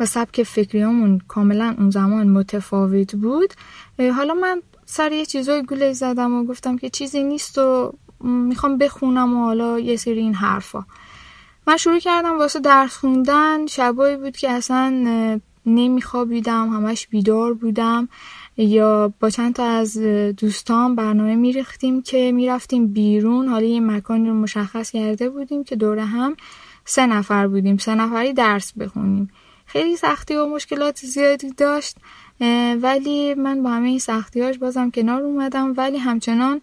و 0.00 0.06
سبک 0.06 0.42
فکریامون 0.42 1.20
کاملا 1.28 1.74
اون 1.78 1.90
زمان 1.90 2.28
متفاوت 2.28 3.16
بود. 3.16 3.54
حالا 3.98 4.34
من 4.34 4.62
سر 4.86 5.12
یه 5.12 5.26
چیزای 5.26 5.62
گوله 5.62 5.92
زدم 5.92 6.34
و 6.34 6.44
گفتم 6.44 6.76
که 6.78 6.90
چیزی 6.90 7.22
نیست 7.22 7.58
و 7.58 7.92
می‌خوام 8.20 8.78
بخونم 8.78 9.34
و 9.34 9.44
حالا 9.44 9.78
یه 9.78 9.96
سری 9.96 10.18
این 10.18 10.34
حرفا. 10.34 10.84
من 11.66 11.76
شروع 11.76 11.98
کردم 11.98 12.38
واسه 12.38 12.60
درس 12.60 12.96
خوندن. 12.96 13.66
شبایی 13.66 14.16
بود 14.16 14.36
که 14.36 14.50
اصلا 14.50 14.90
نمیخوابیدم 15.66 16.68
همش 16.68 17.06
بیدار 17.06 17.54
بودم. 17.54 18.08
یا 18.56 19.12
با 19.20 19.30
چند 19.30 19.54
تا 19.54 19.64
از 19.64 19.98
دوستان 20.36 20.94
برنامه 20.94 21.36
میریختیم 21.36 22.02
که 22.02 22.32
می‌رفتیم 22.32 22.86
بیرون. 22.86 23.48
حالا 23.48 23.66
یه 23.66 23.80
مکانی 23.80 24.28
رو 24.28 24.34
مشخص 24.34 24.90
کرده 24.90 25.30
بودیم 25.30 25.64
که 25.64 25.76
دوره 25.76 26.04
هم 26.04 26.36
سه 26.84 27.06
نفر 27.06 27.46
بودیم. 27.46 27.76
سه 27.76 27.94
نفری 27.94 28.32
درس 28.32 28.72
بخونیم. 28.72 29.30
خیلی 29.74 29.96
سختی 29.96 30.36
و 30.36 30.46
مشکلات 30.46 30.98
زیادی 30.98 31.50
داشت 31.50 31.96
ولی 32.82 33.34
من 33.34 33.62
با 33.62 33.70
همه 33.70 33.88
این 33.88 33.98
سختیاش 33.98 34.58
بازم 34.58 34.90
کنار 34.90 35.22
اومدم. 35.22 35.74
ولی 35.76 35.98
همچنان 35.98 36.60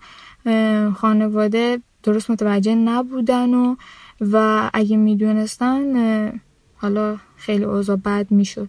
خانواده 0.95 1.81
درست 2.03 2.31
متوجه 2.31 2.75
نبودن 2.75 3.53
و 3.53 3.75
و 4.21 4.69
اگه 4.73 4.97
می‌دونستن 4.97 6.41
حالا 6.75 7.17
خیلی 7.37 7.63
اوضاع 7.63 7.95
بد 7.95 8.27
می‌شد. 8.29 8.67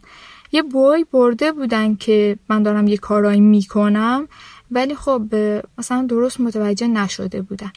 یه 0.52 0.62
بوی 0.62 1.04
برده 1.12 1.52
بودن 1.52 1.94
که 1.94 2.36
من 2.48 2.62
دارم 2.62 2.88
یه 2.88 2.96
کارایی 2.96 3.40
می‌کنم 3.40 4.28
ولی 4.70 4.94
خب 4.94 5.22
مثلا 5.78 6.06
درست 6.08 6.40
متوجه 6.40 6.86
نشده 6.86 7.42
بودن. 7.42 7.72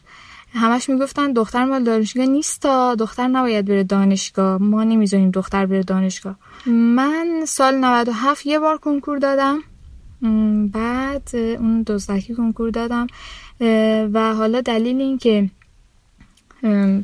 همش 0.54 0.90
می‌گفتن 0.90 1.34
دختر 1.34 1.66
مال 1.66 1.84
دانشگاه 1.84 2.26
نیستا 2.26 2.96
دختر 2.96 3.28
نباید 3.28 3.66
بره 3.66 3.84
دانشگاه. 3.84 4.62
ما 4.62 4.84
نمی‌ذاریم 4.84 5.32
دختر 5.32 5.66
بره 5.66 5.84
دانشگاه. 5.84 6.36
من 6.68 7.44
سال 7.48 7.76
97 7.76 8.46
یه 8.46 8.60
بار 8.60 8.78
کنکور 8.78 9.18
دادم. 9.18 9.60
بعد 10.74 11.30
اون 11.34 11.84
دزدکی 11.88 12.36
کنکور 12.36 12.70
دادم. 12.70 13.08
و 14.14 14.34
حالا 14.34 14.62
دلیل 14.62 15.02
این 15.02 15.18
که 15.18 15.50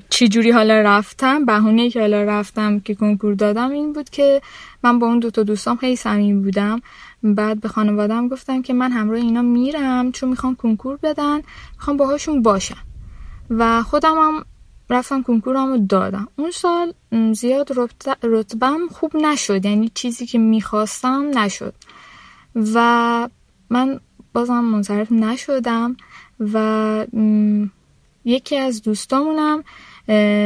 چی 0.10 0.28
جوری 0.28 0.52
حالا 0.52 0.82
رفتم 0.82 1.46
بهونه 1.46 1.90
که 1.90 2.00
حالا 2.00 2.24
رفتم 2.24 2.80
که 2.80 2.96
کنکور 2.96 3.34
دادم 3.34 3.72
این 3.72 3.94
بود 3.94 4.10
که 4.10 4.42
من 4.84 5.00
با 5.00 5.08
اون 5.08 5.20
دوتا 5.20 5.44
دوستام 5.44 5.78
خیلی 5.78 5.96
صمیمی 5.96 6.44
بودم. 6.44 6.82
بعد 7.24 7.62
به 7.62 7.68
خانوادم 7.68 8.28
گفتم 8.28 8.62
که 8.62 8.74
من 8.74 8.92
همراه 8.92 9.20
اینا 9.20 9.42
میرم 9.42 10.12
چون 10.12 10.30
می‌خوام 10.30 10.56
کنکور 10.56 10.98
بدن 11.04 11.42
می‌خوام 11.76 11.98
باهاشون 11.98 12.42
باشم 12.42 12.84
و 13.50 13.84
خودم 13.84 14.16
هم 14.18 14.46
رفتم 14.92 15.24
کنکورم 15.24 15.68
رو 15.68 15.78
دادم. 15.78 16.28
اون 16.36 16.52
سال 16.52 16.94
زیاد 17.34 17.72
رتبم 18.24 18.88
خوب 18.92 19.16
نشد. 19.16 19.66
یعنی 19.66 19.92
چیزی 19.94 20.26
که 20.26 20.38
می‌خواستم 20.38 21.40
نشد. 21.40 21.74
و 22.74 23.30
من 23.70 24.00
بازم 24.34 24.60
منصرف 24.60 25.12
نشدم 25.12 25.98
و 26.40 27.06
یکی 28.26 28.58
از 28.58 28.82
دوستامونم 28.82 29.64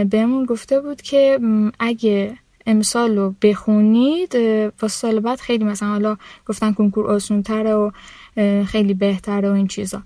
بهمون 0.09 0.45
گفته 0.45 0.81
بود 0.81 1.01
که 1.01 1.39
اگه 1.79 2.37
امسال 2.67 3.17
رو 3.17 3.35
بخونید 3.41 4.35
واسه 4.81 4.87
سال 4.87 5.19
بعد 5.19 5.39
خیلی 5.39 5.63
مثلا 5.63 5.89
حالا 5.89 6.17
گفتن 6.45 6.73
کنکور 6.73 7.07
آسونتره 7.07 7.73
و 7.73 7.91
خیلی 8.65 8.93
بهتره 8.93 9.49
و 9.49 9.53
این 9.53 9.67
چیزا. 9.67 10.01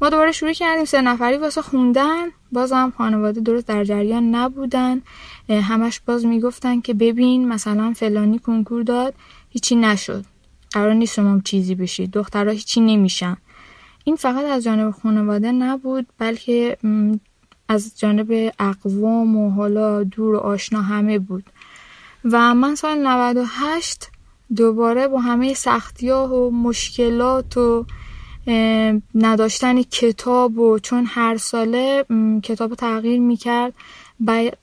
ما 0.00 0.08
دوباره 0.10 0.32
شروع 0.32 0.52
کردیم 0.52 0.84
سه 0.84 1.00
نفری 1.00 1.36
واسه 1.36 1.62
خوندن. 1.62 2.28
بازم 2.52 2.92
خانواده 2.98 3.40
درست 3.40 3.66
در 3.66 3.84
جریان 3.84 4.34
نبودن. 4.34 5.02
همش 5.48 6.00
باز 6.06 6.26
می‌گفتن 6.26 6.80
که 6.80 6.94
ببین 6.94 7.48
مثلا 7.48 7.92
فلانی 7.96 8.38
کنکور 8.38 8.82
داد 8.82 9.14
هیچی 9.50 9.76
نشد. 9.76 10.24
قرار 10.70 10.94
نیست 10.94 11.14
شما 11.14 11.40
چیزی 11.44 11.74
بشید. 11.74 12.10
دخترها 12.10 12.52
هیچی 12.52 12.80
نمیشن. 12.80 13.36
این 14.04 14.16
فقط 14.16 14.44
از 14.44 14.64
جانب 14.64 14.90
خانواده 14.90 15.52
نبود 15.52 16.06
بلکه 16.18 16.76
از 17.68 17.98
جانب 17.98 18.52
اقوام 18.58 19.36
و 19.36 19.50
حالا 19.50 20.04
دور 20.04 20.34
و 20.34 20.38
آشنا 20.38 20.82
همه 20.82 21.18
بود. 21.18 21.44
و 22.24 22.54
من 22.54 22.74
سال 22.74 23.06
98 23.06 24.08
دوباره 24.56 25.08
با 25.08 25.20
همه 25.20 25.54
سختی 25.54 26.08
ها 26.08 26.28
و 26.28 26.50
مشکلات 26.50 27.56
و 27.56 27.86
نداشتن 29.14 29.82
کتاب 29.82 30.58
و 30.58 30.78
چون 30.78 31.06
هر 31.08 31.36
ساله 31.36 32.04
کتاب 32.42 32.74
تغییر 32.74 33.20
می‌کرد 33.20 33.72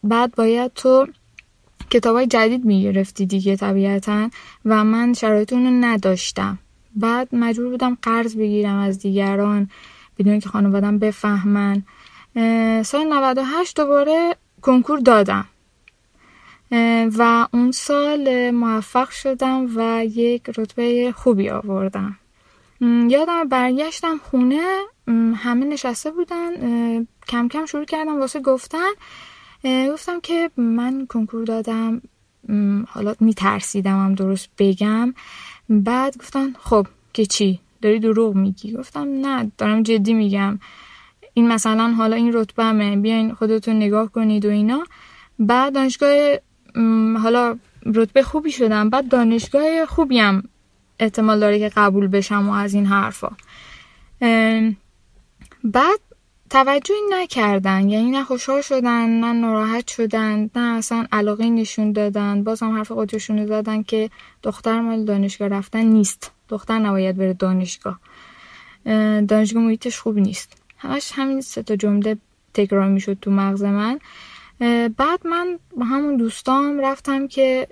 بعد 0.04 0.36
باید 0.36 0.74
تو 0.74 1.08
کتاب 1.90 2.16
های 2.16 2.28
جدید 2.28 2.66
می‌گرفتی 2.66 3.26
دیگه 3.26 3.56
طبیعتا 3.56 4.30
و 4.66 4.84
من 4.84 5.14
شرایط 5.14 5.54
اونو 5.54 5.86
نداشتم. 5.86 6.60
بعد 6.96 7.36
مجبور 7.36 7.70
بودم 7.70 7.98
قرض 8.02 8.36
بگیرم 8.36 8.76
از 8.76 9.00
دیگران 9.00 9.70
بدون 10.20 10.40
که 10.40 10.50
خانوادم 10.50 11.00
بفهمن. 11.00 11.84
سال 12.84 13.14
98 13.14 13.78
دوباره 13.78 14.36
کنکور 14.62 15.00
دادم. 15.00 15.46
و 17.18 17.48
اون 17.54 17.72
سال 17.72 18.52
موفق 18.52 19.10
شدم 19.10 19.68
و 19.76 20.06
یک 20.06 20.50
رتبه 20.58 21.14
خوبی 21.18 21.50
آوردم. 21.50 22.18
یادم 22.82 23.50
برگشتم 23.50 24.18
خونه 24.18 24.80
همه 25.36 25.66
نشسته 25.66 26.12
بودن 26.12 26.52
کم 27.28 27.48
کم 27.48 27.66
شروع 27.66 27.86
کردم 27.86 28.20
واسه 28.20 28.40
گفتن. 28.40 28.90
گفتم 29.66 30.20
که 30.20 30.52
من 30.58 31.06
کنکور 31.06 31.44
دادم 31.46 32.02
حالا 32.88 33.16
میترسیدم 33.20 34.06
هم 34.06 34.16
درست 34.16 34.50
بگم. 34.58 35.14
بعد 35.70 36.18
گفتن 36.18 36.54
خب 36.60 36.88
که 37.14 37.26
چی؟ 37.26 37.60
داری 37.82 38.00
دروغ 38.00 38.36
میگی. 38.36 38.74
گفتم 38.74 39.08
نه 39.22 39.52
دارم 39.58 39.84
جدی 39.84 40.14
میگم. 40.14 40.60
این 41.34 41.48
مثلا 41.48 41.94
حالا 41.98 42.16
این 42.16 42.34
رتبهمه 42.34 42.98
بیاین 42.98 43.34
خودتون 43.34 43.76
نگاه 43.76 44.12
کنید 44.12 44.46
و 44.46 44.50
اینا. 44.50 44.84
بعد 45.40 45.74
دانشگاه 45.74 46.36
حالا 47.22 47.58
رتبه 47.86 48.24
خوبی 48.24 48.52
شدم 48.52 48.90
بعد 48.90 49.08
دانشگاه 49.08 49.86
خوبیم 49.86 50.50
احتمال 51.02 51.40
داره 51.40 51.60
که 51.60 51.70
قبول 51.76 52.08
بشم 52.08 52.50
و 52.50 52.52
از 52.52 52.74
این 52.74 52.86
حرفا. 52.86 53.32
بعد 55.64 56.00
توجهی 56.50 56.98
نکردن 57.10 57.90
یعنی 57.90 58.12
نه 58.12 58.24
خوشحال 58.24 58.62
شدن 58.62 59.10
نه 59.10 59.34
ناراحت 59.34 59.88
شدن 59.88 60.50
نه 60.56 60.78
اصلا 60.78 61.06
علاقه 61.12 61.50
نشون 61.50 61.92
دادن. 61.92 62.44
باز 62.44 62.64
هم 62.64 62.78
حرف 62.78 62.92
خودشون 62.92 63.46
دادن 63.46 63.84
که 63.84 64.10
دختر 64.44 64.82
مال 64.82 65.06
دانشگاه 65.06 65.48
رفتن 65.48 65.86
نیست. 65.86 66.32
دختر 66.50 66.80
نباید 66.80 67.18
بره 67.18 67.34
دانشگاه. 67.34 68.00
دانشگاه 69.28 69.64
محیطش 69.64 70.00
خوب 70.00 70.18
نیست. 70.18 70.58
همش 70.78 71.12
همین 71.16 71.42
سه 71.42 71.64
تا 71.64 71.76
جمله 71.76 72.18
تکرار 72.54 72.90
می‌شد 72.90 73.18
تو 73.22 73.32
مغز 73.32 73.64
من. 73.64 74.00
بعد 74.98 75.28
من 75.28 75.60
با 75.78 75.86
همون 75.86 76.18
دوستام 76.18 76.80
رفتم 76.80 77.28
که 77.28 77.68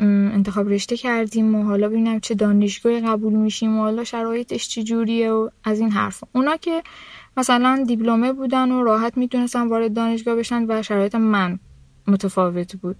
انتخاب 0.00 0.68
رشته 0.68 0.96
کردیم 0.96 1.54
و 1.54 1.62
حالا 1.62 1.88
ببینم 1.88 2.20
چه 2.20 2.34
دانشگاه 2.34 3.00
قبول 3.00 3.32
میشیم 3.32 3.78
و 3.78 3.82
حالا 3.82 4.04
شرایطش 4.04 4.68
چجوریه 4.68 5.30
و 5.30 5.48
از 5.64 5.80
این 5.80 5.90
حرف. 5.90 6.24
اونا 6.32 6.56
که 6.56 6.82
مثلا 7.36 7.84
دیپلمه 7.86 8.32
بودن 8.32 8.72
و 8.72 8.82
راحت 8.82 9.16
می‌تونستن 9.16 9.68
وارد 9.68 9.94
دانشگاه 9.94 10.36
بشن 10.36 10.66
و 10.68 10.82
شرایط 10.82 11.14
من 11.14 11.58
متفاوت 12.06 12.76
بود. 12.76 12.96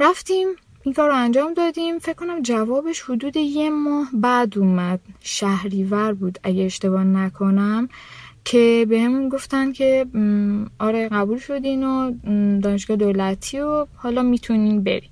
رفتیم 0.00 0.48
این 0.82 0.94
کار 0.94 1.08
رو 1.08 1.14
انجام 1.16 1.54
دادیم. 1.54 1.98
فکر 1.98 2.14
کنم 2.14 2.42
جوابش 2.42 3.00
حدود 3.00 3.36
یه 3.36 3.70
ماه 3.70 4.08
بعد 4.12 4.58
اومد. 4.58 5.00
شهریور 5.20 6.12
بود 6.12 6.38
اگه 6.42 6.64
اشتباه 6.64 7.04
نکنم. 7.04 7.88
که 8.44 8.86
به 8.88 9.00
همون 9.00 9.28
گفتن 9.28 9.72
که 9.72 10.06
آره 10.78 11.08
قبول 11.08 11.38
شدین 11.38 11.84
و 11.84 12.12
دانشگاه 12.60 12.96
دولتی 12.96 13.60
و 13.60 13.86
حالا 13.96 14.22
می‌تونین 14.22 14.82
برین. 14.82 15.10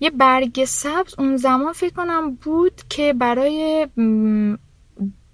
یه 0.00 0.10
برگ 0.10 0.64
سبز 0.64 1.14
اون 1.18 1.36
زمان 1.36 1.72
فکر 1.72 1.94
کنم 1.94 2.34
بود 2.34 2.82
که 2.88 3.12
برای 3.12 3.88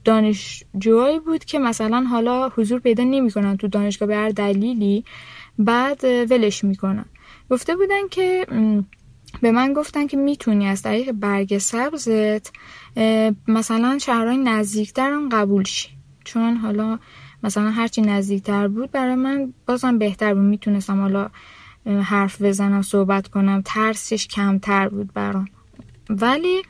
دانشجوهایی 0.05 1.20
بود 1.20 1.44
که 1.44 1.59
مثلا 1.59 2.01
حالا 2.01 2.48
حضور 2.48 2.81
پیدا 2.81 3.05
نمی‌کنن 3.05 3.56
تو 3.56 3.69
دانشگاه 3.69 4.09
به 4.09 4.16
هر 4.16 4.28
دلیلی 4.28 5.05
بعد 5.59 6.05
ولش 6.05 6.65
می‌کنن. 6.65 7.05
گفته 7.51 7.77
بودن 7.77 8.09
که 8.10 8.47
به 9.43 9.52
من 9.52 9.73
گفتن 9.73 10.06
که 10.06 10.16
می‌تونی 10.16 10.66
از 10.66 10.82
طریق 10.82 11.12
برگ 11.12 11.59
سبزت 11.59 12.52
مثلا 13.48 13.98
شهرهای 13.98 14.36
نزدیکتر 14.36 15.10
هم 15.10 15.28
قبول 15.28 15.65
شی. 15.65 15.89
چون 16.24 16.56
حالا 16.56 16.98
مثلا 17.43 17.70
هرچی 17.70 18.02
نزدیکتر 18.02 18.69
بود 18.69 18.90
برای 18.90 19.15
من 19.15 19.52
بازم 19.66 19.98
بهتر 19.98 20.35
بود. 20.35 20.43
می‌تونستم 20.44 21.01
حالا 21.01 21.31
حرف 21.86 22.43
بزنم 22.43 22.82
صحبت 22.82 23.28
کنم. 23.28 23.62
ترسش 23.65 24.27
کمتر 24.27 24.89
بود 24.89 25.12
برام. 25.12 25.48
ولی 26.10 26.62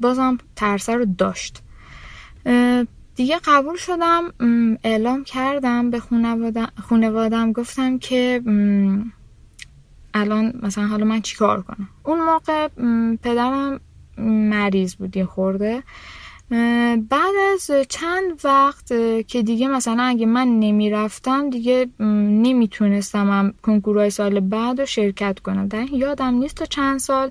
بازم 0.00 0.38
ترسه 0.56 0.94
رو 0.94 1.04
داشت. 1.18 1.62
دیگه 3.14 3.40
قبول 3.44 3.76
شدم. 3.76 4.32
اعلام 4.84 5.24
کردم 5.24 5.90
به 5.90 6.00
خانوادم 6.88 7.52
گفتم 7.52 7.98
که 7.98 8.42
الان 10.14 10.52
مثلا 10.62 10.86
حالا 10.86 11.04
من 11.04 11.20
چیکار 11.20 11.62
کنم؟ 11.62 11.88
اون 12.02 12.24
موقع 12.24 12.68
پدرم 13.22 13.80
مریض 14.50 14.94
بود 14.94 15.16
یه 15.16 15.24
خورده. 15.24 15.82
بعد 17.10 17.34
از 17.52 17.70
چند 17.88 18.40
وقت 18.44 18.88
که 19.28 19.42
دیگه 19.42 19.68
مثلا 19.68 20.02
اگه 20.02 20.26
من 20.26 20.48
نمی‌رفتم 20.48 21.50
دیگه 21.50 21.86
نمی‌تونستم 22.00 23.30
هم 23.30 23.54
کنکورهای 23.62 24.10
سال 24.10 24.40
بعد 24.40 24.80
رو 24.80 24.86
شرکت 24.86 25.38
کنم. 25.40 25.68
در 25.68 25.90
یادم 25.92 26.34
نیست 26.34 26.56
تا 26.56 26.64
چند 26.64 26.98
سال 26.98 27.30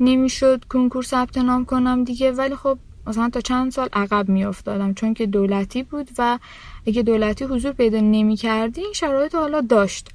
نمی‌شد 0.00 0.64
کنکور 0.64 1.02
ثبت 1.02 1.38
نام 1.38 1.64
کنم 1.64 2.04
دیگه 2.04 2.32
ولی 2.32 2.56
خب 2.56 2.78
مثلا 3.06 3.30
تا 3.30 3.40
چند 3.40 3.72
سال 3.72 3.88
عقب 3.92 4.28
میافتادم. 4.28 4.94
چون 4.94 5.14
که 5.14 5.26
دولتی 5.26 5.82
بود 5.82 6.10
و 6.18 6.38
اگه 6.86 7.02
دولتی 7.02 7.44
حضور 7.44 7.72
پیدا 7.72 8.00
نمی 8.00 8.36
کردی 8.36 8.80
این 8.80 8.92
شرایط 8.92 9.34
حالا 9.34 9.60
داشت. 9.60 10.08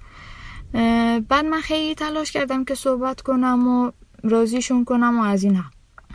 بعد 1.30 1.46
من 1.46 1.62
خیلی 1.62 1.96
تلاش 1.96 2.32
کردم 2.32 2.66
که 2.66 2.76
صحبت 2.76 3.22
کنم 3.22 3.68
و 3.68 3.92
راضیشون 4.24 4.86
کنم 4.86 5.20
و 5.20 5.24
از 5.24 5.44
این 5.44 5.56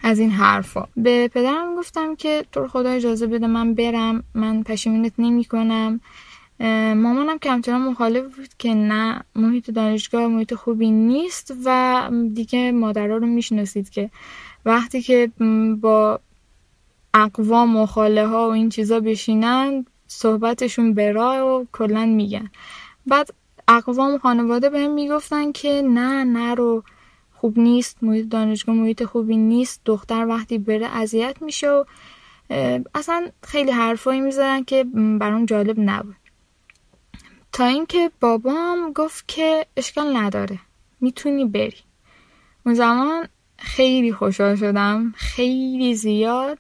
از 0.07 0.19
این 0.19 0.31
حرفا. 0.31 0.89
به 0.97 1.29
پدرم 1.29 1.77
گفتم 1.77 2.15
که 2.15 2.45
تو 2.53 2.69
خدا 2.69 2.91
اجازه 2.91 3.27
بده 3.27 3.47
من 3.47 3.75
برم 3.75 4.25
من 4.35 4.63
پشیمونت 4.63 5.13
نمی 5.19 5.45
کنم 5.45 6.01
مامانم 6.95 7.39
کمتران 7.39 7.81
مخالف 7.81 8.37
بود 8.37 8.49
که 8.59 8.75
نه 8.75 9.23
محیط 9.37 9.71
دانشگاه 9.71 10.27
محیط 10.27 10.55
خوبی 10.55 10.91
نیست 10.91 11.55
و 11.65 12.11
دیگه 12.35 12.73
مادرها 12.73 13.17
رو 13.17 13.27
می‌شناسید 13.27 13.91
که 13.91 14.11
وقتی 14.65 15.03
که 15.03 15.31
با 15.81 16.21
اقوام 17.15 17.77
و 17.77 17.87
خاله 17.87 18.27
ها 18.27 18.49
و 18.49 18.53
این 18.53 18.69
چیزا 18.69 19.01
بشینن 19.01 19.87
صحبتشون 20.07 20.95
برای 20.95 21.41
و 21.41 21.67
کلا 21.73 22.07
میگن. 22.07 22.51
بعد 23.07 23.31
اقوام 23.69 24.19
خانواده 24.19 24.71
بهم 24.71 24.95
می‌گفتن 24.95 25.53
که 25.53 25.83
نه 25.83 26.25
نرو 26.25 26.83
خوب 27.45 27.59
نیست 27.59 27.99
محیط 28.03 28.29
دانشگاه 28.29 28.75
محیط 28.75 29.05
خوبی 29.05 29.37
نیست 29.37 29.81
دختر 29.85 30.27
وقتی 30.27 30.59
بره 30.59 30.87
اذیت 30.87 31.43
میشه 31.43 31.71
و 31.71 31.85
اصلا 32.95 33.29
خیلی 33.43 33.71
حرفایی 33.71 34.21
می‌زدن 34.21 34.65
که 34.65 34.85
برام 35.21 35.47
جالب 35.47 35.81
نبود. 35.81 36.17
تا 37.53 37.65
اینکه 37.65 38.11
بابام 38.21 38.93
گفت 38.93 39.29
که 39.29 39.67
اشکال 39.77 40.17
نداره 40.17 40.59
می‌تونی 41.01 41.45
بری. 41.45 41.77
اون 42.67 42.75
زمان 42.75 43.29
خیلی 43.59 44.13
خوشحال 44.13 44.57
شدم 44.57 45.15
خیلی 45.17 45.95
زیاد 45.95 46.59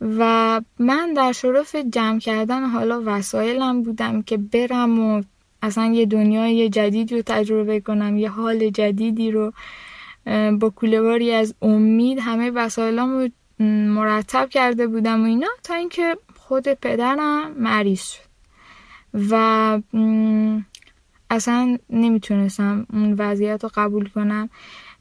و 0.00 0.60
من 0.78 1.12
در 1.12 1.32
شرف 1.32 1.76
جمع 1.76 2.18
کردن 2.18 2.64
حالا 2.64 3.02
وسایلم 3.06 3.82
بودم 3.82 4.22
که 4.22 4.36
برم 4.36 5.00
و 5.00 5.22
اصلا 5.62 5.84
یه 5.84 6.06
دنیای 6.06 6.68
جدیدی 6.68 7.16
رو 7.16 7.22
تجربه 7.26 7.80
کنم 7.80 8.16
یه 8.16 8.28
حال 8.28 8.68
جدیدی 8.70 9.30
رو. 9.30 9.52
با 10.60 10.70
کولهباری 10.70 11.32
از 11.32 11.54
امید 11.62 12.18
همه 12.18 12.50
وسایلام 12.50 13.18
رو 13.18 13.28
مرتب 13.94 14.48
کرده 14.48 14.86
بودم 14.86 15.22
و 15.22 15.26
اینا 15.26 15.48
تا 15.62 15.74
اینکه 15.74 16.16
خود 16.36 16.68
پدرم 16.68 17.52
مریض 17.52 18.02
شد. 18.02 18.26
و 19.30 19.80
اصلا 21.30 21.78
نمی‌تونستم 21.90 22.86
اون 22.92 23.12
وضعیت 23.18 23.64
رو 23.64 23.70
قبول 23.74 24.08
کنم. 24.08 24.50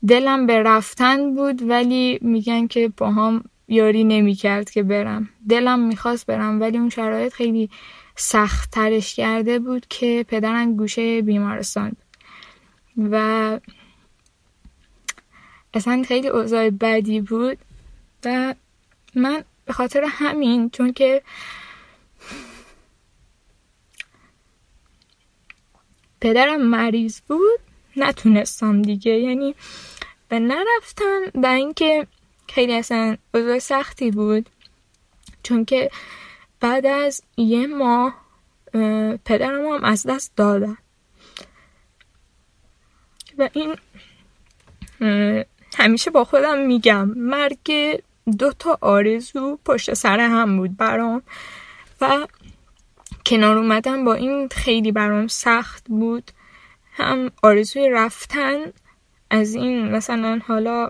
دلم 0.08 0.46
به 0.46 0.64
رفتن 0.64 1.36
بود 1.36 1.70
ولی 1.70 2.20
میگن 2.22 2.68
که 2.68 2.92
هم 3.02 3.44
یاری 3.68 4.04
نمی‌کرد 4.04 4.70
که 4.70 4.84
برم. 4.84 5.30
دلم 5.50 5.80
می‌خواست 5.80 6.26
برم 6.26 6.62
ولی 6.62 6.78
اون 6.78 6.90
شرایط 6.90 7.34
خیلی 7.34 7.70
سخت 8.16 8.72
ترش 8.72 9.16
کرده 9.16 9.60
بود 9.60 9.86
که 9.90 10.26
پدرم 10.28 10.76
گوشه 10.76 11.22
بیمارستان 11.22 11.90
بود. 11.90 11.98
و 13.12 13.60
اصلا 15.76 16.04
خیلی 16.08 16.28
اوضاع 16.28 16.70
بدی 16.70 17.22
بود 17.22 17.58
و 18.26 18.56
من 19.16 19.44
به 19.66 19.74
خاطر 19.74 20.04
همین 20.10 20.70
چون 20.70 20.94
که 20.94 21.22
پدرم 26.22 26.62
مریض 26.62 27.22
بود 27.22 27.60
نتونستم 27.98 28.82
دیگه. 28.82 29.12
یعنی 29.12 29.56
به 30.30 30.40
نرفتم 30.40 31.22
و 31.36 31.46
اینکه 31.46 32.08
خیلی 32.50 32.74
اصلا 32.74 33.18
اوضاع 33.34 33.60
سختی 33.60 34.12
بود. 34.12 34.50
چون 35.44 35.66
که 35.66 35.92
بعد 36.60 36.86
از 36.86 37.24
یه 37.38 37.68
ماه 37.68 38.26
پدرم 39.26 39.66
هم 39.66 39.84
از 39.84 40.06
دست 40.06 40.36
دادم 40.36 40.78
و 43.38 43.50
این 43.54 43.76
همیشه 45.76 46.12
با 46.12 46.24
خودم 46.24 46.60
میگم 46.60 47.08
مرگ 47.16 47.72
دو 48.38 48.52
تا 48.52 48.78
آرزو 48.82 49.60
پشت 49.66 49.94
سر 49.94 50.20
هم 50.20 50.58
بود 50.58 50.78
برام 50.78 51.22
و 52.02 52.28
کنار 53.26 53.58
اومدن 53.58 54.06
با 54.06 54.14
این 54.14 54.50
خیلی 54.50 54.92
برام 54.92 55.28
سخت 55.28 55.86
بود. 55.88 56.32
هم 56.92 57.32
آرزوی 57.44 57.90
رفتن 57.90 58.58
از 59.30 59.56
این 59.56 59.92
مثلا 59.92 60.40
حالا 60.48 60.90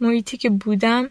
محیطی 0.00 0.36
که 0.36 0.50
بودم 0.50 1.10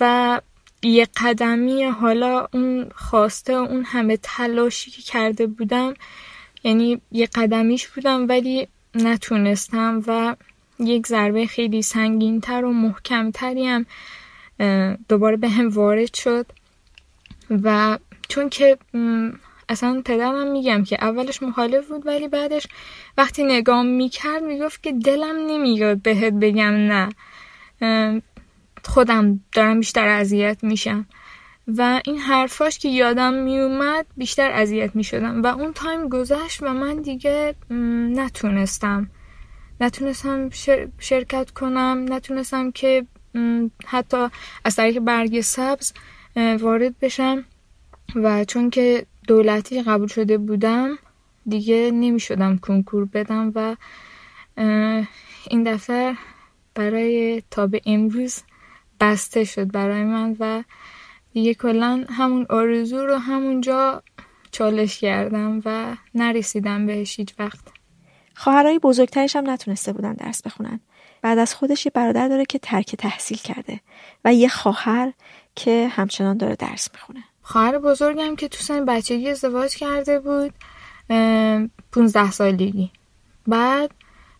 و 0.00 0.40
یه 0.82 1.08
قدمی 1.16 1.84
حالا 1.84 2.48
اون 2.52 2.90
خواسته 2.94 3.52
اون 3.52 3.84
همه 3.84 4.16
تلاشی 4.16 4.90
که 4.90 5.02
کرده 5.02 5.46
بودم 5.46 5.94
یعنی 6.64 7.00
یه 7.12 7.26
قدمیش 7.34 7.88
بودم 7.88 8.28
ولی 8.28 8.68
نتونستم 8.94 10.02
و 10.06 10.36
یک 10.78 11.06
ضربه 11.06 11.46
خیلی 11.46 11.82
سنگینتر 11.82 12.64
و 12.64 12.72
محکمتری 12.72 13.66
هم 13.66 13.86
دوباره 15.08 15.36
به 15.36 15.48
هم 15.48 15.68
وارد 15.68 16.14
شد. 16.14 16.46
و 17.50 17.98
چون 18.28 18.48
که 18.48 18.78
اصلا 19.68 20.02
پدرم 20.04 20.52
میگم 20.52 20.84
که 20.84 21.04
اولش 21.04 21.42
مخالف 21.42 21.88
بود 21.88 22.06
ولی 22.06 22.28
بعدش 22.28 22.66
وقتی 23.18 23.44
نگام 23.44 23.86
می‌کرد 23.86 24.42
می‌گفت 24.42 24.82
که 24.82 24.92
دلم 24.92 25.36
نمیاد 25.46 26.02
بهت 26.02 26.32
بگم 26.32 26.72
نه. 26.74 27.08
خودم 28.84 29.40
دارم 29.52 29.78
بیشتر 29.80 30.08
اذیت 30.08 30.64
میشم. 30.64 31.06
و 31.68 32.00
این 32.04 32.18
حرفاش 32.18 32.78
که 32.78 32.88
یادم 32.88 33.34
میومد 33.34 34.06
بیشتر 34.16 34.50
اذیت 34.50 34.96
می‌شدم 34.96 35.42
و 35.42 35.46
اون 35.46 35.72
تایم 35.72 36.08
گذشت 36.08 36.62
و 36.62 36.74
من 36.74 36.96
دیگه 36.96 37.54
نتونستم. 38.14 39.10
نتونستم 39.80 40.50
شرکت 40.98 41.50
کنم 41.50 42.06
نتونستم 42.08 42.70
که 42.70 43.06
حتی 43.86 44.26
از 44.64 44.76
طریق 44.76 44.98
برگ 44.98 45.40
سبز 45.40 45.92
وارد 46.36 46.98
بشم 46.98 47.44
و 48.14 48.44
چون 48.44 48.70
که 48.70 49.06
دولتی 49.26 49.82
قبول 49.82 50.08
شده 50.08 50.38
بودم 50.38 50.98
دیگه 51.46 51.90
نمی 51.90 52.20
شدم 52.20 52.58
کنکور 52.58 53.04
بدم 53.04 53.52
و 53.54 53.76
این 55.50 55.62
دفعه 55.62 56.16
برای 56.74 57.42
تا 57.50 57.66
به 57.66 57.80
امروز 57.86 58.42
بسته 59.00 59.44
شد 59.44 59.72
برای 59.72 60.04
من 60.04 60.36
و 60.40 60.62
دیگه 61.32 61.54
کلا 61.54 62.04
همون 62.08 62.46
آرزو 62.50 63.06
رو 63.06 63.16
همونجا 63.16 64.02
چالش 64.50 64.98
کردم 64.98 65.62
و 65.64 65.96
نرسیدم 66.14 66.86
بهش 66.86 67.18
هیچ 67.18 67.34
وقت. 67.38 67.60
خواهرای 68.34 68.78
بزرگترش 68.78 69.36
هم 69.36 69.50
نتونسته 69.50 69.92
بودن 69.92 70.12
درس 70.12 70.42
بخونن. 70.42 70.80
بعد 71.22 71.38
از 71.38 71.54
خودش 71.54 71.86
یه 71.86 71.92
برادر 71.94 72.28
داره 72.28 72.44
که 72.44 72.58
ترک 72.58 72.96
تحصیل 72.96 73.38
کرده 73.38 73.80
و 74.24 74.34
یه 74.34 74.48
خواهر 74.48 75.12
که 75.56 75.88
همچنان 75.90 76.36
داره 76.36 76.56
درس 76.56 76.88
می‌خونه. 76.94 77.24
خواهر 77.42 77.78
بزرگم 77.78 78.36
که 78.36 78.48
تو 78.48 78.62
سن 78.62 78.84
بچگی 78.84 79.28
ازدواج 79.30 79.76
کرده 79.76 80.20
بود 80.20 80.54
15 81.92 82.30
سالگی. 82.30 82.90
بعد 83.46 83.90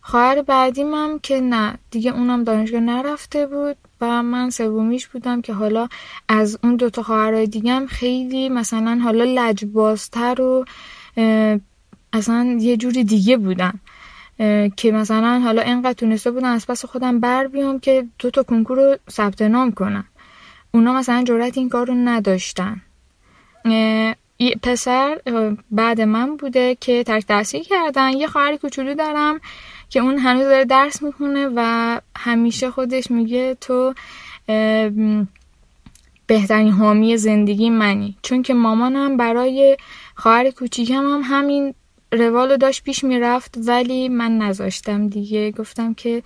خواهر 0.05 0.41
بعدیم 0.41 0.93
هم 0.93 1.19
که 1.19 1.41
نه. 1.41 1.77
دیگه 1.91 2.11
اونم 2.11 2.43
دانشگاه 2.43 2.81
نرفته 2.81 3.47
بود 3.47 3.77
و 4.01 4.23
من 4.23 4.49
سومیش 4.49 5.07
بودم 5.07 5.41
که 5.41 5.53
حالا 5.53 5.87
از 6.29 6.59
اون 6.63 6.75
دوتا 6.75 7.03
خواهرای 7.03 7.47
دیگم 7.47 7.85
خیلی 7.89 8.49
مثلا 8.49 8.99
حالا 9.03 9.23
لجبازتر 9.27 10.41
و 10.41 10.65
اصلا 12.13 12.57
یه 12.59 12.77
جوری 12.77 13.03
دیگه 13.03 13.37
بودم 13.37 13.79
که 14.77 14.91
مثلا 14.91 15.39
حالا 15.39 15.61
اینقدر 15.61 15.93
تونسته 15.93 16.31
بودم 16.31 16.51
از 16.51 16.67
پس 16.67 16.85
خودم 16.85 17.19
بر 17.19 17.47
بیام 17.47 17.79
که 17.79 18.05
دو 18.19 18.29
تا 18.31 18.43
کنکور 18.43 18.77
رو 18.77 18.97
ثبت 19.11 19.41
نام 19.41 19.71
کنم. 19.71 20.05
اونا 20.71 20.93
مثلا 20.93 21.23
جرأت 21.23 21.57
این 21.57 21.69
کار 21.69 21.87
رو 21.87 21.93
نداشتن. 21.93 22.81
پسر 24.63 25.21
بعد 25.71 26.01
من 26.01 26.37
بوده 26.37 26.77
که 26.79 27.03
ترک 27.03 27.25
تحصیل 27.25 27.63
کردن. 27.63 28.09
یه 28.09 28.27
خواهر 28.27 28.57
کوچولو 28.57 28.93
دارم. 28.93 29.39
که 29.93 29.99
اون 29.99 30.17
هنوز 30.17 30.43
داره 30.43 30.65
درس 30.65 31.01
می‌خونه 31.01 31.49
و 31.55 31.99
همیشه 32.17 32.71
خودش 32.71 33.11
میگه 33.11 33.57
تو 33.61 33.93
بهترین 36.27 36.69
حامی 36.69 37.17
زندگی 37.17 37.69
منی. 37.69 38.17
چون 38.21 38.41
که 38.41 38.53
مامانم 38.53 39.17
برای 39.17 39.77
خواهر 40.15 40.51
کوچیکم 40.51 41.03
هم 41.03 41.21
همین 41.23 41.73
روال 42.11 42.57
داشت 42.57 42.83
پیش 42.83 43.03
می‌رفت 43.03 43.55
ولی 43.67 44.09
من 44.09 44.37
نذاشتم 44.37 45.07
دیگه. 45.07 45.51
گفتم 45.51 45.93
که 45.93 46.23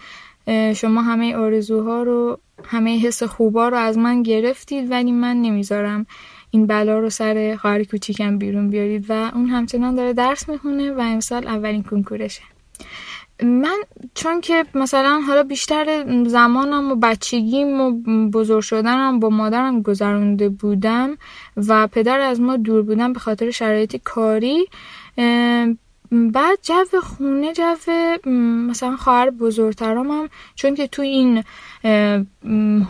شما 0.76 1.02
همه 1.02 1.36
آرزوها 1.36 2.04
رو 2.04 2.40
همه 2.66 3.00
حس 3.00 3.24
خوبا 3.24 3.70
رو 3.70 3.78
از 3.78 3.98
من 3.98 4.24
گرفتید 4.24 4.92
ولی 4.92 5.12
من 5.12 5.42
نمی‌ذارم 5.42 6.06
این 6.52 6.68
بلا 6.68 7.00
رو 7.00 7.10
سر 7.10 7.58
خواهر 7.62 7.84
کوچیکم 7.84 8.38
بیرون 8.38 8.70
بیارید. 8.70 9.06
و 9.10 9.32
اون 9.34 9.46
همچنان 9.46 9.96
داره 9.96 10.14
درس 10.14 10.50
می‌خونه 10.50 10.92
و 10.92 11.00
امسال 11.00 11.48
اولین 11.48 11.84
کنکورشه. 11.84 12.42
من 13.44 13.78
چون 14.14 14.42
که 14.42 14.66
مثلا 14.76 15.22
حالا 15.28 15.44
بیشتر 15.44 16.06
زمانم 16.28 16.92
و 16.92 16.96
بچگیم 16.96 17.82
و 17.82 17.92
بزرگ 18.30 18.62
شدنم 18.62 19.20
با 19.20 19.30
مادرم 19.30 19.82
گذرونده 19.82 20.50
بودم 20.50 21.18
و 21.58 21.88
پدر 21.88 22.20
از 22.20 22.42
ما 22.42 22.58
دور 22.58 22.82
بودم 22.82 23.14
به 23.14 23.20
خاطر 23.20 23.52
شرایط 23.52 23.96
کاری 24.04 24.68
بعد 26.12 26.60
جو 26.62 27.00
خونه 27.04 27.54
جو 27.54 27.76
مثلا 28.70 28.96
خواهر 28.96 29.30
بزرگترام 29.30 30.12
هم 30.12 30.30
چون 30.56 30.76
که 30.76 30.88
تو 30.88 31.02
این 31.02 31.44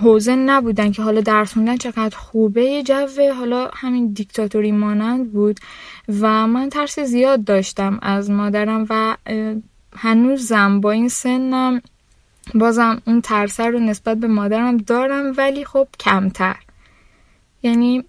حوزه 0.01 0.35
نبودن 0.35 0.91
که 0.91 1.01
حالا 1.01 1.21
درس 1.21 1.53
خوندن 1.53 1.77
چقدر 1.77 2.17
خوبه 2.17 2.83
جو 2.83 3.33
حالا 3.35 3.69
همین 3.73 4.13
دیکتاتوری 4.13 4.71
مانند 4.71 5.31
بود 5.31 5.59
و 6.21 6.47
من 6.47 6.69
ترس 6.69 6.99
زیاد 6.99 7.43
داشتم 7.43 7.99
از 8.01 8.31
مادرم 8.31 8.85
و 8.89 9.17
هنوزم 9.97 10.81
با 10.81 10.91
این 10.91 11.09
سنم 11.09 11.81
بازم 12.55 13.01
اون 13.05 13.21
ترسه 13.21 13.65
رو 13.65 13.79
نسبت 13.79 14.17
به 14.17 14.27
مادرم 14.27 14.77
دارم 14.77 15.33
ولی 15.37 15.65
خب 15.65 15.87
کمتر. 15.99 16.55
یعنی 17.63 18.03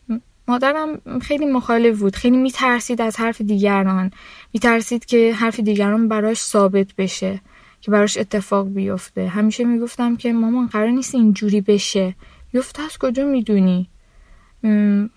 مادرم 0.48 1.00
خیلی 1.22 1.46
مخالف 1.46 1.98
بود 1.98 2.16
خیلی 2.16 2.36
میترسید 2.36 3.00
از 3.00 3.20
حرف 3.20 3.40
دیگران. 3.40 4.10
میترسید 4.52 5.04
که 5.04 5.34
حرف 5.34 5.60
دیگران 5.60 6.08
براش 6.08 6.38
ثابت 6.38 6.94
بشه 6.98 7.40
که 7.80 7.90
براش 7.90 8.18
اتفاق 8.18 8.68
بیفته. 8.68 9.28
همیشه 9.28 9.64
می‌گفتم 9.64 10.16
که 10.16 10.32
مامان 10.32 10.66
قرار 10.66 10.90
نیست 10.90 11.14
اینجوری 11.14 11.60
بشه. 11.60 12.14
یفته 12.54 12.82
از 12.82 12.98
کجا 12.98 13.24
می‌دونی؟ 13.24 13.88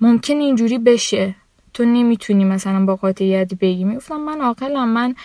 ممکن 0.02 0.34
اینجوری 0.34 0.78
بشه. 0.78 1.36
تو 1.74 1.86
نمی‌تونی 1.86 2.46
مثلا 2.46 2.86
با 2.86 2.96
قاطعیت 2.96 3.54
بگی. 3.54 3.84
می‌گفتم 3.84 4.18
من 4.18 4.42
عاقلم. 4.42 4.90
من 4.90 5.16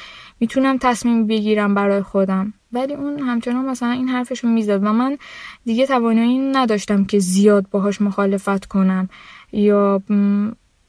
می‌تونم 0.40 0.78
تصمیم 0.78 1.26
بگیرم 1.26 1.74
برای 1.74 2.02
خودم. 2.02 2.52
ولی 2.72 2.94
اون 2.94 3.18
همچنان 3.18 3.64
مثلا 3.64 3.90
این 3.90 4.08
حرفشو 4.08 4.48
می‌زد 4.48 4.84
و 4.84 4.92
من 4.92 5.18
دیگه 5.64 5.86
توانایی 5.86 6.38
نداشتم 6.38 7.04
که 7.04 7.18
زیاد 7.18 7.66
باهاش 7.70 8.00
مخالفت 8.00 8.64
کنم 8.64 9.08
یا 9.52 10.02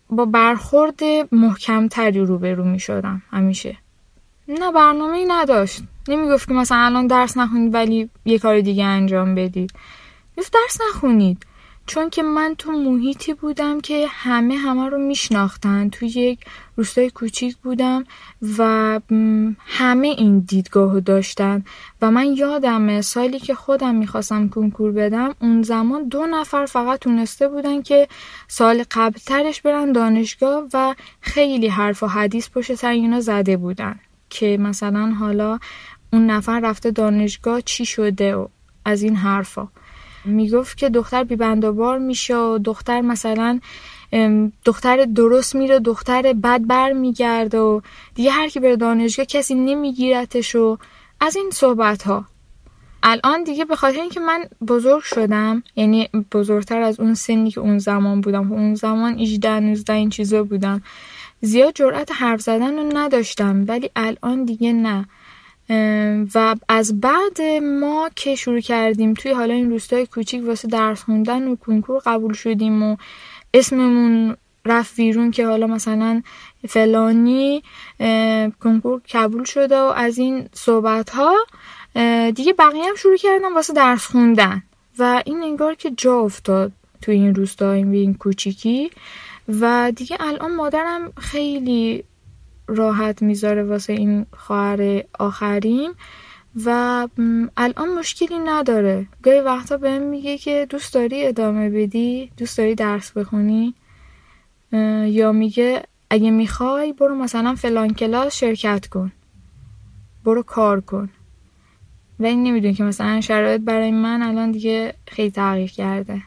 با 0.10 0.26
برخورد 0.26 0.99
محکمتری 1.32 2.19
روبرو 2.19 2.64
می‌شدم 2.64 3.22
همیشه. 3.32 3.78
نه 4.48 4.72
برنامه 4.72 5.18
ای 5.18 5.26
نداشت. 5.26 5.84
نمی‌گفت 6.07 6.48
که 6.48 6.53
مثلا 6.53 6.78
الان 6.78 7.07
درس 7.07 7.38
نخونید 7.38 7.74
ولی 7.74 8.10
یه 8.26 8.40
کار 8.40 8.61
دیگه 8.61 8.86
انجام 8.86 9.36
بدید. 9.36 9.72
گفت 10.38 10.53
درس 10.53 10.78
نخونید. 10.90 11.45
چون 11.86 12.10
که 12.10 12.24
من 12.24 12.56
تو 12.57 12.72
محیطی 12.72 13.34
بودم 13.34 13.82
که 13.82 14.07
همه 14.10 14.56
همه 14.56 14.90
رو 14.90 14.98
میشناختن. 14.98 15.90
تو 15.90 16.06
یک 16.06 16.40
روستای 16.78 17.10
کوچیک 17.10 17.58
بودم 17.58 18.04
و 18.58 18.99
همه 19.58 20.08
این 20.08 20.40
دیدگاه 20.40 20.99
داشتن. 20.99 21.64
و 22.02 22.12
من 22.12 22.26
یادم 22.26 23.02
سالی 23.02 23.40
که 23.40 23.56
خودم 23.56 23.95
می‌خواستم 23.95 24.49
کنکور 24.49 24.91
بدم 24.91 25.36
اون 25.41 25.62
زمان 25.62 26.08
دو 26.08 26.26
نفر 26.26 26.66
فقط 26.66 26.99
تونسته 26.99 27.48
بودن 27.48 27.82
که 27.82 28.08
سال 28.48 28.84
قبلترش 28.91 29.62
برن 29.62 29.91
دانشگاه 29.91 30.64
و 30.74 30.95
خیلی 31.22 31.68
حرف 31.68 32.04
و 32.04 32.08
حدیث 32.08 32.49
پشت 32.49 32.76
سر 32.76 32.91
اینا 32.91 33.20
زده 33.20 33.58
بودن. 33.58 33.99
که 34.30 34.58
مثلا 34.58 35.14
حالا 35.20 35.60
اون 36.14 36.26
نفر 36.26 36.60
رفته 36.60 36.91
دانشگاه 36.91 37.62
چی 37.62 37.86
شده 37.86 38.36
و 38.36 38.48
از 38.86 39.02
این 39.02 39.16
حرفا. 39.16 39.68
می‌گفت 40.26 40.78
که 40.78 40.90
دختر 40.90 41.24
بیبندوبار 41.24 41.98
میشه 41.98 42.36
و 42.36 42.58
دختر 42.58 43.02
مثلا 43.02 43.60
دختر 44.66 45.06
درست 45.06 45.56
میره 45.56 45.80
دختر 45.80 46.34
بد 46.34 46.62
بر 46.68 46.92
میگرده 46.92 47.60
و 47.60 47.82
دیگه 48.16 48.32
هر 48.32 48.50
کی 48.50 48.60
بره 48.60 48.76
دانشگاه 48.76 49.26
کسی 49.26 49.56
نمیگیرتش 49.56 50.56
و 50.56 50.78
از 51.20 51.36
این 51.36 51.50
صحبت 51.52 52.04
ها 52.04 52.26
الان 53.04 53.44
دیگه 53.44 53.66
به 53.66 53.76
خاطر 53.76 54.00
اینکه 54.00 54.20
من 54.20 54.46
بزرگ 54.68 55.04
شدم 55.04 55.64
یعنی 55.76 56.10
بزرگتر 56.32 56.82
از 56.82 57.00
اون 57.00 57.14
سنی 57.14 57.52
که 57.52 57.60
اون 57.60 57.78
زمان 57.78 58.22
بودم 58.22 58.52
و 58.52 58.54
اون 58.54 58.76
زمان 58.76 59.20
18 59.20 59.60
19 59.60 59.94
این 59.94 60.10
چیزا 60.10 60.44
بودم. 60.44 60.82
زیاد 61.42 61.76
جرأت 61.76 62.12
حرف 62.12 62.42
زدن 62.42 62.78
رو 62.78 62.98
نداشتم 62.98 63.66
ولی 63.68 63.90
الان 63.96 64.46
دیگه 64.46 64.74
نه. 64.74 65.06
و 66.36 66.56
از 66.70 67.02
بعد 67.02 67.42
ما 67.82 68.10
که 68.16 68.36
شروع 68.36 68.60
کردیم 68.60 69.14
توی 69.14 69.32
حالا 69.32 69.54
این 69.54 69.70
روستای 69.70 70.06
کوچیک 70.06 70.44
واسه 70.48 70.68
درس 70.68 71.04
خوندن 71.04 71.48
و 71.48 71.56
کنکور 71.56 72.02
قبول 72.06 72.34
شدیم 72.34 72.84
و 72.84 72.98
اسممون 73.53 74.38
رفت 74.65 74.95
بیرون 74.95 75.32
که 75.32 75.45
حالا 75.45 75.68
مثلا 75.68 76.22
فلانی 76.68 77.64
کنکور 78.60 79.02
قبول 79.14 79.44
شده 79.44 79.78
و 79.78 79.94
از 79.95 80.18
این 80.18 80.49
صحبت 80.53 81.10
ها 81.10 81.36
دیگه 82.32 82.53
بقیه 82.53 82.84
هم 82.84 82.95
شروع 82.95 83.18
کردم 83.18 83.56
واسه 83.56 83.74
درس 83.74 84.06
خوندن. 84.06 84.64
و 84.99 85.24
این 85.26 85.44
انگار 85.44 85.76
که 85.76 85.91
جا 85.98 86.19
افتاد 86.19 86.72
توی 87.02 87.15
این 87.15 87.36
روستا 87.36 87.72
این 87.72 88.14
کوچیکی. 88.14 88.91
و 89.48 89.91
دیگه 89.95 90.18
الان 90.19 90.56
مادرم 90.56 91.11
خیلی 91.18 92.03
راحت 92.68 93.22
می‌ذاره 93.22 93.64
واسه 93.64 93.94
این 93.94 94.26
خواهر 94.38 95.03
آخریم 95.19 95.91
و 96.66 97.08
الان 97.58 97.90
مشکلی 98.00 98.40
نداره. 98.40 99.08
گاهی 99.24 99.40
وقتا 99.40 99.78
بهم 99.78 100.02
میگه 100.02 100.38
که 100.38 100.68
دوست 100.70 100.94
داری 100.94 101.26
ادامه 101.26 101.70
بدی؟ 101.70 102.32
دوست 102.38 102.58
داری 102.58 102.76
درس 102.76 103.12
بخونی؟ 103.12 103.74
یا 105.08 105.32
میگه 105.32 105.84
اگه 106.10 106.32
می‌خوای 106.32 106.94
برو 106.94 107.16
مثلا 107.16 107.56
فلان 107.56 107.94
کلاس 107.94 108.36
شرکت 108.36 108.88
کن. 108.88 109.12
برو 110.26 110.44
کار 110.44 110.82
کن. 110.82 111.10
و 112.20 112.26
این 112.26 112.44
نمیدون 112.44 112.74
که 112.74 112.84
مثلا 112.84 113.22
شرایط 113.22 113.62
برای 113.62 113.92
من 113.92 114.22
الان 114.22 114.52
دیگه 114.52 114.94
خیلی 115.08 115.32
تغییر 115.32 115.72
کرده. 115.72 116.24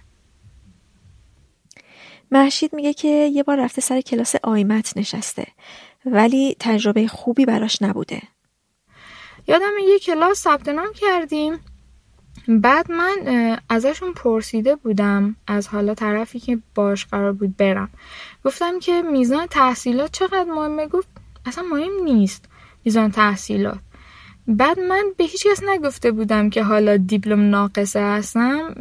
محشید 2.31 2.75
میگه 2.75 2.93
که 2.93 3.09
یه 3.09 3.43
بار 3.43 3.61
رفته 3.65 3.81
سر 3.81 4.01
کلاس 4.01 4.35
آیمت 4.43 4.97
نشسته. 4.97 5.47
ولی 6.07 6.57
تجربه 6.59 7.07
خوبی 7.07 7.45
براش 7.45 7.83
نبوده. 7.83 8.23
یادم 9.51 9.73
یه 9.89 9.99
کلاس 9.99 10.39
ثبت 10.39 10.69
نام 10.69 10.93
کردیم. 10.95 11.59
بعد 12.49 12.93
من 12.93 13.17
ازشون 13.69 14.13
پرسیده 14.13 14.77
بودم 14.77 15.37
از 15.47 15.69
حالا 15.69 15.95
طرفی 15.95 16.41
که 16.41 16.59
باش 16.75 17.07
قرار 17.07 17.33
بود 17.33 17.57
برم. 17.57 17.89
گفتم 18.45 18.79
که 18.79 19.03
میزان 19.03 19.47
تحصیلات 19.47 20.13
چقدر 20.13 20.45
مهمه؟ 20.45 20.87
گفت 20.87 21.09
اصلا 21.47 21.65
مهم 21.65 22.05
نیست 22.05 22.45
میزان 22.85 23.11
تحصیلات. 23.11 23.79
بعد 24.47 24.81
من 24.81 25.05
به 25.17 25.25
هیچ 25.25 25.47
کس 25.47 25.63
نگفته 25.69 26.13
بودم 26.13 26.51
که 26.51 26.63
حالا 26.63 26.97
دیپلم 26.97 27.51
ناقصه 27.51 28.01
هستم. 28.01 28.75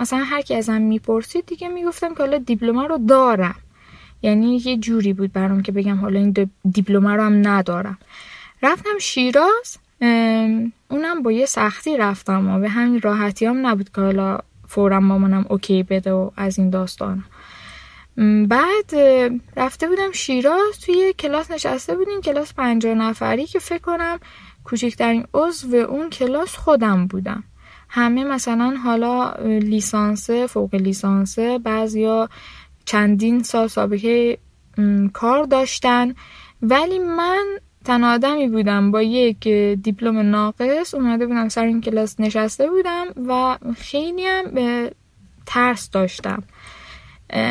مثلا 0.00 0.18
هر 0.18 0.40
کی 0.40 0.54
ازم 0.54 0.82
می‌پرسید 0.82 1.46
دیگه 1.46 1.68
می‌گفتم 1.68 2.14
که 2.14 2.22
حالا 2.22 2.38
دیپلم 2.38 2.78
رو 2.78 2.98
دارم. 2.98 3.56
یعنی 4.22 4.62
یه 4.64 4.76
جوری 4.76 5.12
بود 5.12 5.32
برام 5.32 5.62
که 5.62 5.72
بگم 5.72 5.96
حالا 5.96 6.20
این 6.20 6.50
دیپلم 6.70 7.06
رو 7.06 7.22
هم 7.22 7.48
ندارم. 7.48 7.98
رفتم 8.62 8.98
شیراز. 8.98 9.78
اونم 10.88 11.22
با 11.22 11.32
یه 11.32 11.46
سختی 11.46 11.96
رفتم 11.96 12.48
و 12.48 12.60
به 12.60 12.68
همین 12.68 13.00
راحتی 13.00 13.46
هم 13.46 13.66
نبود 13.66 13.90
که 13.94 14.00
حالا 14.00 14.38
فورا 14.68 15.00
مامانم 15.00 15.46
اوکی 15.48 15.82
بده 15.82 16.12
و 16.12 16.30
از 16.36 16.58
این 16.58 16.70
داستان. 16.70 17.24
بعد 18.48 18.94
رفته 19.56 19.88
بودم 19.88 20.12
شیراز 20.12 20.80
توی 20.84 21.14
کلاس 21.18 21.50
نشسته 21.50 21.96
بودیم 21.96 22.20
کلاس 22.20 22.54
پنجاه 22.54 22.94
نفری 22.94 23.46
که 23.46 23.58
فکر 23.58 23.78
کنم 23.78 24.18
کوچکترین 24.64 25.26
عضو 25.34 25.76
اون 25.76 26.10
کلاس 26.10 26.56
خودم 26.56 27.06
بودم. 27.06 27.44
همه 27.88 28.24
مثلا 28.24 28.76
حالا 28.84 29.32
لیسانسه 29.44 30.46
فوق 30.46 30.74
لیسانسه 30.74 31.58
بعضیا 31.58 32.28
چندین 32.84 33.42
سال 33.42 33.68
سابقه 33.68 34.38
کار 35.12 35.44
داشتن. 35.44 36.14
ولی 36.62 36.98
من 36.98 37.44
تنها 37.90 38.14
آدمی 38.14 38.48
بودم. 38.48 38.90
با 38.90 39.02
یک 39.02 39.48
دیپلم 39.82 40.18
ناقص 40.18 40.94
اومده 40.94 41.26
بودم 41.26 41.48
سر 41.48 41.64
این 41.64 41.80
کلاس 41.80 42.20
نشسته 42.20 42.70
بودم 42.70 43.06
و 43.28 43.58
خیلی 43.76 44.26
هم 44.26 44.44
ترس 45.46 45.90
داشتم. 45.90 46.42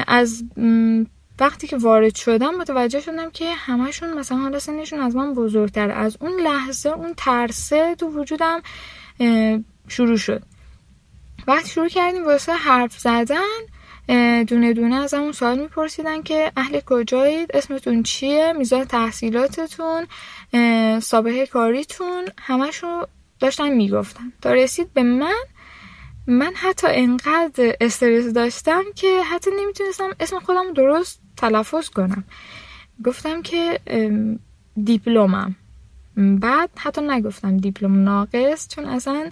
از 0.07 0.43
وقتی 1.39 1.67
که 1.67 1.77
وارد 1.77 2.15
شدم 2.15 2.55
متوجه 2.55 2.99
شدم 2.99 3.29
که 3.29 3.53
همشون 3.53 4.13
مثلا 4.13 4.37
حالا 4.37 4.59
سنشون 4.59 4.99
از 4.99 5.15
من 5.15 5.33
بزرگتر 5.33 5.91
از 5.91 6.17
اون 6.21 6.41
لحظه 6.41 6.89
اون 6.89 7.13
ترسه 7.17 7.95
تو 7.95 8.07
وجودم 8.07 8.61
شروع 9.87 10.17
شد. 10.17 10.43
وقتی 11.47 11.69
شروع 11.69 11.87
کردیم 11.87 12.25
واسه 12.25 12.53
حرف 12.53 12.99
زدن 12.99 13.59
دونه 14.47 14.73
دونه 14.73 14.95
از 14.95 15.13
همون 15.13 15.31
سوال 15.31 15.59
میپرسیدن 15.59 16.21
که 16.21 16.51
اهل 16.57 16.79
کجایید؟ 16.85 17.51
اسمتون 17.53 18.03
چیه؟ 18.03 18.53
میزان 18.53 18.85
تحصیلاتتون 18.85 20.07
سابقه 20.99 21.45
کاریتون 21.45 22.25
همشون 22.39 23.05
داشتن 23.39 23.69
می‌گفتن. 23.69 24.33
تا 24.41 24.53
رسید 24.53 24.93
به 24.93 25.03
من 25.03 25.43
من 26.27 26.53
حتی 26.55 26.87
انقدر 26.89 27.75
استرس 27.81 28.33
داشتم 28.33 28.83
که 28.95 29.21
حتی 29.31 29.51
نمی‌تونستم 29.61 30.09
اسم 30.19 30.39
خودم 30.39 30.73
درست 30.73 31.21
تلفظ 31.37 31.89
کنم. 31.89 32.23
گفتم 33.05 33.41
که 33.41 33.79
دیپلمم. 34.83 35.55
بعد 36.15 36.69
حتی 36.77 37.01
نگفتم 37.01 37.57
دیپلم 37.57 38.03
ناقص 38.03 38.67
چون 38.67 38.85
اصلا 38.85 39.31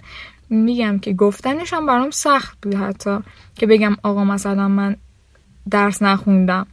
میگم 0.50 0.98
که 0.98 1.12
گفتنش 1.12 1.72
هم 1.72 1.86
برام 1.86 2.10
سخت 2.10 2.58
بود 2.62 2.74
حتی 2.74 3.18
که 3.54 3.66
بگم 3.66 3.96
آقا 4.02 4.24
مثلا 4.24 4.68
من 4.68 4.96
درس 5.70 6.02
نخوندم. 6.02 6.66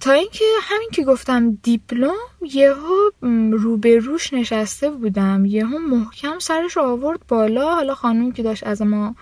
تا 0.00 0.12
اینکه 0.12 0.44
همین 0.62 0.88
که 0.92 1.04
گفتم 1.04 1.58
دیپلم 1.62 2.14
یهو 2.42 3.10
روبروش 3.52 4.32
نشسته 4.32 4.90
بودم. 4.90 5.44
یهو 5.44 5.78
محکم 5.78 6.38
سرش 6.38 6.78
آورد 6.78 7.20
بالا. 7.28 7.74
حالا 7.74 7.94
خانم 7.94 8.32
که 8.32 8.42
داشت 8.42 8.66
از 8.66 8.82
ما 8.82 9.14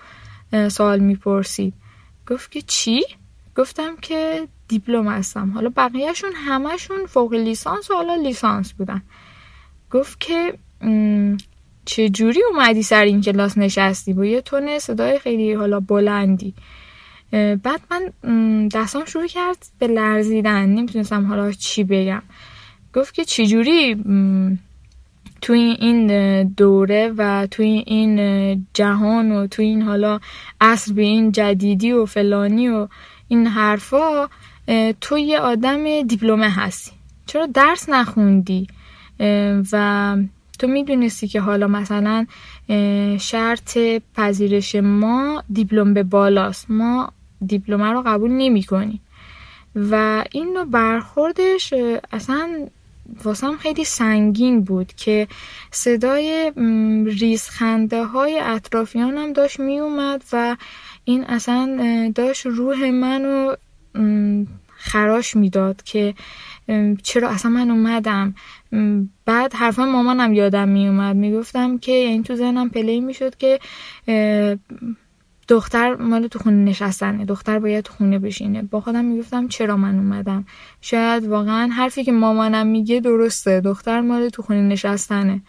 سوال 0.69 0.99
می‌پرسید. 0.99 1.73
گفت 2.27 2.51
که 2.51 2.61
چی؟ 2.61 3.05
گفتم 3.57 3.95
که 3.95 4.47
دیپلم 4.67 5.07
هستم. 5.07 5.51
حالا 5.51 5.71
بقیهشون 5.77 6.31
همشون 6.35 7.05
فوق 7.05 7.33
لیسانس 7.33 7.91
و 7.91 7.93
حالا 7.93 8.15
لیسانس 8.15 8.73
بودن. 8.73 9.01
گفت 9.91 10.19
که 10.19 10.53
چه 11.89 12.09
جوری 12.09 12.41
اومدی 12.51 12.83
سر 12.83 13.03
این 13.03 13.21
کلاس 13.21 13.57
نشستی؟ 13.57 14.13
با 14.13 14.25
یه 14.25 14.41
تون 14.41 14.79
صدای 14.79 15.19
خیلی 15.19 15.53
حالا 15.53 15.79
بلندی. 15.79 16.53
بعد 17.31 17.81
من 17.91 18.11
دستام 18.67 19.05
شروع 19.05 19.27
کرد 19.27 19.57
به 19.79 19.87
لرزیدن. 19.87 20.65
نمی‌تونستم 20.65 21.25
حالا 21.25 21.51
چی 21.51 21.83
بگم. 21.83 22.21
گفت 22.93 23.13
که 23.13 23.25
چجوری 23.25 23.95
توی 25.41 25.59
این 25.59 26.07
دوره 26.43 27.13
و 27.17 27.47
توی 27.51 27.83
این 27.87 28.65
جهان 28.73 29.31
و 29.31 29.47
توی 29.47 29.65
این 29.65 29.81
حالا 29.81 30.19
عصر 30.61 30.93
به 30.93 31.01
این 31.01 31.31
جدیدی 31.31 31.91
و 31.91 32.05
فلانی 32.05 32.69
و 32.69 32.87
این 33.27 33.47
حرفا 33.47 34.27
تو 35.01 35.17
یه 35.17 35.39
آدم 35.39 36.01
دیپلمه 36.01 36.49
هستی. 36.49 36.91
چرا 37.25 37.45
درس 37.45 37.89
نخوندی؟ 37.89 38.67
و 39.71 40.17
تو 40.59 40.67
می‌دونستی 40.67 41.27
که 41.27 41.41
حالا 41.41 41.67
مثلا 41.67 42.25
شرط 43.19 43.77
پذیرش 44.15 44.75
ما 44.75 45.43
دیپلم 45.53 45.93
به 45.93 46.03
بالاست. 46.03 46.71
ما 46.71 47.11
دیپلمه 47.45 47.91
رو 47.91 48.03
قبول 48.05 48.31
نمی 48.31 48.63
کنیم 48.63 49.01
و 49.75 50.23
این 50.31 50.53
نوع 50.53 50.65
برخوردش 50.65 51.73
اصلا 52.11 52.67
واسم 53.23 53.57
خیلی 53.57 53.83
سنگین 53.83 54.61
بود 54.63 54.93
که 54.93 55.27
صدای 55.71 56.51
ریزخنده 57.19 58.03
های 58.03 58.39
اطرافیانم 58.39 59.33
داشت 59.33 59.59
می 59.59 59.79
اومد 59.79 60.23
و 60.33 60.57
این 61.03 61.23
اصلا 61.23 62.11
داشت 62.15 62.45
روح 62.45 62.89
منو 62.89 63.55
خراش 64.77 65.35
می‌داد 65.35 65.83
که 65.83 66.13
چرا 67.03 67.29
اصلا 67.29 67.51
من 67.51 67.71
اومدم؟ 67.71 68.35
بعد 69.25 69.53
حرفا 69.53 69.85
مامانم 69.85 70.33
یادم 70.33 70.69
می 70.69 70.87
اومد 70.87 71.15
می‌گفتم 71.15 71.77
که 71.77 71.91
یعنی 71.91 72.23
تو 72.23 72.35
ذهنم 72.35 72.69
پلی 72.69 72.99
می‌شد 72.99 73.35
که 73.35 73.59
دختر 75.47 75.95
مال 75.95 76.27
تو 76.27 76.39
خونه 76.39 76.63
نشستنه. 76.63 77.25
دختر 77.25 77.59
باید 77.59 77.83
تو 77.83 77.93
خونه 77.93 78.19
بشینه. 78.19 78.61
با 78.61 78.81
خودم 78.81 79.05
می‌گفتم 79.05 79.47
چرا 79.47 79.77
من 79.77 79.95
اومدم؟ 79.95 80.45
شاید 80.81 81.27
واقعا 81.27 81.67
حرفی 81.67 82.03
که 82.03 82.11
مامانم 82.11 82.67
میگه 82.67 82.99
درسته. 82.99 83.61
دختر 83.61 84.01
مال 84.01 84.29
تو 84.29 84.41
خونه 84.41 84.61
نشستنه. 84.61 85.41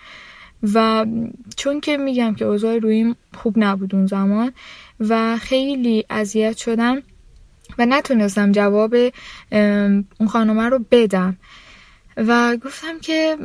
و 0.74 1.06
چون 1.56 1.80
که 1.80 1.96
میگم 1.96 2.34
که 2.34 2.44
اوضاع 2.44 2.78
رویم 2.78 3.16
خوب 3.34 3.54
نبود 3.56 3.94
اون 3.94 4.06
زمان 4.06 4.52
و 5.00 5.36
خیلی 5.36 6.04
اذیت 6.10 6.56
شدم 6.56 7.02
و 7.78 7.86
نتونستم 7.86 8.52
جواب 8.52 8.94
اون 9.52 10.28
خانومه 10.28 10.68
رو 10.68 10.84
بدم. 10.90 11.36
و 12.28 12.56
گفتم 12.56 12.98
که 12.98 13.36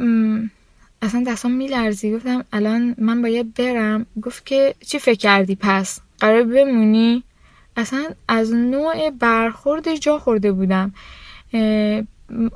اصلا 1.02 1.24
دستم 1.28 1.52
میلرزی. 1.52 2.16
گفتم 2.16 2.46
الان 2.54 2.96
من 2.98 3.22
باید 3.22 3.54
برم. 3.54 4.06
گفت 4.22 4.46
که 4.46 4.76
چی 4.88 5.00
فکر 5.00 5.20
کردی؟ 5.20 5.58
پس 5.62 6.00
قرار 6.20 6.44
بمونی؟ 6.44 7.24
اصلا 7.78 8.06
از 8.28 8.54
نوع 8.54 9.10
برخورد 9.10 9.96
جا 9.96 10.20
خورده 10.20 10.52
بودم. 10.52 10.94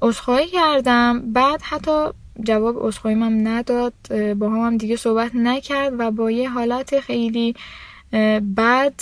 اصخایی 0.02 0.48
کردم. 0.48 1.34
بعد 1.34 1.62
حتی 1.62 2.08
جواب 2.44 2.84
اصخاییم 2.84 3.24
هم 3.24 3.48
نداد. 3.48 3.94
با 4.36 4.50
هم, 4.50 4.60
هم 4.60 4.78
دیگه 4.78 4.96
صحبت 4.96 5.32
نکرد 5.36 5.94
و 5.98 6.12
با 6.12 6.32
یه 6.32 6.50
حالت 6.50 7.00
خیلی 7.00 7.56
بعد 8.41 9.02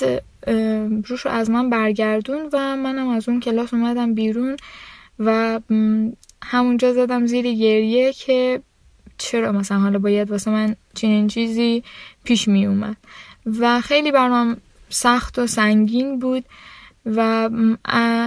روش 1.10 1.22
رو 1.22 1.32
از 1.32 1.50
من 1.50 1.70
برگردون 1.70 2.50
و 2.54 2.76
منم 2.76 3.08
از 3.08 3.30
اون 3.30 3.40
کلاس 3.40 3.74
اومدم 3.74 4.14
بیرون 4.14 4.58
و 5.20 5.60
همونجا 6.48 6.94
زدم 6.94 7.26
زیر 7.26 7.44
گریه 7.44 8.14
که 8.14 8.62
چرا 9.18 9.52
مثلا 9.52 9.80
حالا 9.80 10.00
باید 10.00 10.32
واسه 10.32 10.52
من 10.52 10.76
چنین 10.94 11.28
چیزی 11.28 11.84
پیش 12.24 12.48
می 12.48 12.66
اومد. 12.66 12.98
و 13.60 13.82
خیلی 13.82 14.12
برام 14.12 14.58
سخت 14.90 15.40
و 15.40 15.48
سنگین 15.48 16.20
بود 16.20 16.46
و 17.06 17.50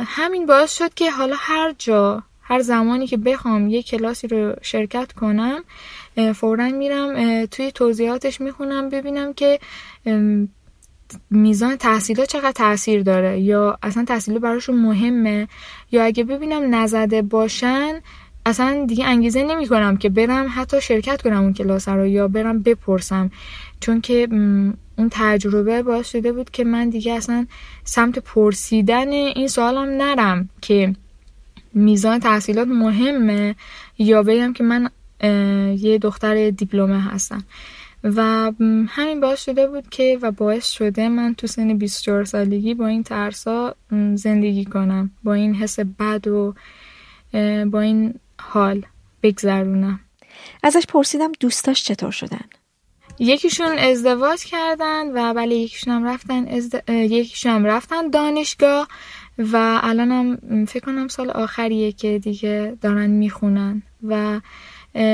همین 0.07 0.47
باعث 0.47 0.79
شد 0.79 0.95
که 0.95 1.11
حالا 1.11 1.37
هر 1.39 1.75
جا 1.79 2.23
هر 2.43 2.61
زمانی 2.61 3.07
که 3.07 3.17
بخوام 3.17 3.69
یه 3.69 3.83
کلاسی 3.83 4.29
رو 4.29 4.55
شرکت 4.63 5.13
کنم 5.13 5.65
فورا 6.35 6.69
میرم 6.69 7.47
توی 7.47 7.73
توضیحاتش 7.73 8.41
می‌خونم 8.41 8.89
ببینم 8.89 9.33
که 9.33 9.59
میزان 11.31 11.77
تحصیلات 11.77 12.29
چقدر 12.29 12.53
تاثیر 12.53 13.03
داره 13.03 13.41
یا 13.41 13.79
اصلا 13.83 14.05
تحصیل 14.05 14.39
براشون 14.39 14.77
مهمه. 14.77 15.49
یا 15.93 16.05
اگه 16.05 16.25
ببینم 16.25 16.75
نزده 16.75 17.23
باشن 17.23 17.93
اصلا 18.47 18.85
دیگه 18.89 19.07
انگیزه 19.07 19.43
نمی 19.43 19.69
کنم 19.69 19.97
که 19.97 20.09
برم 20.09 20.47
حتی 20.55 20.81
شرکت 20.81 21.23
کنم 21.23 21.43
اون 21.43 21.53
کلاس 21.53 21.89
رو 21.89 22.07
یا 22.07 22.29
برم 22.29 22.63
بپرسم. 22.63 23.31
چون 23.81 24.01
که 24.01 24.29
اون 24.97 25.09
تجربه 25.11 25.83
باعث 25.83 26.11
شده 26.11 26.33
بود 26.33 26.51
که 26.51 26.65
من 26.65 26.91
دیگه 26.91 27.13
اصلا 27.13 27.47
سمت 27.85 28.19
پرسیدن 28.19 29.09
این 29.09 29.49
سوالم 29.49 30.03
نرم 30.03 30.49
که 30.61 30.95
میزان 31.75 32.21
تحصیلات 32.21 32.69
مهمه 32.69 33.55
یا 33.99 34.23
بگم 34.23 34.53
که 34.53 34.65
من 34.65 34.91
یه 35.77 35.99
دختر 36.03 36.51
دیپلمه 36.51 37.01
هستم. 37.01 37.45
و 38.05 38.53
همین 38.89 39.21
باعث 39.21 39.45
شده 39.45 39.67
بود 39.67 39.89
که 39.89 40.19
و 40.23 40.31
باعث 40.31 40.71
شده 40.71 41.09
من 41.09 41.35
تو 41.35 41.47
سن 41.47 41.79
24 41.79 42.25
سالگی 42.25 42.75
با 42.75 42.87
این 42.87 43.03
ترسا 43.03 43.75
زندگی 44.15 44.65
کنم 44.65 45.11
با 45.25 45.35
این 45.35 45.55
حس 45.55 45.81
بد 45.81 46.29
و 46.29 46.55
با 47.67 47.81
این 47.81 48.15
حال 48.41 48.87
بگذرونم. 49.23 50.01
ازش 50.63 50.87
پرسیدم 50.89 51.33
دوستاش 51.41 51.85
چطور 51.85 52.11
شدن؟ 52.11 52.45
یکیشون 53.19 53.79
ازدواج 53.79 54.45
کردن 54.45 55.11
و 55.15 55.35
بله 55.35 55.55
یکیشون 55.55 55.95
هم 55.95 56.07
رفتن 56.07 56.49
ازد... 56.49 56.91
یکیشون 56.91 57.53
هم 57.53 57.65
رفتن 57.65 58.11
دانشگاه 58.11 58.89
و 59.39 59.81
الانم 59.83 60.65
فکر 60.65 60.85
کنم 60.85 61.09
سال 61.09 61.31
آخریه 61.31 61.93
که 61.93 62.19
دیگه 62.19 62.77
دارن 62.81 63.11
می‌خونن 63.11 63.83
و 64.03 64.41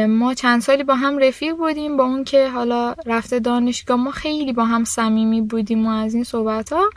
ما 0.08 0.34
چند 0.34 0.60
سالی 0.60 0.84
با 0.84 0.94
هم 0.94 1.18
رفیق 1.18 1.56
بودیم 1.56 1.96
با 1.96 2.04
اون 2.04 2.24
که 2.24 2.48
حالا 2.48 2.94
رفته 3.06 3.40
دانشگاه 3.40 3.96
ما 3.96 4.10
خیلی 4.10 4.52
با 4.52 4.64
هم 4.64 4.84
صمیمی 4.84 5.40
بودیم 5.40 5.86
و 5.86 5.90
از 5.90 6.14
این 6.14 6.24
صحبت 6.24 6.72
ها 6.72 6.90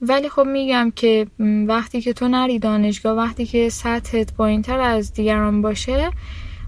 ولی 0.00 0.28
خب 0.28 0.42
میگم 0.46 0.92
که 0.96 1.26
وقتی 1.68 2.00
که 2.00 2.12
تو 2.12 2.28
نری 2.28 2.58
دانشگاه 2.58 3.16
وقتی 3.16 3.46
که 3.46 3.68
سطحت 3.68 4.62
تر 4.62 4.80
از 4.80 5.12
دیگران 5.12 5.62
باشه 5.62 6.10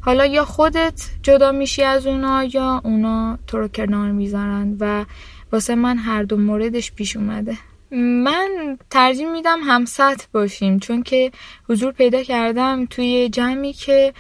حالا 0.01 0.27
یا 0.27 0.45
خودت 0.45 1.11
جدا 1.23 1.53
میشی 1.53 1.83
از 1.83 2.07
اونا 2.07 2.45
یا 2.45 2.81
اونا 2.85 3.39
تو 3.47 3.59
رو 3.59 3.69
کنار 3.69 4.11
می‌ذارن 4.11 4.77
و 4.81 5.05
واسه 5.53 5.75
من 5.75 5.99
هر 5.99 6.23
دو 6.23 6.37
موردش 6.37 6.93
پیش 6.93 7.17
اومده. 7.17 7.59
من 7.93 8.79
ترجیح 8.91 9.29
میدم 9.29 9.61
هم 9.63 9.85
سطح 9.85 10.27
باشیم 10.33 10.79
چون 10.79 11.03
که 11.03 11.33
حضور 11.69 11.93
پیدا 11.93 12.23
کردم 12.23 12.87
توی 12.87 13.29
جمعی 13.29 13.73
که 13.73 14.15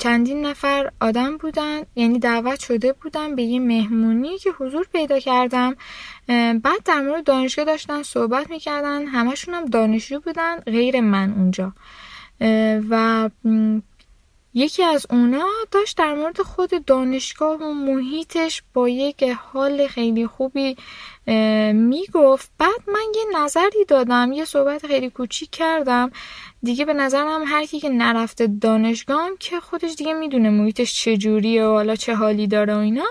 چندین 0.00 0.46
نفر 0.46 0.90
آدم 1.00 1.36
بودن 1.36 1.80
یعنی 1.96 2.18
دعوت 2.18 2.60
شده 2.60 2.92
بودن 2.92 3.34
به 3.34 3.42
یه 3.42 3.60
مهمونی 3.60 4.38
که 4.38 4.50
حضور 4.50 4.86
پیدا 4.92 5.18
کردم. 5.18 5.76
بعد 6.62 6.82
در 6.84 7.00
مورد 7.00 7.24
دانشگاه 7.24 7.64
داشتن 7.64 8.02
صحبت 8.02 8.50
می‌کردن 8.50 9.06
همشون 9.06 9.54
هم 9.54 9.64
دانشجو 9.64 10.20
بودن 10.20 10.56
غیر 10.56 11.00
من 11.00 11.32
اونجا. 11.32 11.72
و 12.90 13.30
یکی 14.54 14.82
از 14.82 15.06
اونا 15.10 15.48
داشت 15.70 15.98
در 15.98 16.14
مورد 16.14 16.42
خود 16.42 16.84
دانشگاه 16.84 17.62
و 17.62 17.72
محیطش 17.72 18.62
با 18.74 18.88
یک 18.88 19.22
حال 19.22 19.86
خیلی 19.86 20.26
خوبی 20.26 20.76
می‌گفت. 21.72 22.50
بعد 22.58 22.80
من 22.86 23.06
یه 23.14 23.40
نظری 23.40 23.84
دادم 23.88 24.32
یه 24.32 24.44
صحبت 24.44 24.86
خیلی 24.86 25.10
کوچیک 25.10 25.50
کردم. 25.50 26.10
دیگه 26.62 26.84
به 26.84 26.92
نظرم 26.92 27.42
هر 27.46 27.64
کی 27.64 27.80
که 27.80 27.88
نرفته 27.88 28.46
دانشگاه 28.46 29.30
که 29.40 29.60
خودش 29.60 29.94
دیگه 29.94 30.14
می‌دونه 30.14 30.50
محیطش 30.50 31.04
چجوریه 31.04 31.64
و 31.64 31.70
حالا 31.70 31.96
چه 31.96 32.14
حالی 32.14 32.46
داره 32.46 32.74
و 32.74 32.78
اینا. 32.78 33.06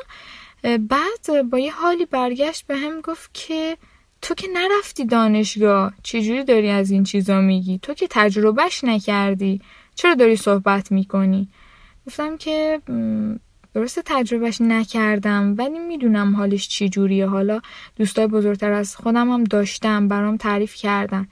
بعد 0.63 1.49
با 1.49 1.59
یه 1.59 1.73
حالی 1.73 2.05
برگشت 2.05 2.68
به 2.68 2.77
هم 2.77 3.01
گفت 3.01 3.30
که 3.34 3.77
تو 4.22 4.34
که 4.34 4.47
نرفتی 4.53 5.05
دانشگاه 5.05 5.93
چجوری 6.03 6.43
داری 6.43 6.69
از 6.69 6.91
این 6.91 7.03
چیزا 7.03 7.41
میگی؟ 7.41 7.80
تو 7.80 7.93
که 7.93 8.07
تجربهش 8.09 8.84
نکردی. 8.84 9.61
چرا 9.95 10.13
داری 10.13 10.35
صحبت 10.35 10.91
می‌کنی؟ 10.91 11.47
گفتم 12.07 12.38
که 12.38 12.81
درسته 13.73 14.01
تجربهش 14.05 14.61
نکردم 14.61 15.55
ولی 15.57 15.80
می‌دونم 15.80 16.35
حالش 16.35 16.68
چی 16.68 16.89
جوریه 16.89 17.27
حالا 17.27 17.61
دوستای 17.95 18.27
بزرگتر 18.27 18.72
از 18.72 18.95
خودم 18.95 19.31
هم 19.31 19.43
داشتم 19.43 20.07
برام 20.07 20.38
تعریف 20.38 20.76
کردن. 20.76 21.27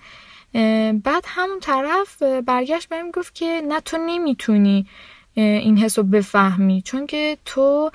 بعد 1.03 1.23
همون 1.25 1.59
طرف 1.61 2.23
برگشت 2.45 2.89
بهم 2.89 3.11
گفت 3.11 3.35
که 3.35 3.61
نه 3.67 3.79
تو 3.79 3.97
نمی‌تونی 4.07 4.87
این 5.33 5.77
حس 5.77 5.99
رو 5.99 6.03
بفهمی 6.03 6.81
چون 6.81 7.07
که 7.07 7.37
تو 7.45 7.91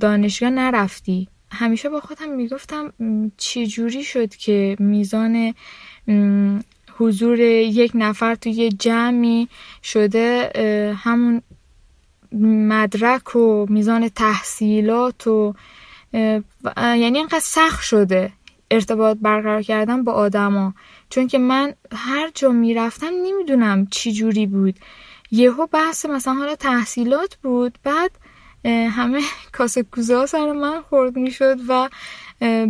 دانشگاه 0.00 0.50
نرفتی. 0.50 1.28
همیشه 1.52 1.88
با 1.88 2.00
خودم 2.00 2.28
می‌گفتم 2.28 2.92
چی 3.36 3.66
جوری 3.66 4.04
شد 4.04 4.34
که 4.34 4.76
میزان 4.78 5.54
حضور 7.00 7.40
یک 7.40 7.92
نفر 7.94 8.34
توی 8.34 8.68
جمعی 8.68 9.48
شده 9.82 10.52
همون 10.96 11.42
مدرک 12.68 13.36
و 13.36 13.66
میزان 13.68 14.08
تحصیلات 14.08 15.26
و 15.26 15.54
یعنی 16.76 17.18
اینقدر 17.18 17.40
سخت 17.40 17.82
شده 17.82 18.32
ارتباط 18.70 19.16
برقرار 19.20 19.62
کردم 19.62 20.04
با 20.04 20.12
آدما. 20.12 20.74
چون 21.10 21.26
که 21.26 21.38
من 21.38 21.74
هر 21.92 22.30
جا 22.34 22.48
می‌رفتم 22.50 23.10
نمی‌دونم 23.24 23.86
چی 23.86 24.12
جوری 24.12 24.46
بود. 24.46 24.74
یهو 25.30 25.66
بحث 25.66 26.06
مثلا 26.06 26.34
حالا 26.34 26.54
تحصیلات 26.56 27.36
بود 27.42 27.78
بعد 27.84 28.10
همه 28.64 29.20
کاسه 29.56 29.82
کوزه 29.82 30.26
سر 30.26 30.52
من 30.52 30.80
خورد 30.80 31.16
می‌شد 31.16 31.56
و 31.68 31.88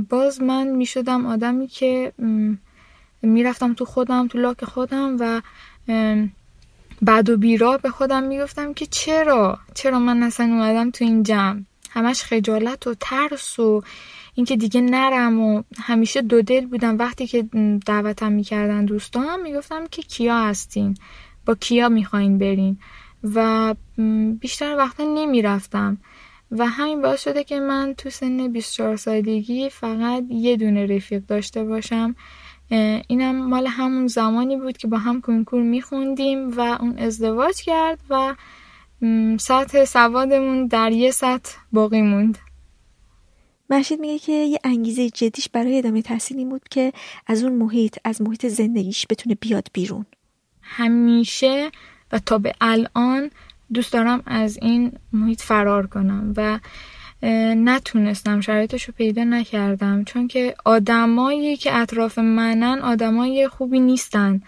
باز 0.09 0.43
من 0.43 0.67
می‌شدم 0.67 1.27
آدمی 1.27 1.67
که 1.67 2.13
می‌رفتم 3.23 3.75
تو 3.75 3.85
خودم 3.85 4.29
تو 4.29 4.39
لاک 4.39 4.65
خودم 4.65 5.17
و 5.21 5.43
بعد 7.03 7.31
و 7.31 7.37
بیرا 7.37 7.79
به 7.79 7.91
خودم 7.91 8.23
می‌گفتم 8.23 8.75
که 8.75 8.87
چرا؟ 8.87 9.59
چرا 9.75 9.99
من 9.99 10.23
اصلا 10.23 10.47
اومدم 10.47 10.91
تو 10.91 11.05
این 11.05 11.23
جمع؟ 11.23 11.61
همش 11.91 12.23
خجالت 12.23 12.87
و 12.87 12.95
ترس 13.01 13.59
و 13.59 13.83
اینکه 14.35 14.57
دیگه 14.57 14.81
نرم 14.81 15.41
و 15.41 15.63
همیشه 15.79 16.23
دو 16.23 16.43
دل 16.43 16.67
بودم. 16.67 16.99
وقتی 16.99 17.27
که 17.27 17.43
دعوتم 17.87 18.33
می‌کردن 18.33 18.85
دوستان 18.85 19.43
می‌گفتم 19.43 19.87
که 19.87 20.03
کیا 20.03 20.39
هستین؟ 20.39 20.97
با 21.47 21.55
کیا 21.55 21.89
می‌خواین 21.89 22.39
برین؟ 22.39 22.79
و 23.35 23.75
بیشتر 24.41 24.77
وقتا 24.77 25.05
نمی‌رفتم. 25.05 25.99
و 26.51 26.67
همین 26.67 27.03
باعث 27.03 27.23
شده 27.23 27.45
که 27.45 27.61
من 27.61 27.95
تو 27.99 28.11
سن 28.11 28.53
24 28.53 28.97
سالگی 28.97 29.69
فقط 29.71 30.25
یه 30.31 30.57
دونه 30.57 30.87
رفیق 30.87 31.23
داشته 31.27 31.65
باشم. 31.65 32.15
اینم 33.09 33.49
مال 33.49 33.67
همون 33.67 34.07
زمانی 34.07 34.57
بود 34.57 34.77
که 34.77 34.89
با 34.89 34.99
هم 34.99 35.21
کنکور 35.21 35.63
میخوندیم 35.63 36.51
و 36.51 36.61
اون 36.61 36.99
ازدواج 36.99 37.63
کرد 37.63 37.99
و 38.11 38.35
سطح 39.39 39.85
سوادمون 39.85 40.67
در 40.67 40.93
یه 40.93 41.11
سطح 41.11 41.57
باقی 41.73 42.03
موند. 42.03 42.39
محشید 43.71 44.01
میگه 44.01 44.19
که 44.19 44.33
یه 44.33 44.59
انگیزه 44.65 45.11
جدیش 45.11 45.49
برای 45.49 45.79
ادامه 45.79 46.03
تحصیل 46.03 46.39
این 46.39 46.49
بود 46.49 46.69
که 46.71 46.93
از 47.27 47.43
اون 47.43 47.53
محیط 47.53 47.99
از 48.05 48.23
محیط 48.23 48.47
زندگیش 48.47 49.07
بتونه 49.11 49.35
بیاد 49.41 49.69
بیرون. 49.73 50.07
همیشه 50.63 51.71
و 52.13 52.19
تا 52.19 52.39
به 52.39 52.53
الان 52.61 53.31
دوست 53.75 53.93
دارم 53.93 54.23
از 54.27 54.59
این 54.63 54.93
محیط 55.13 55.41
فرار 55.41 55.87
کنم 55.87 56.33
و 56.37 56.59
نتونستم 57.23 58.41
شرایطش 58.41 58.85
رو 58.85 58.95
پیدا 58.97 59.25
نکردم. 59.25 60.05
چون 60.05 60.29
که 60.29 60.55
آدمایی 60.65 61.57
که 61.57 61.77
اطراف 61.77 62.19
منن 62.19 62.79
آدمای 62.79 63.49
خوبی 63.49 63.81
نیستن. 63.81 64.43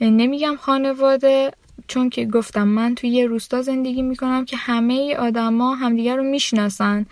نمیگم 0.00 0.56
خانواده 0.56 1.50
چون 1.88 2.10
که 2.10 2.26
گفتم 2.26 2.68
من 2.68 2.94
توی 2.94 3.10
یه 3.10 3.26
روستا 3.26 3.62
زندگی 3.62 4.02
می‌کنم 4.02 4.44
که 4.44 4.56
همه 4.56 5.16
آدما 5.16 5.74
همدیگر 5.74 6.16
رو 6.16 6.22
می‌شناسن 6.22 7.06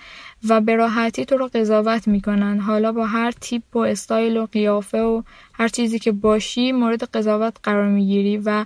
و 0.48 0.60
به 0.60 0.76
راحتی 0.76 1.24
تو 1.24 1.36
رو 1.36 1.50
قضاوت 1.54 2.08
می‌کنن. 2.08 2.60
حالا 2.60 2.92
با 2.92 3.06
هر 3.06 3.30
تیپ 3.30 3.76
و 3.76 3.78
استایل 3.78 4.36
و 4.36 4.46
قیافه 4.46 4.98
و 5.00 5.22
هر 5.52 5.68
چیزی 5.68 5.98
که 5.98 6.12
باشی 6.12 6.72
مورد 6.72 7.04
قضاوت 7.04 7.56
قرار 7.62 7.88
می‌گیری 7.88 8.36
و 8.36 8.64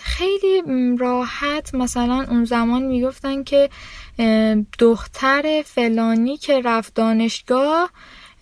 خیلی 0.00 0.62
راحت 0.98 1.74
مثلا 1.74 2.26
اون 2.30 2.44
زمان 2.44 2.82
می‌گفتن 2.82 3.42
که 3.42 3.70
دختر 4.78 5.62
فلانی 5.66 6.36
که 6.36 6.60
رفت 6.64 6.94
دانشگاه 6.94 7.90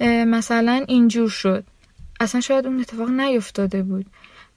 مثلا 0.01 0.85
اینجور 0.89 1.29
شد. 1.29 1.65
اصلا 2.21 2.41
شاید 2.41 2.67
اون 2.67 2.81
اتفاق 2.81 3.11
نیفتاده 3.11 3.83
بود. 3.83 4.07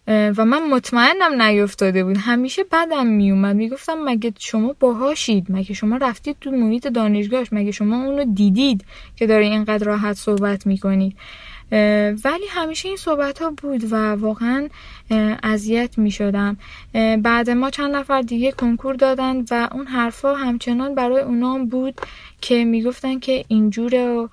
و 0.08 0.46
من 0.46 0.70
مطمئنم 0.70 1.42
نیفتاده 1.42 2.04
بود. 2.04 2.18
همیشه 2.18 2.64
بدم 2.72 3.08
میومد. 3.08 3.56
می‌گفتم 3.56 3.98
مگه 4.06 4.34
شما 4.40 4.76
باهاشید؟ 4.80 5.46
مگه 5.50 5.74
شما 5.74 5.98
رفتید 5.98 6.38
تو 6.42 6.52
محیط 6.52 6.88
دانشگاهش؟ 6.88 7.48
مگه 7.52 7.72
شما 7.72 8.04
اونو 8.04 8.34
دیدید 8.34 8.86
که 9.16 9.28
داره 9.28 9.46
اینقدر 9.46 9.86
راحت 9.86 10.16
صحبت 10.16 10.68
می‌کنید 10.68 11.18
ولی 12.24 12.46
همیشه 12.50 12.88
این 12.88 12.98
صحبت 12.98 13.42
ها 13.42 13.54
بود 13.58 13.94
و 13.94 13.96
واقعا 14.16 14.68
اذیت 15.44 15.98
می 15.98 16.12
شدم 16.12 16.58
بعد 17.24 17.50
ما 17.50 17.70
چند 17.70 17.96
نفر 17.96 18.22
دیگه 18.22 18.52
کنکور 18.52 18.96
دادن 18.96 19.46
و 19.52 19.70
اون 19.72 19.88
حرفا 19.88 20.36
همچنان 20.36 20.96
برای 20.96 21.22
اونام 21.22 21.66
بود 21.66 22.02
که 22.42 22.66
می‌گفتن 22.66 23.20
که 23.20 23.46
اینجوره 23.48 24.08
و 24.08 24.28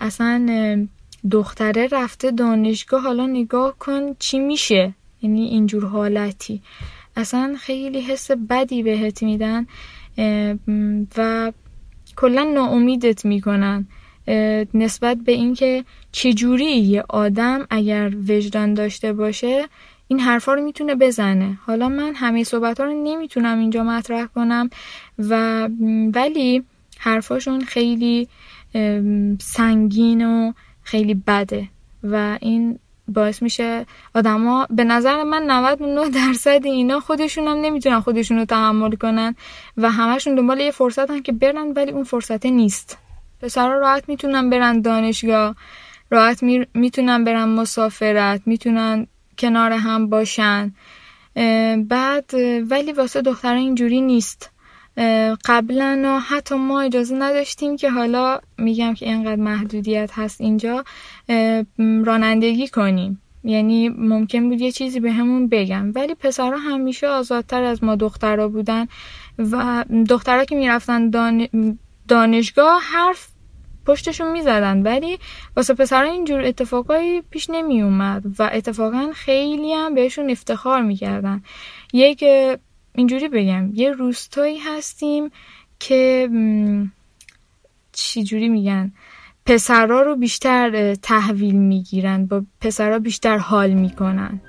اصلا 0.00 0.88
دختره 1.30 1.88
رفته 1.92 2.30
دانشگاه 2.30 3.02
حالا 3.02 3.26
نگاه 3.26 3.78
کن 3.78 4.14
چی 4.18 4.38
میشه. 4.38 4.94
یعنی 5.22 5.44
اینجور 5.44 5.86
حالتی. 5.86 6.62
اصلا 7.16 7.56
خیلی 7.58 8.00
حس 8.00 8.30
بدی 8.30 8.82
بهت 8.82 9.22
میدن 9.22 9.66
و 11.16 11.52
کلا 12.16 12.42
ناامیدت 12.42 13.24
می‌کنن. 13.24 13.86
نسبت 14.74 15.16
به 15.16 15.32
اینکه 15.32 15.84
چجوری 16.12 16.64
یه 16.64 17.04
آدم 17.08 17.66
اگر 17.70 18.12
وجدان 18.28 18.74
داشته 18.74 19.12
باشه 19.12 19.68
این 20.08 20.20
حرفا 20.20 20.54
رو 20.54 20.62
می‌تونه 20.62 20.94
بزنه. 20.94 21.58
حالا 21.66 21.88
من 21.88 22.14
همه 22.14 22.44
صحبت 22.44 22.80
ها 22.80 22.86
رو 22.86 22.92
نمی‌تونم 23.04 23.58
اینجا 23.58 23.84
مطرح 23.84 24.26
کنم 24.26 24.70
و 25.18 25.68
ولی 26.14 26.64
حرفاشون 26.98 27.60
خیلی 27.60 28.28
سنگین 29.40 30.26
و 30.26 30.52
خیلی 30.82 31.14
بده 31.14 31.68
و 32.02 32.38
این 32.40 32.78
باعث 33.08 33.42
میشه 33.42 33.86
آدما 34.14 34.66
به 34.70 34.84
نظر 34.84 35.22
من 35.22 35.42
99 35.50 36.10
درصد 36.10 36.60
اینا 36.64 37.00
خودشون 37.00 37.46
هم 37.46 37.56
نمی‌تونن 37.56 38.00
خودشون 38.00 38.38
رو 38.38 38.44
تحمل 38.44 38.90
کنن 38.90 39.34
و 39.76 39.90
همشون 39.90 40.34
دنبال 40.34 40.60
یه 40.60 40.70
فرصت 40.70 41.24
که 41.24 41.32
برن 41.32 41.72
ولی 41.76 41.90
اون 41.90 42.04
فرصت 42.04 42.46
نیست. 42.46 42.98
پسرها 43.42 43.74
راحت 43.74 44.08
می‌تونن 44.08 44.50
برن 44.50 44.80
دانشگاه 44.80 45.56
راحت 46.10 46.42
می‌تونن 46.74 47.24
برن 47.24 47.44
مسافرت 47.44 48.40
می‌تونن 48.46 49.06
کنار 49.38 49.72
هم 49.72 50.08
باشن. 50.08 50.72
بعد 51.88 52.30
ولی 52.70 52.92
واسه 52.92 53.22
دختر 53.22 53.54
اینجوری 53.54 54.00
نیست. 54.00 54.50
قبلا 55.44 56.20
حتی 56.28 56.54
ما 56.54 56.80
اجازه 56.80 57.14
نداشتیم 57.14 57.76
که 57.76 57.90
حالا 57.90 58.40
میگم 58.58 58.94
که 58.94 59.06
اینقدر 59.06 59.42
محدودیت 59.42 60.10
هست 60.14 60.40
اینجا 60.40 60.84
رانندگی 61.78 62.68
کنیم. 62.68 63.22
یعنی 63.44 63.88
ممکن 63.88 64.48
بود 64.48 64.60
یه 64.60 64.72
چیزی 64.72 65.00
به 65.00 65.12
همون 65.12 65.48
بگم. 65.48 65.92
ولی 65.94 66.14
پسرها 66.14 66.58
همیشه 66.58 67.06
آزادتر 67.06 67.62
از 67.62 67.84
ما 67.84 67.96
دخترها 67.96 68.48
بودن 68.48 68.86
و 69.38 69.84
دخترها 70.08 70.44
که 70.44 70.56
می‌رفتن 70.56 71.10
دانشگاه 72.08 72.82
حرف 72.82 73.28
پشتشون 73.86 74.32
می‌زدن 74.32 74.82
ولی 74.82 75.18
واسه 75.56 75.74
پسرها 75.74 76.10
اینجور 76.10 76.40
اتفاقایی 76.40 77.22
پیش 77.22 77.50
نمی 77.50 77.82
اومد 77.82 78.24
و 78.38 78.50
اتفاقا 78.52 79.10
خیلی 79.14 79.72
هم 79.72 79.94
بهشون 79.94 80.30
افتخار 80.30 80.82
می‌کردن. 80.82 81.42
یک 81.92 82.24
اینجوری 82.94 83.28
بگم 83.28 83.70
یه 83.74 83.90
روستایی 83.90 84.58
هستیم 84.58 85.30
که 85.80 86.28
چی 87.92 88.24
جوری 88.24 88.48
میگن 88.48 88.92
پسرها 89.46 90.02
رو 90.02 90.16
بیشتر 90.16 90.94
تحویل 90.94 91.54
می‌گیرن 91.54 92.26
با 92.26 92.44
پسرها 92.60 92.98
بیشتر 92.98 93.38
حال 93.38 93.70
می‌کنن. 93.70 94.40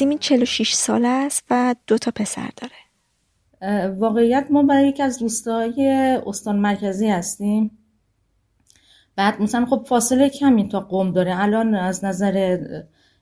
سیمین 0.00 0.18
46 0.18 0.72
ساله 0.72 1.08
است 1.08 1.44
و 1.50 1.74
دو 1.86 1.98
تا 1.98 2.10
پسر 2.10 2.50
داره. 2.56 3.88
واقعیت 3.88 4.46
ما 4.50 4.62
برای 4.62 4.88
یکی 4.88 5.02
از 5.02 5.22
روستاهای 5.22 5.90
استان 6.26 6.58
مرکزی 6.58 7.08
هستیم. 7.08 7.78
بعد 9.16 9.42
مثلا 9.42 9.66
خب 9.66 9.84
فاصله 9.88 10.28
کمی 10.28 10.68
تا 10.68 10.80
قوم 10.80 11.12
داره. 11.12 11.42
الان 11.42 11.74
از 11.74 12.04
نظر 12.04 12.58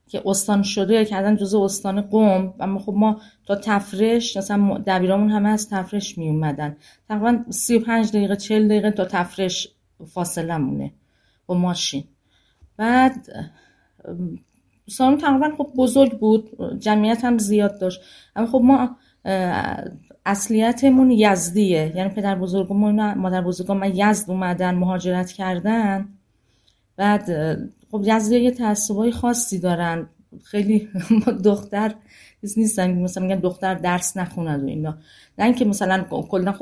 که 0.06 0.22
استان 0.26 0.62
شده 0.62 1.04
کردن 1.04 1.36
جزء 1.36 1.64
استان 1.64 2.00
قوم 2.00 2.54
و 2.58 2.78
خب 2.78 2.92
ما 2.96 3.20
تا 3.46 3.56
تفرش 3.56 4.36
مثلا 4.36 4.82
دبیرامون 4.86 5.30
همه 5.30 5.48
از 5.48 5.68
تفرش 5.68 6.18
می 6.18 6.28
اومدن. 6.28 6.76
تقریبا 7.08 7.44
35 7.50 8.08
دقیقه 8.08 8.36
40 8.36 8.68
دقیقه 8.68 8.90
تا 8.90 9.04
تفرش 9.04 9.68
فاصله 10.06 10.56
مونه 10.56 10.92
با 11.46 11.54
ماشین. 11.54 12.04
بعد 12.76 13.26
سالن 14.88 15.16
تقریبا 15.16 15.50
خب 15.58 15.70
بزرگ 15.76 16.18
بود 16.18 16.78
جمعیت 16.80 17.24
هم 17.24 17.38
زیاد 17.38 17.80
داشت. 17.80 18.00
اما 18.36 18.46
خب 18.46 18.60
ما 18.64 18.96
اصلیتمون 20.26 21.10
یزدیه. 21.10 21.92
یعنی 21.96 22.10
پدر 22.10 22.34
بزرگمون 22.34 23.14
مادر 23.14 23.40
بزرگم 23.40 23.76
من 23.76 23.96
یزد 23.96 24.30
اومدن 24.30 24.74
مهاجرت 24.74 25.32
کردن. 25.32 26.08
بعد 26.96 27.24
خب 27.90 28.02
یزدی 28.04 28.38
یه 28.38 28.50
تعصبای 28.50 29.12
خاصی 29.12 29.58
دارن. 29.58 30.08
خیلی 30.44 30.88
دختر 31.44 31.94
نیستن. 32.56 32.92
مثلا 32.92 33.22
میگن 33.22 33.40
دختر 33.40 33.74
درس 33.74 34.16
نخوند 34.16 34.64
و 34.64 34.66
اینا. 34.66 34.98
نه 35.38 35.44
اینکه 35.44 35.64
مثلا 35.64 36.04
کلا 36.04 36.54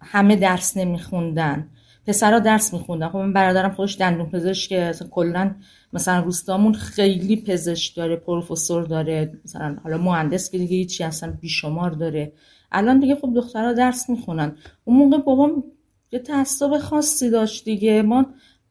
همه 0.00 0.36
درس 0.36 0.76
نمیخوندن. 0.76 1.68
پسرها 2.06 2.38
درس 2.38 2.72
میخوندن. 2.72 3.08
خب 3.08 3.16
من 3.16 3.32
برادرم 3.32 3.70
خودش 3.70 3.98
دندون 4.00 4.30
پزشک 4.30 4.92
کلا 5.10 5.54
مثلا 5.92 6.20
روستامون 6.20 6.74
خیلی 6.74 7.36
پزشک 7.36 7.96
داره 7.96 8.16
پروفسور 8.16 8.84
داره 8.84 9.40
مثلا 9.44 9.76
حالا 9.82 9.98
مهندس 9.98 10.50
که 10.50 10.58
دیگه 10.58 10.76
هیچی 10.76 11.04
اصلا 11.04 11.32
بیشمار 11.40 11.90
داره. 11.90 12.32
الان 12.72 12.98
دیگه 12.98 13.14
خب 13.14 13.32
دخترها 13.34 13.72
درس 13.72 14.10
می‌خونن. 14.10 14.56
اون 14.84 14.96
موقع 14.96 15.18
بابام 15.18 15.64
یه 16.12 16.18
تعصب 16.18 16.78
خاصی 16.78 17.30
داشت 17.30 17.64
دیگه. 17.64 18.02
ما 18.02 18.26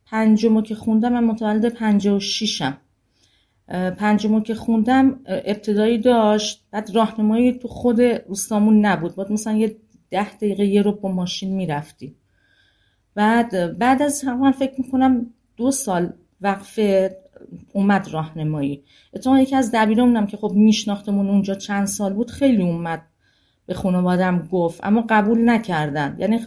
پنجمو 0.06 0.62
که 0.62 0.76
خوندم 0.76 1.14
من 1.14 1.24
متولد 1.24 1.66
پنجه 1.66 2.12
و 2.12 2.20
شیشم 2.20 2.78
پنجمو 3.98 4.42
که 4.42 4.56
خوندم 4.56 5.20
ابتدایی 5.26 5.98
داشت. 5.98 6.64
بعد 6.72 6.96
راهنمایی 6.96 7.54
تو 7.54 7.68
خود 7.68 8.02
روستامون 8.02 8.86
نبود. 8.86 9.16
بعد 9.16 9.32
مثلا 9.32 9.54
یه 9.54 9.76
ده 10.10 10.36
دقیقه 10.36 10.66
یه 10.66 10.82
رو 10.82 10.92
با 10.92 11.12
ماشین 11.12 11.56
می‌رفتیم. 11.56 12.16
بعد 13.16 13.78
بعد 13.78 14.02
از 14.02 14.22
همون 14.22 14.52
فکر 14.52 14.74
می‌کنم 14.78 15.34
دو 15.58 15.72
سال 15.72 16.14
وقفه 16.42 17.18
اومد 17.74 18.08
راهنمایی. 18.12 18.84
اتفاقا 19.14 19.40
یکی 19.40 19.56
از 19.56 19.72
دبیرمونم 19.74 20.28
که 20.28 20.38
خب 20.38 20.52
میشناختمون 20.56 21.30
اونجا 21.30 21.56
چند 21.56 21.88
سال 21.88 22.14
بود 22.14 22.32
خیلی 22.32 22.62
اومد 22.62 23.02
به 23.66 23.74
خانوادم 23.74 24.48
گفت 24.52 24.80
اما 24.84 25.06
قبول 25.10 25.50
نکردن. 25.50 26.16
یعنی 26.20 26.40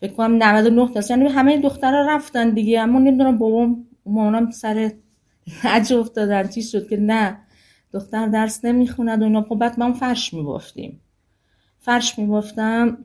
فکر 0.00 0.12
کنم 0.12 0.42
99 0.42 0.88
درصد 0.94 1.10
یعنی 1.10 1.28
همه 1.28 1.58
دخترها 1.60 2.06
رفتن 2.08 2.50
دیگه 2.50 2.80
اما 2.80 2.98
نمی‌دونم 2.98 3.38
بابام 3.38 3.86
مامانم 4.06 4.50
سر 4.50 4.90
لج 5.64 5.92
افتادن 5.92 6.48
چی 6.48 6.62
شد 6.62 6.88
که 6.88 6.96
نه. 6.96 7.38
دختر 7.92 8.26
درس 8.26 8.64
نمی‌خوند 8.64 9.22
و 9.22 9.24
اینا. 9.24 9.42
خب 9.42 9.54
بعد 9.54 9.80
ما 9.80 9.92
فرش 9.92 10.34
میبافتیم. 10.34 11.00
فرش 11.78 12.18
میبافتم. 12.18 13.04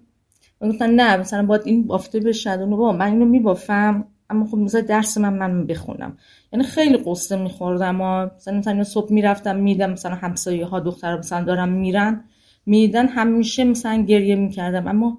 گفتن 0.61 0.89
نه 0.89 1.17
مثلا 1.17 1.45
باید 1.45 1.61
این 1.65 1.87
بافته 1.87 2.19
بشه 2.19 2.51
اونو 2.51 2.77
با 2.77 2.91
من 2.91 3.05
اینو 3.05 3.25
میبافم. 3.25 4.05
اما 4.29 4.45
خب 4.45 4.57
مثلا 4.57 4.81
درس 4.81 5.17
من 5.17 5.33
من 5.33 5.65
بخونم. 5.67 6.17
یعنی 6.53 6.65
خیلی 6.65 6.97
قصه 7.05 7.35
میخوردم. 7.35 7.95
مثلا 8.35 8.57
مثلا 8.57 8.83
صبح 8.83 9.13
می‌رفتم 9.13 9.55
میدم 9.55 9.91
مثلا 9.91 10.15
همسایه 10.15 10.65
ها 10.65 10.79
دختر 10.79 11.17
مثلا 11.17 11.43
دارم 11.43 11.69
میرن. 11.69 12.23
میدن 12.65 13.07
همیشه 13.07 13.63
مثلا 13.63 14.03
گریه 14.03 14.35
می‌کردم. 14.35 14.87
اما 14.87 15.17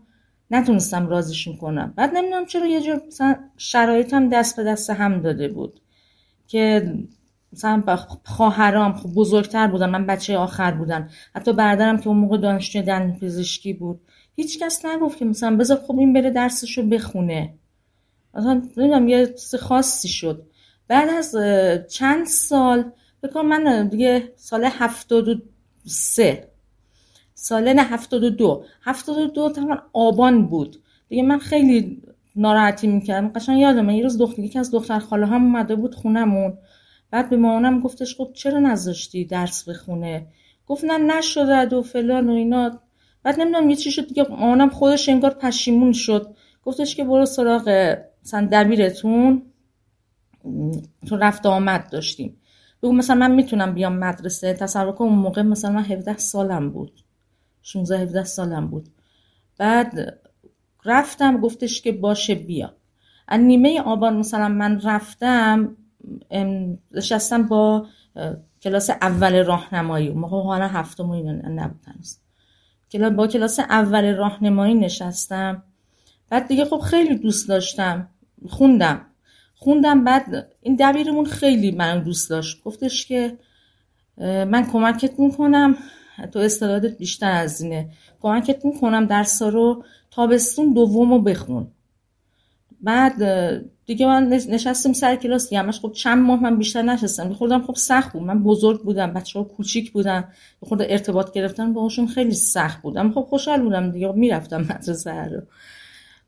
نتونستم 0.51 1.09
رازشون 1.09 1.56
کنم 1.56 1.93
بعد 1.97 2.15
نمی‌دونم 2.15 2.47
چرا 2.47 2.66
یه 2.66 2.81
جور 2.81 3.01
مثلا 3.06 3.36
شرایطم 3.56 4.28
دست 4.28 4.56
به 4.56 4.65
دست 4.65 4.90
هم 4.90 5.20
داده 5.20 5.48
بود. 5.48 5.81
که 6.47 6.94
مثلا 7.52 7.97
خواهرام 8.24 8.93
خب 8.93 9.15
بزرگتر 9.15 9.66
بودن 9.66 9.90
من 9.90 10.06
بچه 10.06 10.36
آخر 10.36 10.70
بودن 10.70 11.09
حتی 11.35 11.52
برادرم 11.52 11.98
که 11.98 12.09
اون 12.09 12.16
موقع 12.16 12.39
دانشجوی 12.39 12.82
دندون 12.82 13.19
پزشکی 13.19 13.73
بود. 13.73 14.01
هیچ 14.39 14.59
کس 14.59 14.85
نگفت 14.85 15.19
که 15.19 15.24
مثلا 15.24 15.56
بذار 15.56 15.78
خب 15.86 15.98
این 15.98 16.12
بره 16.12 16.31
درسشو 16.31 16.82
بخونه. 16.82 17.55
مثلا 18.35 18.55
نمی‌دونم 18.55 19.09
یه 19.09 19.27
چیز 19.27 19.55
خاصی 19.55 20.09
شد. 20.09 20.47
بعد 20.89 21.09
از 21.09 21.36
چند 21.89 22.27
سال 22.27 22.93
بکنم 23.23 23.47
من 23.48 23.89
دیگه 23.89 24.32
سال 24.36 24.65
هفتاد 24.65 25.28
و 25.28 25.35
سه. 25.86 26.48
سال 27.35 27.73
نه 27.73 27.82
هفتاد 27.82 28.24
و 28.24 28.31
دو. 28.31 28.65
هفتاد 28.82 29.19
و 29.19 29.27
دو 29.27 29.51
تقریبا 29.51 29.78
آبان 29.93 30.47
بود. 30.47 30.82
دیگه 31.09 31.23
من 31.23 31.39
خیلی 31.39 32.02
ناراحتی 32.36 32.86
می‌کردم. 32.86 33.28
قشنگ 33.28 33.60
یادم 33.60 33.90
یه 33.90 34.02
روز 34.02 34.19
دختر 34.19 34.43
یکی 34.43 34.59
از 34.59 34.70
دختر 34.70 34.98
خاله 34.98 35.27
هم 35.27 35.44
اومده 35.44 35.77
بود 35.77 35.94
خونمون. 35.94 36.59
بعد 37.10 37.31
به 37.31 37.36
مامانم 37.36 37.81
گفتش 37.81 38.16
خب 38.16 38.31
چرا 38.35 38.59
نذاشتی 38.59 39.24
درس 39.24 39.69
بخونه؟ 39.69 40.27
گفت 40.66 40.85
نه 40.85 40.98
نشده 40.98 41.77
و 41.77 41.82
فلان 41.82 42.31
و 42.31 42.32
اینا. 42.32 42.81
بعد 43.28 43.40
نمی‌دونم 43.40 43.70
یه 43.70 43.76
چی 43.76 43.90
شد 43.90 44.06
دیگه 44.06 44.26
مامانم 44.30 44.68
خودش 44.70 45.09
انگار 45.09 45.30
پشیمون 45.30 45.92
شد. 45.92 46.36
گفتش 46.62 46.96
که 46.96 47.05
برو 47.05 47.26
سراغ 47.26 47.96
مثلا 48.24 48.48
دبیرتون 48.52 49.42
تو 51.09 51.16
رفت 51.16 51.46
آمد 51.46 51.90
داشتیم. 51.90 52.40
بگو 52.82 52.92
مثلا 52.92 53.16
من 53.16 53.30
می‌تونم 53.30 53.74
بیام 53.74 53.98
مدرسه؟ 53.98 54.52
تصور 54.52 54.92
کن 54.92 55.05
اون 55.05 55.14
موقع 55.14 55.42
مثلا 55.42 55.70
من 55.70 55.84
17 55.84 56.16
سالم 56.16 56.70
بود. 56.70 57.00
16 57.62 57.98
17 57.98 58.24
سالم 58.24 58.68
بود. 58.68 58.88
بعد 59.59 60.18
رفتم 60.84 61.40
گفتش 61.40 61.82
که 61.82 61.92
باشه 61.92 62.34
بیا. 62.34 62.74
از 63.28 63.40
نیمه 63.40 63.80
آبان 63.80 64.16
مثلا 64.16 64.48
من 64.48 64.80
رفتم 64.80 65.76
نشستم 66.92 67.42
با 67.42 67.86
کلاس 68.62 68.90
اول 68.90 69.44
راهنمایی. 69.44 70.10
موقع 70.10 70.42
حالا 70.42 70.66
هفتم 70.68 71.10
اینا 71.10 71.32
نبود 71.32 71.80
کلاس 71.86 72.18
با 73.16 73.27
کلاس 73.27 73.60
اول 73.60 74.15
راهنمایی 74.15 74.74
نشستم. 74.74 75.62
بعد 76.31 76.48
دیگه 76.48 76.65
خب 76.65 76.78
خیلی 76.78 77.15
دوست 77.16 77.48
داشتم. 77.48 78.09
خوندم. 78.48 79.06
خوندم 79.55 80.05
بعد 80.05 80.52
این 80.60 80.77
دبیرمون 80.81 81.24
خیلی 81.24 81.70
من 81.70 82.02
دوست 82.02 82.31
داشت. 82.31 82.62
گفتش 82.62 83.06
که 83.06 83.39
من 84.20 84.66
کمکت 84.73 85.19
می‌کنم 85.19 85.77
تو 86.32 86.39
استعدادت 86.39 86.98
بیشتر 86.98 87.31
از 87.32 87.60
اینه. 87.60 87.90
کمکت 88.20 88.65
می‌کنم 88.65 89.06
درسا 89.06 89.48
رو 89.48 89.85
تابستون 90.10 90.73
دوم 90.73 91.10
رو 91.10 91.23
بخون. 91.23 91.70
بعد 92.81 93.23
دیگه 93.89 94.06
من 94.06 94.28
نشستم 94.28 94.93
سر 94.93 95.16
کلاس 95.16 95.48
دیگه 95.48 95.59
همش 95.62 95.81
خب 95.81 95.93
چند 95.93 96.19
ماه 96.19 96.43
من 96.43 96.59
بیشتر 96.59 96.82
نشستم. 96.82 97.32
خوردم 97.32 97.62
خب 97.62 97.74
سخت 97.74 98.12
بود. 98.12 98.23
من 98.23 98.43
بزرگ 98.43 98.82
بودم 98.82 99.12
بچه 99.12 99.39
ها 99.39 99.44
کوچیک 99.44 99.93
بودن. 99.93 100.28
خود 100.60 100.82
ارتباط 100.82 101.32
گرفتن 101.32 101.73
باهاشون 101.73 102.06
خیلی 102.06 102.35
سخت 102.35 102.82
بودم. 102.82 103.12
خب 103.12 103.20
خوشحال 103.20 103.62
بودم 103.62 103.90
دیگه 103.90 104.12
می‌رفتم 104.12 104.60
مدرسه 104.60 105.24
رو. 105.24 105.40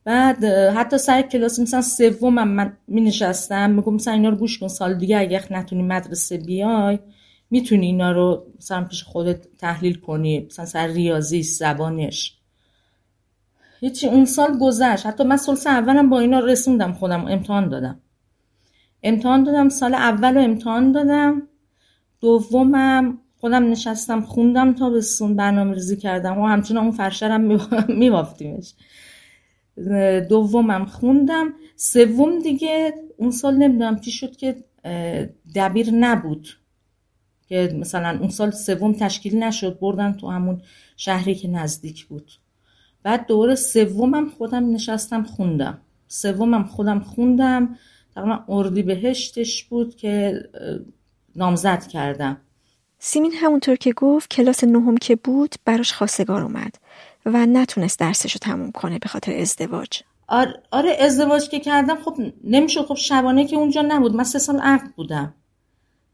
بعد 0.05 0.45
حتی 0.45 0.99
سر 0.99 1.23
کلاس 1.23 1.59
مثلا 1.59 1.83
سوم 1.83 2.35
من 2.49 2.77
می 2.89 3.01
نشستم 3.01 3.71
میگم 3.71 3.95
مثلا 3.95 4.15
اینا 4.15 4.29
رو 4.29 4.37
گوش 4.37 4.59
کن 4.59 4.69
سال 4.69 4.95
دیگه 4.95 5.19
اگه 5.19 5.53
نتونی 5.53 5.83
مدرسه 5.83 6.39
بیای 6.39 6.99
می‌تونی 7.51 7.87
اینا 7.87 8.13
رو 8.13 8.47
مثلا 8.59 8.85
پیش 8.85 9.03
خودت 9.03 9.57
تحلیل 9.59 9.95
کنی. 9.95 10.47
مثلا 10.51 10.67
سر 10.67 10.87
ریاضی 10.87 11.43
زبانش. 11.43 12.40
هیچی 13.81 14.07
اون 14.07 14.25
سال 14.25 14.59
گذشت. 14.59 15.07
حتی 15.07 15.25
من 15.25 15.37
سال 15.37 15.57
اولم 15.67 16.11
با 16.11 16.21
اینا 16.21 16.39
رسوندم 16.39 16.93
خودم 16.93 17.27
امتحان 17.27 17.69
دادم. 17.69 18.01
امتحان 19.03 19.45
دادم 19.45 19.69
سال 19.69 19.95
اول 19.95 20.35
رو 20.35 20.41
امتحان 20.41 20.93
دادم. 20.93 21.43
دومم 22.21 23.19
خودم 23.37 23.71
نشستم 23.71 24.21
خوندم 24.21 24.73
تا 24.73 24.91
به 24.91 25.01
سون 25.01 25.37
برنامه 25.37 25.75
ریزی 25.75 25.97
کردم. 25.97 26.39
و 26.39 26.47
همچنان 26.47 26.83
اون 26.83 26.93
فرشرم 26.93 27.41
میبافتیمش. 27.89 28.75
دومم 30.31 30.85
خوندم. 30.85 31.55
سوم 31.77 32.39
دیگه 32.39 32.95
اون 33.17 33.31
سال 33.31 33.57
نمی‌دونم 33.57 34.01
چی 34.01 34.11
شد 34.11 34.37
که 34.37 34.65
دبیر 35.55 35.91
نبود. 35.91 36.49
که 37.49 37.77
مثلا 37.81 38.19
اون 38.21 38.29
سال 38.29 38.51
سوم 38.51 38.93
تشکیل 38.93 39.43
نشد 39.43 39.79
بردن 39.79 40.13
تو 40.13 40.31
همون 40.31 40.63
شهری 40.97 41.35
که 41.35 41.49
نزدیک 41.49 42.07
بود. 42.07 42.33
بعد 43.03 43.27
دوره 43.27 43.55
سومم 43.55 44.29
خودم 44.29 44.75
نشستم 44.75 45.23
خوندم. 45.23 45.79
سومم 46.09 46.65
خودم 46.65 47.01
خوندم. 47.01 47.77
تقریبا 48.15 48.45
اردی 48.49 48.83
بهشتش 48.83 49.65
بود 49.65 49.97
که 49.97 50.43
نامزد 51.37 51.87
کردم. 51.87 52.37
سیمین 52.99 53.33
همونطور 53.35 53.77
که 53.77 53.93
گفت 53.93 54.31
کلاس 54.31 54.65
نهم 54.65 54.97
که 54.97 55.17
بود 55.17 55.55
براش 55.65 55.93
خواستگار 55.93 56.43
اومد 56.43 56.75
و 57.27 57.47
نتونست 57.47 57.99
درسش 57.99 58.33
رو 58.33 58.39
تموم 58.39 58.73
کنه 58.73 58.99
به 58.99 59.09
خاطر 59.09 59.37
ازدواج. 59.37 60.03
آره, 60.29 60.63
آره 60.71 60.97
ازدواج 61.01 61.49
که 61.49 61.61
کردم 61.61 61.97
خب 61.97 62.17
نمی‌شد. 62.45 62.87
خب 62.87 62.95
شبانه 62.95 63.47
که 63.47 63.57
اونجا 63.57 63.83
نبود. 63.83 64.15
من 64.15 64.25
سه 64.25 64.39
سال 64.39 64.61
عقد 64.61 64.91
بودم. 64.97 65.35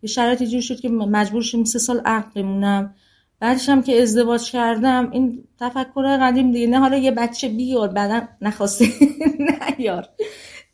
یه 0.02 0.08
شرایطی 0.08 0.46
جور 0.46 0.60
شد 0.60 0.80
که 0.80 0.88
مجبور 0.88 1.42
شدم 1.42 1.64
سه 1.64 1.78
سال 1.78 2.00
عقد 2.04 2.32
بمونم. 2.34 2.94
بعدش 3.40 3.68
هم 3.68 3.82
که 3.82 4.02
ازدواج 4.02 4.50
کردم 4.50 5.10
این 5.10 5.44
تفکر 5.60 6.16
قدیم 6.16 6.52
دیگه 6.52 6.66
نه 6.66 6.78
حالا 6.78 6.96
یه 6.96 7.10
بچه 7.10 7.48
بیار 7.48 7.88
بعدا 7.88 8.28
نخواسته 8.40 8.86
نیار. 9.78 10.08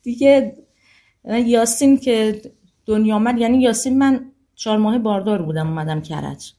دیگه 0.03 0.57
یاسین 1.25 1.97
که 1.97 2.41
دنیا 2.85 3.15
آمد 3.15 3.37
یعنی 3.37 3.61
یاسین 3.61 3.97
من 3.97 4.31
چهار 4.55 4.77
ماه 4.77 4.97
باردار 4.97 5.41
بودم 5.41 5.67
اومدم 5.67 6.01
کرج. 6.01 6.53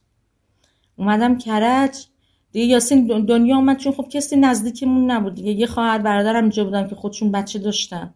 اومدم 0.95 1.37
کرج 1.37 2.05
دیگه 2.51 2.65
یاسین 2.65 3.25
دنیا 3.25 3.57
آمد 3.57 3.77
چون 3.77 3.93
خب 3.93 4.07
کسی 4.09 4.35
نزدیکمون 4.35 5.11
نبود 5.11 5.35
دیگه. 5.35 5.51
یه 5.51 5.67
خواهر 5.67 5.97
برادرم 5.97 6.43
اینجا 6.43 6.63
بودن 6.63 6.87
که 6.87 6.95
خودشون 6.95 7.31
بچه 7.31 7.59
داشتن. 7.59 8.13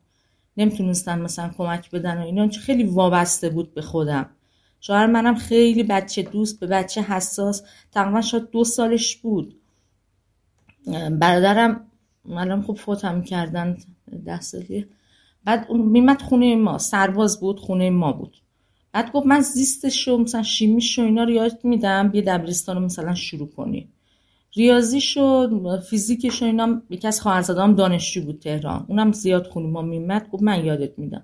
نمی‌تونستن 0.58 1.22
مثلا 1.22 1.52
کمک 1.58 1.92
بدن 1.92 2.18
و 2.18 2.22
اینا 2.22 2.50
خیلی 2.50 2.84
وابسته 2.84 3.50
بود 3.50 3.74
به 3.74 3.82
خودم. 3.82 4.30
شوهر 4.82 5.06
منم 5.06 5.36
خیلی 5.36 5.84
بچه 5.84 6.22
دوست 6.22 6.60
به 6.60 6.68
بچه 6.68 7.02
حساس. 7.02 7.64
تقریبا 7.92 8.22
شاید 8.22 8.50
دو 8.50 8.64
سالش 8.64 9.16
بود. 9.16 9.56
برادرم 11.12 11.86
الان 12.30 12.62
خب 12.62 12.74
فوتم 12.74 13.22
کردن 13.22 13.78
ده 14.26 14.42
سالی 14.42 14.86
بعد 15.44 15.72
میمد 15.72 16.22
خونه 16.22 16.56
ما. 16.56 16.78
سرباز 16.78 17.40
بود 17.40 17.60
خونه 17.60 17.90
ما 17.90 18.12
بود. 18.12 18.38
بعد 18.92 19.12
گفت 19.12 19.26
من 19.28 19.42
زیستش 19.42 20.08
رو 20.08 20.18
مثلا 20.18 20.44
شیمیش 20.44 21.00
و 21.00 21.02
اینا 21.02 21.24
رو 21.24 21.30
یاد 21.30 21.60
میدم 21.64 22.08
بیا 22.08 22.24
دبیرستان 22.28 22.76
رو 22.76 22.82
مثلا 22.82 23.16
شروع 23.16 23.50
کنی. 23.50 23.90
ریاضیش 24.54 25.18
و 25.18 25.48
فیزیکش 25.90 26.42
و 26.42 26.46
اینا 26.46 26.82
یکی 26.90 27.08
از 27.08 27.22
خواهرزادام 27.22 27.76
دانشجو 27.76 28.22
بود 28.22 28.40
تهران. 28.40 28.86
اونم 28.88 29.12
زیاد 29.12 29.48
خونی 29.48 29.68
ما 29.68 29.82
میمد 29.82 30.30
گفت 30.30 30.44
من 30.44 30.66
یادت 30.66 31.00
میدم. 31.00 31.24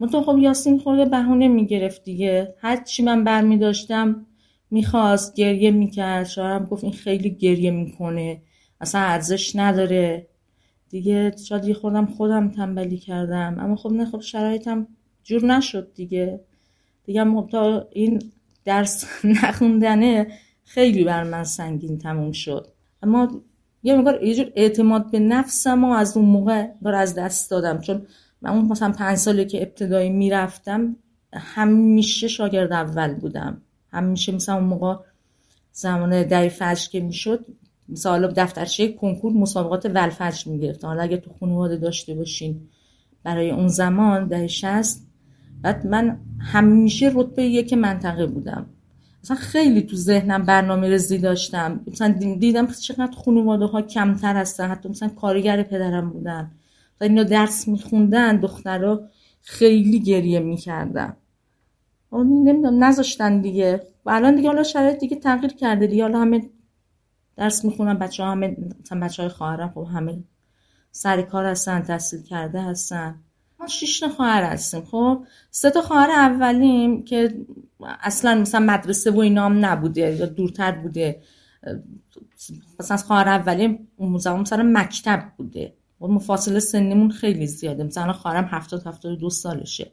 منتها 0.00 0.22
خب 0.22 0.38
یاسین 0.38 0.78
خورده 0.78 1.04
بهونه 1.04 1.48
می‌گرفت 1.48 2.04
دیگه. 2.04 2.54
هر 2.58 2.76
چی 2.84 3.02
من 3.02 3.24
برمی 3.24 3.58
داشتم 3.58 4.26
می‌خواست 4.70 5.34
گریه 5.34 5.70
می‌کرد. 5.70 6.26
شوهرم 6.26 6.64
گفت 6.64 6.84
این 6.84 6.92
خیلی 6.92 7.30
گریه 7.30 7.70
می‌کنه. 7.70 8.42
اصلا 8.80 9.00
ارزش 9.00 9.56
نداره. 9.56 10.26
دیگه 10.90 11.36
شاید 11.48 11.64
یه 11.64 11.74
خودم 11.74 12.06
خودم 12.06 12.48
تنبلی 12.50 12.98
کردم. 12.98 13.56
اما 13.60 13.76
خب 13.76 13.92
نه 13.92 14.04
خب 14.04 14.20
شرایطم 14.20 14.86
جور 15.24 15.44
نشد 15.44 15.92
دیگه. 15.94 16.40
دیگه 17.04 17.24
خب 17.24 17.48
تا 17.52 17.88
این 17.92 18.22
درس 18.64 19.04
نخوندنه 19.42 20.26
خیلی 20.64 21.04
بر 21.04 21.24
من 21.24 21.44
سنگین 21.44 21.98
تموم 21.98 22.32
شد. 22.32 22.66
اما 23.02 23.28
یه 23.82 23.96
مقدار 23.96 24.24
یه 24.24 24.34
جور 24.34 24.52
اعتماد 24.54 25.10
به 25.10 25.18
نفسم 25.18 25.84
و 25.84 25.92
از 25.92 26.16
اون 26.16 26.26
موقع 26.26 26.66
بار 26.82 26.94
از 26.94 27.14
دست 27.14 27.50
دادم. 27.50 27.80
چون 27.80 28.06
من 28.42 28.50
اون 28.50 28.64
مثلا 28.64 28.92
پنج 28.92 29.16
ساله 29.16 29.44
که 29.44 29.62
ابتدایی 29.62 30.10
می‌رفتم 30.10 30.96
همیشه 31.32 32.28
شاگرد 32.28 32.72
اول 32.72 33.14
بودم. 33.14 33.62
همیشه 33.92 34.32
مثلا 34.32 34.54
اون 34.54 34.64
موقع 34.64 34.94
زمان 35.72 36.22
دهی 36.22 36.48
فجر 36.48 36.88
که 36.90 37.00
می‌شد 37.00 37.46
مثلا 37.88 38.26
دفترچه 38.26 38.92
کنکور 38.92 39.32
مسابقات 39.32 39.86
ولفجر 39.86 40.50
می‌گرفت 40.50 40.84
حالا 40.84 41.02
اگه 41.02 41.16
تو 41.16 41.30
خانواده 41.40 41.76
داشته 41.76 42.14
باشین 42.14 42.60
برای 43.24 43.50
اون 43.50 43.68
زمان 43.68 44.26
دهی 44.26 44.48
شست 44.48 45.06
بعد 45.62 45.86
من 45.86 46.18
همیشه 46.38 47.12
رتبه 47.14 47.42
یک 47.42 47.72
منطقه 47.72 48.26
بودم. 48.26 48.66
مثلا 49.24 49.36
خیلی 49.36 49.82
تو 49.82 49.96
ذهنم 49.96 50.42
برنامه 50.42 50.88
رزی 50.88 51.18
داشتم. 51.18 51.80
مثلا 51.86 52.08
دیدم 52.38 52.66
چقدر 52.66 53.16
خانواده 53.16 53.64
ها 53.64 53.82
کمتر 53.82 54.36
هستن 54.36 54.68
حتی 54.68 54.88
مثلا 54.88 55.08
کارگر 55.08 55.62
پدرم 55.62 56.10
بودن. 56.10 56.50
و 57.00 57.04
اینا 57.04 57.22
درس 57.22 57.68
میخوندن 57.68 58.40
دخترها 58.40 59.00
خیلی 59.40 60.00
گریه 60.00 60.40
می‌کردن. 60.40 61.16
نمی‌دونم 62.12 62.84
نذاشتن 62.84 63.40
دیگه. 63.40 63.82
و 64.04 64.10
الان 64.10 64.34
دیگه 64.34 64.48
حالا 64.48 64.62
شرایط 64.62 64.98
دیگه 64.98 65.16
تغییر 65.16 65.52
کرده 65.52 65.86
دیگه. 65.86 66.02
حالا 66.02 66.20
همه 66.20 66.50
درس 67.36 67.64
می‌خونن 67.64 67.94
بچه 67.94 68.22
ها 68.22 68.30
همه 68.30 68.56
مثلا 68.80 69.00
بچه 69.00 69.22
های 69.22 69.30
خواهرم 69.30 69.72
خب 69.74 69.86
همه 69.92 70.24
سر 70.90 71.22
کار 71.22 71.46
هستن 71.46 71.80
تحصیل 71.80 72.22
کرده 72.22 72.62
هستن. 72.62 73.20
ما 73.60 73.66
شش 73.66 74.04
خواهر 74.04 74.42
هستیم 74.42 74.84
خب؟ 74.84 75.24
سه 75.50 75.70
تا 75.70 75.82
خواهر 75.82 76.10
اولیم 76.10 77.04
که 77.04 77.46
اصلا 78.00 78.34
مثلا 78.34 78.60
مدرسه 78.60 79.10
و 79.10 79.18
اینا 79.18 79.44
هم 79.46 79.64
نبوده 79.64 80.00
یا 80.00 80.26
دورتر 80.26 80.72
بوده. 80.72 81.22
مثلا 82.80 82.96
خواهر 82.96 83.28
اولیم 83.28 83.88
اون 83.96 84.18
زمان 84.18 84.40
مثلا 84.40 84.70
مکتب 84.74 85.22
بوده. 85.36 85.74
و 86.00 86.06
مفاصله 86.06 86.60
سنیمون 86.60 87.10
خیلی 87.10 87.46
زیاده. 87.46 87.84
مثلا 87.84 88.12
خواهرم 88.12 88.44
هفتاد 88.44 88.86
هفتاد 88.86 89.18
دو 89.18 89.30
سالشه. 89.30 89.90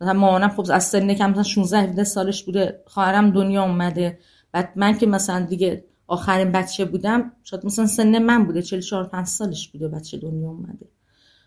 مثلا 0.00 0.12
مامانم 0.12 0.48
خب 0.48 0.66
از 0.70 0.84
سن 0.84 1.14
کم 1.14 1.30
مثلا 1.30 1.42
16 1.42 1.78
17 1.78 2.04
سالش 2.04 2.44
بوده. 2.44 2.82
خواهرم 2.86 3.30
دنیا 3.30 3.62
اومده. 3.62 4.18
بعد 4.52 4.72
من 4.76 4.98
که 4.98 5.06
مثلا 5.06 5.40
دیگه 5.40 5.84
آخرین 6.06 6.52
بچه 6.52 6.84
بودم 6.84 7.32
شاید 7.44 7.66
مثلا 7.66 7.86
سن 7.86 8.18
من 8.18 8.44
بوده. 8.44 8.62
44 8.62 9.04
5 9.04 9.26
سالش 9.26 9.68
بوده 9.68 9.88
بچه 9.88 10.18
دنیا 10.18 10.48
اومده. 10.48 10.86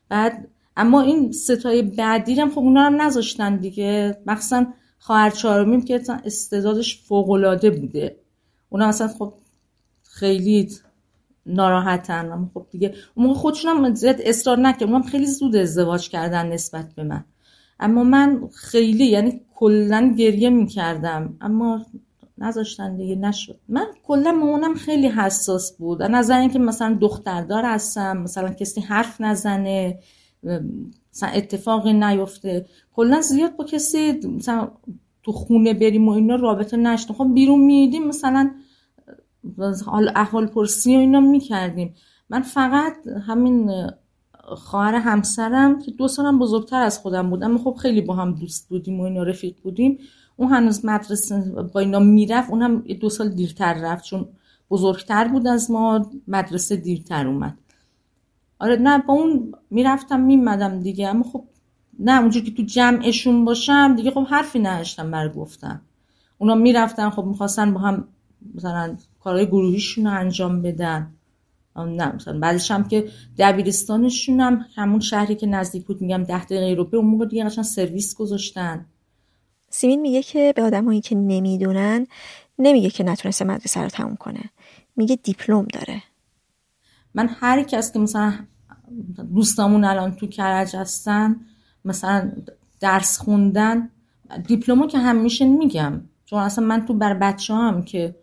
بعد 0.10 0.48
اما 0.78 1.02
این 1.02 1.32
ستای 1.32 1.82
بعدی 1.82 2.34
هم 2.34 2.50
خب 2.50 2.60
اونا 2.60 2.82
هم 2.82 3.02
نذاشتن 3.02 3.58
دیگه. 3.58 4.18
مخصوصا 4.26 4.66
خواهر 5.00 5.30
چهارمیم 5.30 5.82
که 5.82 6.02
استعدادش 6.26 7.02
فوق 7.04 7.30
العاده 7.30 7.70
بوده. 7.70 8.16
اونا 8.70 8.88
اصلا 8.88 9.08
خب 9.08 9.34
خیلی 10.04 10.70
ناراحتن. 11.50 12.50
خب 12.54 12.66
دیگه 12.72 12.94
اون 13.16 13.28
موقع 13.28 13.40
خودشون 13.40 13.72
هم 13.72 13.94
اصرار 14.26 14.60
نکرد. 14.60 14.90
هم 14.90 15.04
خیلی 15.04 15.26
زود 15.26 15.56
ازدواج 15.56 16.10
کردن 16.10 16.48
نسبت 16.52 16.94
به 16.96 17.04
من. 17.04 17.26
اما 17.80 18.04
من 18.04 18.50
خیلی 18.54 19.06
یعنی 19.06 19.42
کلا 19.56 20.16
گریه 20.18 20.50
می‌کردم. 20.50 21.38
اما 21.42 21.86
نذاشتن 22.38 22.96
دیگه 22.96 23.16
نشد. 23.16 23.60
من 23.70 23.86
کلا 24.04 24.32
مامانم 24.32 24.74
خیلی 24.74 25.08
حساس 25.08 25.78
بود. 25.78 26.04
نظر 26.04 26.40
اینکه 26.40 26.60
مثلا 26.60 26.98
دختردار 27.02 27.66
هستم 27.66 28.18
مثلا 28.18 28.50
کسی 28.50 28.82
حرف 28.82 29.22
نزنه 29.22 30.00
مثلا 31.14 31.30
اتفاقی 31.30 31.94
نیفته. 31.94 32.66
کلا 32.94 33.22
زیاد 33.22 33.56
با 33.56 33.64
کسی 33.64 34.12
مثلا 34.12 34.72
تو 35.24 35.32
خونه 35.32 35.74
بریم 35.74 36.08
و 36.08 36.12
اینا 36.12 36.36
رابطه 36.36 36.78
نشته 36.78 37.14
خب 37.14 37.34
بیرون 37.34 37.60
میدیم 37.60 38.08
مثلا 38.08 38.52
حال 39.86 40.12
احوال 40.16 40.48
پرسی 40.48 40.96
و 40.96 41.00
اینا 41.00 41.20
می‌کردیم. 41.20 41.94
من 42.30 42.42
فقط 42.42 42.94
همین 43.28 43.72
خواهر 44.44 44.96
همسرم 44.96 45.82
که 45.82 45.92
دو 45.92 46.08
سالم 46.08 46.40
بزرگتر 46.40 46.82
از 46.82 47.00
خودم 47.00 47.30
بود 47.30 47.44
اما 47.44 47.58
خب 47.58 47.78
خیلی 47.82 48.02
با 48.02 48.16
هم 48.16 48.32
دوست 48.32 48.70
بودیم 48.70 49.00
و 49.00 49.04
اینا 49.04 49.24
رفیق 49.24 49.56
بودیم. 49.64 49.98
اون 50.36 50.52
هنوز 50.52 50.86
مدرسه 50.86 51.42
با 51.74 51.80
اینا 51.80 52.00
می‌رفت 52.00 52.50
اون 52.50 52.62
هم 52.62 52.80
دو 52.80 53.10
سال 53.10 53.30
دیرتر 53.30 53.74
رفت 53.74 54.04
چون 54.04 54.28
بزرگتر 54.70 55.28
بود 55.28 55.48
از 55.48 55.72
ما 55.72 56.12
مدرسه 56.28 56.76
دیرتر 56.76 57.28
اومد. 57.28 57.58
آره 58.60 58.76
نه 58.76 58.98
با 58.98 59.14
اون 59.14 59.52
می‌رفتم 59.70 60.20
میمدم 60.20 60.80
دیگه 60.80 61.08
اما 61.08 61.24
خب 61.24 61.44
نه 62.00 62.22
اونجور 62.22 62.44
که 62.44 62.52
تو 62.52 62.64
جمعشون 62.64 63.46
باشم 63.46 63.96
دیگه 63.96 64.12
خب 64.12 64.26
حرفی 64.30 64.60
نداشتم 64.60 65.12
برای 65.12 65.30
گفتن 65.30 65.82
اونا 66.38 66.56
می‌رفتن 66.56 67.10
خب 67.10 67.24
می‌خواستن 67.24 67.74
با 67.74 67.80
هم 67.80 68.08
مثلا 68.56 68.98
کارهای 69.20 69.48
گروهیشون 69.48 70.08
رو 70.08 70.14
انجام 70.14 70.62
بدن. 70.62 71.14
نه 71.76 72.16
مثلا 72.16 72.40
بعدش 72.40 72.72
هم 72.72 72.88
که 72.88 73.10
دبیرستانشون 73.38 74.40
هم 74.40 74.66
همون 74.76 75.00
شهری 75.00 75.36
که 75.36 75.48
نزدیک 75.48 75.86
بود 75.86 76.02
میگم 76.02 76.24
ده 76.24 76.46
دقیقه 76.46 76.74
رو 76.74 76.86
به 76.86 76.98
اون 76.98 77.06
موقع 77.06 77.26
دیگه 77.26 77.46
قشنگ 77.46 77.66
سرویس 77.66 78.16
گذاشتن. 78.16 78.86
سیمین 79.70 80.02
میگه 80.02 80.24
که 80.24 80.54
به 80.56 80.64
آدمایی 80.64 81.02
که 81.02 81.16
نمی‌دونن 81.16 82.08
نمیگه 82.60 82.90
که 82.90 83.04
نتونسته 83.04 83.46
مدرسه 83.46 83.82
رو 83.82 83.90
تموم 83.90 84.16
کنه. 84.16 84.44
میگه 84.96 85.16
دیپلم 85.16 85.68
داره. 85.74 86.04
من 87.14 87.30
هر 87.40 87.64
کس 87.64 87.94
که 87.94 88.00
مثلا 88.00 88.34
دوستامون 89.36 89.84
الان 89.84 90.16
تو 90.16 90.28
کرج 90.28 90.76
هستن 90.76 91.36
مثلا 91.86 92.32
درس 92.80 93.18
خوندن 93.18 93.90
دیپلمو 94.48 94.88
که 94.88 94.98
همیشه 94.98 95.46
میگم. 95.46 96.02
چون 96.26 96.40
اصلا 96.40 96.66
من 96.66 96.86
تو 96.86 96.94
بر 96.94 97.14
بچه 97.14 97.54
هم 97.54 97.84
که 97.84 98.16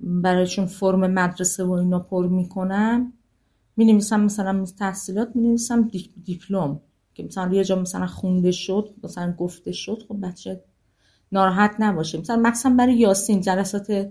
برایشون 0.00 0.66
فرم 0.66 1.06
مدرسه 1.06 1.64
و 1.64 1.70
اینا 1.70 1.98
پر 1.98 2.26
می‌کنم. 2.26 3.12
می 3.76 3.84
نویسم 3.84 4.20
مثلا 4.20 4.64
تحصیلات 4.78 5.36
می 5.36 5.42
نویسم 5.42 5.90
دیپلم. 6.24 6.80
که 7.14 7.22
مثلا 7.22 7.54
یه 7.54 7.64
جا 7.64 7.76
مثلا 7.76 8.06
خونده 8.06 8.50
شد 8.50 8.94
مثلا 9.04 9.32
گفته 9.32 9.72
شد 9.72 10.02
خب 10.08 10.26
بچه 10.26 10.64
ناراحت 11.32 11.76
نباشه. 11.78 12.18
مثلا 12.18 12.36
مخصوصا 12.36 12.70
برای 12.70 12.94
یاسین 12.94 13.40
جلسات 13.40 14.10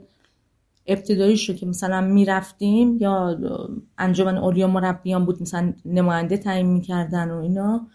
ابتدایی 0.85 1.37
شد 1.37 1.55
که 1.55 1.65
مثلا 1.65 2.01
می‌رفتیم 2.01 2.97
یا 2.99 3.39
انجمن 3.97 4.37
اولیا 4.37 4.67
مربیان 4.67 5.25
بود 5.25 5.41
مثلا 5.41 5.73
نماینده 5.85 6.37
تعیین 6.37 6.67
می‌کردن 6.67 7.31
و 7.31 7.37
اینا. 7.37 7.87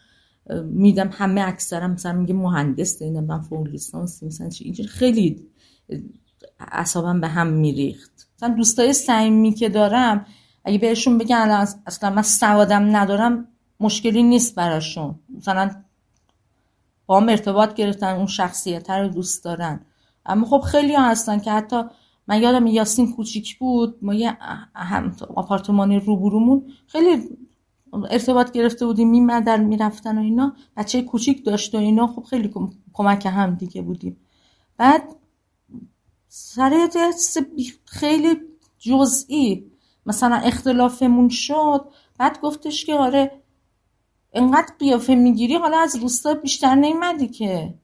میدم 0.64 1.10
همه 1.12 1.40
اکثرا 1.40 1.88
مثلا 1.88 2.12
میگه 2.12 2.34
مهندس 2.34 3.02
اینا 3.02 3.20
من 3.20 3.40
فوق 3.40 3.66
لیسانس 3.66 4.22
مثلا 4.22 4.48
چی 4.48 4.84
خیلی 4.84 5.46
اصابم 6.60 7.20
به 7.20 7.28
هم 7.28 7.46
میریخت. 7.46 8.28
مثلا 8.36 8.54
دوستای 8.54 8.92
صمیمی 8.92 9.54
که 9.54 9.68
دارم 9.68 10.26
اگه 10.64 10.78
بهشون 10.78 11.18
بگن 11.18 11.66
اصلا 11.86 12.10
من 12.10 12.22
سوادم 12.22 12.96
ندارم 12.96 13.48
مشکلی 13.80 14.22
نیست 14.22 14.54
براشون. 14.54 15.14
مثلا 15.36 15.70
با 17.06 17.20
هم 17.20 17.28
ارتباط 17.28 17.74
گرفتن 17.74 18.16
اون 18.16 18.26
شخصیت 18.26 18.90
رو 18.90 19.08
دوست 19.08 19.44
دارن. 19.44 19.80
اما 20.26 20.46
خب 20.46 20.60
خیلی 20.60 20.94
هستن 20.94 21.38
که 21.38 21.52
حتی 21.52 21.82
من 22.28 22.42
یادم 22.42 22.66
یاسین 22.66 23.12
کوچیک 23.12 23.58
بود 23.58 23.98
ما 24.02 24.14
یه 24.14 24.36
آپارتمان 25.36 25.92
روبرومون 25.92 26.72
خیلی 26.86 27.22
ارتباط 28.10 28.52
گرفته 28.52 28.86
بودیم 28.86 29.10
میمدن 29.10 29.64
می‌رفتن 29.64 30.18
و 30.18 30.20
اینا. 30.20 30.56
بچه 30.76 31.02
کوچیک 31.02 31.44
داشت 31.44 31.74
و 31.74 31.78
اینا 31.78 32.06
خب 32.06 32.22
خیلی 32.22 32.54
کمک 32.92 33.26
هم 33.26 33.54
دیگه 33.54 33.82
بودیم. 33.82 34.16
بعد 34.76 35.02
سر 36.36 36.88
خیلی 37.84 38.36
جزئی. 38.78 39.70
مثلا 40.06 40.36
اختلافمون 40.36 41.28
شد 41.28 41.84
بعد 42.18 42.40
گفتش 42.40 42.84
که 42.84 42.94
آره 42.94 43.42
انقدر 44.32 44.74
قیافه 44.78 45.14
می‌گیری 45.14 45.56
حالا 45.56 45.78
از 45.78 45.96
روستا 45.96 46.34
بیشتر 46.34 46.74
نیمدی 46.74 47.28
که. 47.28 47.74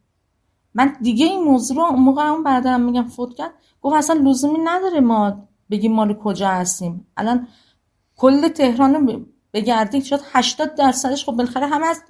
من 0.75 0.97
دیگه 1.03 1.27
این 1.27 1.43
موضوع 1.43 1.77
رو 1.77 1.83
اون 1.83 1.99
موقع 1.99 2.23
اون 2.23 2.43
برادرم 2.43 2.81
میگم 2.81 3.09
فوت 3.09 3.35
کرد. 3.35 3.51
گفت 3.83 3.97
اصلا 3.97 4.21
لزومی 4.21 4.59
نداره 4.65 5.01
ما 5.01 5.49
بگیم 5.71 5.93
مال 5.93 6.15
کجا 6.15 6.49
هستیم. 6.49 7.07
الان 7.17 7.49
کل 8.17 8.49
تهران 8.49 8.95
رو 8.95 9.21
بگردید 9.53 10.05
شد 10.05 10.21
80 10.33 10.75
درصدش 10.75 11.25
خب 11.25 11.33
بالاخره 11.33 11.67
همه 11.67 11.87
از 11.87 12.03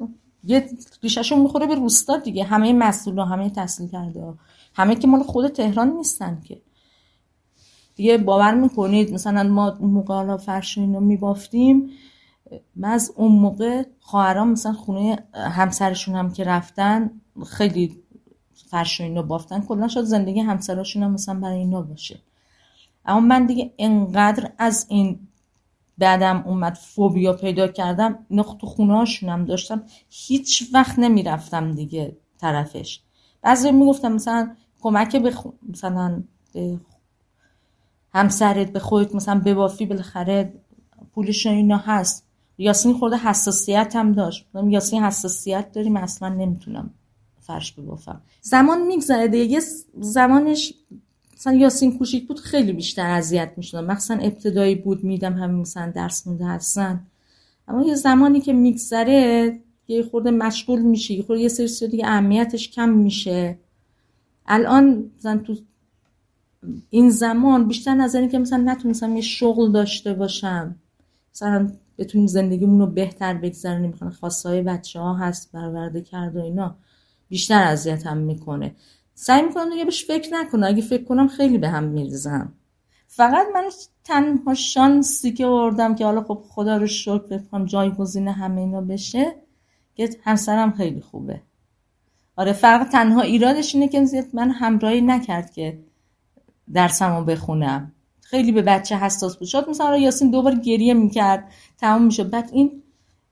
یه 0.45 0.71
ریشهشون 1.03 1.39
می‌خوره 1.39 1.67
به 1.67 1.75
روستا 1.75 2.17
دیگه. 2.17 2.45
همه 2.45 2.73
مسئول 2.73 3.19
همه 3.19 3.51
تحصیل 3.51 3.89
کرده 3.89 4.35
همه 4.81 4.94
که 4.94 5.07
مال 5.07 5.23
خود 5.23 5.48
تهران 5.48 5.89
نیستن 5.89 6.40
که. 6.44 6.62
دیگه 7.97 8.19
باور 8.19 8.55
می‌کنید 8.55 9.12
مثلا 9.12 9.43
ما 9.43 9.78
موقع 9.81 10.15
حالا 10.15 10.36
فرش 10.36 10.78
اینو 10.78 11.01
میبافتیم 11.01 11.90
من 12.77 12.89
از 12.90 13.12
اون 13.16 13.32
موقع 13.32 13.82
خواهرام 14.01 14.51
مثلا 14.51 14.73
خونه 14.73 15.24
همسرشون 15.35 16.15
هم 16.15 16.32
که 16.32 16.44
رفتن 16.44 17.11
خیلی 17.47 18.02
فرش 18.70 19.01
اینو 19.01 19.23
بافتن 19.23 19.61
کلا 19.61 19.89
شد 19.89 20.02
زندگی 20.02 20.40
همسرشون 20.40 21.02
هم 21.02 21.12
مثلا 21.12 21.40
برای 21.40 21.59
اینا 21.59 21.82
باشه. 21.82 22.20
اما 23.05 23.20
من 23.20 23.47
دیگه 23.47 23.74
انقدر 23.78 24.52
از 24.59 24.86
این 24.89 25.19
بعدم 25.98 26.44
اومد 26.47 26.74
فوبیا 26.74 27.32
پیدا 27.32 27.69
کردم 27.69 28.27
اینا 28.31 28.43
تو 28.43 28.66
خونه 28.66 29.05
هم 29.23 29.44
داشتم 29.44 29.82
هیچ 30.09 30.69
وقت 30.73 30.98
نمی‌رفتم 30.98 31.73
دیگه 31.73 32.16
طرفش. 32.39 33.01
بعضی 33.43 33.73
می‌گفتم 33.73 34.12
مثلا 34.12 34.57
کمک 34.81 35.16
به 35.16 35.35
مثلا 35.69 36.23
به 36.52 36.78
همسرت 38.15 38.73
به 38.73 38.78
خودت 38.78 39.15
مثلا 39.15 39.40
ببافی 39.44 39.86
بالاخره 39.86 40.52
پولش 41.15 41.47
اینا 41.47 41.77
هست. 41.77 42.24
یاسین 42.59 42.94
خورده 42.94 43.16
حساسیت 43.16 43.93
هم 43.97 44.12
داشت. 44.12 44.47
یاسین 44.69 45.02
حساسیت 45.02 45.73
داریم 45.73 45.97
اصلا 45.97 46.28
نمی‌تونم 46.28 46.90
فرش 47.40 47.73
ببافم 47.73 48.20
زمان 48.40 48.86
میگذره 48.86 49.28
دیگه. 49.28 49.61
زمانش 50.01 50.74
مثلا 51.36 51.52
یاسین 51.52 51.98
کوچیک 51.98 52.28
بود 52.28 52.40
خیلی 52.40 52.73
بیشتر 52.73 53.11
اذیت 53.11 53.52
می‌شدم. 53.57 53.85
مخصوصا 53.85 54.15
ابتدایی 54.15 54.74
بود 54.74 55.05
میدم 55.05 55.32
همین 55.32 55.61
مثلا 55.61 55.93
درس 55.94 56.27
مونده 56.27 56.47
هستن. 56.47 57.07
اما 57.69 57.85
یه 57.85 57.94
زمانی 57.94 58.40
که 58.40 58.52
میگذره 58.52 59.61
یه 59.89 60.02
خورده 60.02 60.31
مشغول 60.31 60.81
میشه 60.81 61.15
یه 61.15 61.23
خورده 61.23 61.43
یه 61.43 61.48
سری 61.48 61.89
دیگه 61.89 62.07
اهمیتش 62.07 62.70
کم 62.70 62.89
میشه. 62.89 63.59
الان 64.53 65.11
مثلا 65.19 65.39
تو 65.39 65.57
این 66.91 67.11
زمان 67.11 67.69
بیشتر 67.69 67.95
نظری 67.95 68.29
که 68.29 68.39
مثلا 68.39 68.63
نتونستم 68.73 69.17
یه 69.17 69.23
شغل 69.23 69.73
داشته 69.73 70.15
باشم 70.15 70.77
مثلا 71.35 71.73
بتونیم 71.99 72.27
زندگیمون 72.27 72.81
رو 72.81 72.87
بهتر 72.87 73.35
بگذرونیم 73.35 73.91
می‌خوان 73.91 74.11
خواستهای 74.11 74.63
بچه 74.63 75.01
ها 75.01 75.15
هست 75.15 75.53
برورده 75.53 76.01
کرد 76.01 76.37
و 76.37 76.41
اینا 76.41 76.77
بیشتر 77.29 77.63
اذیتم 77.63 78.17
می‌کنه. 78.17 78.75
سعی 79.15 79.43
می‌کنم 79.43 79.71
دیگه 79.71 79.85
بهش 79.85 80.05
فکر 80.05 80.35
نکنم. 80.35 80.65
اگه 80.65 80.83
فکر 80.83 81.05
کنم 81.05 81.29
خیلی 81.29 81.59
به 81.59 81.69
هم 81.69 81.85
میریزم. 81.85 82.53
فقط 83.07 83.47
من 83.55 83.71
تنها 84.05 84.55
شانسی 84.55 85.33
که 85.33 85.47
آوردم 85.47 85.95
که 85.95 86.05
حالا 86.05 86.23
خب 86.23 86.45
خدا 86.49 86.77
رو 86.77 86.87
شکر 86.87 87.19
بکنم 87.19 87.65
جایگزین 87.65 88.29
همه 88.29 88.61
اینا 88.61 88.81
بشه 88.81 89.35
که 89.95 90.11
همسرم 90.25 90.73
خیلی 90.73 91.01
خوبه. 91.01 91.41
آره 92.41 92.53
فرق 92.53 92.89
تنها 92.89 93.21
ایرادش 93.21 93.75
اینه 93.75 93.89
که 93.89 94.25
من 94.33 94.51
همراهی 94.51 95.01
نکرد 95.01 95.53
که 95.53 95.79
درسمو 96.73 97.25
بخونم. 97.25 97.93
خیلی 98.21 98.53
به 98.53 98.62
بچه 98.62 98.97
حساس 98.97 99.37
بود. 99.37 99.49
شاید 99.49 99.69
مثلا 99.69 99.97
یاسین 99.97 100.31
دوبار 100.31 100.55
گریه 100.55 100.95
می‌کرد 100.95 101.53
تمام 101.79 102.03
میشه 102.03 102.25
بعد 102.25 102.51
این 102.53 102.83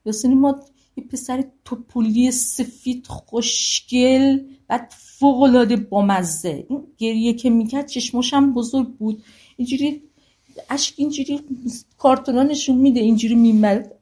یاسین 0.05 0.41
ما 0.41 0.61
یه 0.97 1.05
پسر 1.05 1.45
توپولی 1.65 2.31
سفید 2.31 3.07
خوشگل 3.07 4.41
بعد 4.69 4.93
فوق 4.97 5.43
العاده 5.43 5.77
بامزه. 5.77 6.67
این 6.69 6.85
گریه 6.99 7.33
که 7.33 7.51
می‌کرد 7.51 7.87
چشماش 7.87 8.35
هم 8.35 8.55
بزرگ 8.55 8.89
بود. 8.89 9.25
اینجوری 9.57 10.03
اشک 10.71 10.95
اینجوری 10.97 11.41
کارتونا 11.99 12.43
نشون 12.43 12.77
میده 12.77 13.01
اینجوری 13.01 13.35
میمد. 13.35 13.93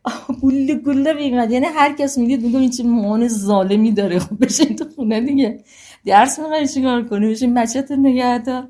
گله 0.42 0.74
گله 0.74 1.12
میمد. 1.12 1.50
یعنی 1.50 1.66
هر 1.66 1.92
کس 1.92 2.18
میگه 2.18 2.36
دیگه 2.36 2.58
این 2.58 2.70
چه 2.70 2.82
مان 2.82 3.28
ظالمی 3.28 3.92
داره. 3.92 4.18
خب 4.18 4.44
بشه 4.44 4.64
تو 4.64 4.84
خونه 4.96 5.20
دیگه. 5.20 5.64
درس 6.06 6.38
می‌خوای 6.38 6.68
چیکار 6.68 7.08
کنی؟ 7.08 7.26
بشه 7.26 7.46
بچت 7.46 7.90
نگه 7.90 8.38
دار. 8.38 8.68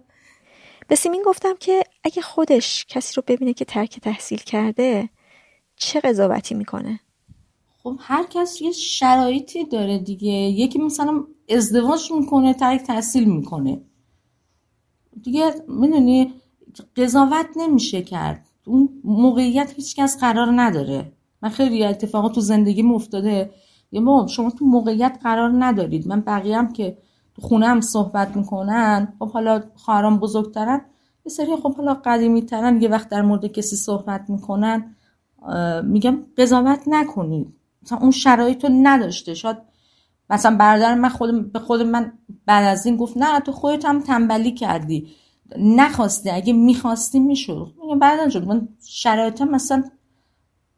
به 0.89 0.95
سیمین 0.95 1.23
گفتم 1.27 1.55
که 1.61 1.83
اگه 2.05 2.23
خودش 2.23 2.85
کسی 2.89 3.15
رو 3.17 3.23
ببینه 3.27 3.53
که 3.53 3.65
ترک 3.65 4.01
تحصیل 4.01 4.39
کرده 4.39 5.09
چه 5.77 6.01
قضاوتی 6.01 6.55
می‌کنه؟ 6.55 7.01
خب 7.83 7.97
هر 8.01 8.27
کس 8.31 8.63
یه 8.63 8.73
شرایطی 8.73 9.65
داره 9.65 9.99
دیگه. 9.99 10.33
یکی 10.33 10.79
مثلا 10.79 11.25
ازدواج 11.49 12.13
می‌کنه 12.13 12.55
ترک 12.55 12.83
تحصیل 12.83 13.25
می‌کنه. 13.25 13.81
دیگه 15.23 15.55
می‌دونی 15.69 16.35
قضاوت 16.97 17.47
نمیشه 17.57 18.03
کرد. 18.03 18.47
اون 18.67 18.89
موقعیت 19.05 19.73
هیچکس 19.77 20.19
قرار 20.21 20.53
نداره. 20.61 21.13
من 21.43 21.49
خیلی 21.49 21.85
اتفاقات 21.85 22.35
تو 22.35 22.41
زندگی 22.41 22.83
افتاده. 22.83 23.51
یه 23.93 24.01
ما 24.01 24.27
شما 24.27 24.51
تو 24.51 24.65
موقعیت 24.65 25.19
قرار 25.23 25.65
ندارید. 25.65 26.09
من 26.09 26.21
بقیه 26.21 26.69
که 26.73 26.99
تو 27.35 27.43
خونه 27.43 27.67
هم 27.67 27.81
صحبت 27.81 28.37
می‌کنن 28.37 29.13
خب 29.19 29.31
حالا 29.31 29.63
خواهران 29.75 30.19
بزرگترن 30.19 30.81
یه 31.27 31.33
سری 31.33 31.57
خب 31.63 31.77
حالا 31.77 31.95
قدیمی 31.95 32.43
ترن 32.43 32.83
یه 32.83 32.89
وقت 32.89 33.09
در 33.09 33.23
مورد 33.23 33.47
کسی 33.47 33.77
صحبت 33.77 34.25
می‌کنن. 34.29 34.97
میگم 35.85 36.19
قضاوت 36.39 36.83
نکنید. 36.87 37.55
مثلا 37.83 37.99
اون 37.99 38.11
شرایط 38.11 38.65
رو 38.65 38.71
نداشته. 38.83 39.35
شاید 39.35 39.57
مثلا 40.31 40.57
برادر 40.57 40.95
من 40.95 41.09
خود 41.09 41.53
به 41.53 41.59
خود 41.59 41.83
من 41.83 42.13
بعد 42.47 42.65
از 42.65 42.87
این 42.87 42.97
گفت 42.97 43.17
نه 43.17 43.41
تو 43.41 43.53
خودت 43.53 43.85
هم 43.85 44.01
تنبلی 44.01 44.53
کردی. 44.53 45.09
نخواستی 45.59 46.31
اگه 46.31 46.53
می‌خواستی 46.53 47.21
می‌شد. 47.21 47.75
میگم 47.83 47.99
بعد 47.99 48.37
من 48.37 48.69
شرایطم 48.87 49.49
مثلا 49.49 49.85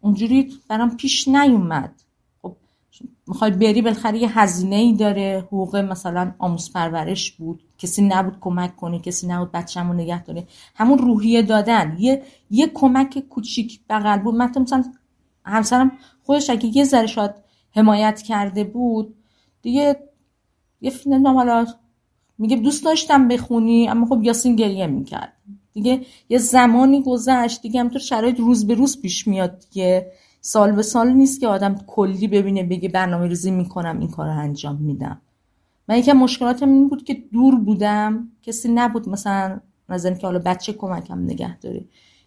اونجوری 0.00 0.52
برام 0.68 0.96
پیش 0.96 1.28
نیومد. 1.28 2.02
خب 2.42 2.56
می‌خوای 3.26 3.50
بری 3.50 3.82
بالاخره 3.82 4.18
یه 4.18 4.38
هزینه 4.38 4.76
ای 4.76 4.92
داره. 4.92 5.44
حقوق 5.46 5.76
مثلا 5.76 6.34
آموز 6.38 6.72
پرورش 6.72 7.32
بود. 7.32 7.62
کسی 7.78 8.02
نبود 8.02 8.36
کمک 8.40 8.76
کنه 8.76 8.98
کسی 8.98 9.26
نبود 9.26 9.52
بچه‌مو 9.52 9.92
نگه 9.92 10.22
داره. 10.22 10.46
همون 10.74 10.98
روحیه 10.98 11.42
دادن. 11.42 11.96
یه 11.98 12.22
یه 12.50 12.66
کمک 12.74 13.18
کوچیک 13.18 13.80
بغل 13.90 14.18
بود. 14.18 14.34
مثلا 14.34 14.84
همسرم 15.44 15.92
خودش 16.22 16.50
اگه 16.50 16.76
یه 16.76 16.84
ذره 16.84 17.06
شاید 17.06 17.34
حمایت 17.70 18.22
کرده 18.22 18.64
بود 18.64 19.14
دیگه 19.62 19.96
یه 20.80 20.90
فیلم 20.90 21.26
حالا 21.26 21.66
میگه 22.38 22.56
دوست 22.56 22.84
داشتم 22.84 23.28
بخونی 23.28 23.88
اما 23.88 24.06
خب 24.06 24.22
یاسین 24.22 24.56
گریه 24.56 24.86
می‌کرد. 24.86 25.32
دیگه 25.72 26.00
یه 26.28 26.38
زمانی 26.38 27.02
گذشت 27.02 27.62
دیگه 27.62 27.80
همطور 27.80 28.00
شرایط 28.00 28.40
روز 28.40 28.66
به 28.66 28.74
روز 28.74 29.02
پیش 29.02 29.26
میاد 29.26 29.58
دیگه. 29.58 30.12
سال 30.40 30.72
به 30.72 30.82
سال 30.82 31.12
نیست 31.12 31.40
که 31.40 31.48
آدم 31.48 31.74
کلی 31.86 32.28
ببینه 32.28 32.62
بگه 32.62 32.88
برنامه 32.88 33.26
ریزی 33.26 33.50
می‌کنم 33.50 33.98
این 33.98 34.08
کار 34.08 34.26
رو 34.26 34.38
انجام 34.38 34.76
میدم. 34.76 35.20
من 35.88 35.98
یکم 35.98 36.12
مشکلاتم 36.12 36.68
این 36.68 36.88
بود 36.88 37.04
که 37.04 37.14
دور 37.32 37.56
بودم. 37.56 38.28
کسی 38.42 38.68
نبود 38.68 39.08
مثلا 39.08 39.60
نظرم 39.88 40.14
که 40.14 40.26
حالا 40.26 40.38
بچه 40.38 40.72
کمکم 40.72 41.22
نگه 41.24 41.58
داره. 41.58 41.84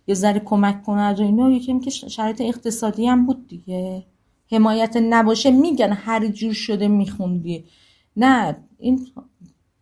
یه 0.08 0.16
ذره 0.16 0.40
کمک 0.40 0.84
کنه 0.84 1.14
و 1.14 1.22
اینا 1.22 1.52
یکم 1.52 1.80
که 1.80 1.90
شرایط 1.90 2.42
اقتصادی 2.42 3.08
هم 3.08 3.26
بود 3.26 3.48
دیگه. 3.48 4.06
حمایت 4.52 4.98
نباشه 4.98 5.52
میگن 5.52 5.94
هر 5.94 6.28
جور 6.28 6.54
شده 6.54 6.88
میخوندی. 6.88 7.66
نه 8.18 8.58
این 8.80 9.08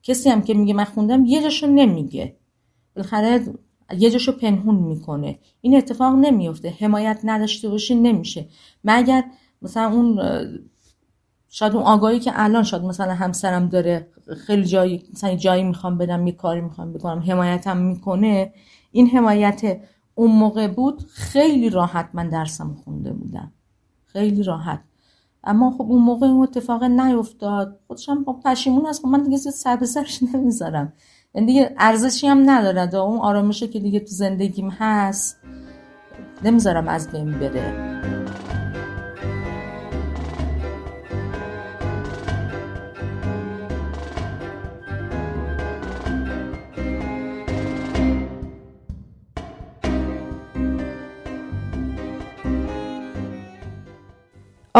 کسی 0.03 0.29
هم 0.29 0.41
که 0.41 0.53
میگه 0.53 0.73
من 0.73 0.83
خوندم 0.83 1.25
یه 1.25 1.41
جاشو 1.41 1.67
نمیگه. 1.67 2.35
بالاخره 2.95 3.41
یه 3.97 4.09
جاشو 4.09 4.31
پنهون 4.31 4.75
می‌کنه. 4.75 5.39
این 5.61 5.77
اتفاق 5.77 6.15
نمیفته. 6.15 6.73
حمایت 6.79 7.19
نداشته 7.23 7.69
باشی 7.69 7.95
نمیشه. 7.95 8.47
مگر 8.83 9.23
مثلا 9.61 9.91
اون 9.91 10.19
شاید 11.49 11.73
اون 11.73 11.83
آگاهی 11.83 12.19
که 12.19 12.31
الان 12.33 12.63
شاید 12.63 12.83
مثلا 12.83 13.13
همسرم 13.13 13.67
داره 13.69 14.07
خیلی 14.47 14.65
جایی 14.65 15.03
مثلا 15.13 15.35
جایی 15.35 15.63
می‌خوام 15.63 15.97
بدم 15.97 16.27
یه 16.27 16.33
کاری 16.33 16.61
می‌خوام 16.61 16.93
بکنم 16.93 17.19
حمایتم 17.19 17.77
می‌کنه 17.77 18.53
این 18.91 19.07
حمایت 19.07 19.81
اون 20.15 20.31
موقع 20.31 20.67
بود. 20.67 21.03
خیلی 21.13 21.69
راحت 21.69 22.09
من 22.13 22.29
درسم 22.29 22.73
خونده 22.83 23.13
بودم. 23.13 23.51
خیلی 24.05 24.43
راحت. 24.43 24.83
اما 25.43 25.71
خب 25.71 25.81
اون 25.81 26.01
موقع 26.01 26.27
اون 26.27 26.43
اتفاق 26.43 26.83
نیفتاد. 26.83 27.79
خودشم 27.87 28.23
با 28.23 28.33
پشیمون 28.33 28.85
هست 28.85 29.01
خب 29.01 29.07
من 29.07 29.23
دیگه 29.23 29.37
سر 29.37 29.75
به 29.75 29.85
سرش 29.85 30.23
نمی‌ذارم. 30.33 30.93
یعنی 31.35 31.47
دیگه 31.47 31.75
ارزشی 31.77 32.27
هم 32.27 32.49
نداره 32.49 32.95
اون 32.95 33.19
آرامشه 33.19 33.67
که 33.67 33.79
دیگه 33.79 33.99
تو 33.99 34.07
زندگیم 34.09 34.69
هست 34.69 35.37
نمی‌ذارم 36.43 36.87
از 36.87 37.11
بین 37.11 37.31
بره. 37.31 37.89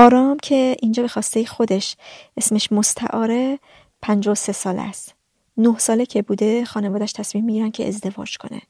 آرام 0.06 0.38
که 0.44 0.76
اینجا 0.82 1.04
به 1.04 1.10
خواسته 1.10 1.46
خودش 1.46 1.96
اسمش 2.38 2.72
مستعاره 2.72 3.60
سه 4.34 4.52
سال 4.52 4.76
است. 4.80 5.16
نه 5.58 5.78
ساله 5.78 6.06
که 6.06 6.22
بوده 6.22 6.66
خانوادش 6.66 7.12
تصمیم 7.12 7.46
می‌گیرن 7.46 7.72
که 7.72 7.88
ازدواج 7.88 8.38
کنه. 8.38 8.62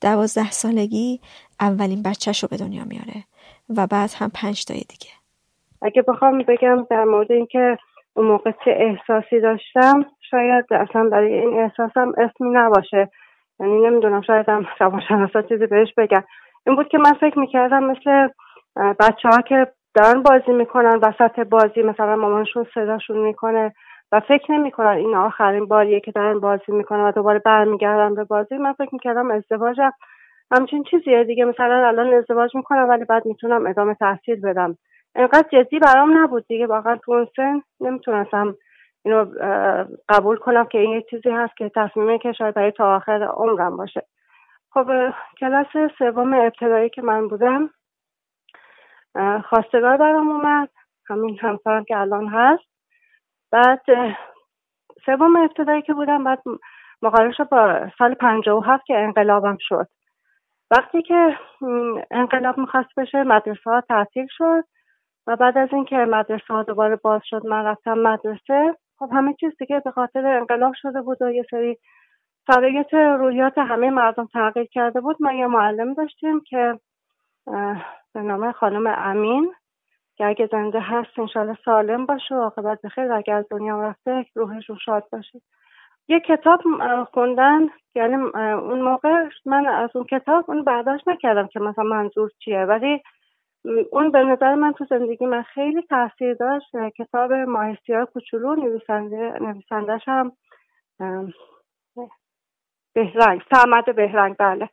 دوازده 0.00 0.50
سالگی 0.50 1.20
اولین 1.60 2.02
بچهش 2.02 2.42
رو 2.42 2.48
به 2.48 2.56
دنیا 2.56 2.84
میاره 2.84 3.24
و 3.76 3.86
بعد 3.86 4.10
هم 4.18 4.30
پنج 4.34 4.64
تای 4.64 4.78
دیگه. 4.78 5.12
اگه 5.82 6.02
بخوام 6.02 6.38
بگم 6.38 6.86
در 6.90 7.04
مورد 7.04 7.32
اینکه 7.32 7.78
اون 8.14 8.26
موقع 8.26 8.50
چه 8.64 8.70
احساسی 8.70 9.40
داشتم 9.40 10.06
شاید 10.30 10.64
اصلا 10.70 11.08
برای 11.12 11.34
این 11.34 11.60
احساسم 11.60 12.12
اسمی 12.18 12.50
نباشه 12.52 13.10
یعنی 13.60 13.86
نمی‌دونم 13.86 14.22
شاید 14.22 14.48
هم 14.48 14.66
روانشناسا 14.80 15.42
چیزی 15.42 15.66
بهش 15.66 15.88
بگن 15.96 16.24
این 16.66 16.76
بود 16.76 16.88
که 16.88 16.98
من 16.98 17.12
فکر 17.12 17.38
می‌کردم 17.38 17.84
مثل 17.84 18.28
بچه 18.76 19.28
ها 19.28 19.40
که 19.40 19.66
دارن 19.94 20.22
بازی 20.22 20.52
می‌کنن 20.52 21.00
وسط 21.02 21.40
بازی 21.40 21.82
مثلا 21.82 22.16
مامانشون 22.16 22.66
صداشون 22.74 23.18
می‌کنه 23.18 23.74
و 24.12 24.20
فکر 24.20 24.52
نمی‌کنن 24.52 24.96
این 24.96 25.14
آخرین 25.14 25.66
باریه 25.66 26.00
که 26.00 26.12
دارن 26.12 26.40
بازی 26.40 26.72
می‌کنن 26.72 27.00
و 27.00 27.12
دوباره 27.12 27.38
برمیگردن 27.38 28.14
به 28.14 28.24
بازی. 28.24 28.56
من 28.56 28.72
فکر 28.72 28.88
می‌کردم 28.92 29.30
ازدواجم 29.30 29.92
همچین 30.50 30.84
چیزیه 30.84 31.24
دیگه. 31.24 31.44
مثلا 31.44 31.86
الان 31.88 32.14
ازدواج 32.14 32.56
می‌کنم 32.56 32.88
ولی 32.88 33.04
بعد 33.04 33.26
می‌تونم 33.26 33.66
ادامه 33.66 33.94
تحصیل 33.94 34.40
بدم. 34.40 34.76
انقدر 35.14 35.48
جدی 35.52 35.78
برام 35.78 36.18
نبود 36.18 36.46
دیگه. 36.48 36.66
واقعا 36.66 36.96
تو 36.96 37.12
اون 37.12 37.28
سن 37.36 37.62
نمی‌تونستم 37.80 38.54
اینو 39.04 39.26
قبول 40.08 40.36
کنم 40.36 40.64
که 40.64 40.78
این 40.78 40.90
یه 40.90 41.02
چیزی 41.10 41.30
هست 41.30 41.56
که 41.56 41.70
تصمیمه 41.76 42.18
که 42.18 42.32
شاید 42.32 42.54
برای 42.54 42.70
تا 42.70 42.96
آخر 42.96 43.22
عمرم 43.22 43.76
باشه. 43.76 44.02
خب 44.70 44.86
کلاس 45.40 45.66
سوم 45.98 46.32
ابتدایی 46.32 46.90
که 46.90 47.02
من 47.02 47.28
بودم 47.28 47.70
خواستگار 49.44 49.96
برام 49.96 50.30
اومد. 50.30 50.68
همین 51.08 51.38
همسرم 51.38 51.84
که 51.84 51.96
الان 51.96 52.28
هست. 52.28 52.64
بعد 53.52 53.82
سوم 55.06 55.36
ابتدایی 55.36 55.82
که 55.82 55.94
بودم 55.94 56.24
بعد 56.24 56.42
مقایسه 57.02 57.36
شد 57.36 57.48
با 57.48 57.90
سال 57.98 58.14
پنجاه 58.14 58.58
و 58.58 58.60
هفت 58.60 58.86
که 58.86 58.98
انقلابم 58.98 59.56
شد. 59.60 59.86
وقتی 60.70 61.02
که 61.02 61.38
انقلاب 62.10 62.58
می‌خواست 62.58 62.88
بشه 62.96 63.22
مدرسه 63.22 63.70
ها 63.70 63.80
تعطیل 63.80 64.26
شد 64.30 64.64
و 65.26 65.36
بعد 65.36 65.58
از 65.58 65.68
اینکه 65.72 65.96
مدرسه 65.96 66.54
ها 66.54 66.62
دوباره 66.62 66.96
باز 66.96 67.20
شد 67.24 67.46
من 67.46 67.64
رفتم 67.64 67.98
مدرسه. 67.98 68.76
خب 68.98 69.10
همه 69.12 69.34
چیز 69.40 69.52
دیگه 69.58 69.80
به 69.84 69.90
خاطر 69.90 70.26
انقلاب 70.26 70.72
شده 70.76 71.02
بود 71.02 71.22
و 71.22 71.30
یه 71.30 71.44
سری 71.50 71.78
شرایط 72.46 72.94
رویات 72.94 73.58
همه 73.58 73.90
مردم 73.90 74.26
تغییر 74.32 74.66
کرده 74.72 75.00
بود. 75.00 75.16
ما 75.20 75.32
یه 75.32 75.46
معلم 75.46 75.94
داشتیم 75.94 76.40
که 76.40 76.78
به 78.18 78.24
نام 78.24 78.52
خانم 78.52 78.86
امین. 78.86 79.54
که 80.16 80.26
اگه 80.26 80.48
زنده 80.52 80.80
هست 80.80 81.18
انشالله 81.18 81.58
سالم 81.64 82.06
باشه 82.06 82.34
و 82.34 82.40
عاقبت 82.40 82.82
بخیر 82.82 83.12
و 83.12 83.16
اگر 83.16 83.34
از 83.34 83.44
دنیا 83.50 83.82
رفته 83.82 84.26
روحشون 84.34 84.76
شاد 84.84 85.08
باشه. 85.12 85.40
یه 86.08 86.20
کتاب 86.20 86.60
خوندن. 87.12 87.60
یعنی 87.94 88.14
اون 88.14 88.82
موقع 88.82 89.28
من 89.46 89.66
از 89.66 89.96
اون 89.96 90.04
کتاب 90.04 90.44
اون 90.48 90.64
برداشت 90.64 91.08
نکردم 91.08 91.46
که 91.46 91.60
مثلا 91.60 91.84
منظور 91.84 92.30
چیه. 92.38 92.64
ولی 92.64 93.02
اون 93.92 94.10
به 94.10 94.24
نظر 94.24 94.54
من 94.54 94.72
تو 94.72 94.84
زندگی 94.84 95.26
من 95.26 95.42
خیلی 95.42 95.82
تاثیر 95.82 96.34
داشت. 96.34 96.76
کتاب 96.96 97.32
ماهستیار 97.32 98.04
کوچولو 98.04 98.54
نویسنده 98.54 99.38
نویسندش 99.40 100.02
هم 100.06 100.32
بهرنگ. 102.94 103.42
سمد 103.54 103.96
بهرنگ 103.96 104.36
بله. 104.36 104.68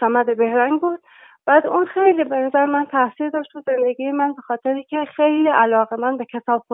سمد 0.00 0.36
بهرنگ 0.36 0.80
بود. 0.80 1.00
بعد 1.48 1.66
اون 1.66 1.86
خیلی 1.86 2.24
به 2.24 2.36
نظر 2.36 2.64
من 2.64 2.84
تاثیر 2.84 3.28
داشت 3.30 3.52
تو 3.52 3.62
زندگی 3.66 4.12
من 4.12 4.32
به 4.32 4.42
خاطری 4.42 4.84
که 4.84 5.04
خیلی 5.16 5.48
علاقه 5.48 5.96
من 5.96 6.16
به 6.16 6.24
کتاب, 6.24 6.64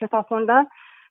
کتاب 0.00 0.26
خوندن 0.26 0.66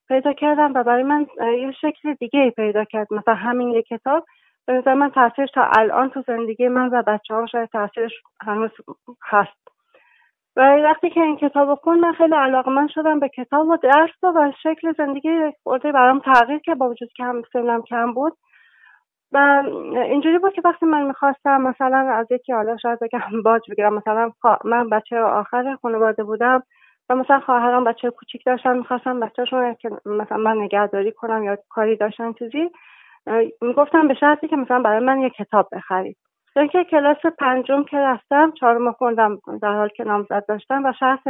پیدا 0.08 0.32
کردم 0.32 0.74
و 0.74 0.82
برای 0.82 1.02
من 1.02 1.26
یه 1.40 1.72
شکل 1.72 2.14
دیگه 2.14 2.50
پیدا 2.50 2.84
کرد. 2.84 3.06
مثلا 3.10 3.34
همین 3.34 3.68
یه 3.68 3.82
کتاب 3.82 4.24
به 4.66 4.72
نظر 4.72 4.94
من 4.94 5.10
تاثیرش 5.10 5.50
تا 5.50 5.70
الان 5.78 6.10
تو 6.10 6.22
زندگی 6.26 6.68
من 6.68 6.88
و 6.88 7.02
بچه 7.02 7.34
ها 7.34 7.46
شاید 7.46 7.68
تاثیرش 7.68 8.12
هنوز 8.40 8.70
هست. 9.22 9.68
و 10.56 10.76
وقتی 10.84 11.10
که 11.10 11.20
این 11.20 11.36
کتاب 11.36 11.74
خون 11.74 12.00
من 12.00 12.12
خیلی 12.12 12.34
علاقه 12.34 12.70
من 12.70 12.88
شدم 12.88 13.20
به 13.20 13.28
کتاب 13.28 13.68
و 13.68 13.76
درس 13.76 14.24
و 14.24 14.52
شکل 14.62 14.92
زندگی 14.92 15.30
خورده 15.62 15.92
برام 15.92 16.20
تغییر 16.20 16.58
که 16.58 16.74
با 16.74 16.88
وجود 16.88 17.12
که 17.16 17.24
هم 17.24 17.42
سنم 17.52 17.82
کم 17.82 18.12
بود 18.14 18.32
و 19.34 19.62
اینجوری 19.94 20.38
بود 20.38 20.52
که 20.52 20.62
وقتی 20.64 20.86
من 20.86 21.02
می‌خواستم 21.02 21.60
مثلا 21.60 21.98
از 21.98 22.26
یکی 22.32 22.52
حالا 22.52 22.76
شاید 22.76 22.98
بگم 23.00 23.42
باج 23.44 23.70
بگیرم 23.70 23.94
مثلا 23.94 24.32
من 24.64 24.88
بچه 24.88 25.20
آخر 25.20 25.76
خانواده 25.82 26.24
بودم 26.24 26.62
و 27.08 27.14
مثلا 27.14 27.40
خواهرام 27.40 27.84
بچه 27.84 28.10
کوچیک 28.10 28.42
داشتن 28.46 28.76
می‌خواستم 28.78 29.20
بچهشون 29.20 29.74
که 29.74 29.90
مثلا 30.06 30.38
من 30.38 30.56
نگهداری 30.56 31.12
کنم 31.12 31.44
یا 31.44 31.58
کاری 31.68 31.96
داشتن 31.96 32.32
چیزی 32.32 32.70
می‌گفتم 33.62 34.08
به 34.08 34.14
شرطی 34.14 34.48
که 34.48 34.56
مثلا 34.56 34.82
برای 34.82 35.04
من 35.04 35.20
یه 35.20 35.30
کتاب 35.30 35.68
بخرید. 35.72 36.16
چون 36.54 36.68
که 36.68 36.84
کلاس 36.84 37.26
پنجم 37.38 37.84
که 37.84 37.96
رفتم 37.98 38.50
چهارم 38.50 38.92
خوندم 38.92 39.38
در 39.62 39.72
حال 39.72 39.88
که 39.88 40.04
نامزد 40.04 40.44
داشتم 40.48 40.84
و 40.84 40.92
شرط 41.00 41.28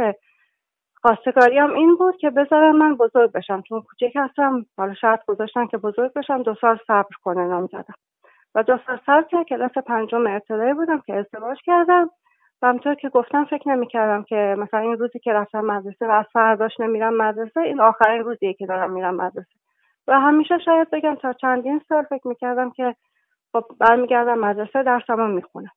خواستگاری 1.05 1.57
هم 1.57 1.73
این 1.73 1.95
بود 1.95 2.17
که 2.17 2.29
بذارم 2.29 2.75
من 2.75 2.95
بزرگ 2.95 3.31
بشم. 3.31 3.61
چون 3.61 3.81
کوچیک 3.81 4.13
هستم 4.15 4.65
حالا 4.77 4.93
شرط 4.93 5.25
گذاشتن 5.25 5.67
که 5.67 5.77
بزرگ 5.77 6.13
بشم 6.13 6.43
دو 6.43 6.55
سال 6.61 6.79
صبر 6.87 7.15
کنه 7.23 7.47
نامزدم 7.47 7.93
و 8.55 8.63
دو 8.63 8.77
سال 8.87 8.99
صبر 9.05 9.21
که 9.21 9.43
کلاس 9.49 9.71
پنجم 9.71 10.27
ابتدایی 10.27 10.73
بودم 10.73 10.99
که 10.99 11.15
ازدواج 11.15 11.57
کردم. 11.65 12.09
و 12.61 12.67
همطور 12.67 12.95
که 12.95 13.09
گفتم 13.09 13.45
فکر 13.45 13.69
نمی‌کردم 13.69 14.23
که 14.23 14.55
مثلا 14.57 14.79
این 14.79 14.97
روزی 14.97 15.19
که 15.19 15.33
رفتم 15.33 15.61
مدرسه 15.61 16.07
و 16.07 16.11
از 16.11 16.25
فرداش 16.33 16.79
نمیرم 16.79 17.17
مدرسه 17.17 17.61
این 17.61 17.81
آخرین 17.81 18.23
روزیه 18.23 18.53
که 18.53 18.65
دارم 18.65 18.91
میرم 18.91 19.15
مدرسه. 19.15 19.55
و 20.07 20.19
همیشه 20.19 20.57
شاید 20.57 20.89
بگم 20.89 21.15
تا 21.15 21.33
چندین 21.33 21.81
سال 21.89 22.03
فکر 22.03 22.27
می‌کردم 22.27 22.71
که 22.71 22.95
خب 23.53 23.63
برمیگردم 23.79 24.39
مدرسه 24.39 24.83
درسمو 24.83 25.27
می‌خونم. 25.27 25.71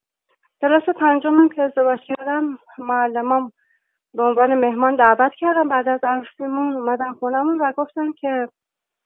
کلاس 0.60 0.88
پنجمم 0.88 1.48
که 1.48 1.62
ازدواج 1.62 2.00
کردم 2.00 2.58
معلمام 2.78 3.52
به 4.14 4.22
عنوان 4.22 4.54
مهمان 4.54 4.96
دعوت 4.96 5.32
کردم. 5.34 5.68
بعد 5.68 5.88
از 5.88 6.00
عروسیمون 6.02 6.72
اومدم 6.76 7.12
خونمون 7.12 7.58
و 7.60 7.72
گفتن 7.72 8.12
که 8.12 8.48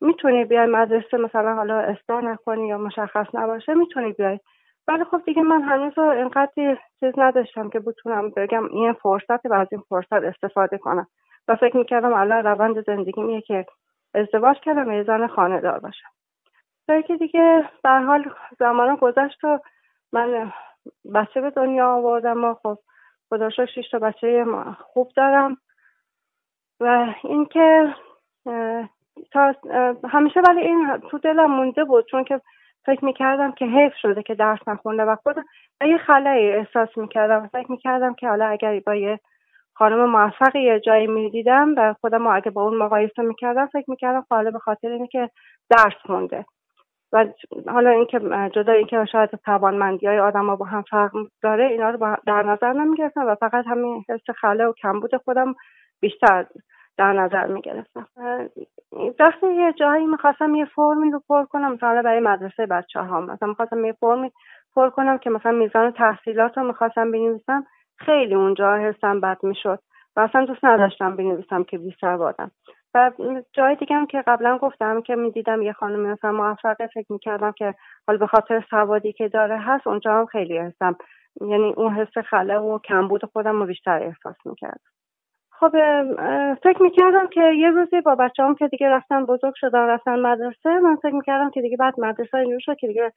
می‌تونی 0.01 0.45
بیای 0.45 0.67
مدرسه 0.67 1.17
مثلا 1.17 1.55
حالا 1.55 1.79
اصلاح 1.79 2.25
نکنی 2.25 2.69
یا 2.69 2.79
مشخص 2.79 3.27
نباشه 3.35 3.75
می‌تونی 3.75 4.13
بیای. 4.13 4.39
ولی 4.89 5.05
خب 5.05 5.23
دیگه 5.25 5.43
من 5.43 5.63
هنوز 5.63 5.99
اینقدر 5.99 6.79
چیز 7.01 7.13
نداشتم 7.17 7.71
که 7.71 7.81
بتونم 7.81 8.31
بگم 8.37 8.65
این 8.65 8.93
فرصت 8.93 9.47
و 9.47 9.55
از 9.55 9.69
این 9.73 9.83
فرصت 9.89 10.13
استفاده 10.13 10.79
کنم. 10.79 11.07
و 11.49 11.57
فکر 11.57 11.77
می‌کردم 11.77 12.13
الان 12.13 12.45
روند 12.45 12.85
زندگی 12.85 13.23
میه 13.23 13.41
که 13.41 13.67
ازدواج 14.15 14.57
کردم 14.61 14.91
یه 14.91 15.03
زن 15.03 15.27
خانه 15.27 15.61
دار 15.61 15.79
باشم 15.79 16.09
که 17.07 17.17
دیگه 17.17 17.65
به 17.83 17.91
حال 17.91 18.25
زمان 18.59 18.97
گذشت 18.97 19.45
و 19.45 19.59
من 20.13 20.53
بچه 21.15 21.41
به 21.41 21.51
دنیا 21.51 21.89
آوردم 21.89 22.45
و 22.45 22.55
خب 22.55 22.79
خدا 23.33 23.51
شش 23.51 23.91
تا 23.91 23.99
بچه 23.99 24.45
خوب 24.79 25.13
دارم. 25.17 25.57
و 26.81 27.15
اینکه 27.25 27.95
تا 29.33 29.55
همیشه 30.09 30.41
ولی 30.49 30.61
این 30.61 30.99
تو 31.11 31.19
دلم 31.19 31.51
مونده 31.51 31.85
بود 31.85 32.07
چون 32.11 32.25
که 32.25 32.41
فکر 32.87 33.05
می‌کردم 33.05 33.53
که 33.53 33.65
حیف 33.65 33.93
شده 34.03 34.23
که 34.23 34.35
درس 34.35 34.59
نخونده 34.67 35.03
و 35.03 35.17
خودم 35.17 35.45
یه 35.87 35.99
خلایی 35.99 36.53
احساس 36.53 36.89
می‌کردم. 36.97 37.49
فکر 37.49 37.71
می‌کردم 37.71 38.15
که 38.15 38.29
حالا 38.29 38.47
اگر 38.47 38.81
با 38.87 38.95
یه 38.95 39.21
خانم 39.75 40.05
موفق 40.11 40.57
یه 40.57 40.81
جایی 40.81 41.07
می‌دیدم 41.07 41.75
و 41.77 41.95
خودم 42.01 42.27
اگه 42.27 42.51
با 42.51 42.63
اون 42.63 42.77
مقایسه 42.77 43.23
می‌کردم 43.23 43.67
فکر 43.67 43.91
می‌کردم 43.91 44.27
حالا 44.31 44.51
به 44.51 44.59
خاطر 44.59 44.89
اینه 44.89 45.07
که 45.07 45.31
درس 45.71 45.97
خونده. 46.07 46.45
و 47.13 47.27
حالا 47.69 47.91
اینکه 47.91 48.19
جدا 48.55 48.73
اینکه 48.73 49.05
شاید 49.13 49.31
توانمندی 49.31 50.07
های 50.07 50.19
آدم 50.19 50.47
ها 50.47 50.57
با 50.57 50.65
هم 50.65 50.83
فرق 50.83 51.13
داره 51.43 51.67
اینا 51.67 51.91
رو 51.91 52.17
در 52.27 52.43
نظر 52.43 52.73
نمی‌گرفتم 52.73 53.27
و 53.27 53.35
فقط 53.35 53.65
همین 53.67 54.05
حس 54.09 54.31
خله 54.41 54.65
و 54.67 54.73
کمبود 54.73 55.17
خودم 55.17 55.55
بیشتر 56.01 56.47
در 56.99 57.13
نظر 57.13 57.47
می‌گرفتم. 57.47 58.07
وقتی 59.21 59.55
یه 59.55 59.73
جایی 59.73 60.07
می‌خواستم 60.07 60.55
یه 60.55 60.65
فرمی 60.65 61.11
رو 61.11 61.23
پر 61.29 61.45
کنم 61.45 61.73
مثلا 61.73 62.03
برای 62.03 62.21
مدرسه 62.21 62.67
بچه 62.67 63.01
ها 63.01 63.21
مثلا 63.21 63.49
می‌خواستم 63.49 63.85
یه 63.85 63.93
فرمی 63.93 64.33
پر 64.75 64.91
کنم 64.91 65.19
که 65.19 65.31
مثلا 65.31 65.53
میزان 65.53 65.91
تحصیلات 65.91 66.59
رو 66.59 66.65
می‌خواستم 66.65 67.11
بنویسم 67.11 67.67
خیلی 67.97 68.35
اونجا 68.35 68.77
حسم 68.77 69.21
بد 69.21 69.39
می‌شد 69.43 69.79
و 70.17 70.21
اصلا 70.21 70.45
دوست 70.45 70.65
نداشتم 70.65 71.17
بنویسم 71.17 71.65
که 71.65 71.79
بی 71.79 71.95
سوادم 72.01 72.51
و 72.95 73.11
جای 73.53 73.75
دیگه 73.77 73.97
هم 73.97 74.07
که 74.07 74.23
قبلا 74.27 74.59
گفتم 74.59 75.01
که 75.03 75.17
می‌دیدم 75.17 75.63
یه 75.63 75.73
خانمی 75.73 76.09
مثلا 76.09 76.33
موفقه 76.33 76.87
فکر 76.87 77.13
می‌کردم 77.13 77.53
که 77.53 77.75
حال 78.09 78.17
به 78.17 78.27
خاطر 78.27 78.65
سوادی 78.71 79.13
که 79.13 79.29
داره 79.29 79.59
هست 79.59 79.87
اونجا 79.87 80.15
هم 80.15 80.27
خیلی 80.27 80.59
هستم 80.59 80.97
یعنی 81.41 81.73
اون 81.77 81.93
حس 81.95 82.19
خله 82.19 82.59
و 82.59 82.79
کمبود 82.79 83.25
خودم 83.25 83.61
رو 83.61 83.67
بیشتر 83.67 84.03
احساس 84.03 84.37
می‌کردم. 84.45 84.81
خب 85.53 85.71
فکر 86.63 86.83
می‌کردم 86.83 87.27
که 87.29 87.43
یه 87.43 87.71
روزی 87.71 88.01
با 88.01 88.15
بچه 88.15 88.43
هم 88.43 88.55
که 88.55 88.69
دیگه 88.69 88.89
رفتن 88.89 89.25
بزرگ 89.27 89.55
شدن 89.57 89.87
رفتن 89.87 90.19
مدرسه 90.21 90.81
من 90.81 90.97
فکر 90.97 91.15
می‌کردم 91.15 91.51
که 91.51 91.61
دیگه 91.63 91.77
بعد 91.77 92.01
مدرسه 92.01 92.39
اینجور 92.39 92.61
شد 92.61 92.77
که 92.77 92.87
دیگه 92.87 93.13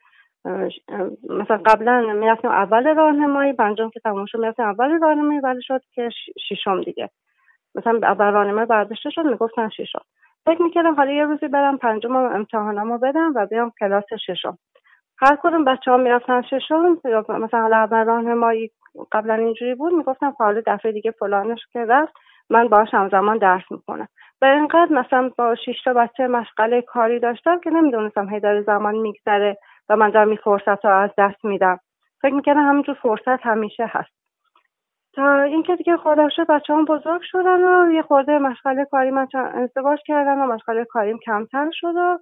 مثلا 1.30 1.58
قبلا 1.66 2.14
می‌رفتیم 2.14 2.52
اول 2.52 2.96
راهنمایی 2.96 3.54
پنجم 3.54 3.90
که 3.90 4.00
تموم 4.00 4.26
شد 4.26 4.40
می‌رفتیم 4.40 4.66
اول 4.66 5.00
راهنمایی 5.02 5.40
ولی 5.40 5.62
شد 5.62 5.82
که 5.94 6.10
ششم 6.50 6.82
دیگه. 6.82 7.10
مثلا 7.76 8.00
برداشته 8.66 9.10
شد 9.10 9.26
می‌گفتن 9.26 9.70
ششم 9.70 10.02
فکر 10.46 10.62
می‌کردم 10.62 10.96
حالا 10.96 11.12
یه 11.12 11.24
روزی 11.26 11.48
برم 11.48 11.78
پنجم 11.78 12.16
امتحانمو 12.16 12.98
بدم 12.98 13.34
و 13.36 13.46
بیام 13.46 13.72
کلاس 13.80 14.04
ششم 14.28 14.58
هر 15.22 15.38
کدوم 15.44 15.66
بچه 15.66 15.92
ها 15.92 15.98
می‌رفتن 15.98 16.42
ششم 16.42 16.98
مثلا 17.30 17.70
اول 17.78 18.06
راهنمایی 18.06 18.72
قبلا 19.12 19.34
اینجوری 19.34 19.76
بود 19.76 19.94
می‌گفتم 19.94 20.32
خب 20.32 20.38
حالا 20.38 20.62
دفعه 20.68 20.92
دیگه 20.92 21.12
فلانش 21.12 21.60
که 21.74 21.80
رفت 21.80 22.14
من 22.50 22.68
باهاش 22.68 22.94
همزمان 22.94 23.38
درس 23.38 23.64
می‌کنم 23.72 24.08
و 24.42 24.46
اینقدر 24.46 24.92
مثلا 24.92 25.32
با 25.38 25.56
شش 25.56 25.84
تا 25.86 25.94
بچه 25.94 26.28
مشغله 26.28 26.82
کاری 26.82 27.20
داشتم 27.20 27.60
که 27.60 27.70
نمی‌دونستم 27.70 28.30
هی 28.30 28.40
داره 28.40 28.62
زمان 28.62 28.96
میگذره 28.96 29.58
و 29.90 29.96
من 29.96 30.10
دارم 30.10 30.28
این 30.28 30.40
فرصت 30.44 30.86
رو 30.86 30.92
از 30.92 31.10
دست 31.18 31.46
میدم. 31.46 31.80
فکر 32.22 32.34
می‌کردم 32.34 32.70
همینجور 32.70 32.96
فرصت 32.96 33.46
همیشه 33.46 33.86
هست. 33.86 34.25
تا 35.16 35.42
اینکه 35.42 35.76
دیگه 35.76 35.98
خدا 35.98 36.30
شد 36.30 36.48
بچه 36.48 36.74
هم 36.74 36.86
بزرگ 36.86 37.22
شدن 37.24 37.64
و 37.64 37.92
یه 37.92 38.02
خورده 38.02 38.40
مشغله 38.40 38.86
کاری 38.86 39.12
من 39.12 39.28
ازدواج 39.34 40.00
کردن 40.06 40.38
و 40.38 40.54
مشغله 40.54 40.86
کاریم 40.86 41.18
کمتر 41.26 41.70
شد 41.74 41.94
و 41.96 42.18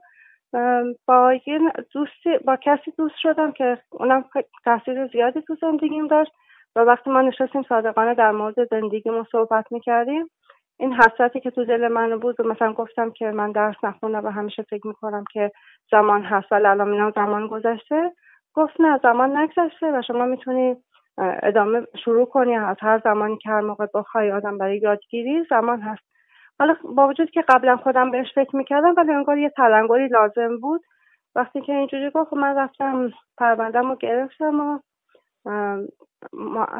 با 1.07 1.33
یه 1.47 1.59
دوستی 1.93 2.37
با 2.45 2.55
کسی 2.55 2.91
دوست 2.97 3.15
شدم 3.17 3.51
که 3.51 3.77
اونم 3.91 4.25
تاثیر 4.63 5.07
زیادی 5.07 5.41
تو 5.41 5.55
زندگیم 5.61 6.07
داشت. 6.07 6.31
و 6.75 6.79
وقتی 6.79 7.09
ما 7.09 7.21
نشستیم 7.21 7.63
صادقانه 7.69 8.13
در 8.13 8.31
مورد 8.31 8.69
زندگیمون 8.69 9.25
صحبت 9.31 9.71
می‌کردیم. 9.71 10.29
این 10.79 10.93
حسرتی 10.93 11.39
که 11.39 11.51
تو 11.51 11.65
دل 11.65 11.87
من 11.87 12.19
بود 12.19 12.39
و 12.39 12.43
مثلا 12.43 12.73
گفتم 12.73 13.11
که 13.11 13.31
من 13.31 13.51
درس 13.51 13.75
نخوندم 13.83 14.25
و 14.25 14.29
همیشه 14.29 14.63
فکر 14.63 14.87
می‌کنم 14.87 15.23
که 15.33 15.51
زمان 15.91 16.23
هست 16.23 16.51
ولی 16.51 16.65
الان 16.65 17.11
زمان 17.15 17.47
گذشته. 17.47 18.11
گفت 18.53 18.81
نه 18.81 18.99
زمان 19.03 19.37
نگذشته 19.37 19.91
و 19.91 20.01
شما 20.07 20.25
می‌تونی 20.25 20.75
ادامه 21.17 21.81
شروع 22.03 22.25
کنی 22.25 22.55
از 22.55 22.77
هر 22.79 23.01
زمانی 23.03 23.37
که 23.37 23.49
هر 23.49 23.61
موقع 23.61 23.85
بخوای 23.93 24.31
آدم 24.31 24.57
برای 24.57 24.77
یادگیری 24.77 25.45
زمان 25.49 25.81
هست. 25.81 26.03
حالا 26.59 26.75
با 26.95 27.07
وجود 27.07 27.29
که 27.29 27.41
قبلا 27.47 27.77
خودم 27.77 28.11
بهش 28.11 28.33
فکر 28.35 28.55
می‌کردم 28.55 28.93
ولی 28.97 29.11
انگار 29.11 29.37
یه 29.37 29.49
تلنگری 29.49 30.07
لازم 30.07 30.57
بود. 30.61 30.81
وقتی 31.35 31.61
که 31.61 31.73
اینجوری 31.73 32.09
گفت 32.09 32.29
خب 32.29 32.37
من 32.37 32.55
رفتم 32.57 33.11
پروندم 33.37 33.89
رو 33.89 33.95
گرفتم 33.95 34.59
و 34.59 34.79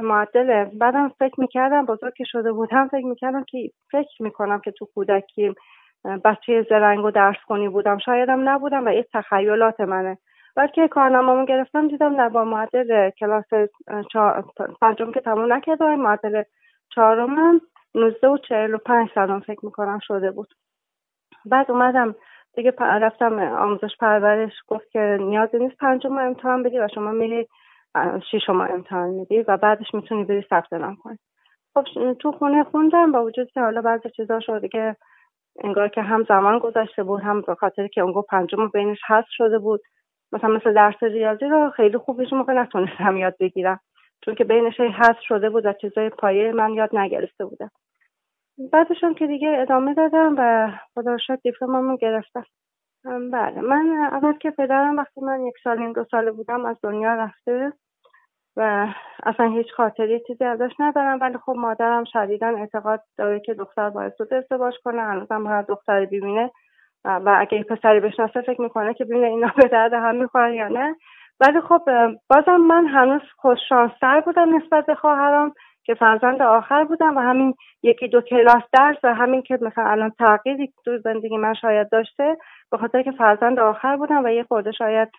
معدله. 0.01 0.71
بعدم 0.79 1.09
فکر 1.19 1.41
می‌کردم 1.41 1.85
بزرگ 1.85 2.13
که 2.13 2.23
شده 2.27 2.51
بودم 2.51 2.87
فکر 2.87 3.05
می‌کردم 3.05 3.43
که 3.43 3.69
فکر 3.91 4.23
می‌کنم 4.23 4.59
که 4.59 4.71
تو 4.71 4.87
کودکی 4.95 5.53
بچه 6.25 6.65
زرنگ 6.69 7.05
و 7.05 7.11
درس 7.11 7.37
خونی 7.47 7.69
بودم. 7.69 7.97
شایدم 7.97 8.49
نبودم 8.49 8.85
و 8.85 8.89
این 8.89 9.03
تخیلات 9.13 9.79
منه. 9.79 10.17
که 10.73 10.87
کارنامه‌مو 10.87 11.45
گرفتم 11.45 11.87
دیدم 11.87 12.21
نه 12.21 12.29
با 12.29 12.43
معدل 12.43 13.09
کلاس 13.09 13.45
پنجم 14.81 15.11
که 15.11 15.19
تموم 15.19 15.53
نکردم 15.53 15.95
معدل 15.95 16.43
چهارمم 16.95 17.61
19 17.95 18.27
و 18.27 18.37
45 18.37 19.09
سالم 19.15 19.39
فکر 19.39 19.65
می‌کنم 19.65 19.99
شده 20.01 20.31
بود. 20.31 20.53
بعد 21.45 21.71
اومدم 21.71 22.15
دیگه 22.55 22.73
رفتم 22.79 23.39
آموزش 23.39 23.97
پرورش 23.99 24.53
گفت 24.67 24.89
که 24.91 25.17
نیازی 25.21 25.59
نیست 25.59 25.77
پنجم 25.77 26.17
امتحان 26.17 26.63
بدی 26.63 26.79
و 26.79 26.87
شما 26.95 27.11
میری 27.11 27.47
شیشم 28.31 28.61
امتحان 28.61 29.09
میدی 29.09 29.41
و 29.41 29.57
بعدش 29.57 29.93
می‌تونی 29.93 30.23
بری 30.23 30.45
ثبت 30.49 30.73
نام 30.73 30.95
کنی. 30.95 31.17
خب 31.73 32.13
تو 32.13 32.31
خونه 32.31 32.63
خوندم 32.63 33.11
با 33.11 33.23
وجود 33.23 33.51
که 33.51 33.61
حالا 33.61 33.81
بعضی 33.81 34.09
چیزا 34.09 34.39
شده 34.39 34.67
که 34.67 34.95
انگار 35.63 35.87
که 35.87 36.01
هم 36.01 36.23
زمان 36.29 36.59
گذشته 36.59 37.03
بود 37.03 37.21
هم 37.21 37.41
به 37.41 37.55
خاطر 37.55 37.87
که 37.87 38.01
اونگو 38.01 38.21
پنجم 38.21 38.67
بینش 38.67 38.99
هست 39.07 39.27
شده 39.31 39.59
بود. 39.59 39.81
مثلا 40.33 40.49
مثل 40.49 40.73
درس 40.73 41.03
ریاضی 41.03 41.45
رو 41.45 41.69
خیلی 41.69 41.97
خوب 41.97 42.19
هیچ 42.19 42.33
موقع 42.33 42.53
نتونستم 42.53 43.17
یاد 43.17 43.35
بگیرم. 43.39 43.79
چون 44.25 44.35
که 44.35 44.43
بینش 44.43 44.79
هست 44.79 45.21
شده 45.21 45.49
بود 45.49 45.65
و 45.65 45.73
چیزای 45.73 46.09
پایه 46.09 46.51
من 46.51 46.73
یاد 46.73 46.95
نگرفته 46.95 47.45
بودم. 47.45 47.71
بعدشون 48.71 49.13
که 49.13 49.27
دیگه 49.27 49.57
ادامه 49.59 49.93
دادم 49.93 50.35
و 50.37 50.71
خدا 50.93 51.17
شد 51.19 51.39
دیپلممو 51.43 51.97
گرفتم. 51.97 52.45
بله. 53.05 53.61
من 53.61 54.09
اول 54.11 54.33
که 54.37 54.51
پدرم 54.51 54.97
وقتی 54.97 55.21
من 55.21 55.45
یک 55.45 55.53
سال 55.63 55.79
این 55.79 55.91
دو 55.91 56.03
ساله 56.11 56.31
بودم 56.31 56.65
از 56.65 56.77
دنیا 56.83 57.13
رفته 57.13 57.73
و 58.57 58.87
اصلا 59.23 59.45
هیچ 59.45 59.67
خاطری 59.73 60.21
چیزی 60.27 60.43
ازش 60.43 60.71
ندارم. 60.79 61.19
ولی 61.21 61.37
خب 61.37 61.53
مادرم 61.57 62.03
شدیدا 62.03 62.47
اعتقاد 62.47 63.03
داره 63.17 63.39
که 63.39 63.53
دختر 63.53 63.89
باید 63.89 64.13
زود 64.17 64.33
ازدواج 64.33 64.73
کنه. 64.83 65.01
هنوزم 65.01 65.43
باید 65.43 65.65
دختر 65.65 66.05
ببینه 66.05 66.51
و 67.05 67.35
اگه 67.39 67.63
پسری 67.63 67.99
بشناسه 67.99 68.41
فکر 68.41 68.61
می‌کنه 68.61 68.93
که 68.93 69.05
ببینه 69.05 69.27
اینا 69.27 69.51
به 69.57 69.67
درد 69.67 69.93
هم 69.93 70.15
می‌خورن 70.15 70.53
یا 70.53 70.67
نه. 70.67 70.95
ولی 71.39 71.61
خب 71.61 71.81
بازم 72.29 72.55
من 72.55 72.85
هنوز 72.87 73.21
خوششانستر 73.37 74.21
بودم 74.21 74.55
نسبت 74.55 74.85
به 74.85 74.95
خواهرام 74.95 75.53
که 75.85 75.93
فرزند 75.93 76.41
آخر 76.41 76.83
بودم 76.83 77.17
و 77.17 77.19
همین 77.19 77.53
یکی 77.83 78.07
دو 78.07 78.21
کلاس 78.21 78.63
درس 78.73 78.97
و 79.03 79.13
همین 79.15 79.41
که 79.41 79.57
مثلا 79.61 79.87
الان 79.87 80.09
تغییری 80.09 80.73
تو 80.85 80.97
زندگی 80.97 81.37
من 81.37 81.53
شاید 81.53 81.89
داشته 81.89 82.37
به 82.71 82.77
خاطر 82.77 83.01
که 83.03 83.11
فرزند 83.11 83.59
آخر 83.59 83.97
بودم 83.97 84.25
و 84.25 84.29
یه 84.29 84.43
خورده 84.43 84.71
شاید 84.71 85.09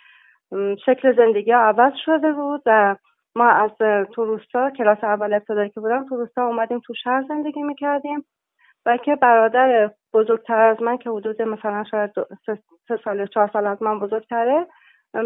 شکل 0.86 1.16
زندگی 1.16 1.52
ها 1.52 1.60
عوض 1.60 1.92
شده 2.04 2.32
بود 2.32 2.62
و 2.66 2.96
ما 3.36 3.48
از 3.48 3.70
تو 4.12 4.24
روستا 4.24 4.70
کلاس 4.70 5.04
اول 5.04 5.34
ابتدایی 5.34 5.70
که 5.70 5.80
بودم 5.80 6.06
تو 6.08 6.16
روستا 6.16 6.46
اومدیم 6.46 6.80
تو 6.80 6.94
شهر 6.94 7.24
زندگی 7.28 7.62
می‌کردیم. 7.62 8.24
و 8.86 8.96
که 8.96 9.16
برادر 9.16 9.90
بزرگتر 10.14 10.60
از 10.60 10.82
من 10.82 10.96
که 10.96 11.10
حدود 11.10 11.42
مثلا 11.42 11.84
شاید 11.84 12.10
سه 12.88 12.96
سال 13.04 13.26
چهار 13.26 13.50
سال 13.52 13.66
از 13.66 13.82
من 13.82 13.98
بزرگتره 13.98 14.66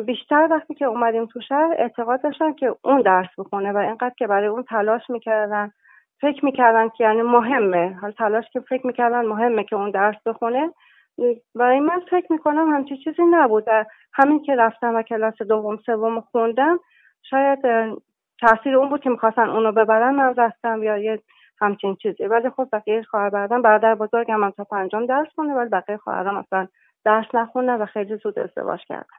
بیشتر 0.07 0.49
وقتی 0.51 0.75
که 0.75 0.85
اومدیم 0.85 1.27
تو 1.27 1.41
شهر 1.41 1.75
اعتقاد 1.79 2.23
داشتن 2.23 2.53
که 2.53 2.75
اون 2.85 3.01
درس 3.01 3.29
بخونه 3.39 3.73
و 3.73 3.77
اینقدر 3.77 4.15
که 4.19 4.27
برای 4.27 4.47
اون 4.47 4.63
تلاش 4.63 5.11
می‌کردن 5.11 5.71
فکر 6.21 6.45
می‌کردن 6.45 6.89
که 6.89 7.05
یعنی 7.05 7.23
مهمه. 7.23 7.99
حال 8.01 8.11
تلاش 8.11 8.45
که 8.53 8.61
فکر 8.61 8.87
می‌کردن 8.87 9.25
مهمه 9.25 9.65
که 9.65 9.77
اون 9.77 9.91
درس 9.91 10.17
بخونه. 10.27 10.71
برای 11.55 11.81
من 11.81 12.01
فکر 12.11 12.33
می‌کنم 12.33 12.73
همچی 12.73 12.97
چیزی 12.97 13.23
نبود. 13.31 13.65
همین 14.13 14.43
که 14.43 14.57
رفتم 14.57 14.97
و 14.97 15.03
کلاس 15.03 15.43
دوم 15.43 15.77
سوم 15.77 16.21
خوندم 16.21 16.79
شاید 17.23 17.59
تاثیر 18.41 18.77
اون 18.77 18.89
بود 18.89 19.01
که 19.01 19.11
می‌خواستن 19.11 19.49
اونو 19.49 19.73
ببرن 19.73 20.15
من 20.15 20.35
رفتم 20.35 20.83
یا 20.83 20.99
یه 20.99 21.21
همچین 21.61 21.97
چیزی. 21.97 22.25
ولی 22.25 22.51
خب 22.51 22.69
بقیه 22.73 23.03
خواهر 23.03 23.31
برادرم 23.31 23.63
برادر 23.63 23.95
بزرگم 23.95 24.45
هم 24.45 24.51
تا 24.51 24.65
پنجم 24.65 25.07
درس 25.07 25.29
خونه 25.35 25.55
ولی 25.55 25.69
بقیه 25.69 25.97
خواهرام 25.97 26.37
اصلا 26.37 26.67
درس 27.05 27.35
نخونه 27.35 27.73
و 27.73 27.87
خیلی 27.87 28.17
زود 28.17 28.39
ازدواج 28.39 28.81
کردن 28.89 29.19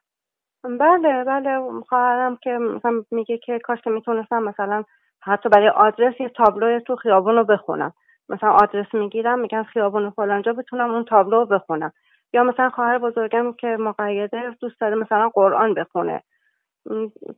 بله 0.64 1.24
بله 1.24 1.82
خواهرم 1.90 2.36
که 2.36 2.50
مثلا 2.52 3.04
میگه 3.12 3.38
که 3.38 3.60
کاش 3.60 3.82
که 3.82 3.90
می‌تونستم 3.90 4.44
مثلا 4.44 4.84
حتی 5.22 5.50
برای 5.50 5.70
آدرس 5.70 6.20
یه 6.20 6.30
تابلو 6.30 6.80
تو 6.80 6.96
خیابون 6.96 7.36
رو 7.36 7.44
بخونم. 7.44 7.94
مثلا 8.30 8.52
آدرس 8.52 8.94
می‌گیرم 8.94 9.40
میگن 9.40 9.64
خیابون 9.64 10.10
فلانجا 10.10 10.54
بتونم 10.54 10.92
اون 10.92 11.06
تابلو 11.06 11.40
رو 11.40 11.46
بخونم. 11.46 11.92
یا 12.34 12.44
مثلا 12.44 12.70
خواهر 12.70 12.98
بزرگم 12.98 13.54
که 13.54 13.68
مقیده 13.68 14.56
دوست 14.62 14.82
داره 14.82 14.96
مثلا 14.96 15.30
قرآن 15.30 15.74
بخونه. 15.74 16.24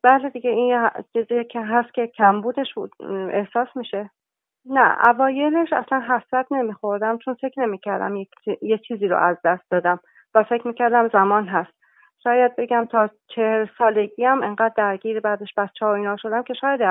بله 0.03 0.29
دیگه 0.29 0.49
این 0.49 0.89
چیزی 1.13 1.43
که 1.43 1.61
هست 1.61 1.93
که 1.93 2.07
کمبودش 2.07 2.67
احساس 3.31 3.67
میشه. 3.75 4.09
نه 4.65 5.07
اوایلش 5.09 5.73
اصلا 5.73 5.99
حسرت 5.99 6.51
نمیخوردم 6.51 7.17
چون 7.17 7.33
فکر 7.33 7.61
نمی‌کردم 7.61 8.15
یه 8.61 8.77
چیزی 8.77 9.07
رو 9.07 9.17
از 9.17 9.38
دست 9.45 9.71
دادم 9.71 9.99
و 10.35 10.43
فکر 10.43 10.67
می‌کردم 10.67 11.07
زمان 11.07 11.47
هست. 11.47 11.71
شاید 12.23 12.55
بگم 12.55 12.85
تا 12.85 13.09
چهل 13.35 13.67
سالگی 13.77 14.25
هم 14.25 14.43
انقدر 14.43 14.73
درگیر 14.77 15.19
بعدش 15.19 15.49
بچه 15.57 15.85
ها 15.85 15.95
اینا 15.95 16.17
شدم 16.17 16.43
که 16.43 16.53
شاید 16.53 16.81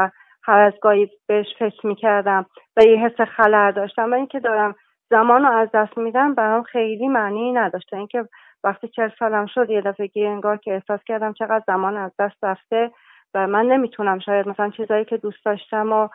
هر 0.42 0.58
از 0.58 0.72
گاهی 0.82 1.08
بهش 1.28 1.46
فکر 1.58 1.86
می‌کردم 1.86 2.46
و 2.76 2.82
یه 2.82 2.96
حس 2.96 3.20
خلر 3.20 3.70
داشتم 3.70 4.10
و 4.12 4.14
اینکه 4.14 4.40
دارم 4.40 4.74
زمان 5.10 5.42
رو 5.42 5.52
از 5.52 5.68
دست 5.74 5.98
میدم 5.98 6.34
برام 6.34 6.62
خیلی 6.62 7.08
معنی 7.08 7.52
نداشته 7.52 7.96
اینکه 7.96 8.24
وقتی 8.64 8.88
چهل 8.88 9.10
سالم 9.18 9.46
شد 9.46 9.70
یه 9.70 9.80
دفعه 9.80 10.10
انگار 10.16 10.56
که 10.56 10.74
احساس 10.74 11.00
کردم 11.06 11.32
چقدر 11.32 11.64
زمان 11.66 11.96
از 11.96 12.12
دست 12.18 12.44
رفته 12.44 12.90
و 13.34 13.46
من 13.46 13.66
نمی‌تونم 13.66 14.18
شاید 14.18 14.48
مثلا 14.48 14.70
چیزایی 14.70 15.04
که 15.04 15.16
دوست 15.16 15.44
داشتم 15.44 15.92
و 15.92 16.08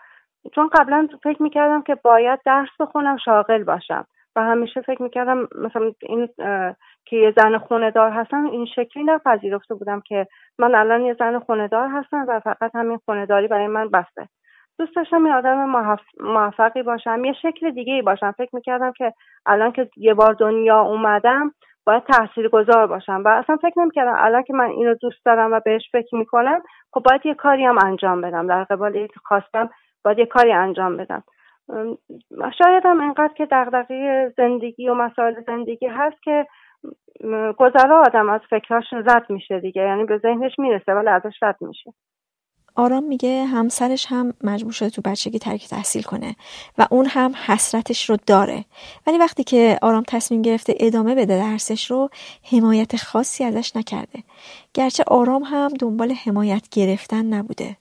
چون 0.53 0.67
قبلا 0.67 1.07
فکر 1.23 1.43
می‌کردم 1.43 1.81
که 1.81 1.95
باید 1.95 2.39
درس 2.45 2.69
بخونم 2.79 3.17
شاغل 3.17 3.63
باشم. 3.63 4.05
و 4.35 4.43
همیشه 4.43 4.81
فکر 4.81 5.01
می‌کردم 5.01 5.47
مثلا 5.55 5.91
این 6.01 6.29
که 7.05 7.15
یه 7.15 7.33
زن 7.37 7.57
خونه 7.57 7.91
دار 7.91 8.11
هستم 8.11 8.45
این 8.45 8.65
شکلی 8.65 9.03
نپذیرفته 9.03 9.75
بودم 9.75 10.01
که 10.01 10.27
من 10.59 10.75
الان 10.75 11.01
یه 11.01 11.15
زن 11.19 11.39
خونه 11.39 11.67
دار 11.67 11.89
هستم 11.89 12.25
و 12.27 12.39
فقط 12.39 12.75
همین 12.75 12.99
خونه 13.05 13.25
داری 13.25 13.47
برای 13.47 13.67
من 13.67 13.89
بسته. 13.89 14.27
دوست 14.79 14.95
داشتم 14.95 15.25
یه 15.25 15.33
آدم 15.33 15.85
موفقی 16.19 16.83
باشم 16.83 17.25
یه 17.25 17.33
شکل 17.33 17.71
دیگه 17.71 17.93
ای 17.93 18.01
باشم. 18.01 18.31
فکر 18.31 18.55
می‌کردم 18.55 18.91
که 18.91 19.13
الان 19.45 19.71
که 19.71 19.89
یه 19.97 20.13
بار 20.13 20.33
دنیا 20.33 20.81
اومدم 20.81 21.51
باید 21.85 22.03
تحصیل 22.03 22.47
گذار 22.47 22.87
باشم. 22.87 23.23
و 23.25 23.27
اصلا 23.27 23.55
فکر 23.55 23.79
نمی‌کردم 23.79 24.15
الان 24.17 24.43
که 24.43 24.53
من 24.53 24.65
اینو 24.65 24.93
دوست 24.93 25.25
دارم 25.25 25.53
و 25.53 25.59
بهش 25.65 25.89
فکر 25.91 26.15
می‌کنم 26.15 26.61
خب 26.93 27.03
باید 27.09 27.25
یه 27.25 27.33
کاری 27.33 27.65
هم 27.65 27.77
انجام 27.85 28.21
بدم. 28.21 28.47
در 28.47 28.63
قبال 28.63 29.07
خواستم 29.23 29.69
باید 30.05 30.19
یه 30.19 30.25
کاری 30.25 30.51
انجام 30.53 30.97
بدم. 30.97 31.23
شاید 32.57 32.85
هم 32.85 33.01
انقدر 33.01 33.33
که 33.37 33.47
دغدغه 33.51 34.33
زندگی 34.37 34.89
و 34.89 34.93
مسائل 34.93 35.33
زندگی 35.47 35.87
هست 35.87 36.23
که 36.23 36.47
گذرا 37.57 38.03
آدم 38.07 38.29
از 38.29 38.41
فکراش 38.49 38.83
رد 38.93 39.29
میشه 39.29 39.59
دیگه. 39.59 39.81
یعنی 39.81 40.05
به 40.05 40.17
ذهنش 40.17 40.59
می‌رسه 40.59 40.93
ولی 40.93 41.09
ازش 41.09 41.33
رد 41.41 41.57
میشه. 41.61 41.93
آرام 42.77 43.03
میگه 43.03 43.45
همسرش 43.45 44.05
هم 44.09 44.33
مجبور 44.43 44.71
شده 44.71 44.89
تو 44.89 45.01
بچگی 45.05 45.39
ترک 45.39 45.67
تحصیل 45.67 46.03
کنه 46.03 46.35
و 46.77 46.85
اون 46.91 47.05
هم 47.05 47.31
حسرتش 47.47 48.09
رو 48.09 48.17
داره. 48.27 48.65
ولی 49.07 49.17
وقتی 49.17 49.43
که 49.43 49.77
آرام 49.81 50.03
تصمیم 50.07 50.41
گرفته 50.41 50.73
ادامه 50.79 51.15
بده 51.15 51.37
درسش 51.39 51.91
رو 51.91 52.09
حمایت 52.51 52.95
خاصی 52.95 53.43
ازش 53.43 53.75
نکرده. 53.75 54.19
گرچه 54.73 55.03
آرام 55.07 55.43
هم 55.43 55.69
دنبال 55.79 56.11
حمایت 56.25 56.69
گرفتن 56.71 57.25
نبوده. 57.25 57.77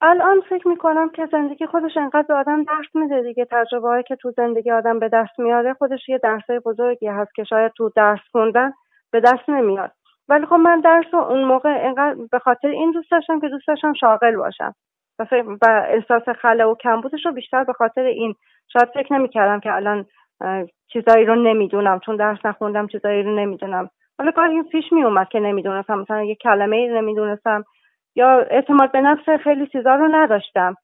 الان 0.00 0.40
فکر 0.48 0.68
می‌کنم 0.68 1.08
که 1.08 1.26
زندگی 1.32 1.66
خودش 1.66 1.96
انقدر 1.96 2.22
به 2.28 2.34
آدم 2.34 2.64
درس 2.64 2.94
میده 2.94 3.22
دیگه. 3.22 3.44
تجربه 3.50 3.88
هایی 3.88 4.02
که 4.02 4.16
تو 4.16 4.30
زندگی 4.30 4.70
آدم 4.70 4.98
به 4.98 5.08
دست 5.08 5.38
میاره 5.38 5.74
خودش 5.74 6.08
یه 6.08 6.18
درس 6.18 6.50
بزرگی 6.64 7.06
هست 7.06 7.34
که 7.34 7.44
شاید 7.44 7.72
تو 7.72 7.90
درس 7.96 8.20
خوندن 8.32 8.72
به 9.12 9.20
دست 9.20 9.48
نمیاد. 9.48 9.90
ولی 10.28 10.46
خب 10.46 10.54
من 10.54 10.80
درس 10.80 11.04
رو 11.12 11.18
اون 11.18 11.44
موقع 11.44 11.86
انقدر 11.86 12.16
به 12.32 12.38
خاطر 12.38 12.68
این 12.68 12.90
دوست 12.90 13.10
داشتم 13.10 13.40
که 13.40 13.48
دوست 13.48 13.68
داشتم 13.68 13.92
شاغل 13.92 14.36
باشم. 14.36 14.74
و, 15.18 15.26
احساس 15.88 16.28
خله 16.28 16.64
و 16.64 16.74
کمبودش 16.74 17.26
رو 17.26 17.32
بیشتر 17.32 17.64
به 17.64 17.72
خاطر 17.72 18.02
این. 18.02 18.34
شاید 18.72 18.88
فکر 18.94 19.12
نمی‌کردم 19.12 19.60
که 19.60 19.74
الان 19.74 20.06
چیزایی 20.92 21.24
رو 21.24 21.34
نمی‌دونم. 21.34 21.98
چون 21.98 22.16
درس 22.16 22.38
نخوندم 22.44 22.86
چیزایی 22.86 23.22
رو 23.22 23.36
نمی‌دونم. 23.36 23.90
حالا 24.18 24.30
گاهی 24.30 24.62
پیش 24.62 24.92
می 24.92 25.04
اومد 25.04 25.28
که 25.28 25.40
نمی‌دونستم. 25.40 25.98
مثلا 25.98 26.24
یه 26.24 26.34
کلمه 26.34 26.76
ای 26.76 26.88
نمی‌دونستم. 26.88 27.64
یا 28.16 28.46
اعتماد 28.50 28.92
به 28.92 29.00
نفس 29.00 29.28
خیلی 29.44 29.66
چیزا 29.66 29.94
رو 29.94 30.08
نداشتم. 30.12 30.74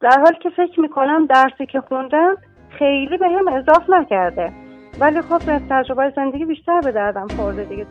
در 0.00 0.20
حالی 0.20 0.38
که 0.42 0.50
فکر 0.50 0.80
می‌کنم 0.80 1.26
درسی 1.26 1.66
که 1.66 1.80
خوندم 1.80 2.36
خیلی 2.78 3.16
به 3.16 3.28
هم 3.28 3.48
اضاف 3.48 3.90
نکرده. 3.90 4.52
ولی 5.00 5.20
خب 5.20 5.38
تجربه 5.70 6.12
زندگی 6.16 6.44
بیشتر 6.44 6.80
به 6.80 6.92
دردم 6.92 7.26
خورده 7.28 7.64
دیگه. 7.64 7.86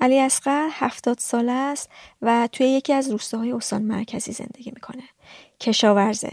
علی 0.00 0.20
اصغر 0.20 0.68
هفتاد 0.72 1.18
ساله 1.18 1.52
است 1.52 1.90
و 2.22 2.48
توی 2.52 2.66
یکی 2.66 2.92
از 2.92 3.10
روستاهای 3.10 3.52
استان 3.52 3.82
مرکزی 3.82 4.32
زندگی 4.32 4.70
می‌کنه. 4.74 5.02
کشاورزه. 5.60 6.30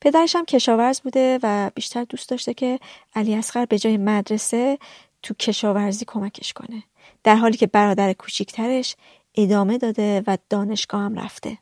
پدرش 0.00 0.36
هم 0.36 0.44
کشاورز 0.44 1.00
بوده 1.00 1.38
و 1.42 1.70
بیشتر 1.74 2.04
دوست 2.04 2.30
داشته 2.30 2.54
که 2.54 2.78
علی 3.14 3.34
اصغر 3.34 3.64
به 3.64 3.78
جای 3.78 3.96
مدرسه 3.96 4.78
تو 5.22 5.34
کشاورزی 5.34 6.04
کمکش 6.08 6.52
کنه. 6.52 6.82
در 7.24 7.36
حالی 7.36 7.56
که 7.56 7.66
برادر 7.66 8.12
کوچیکترش 8.12 8.96
ادامه 9.34 9.78
داده 9.78 10.22
و 10.26 10.38
دانشگاه 10.50 11.00
هم 11.00 11.14
رفته. 11.14 11.58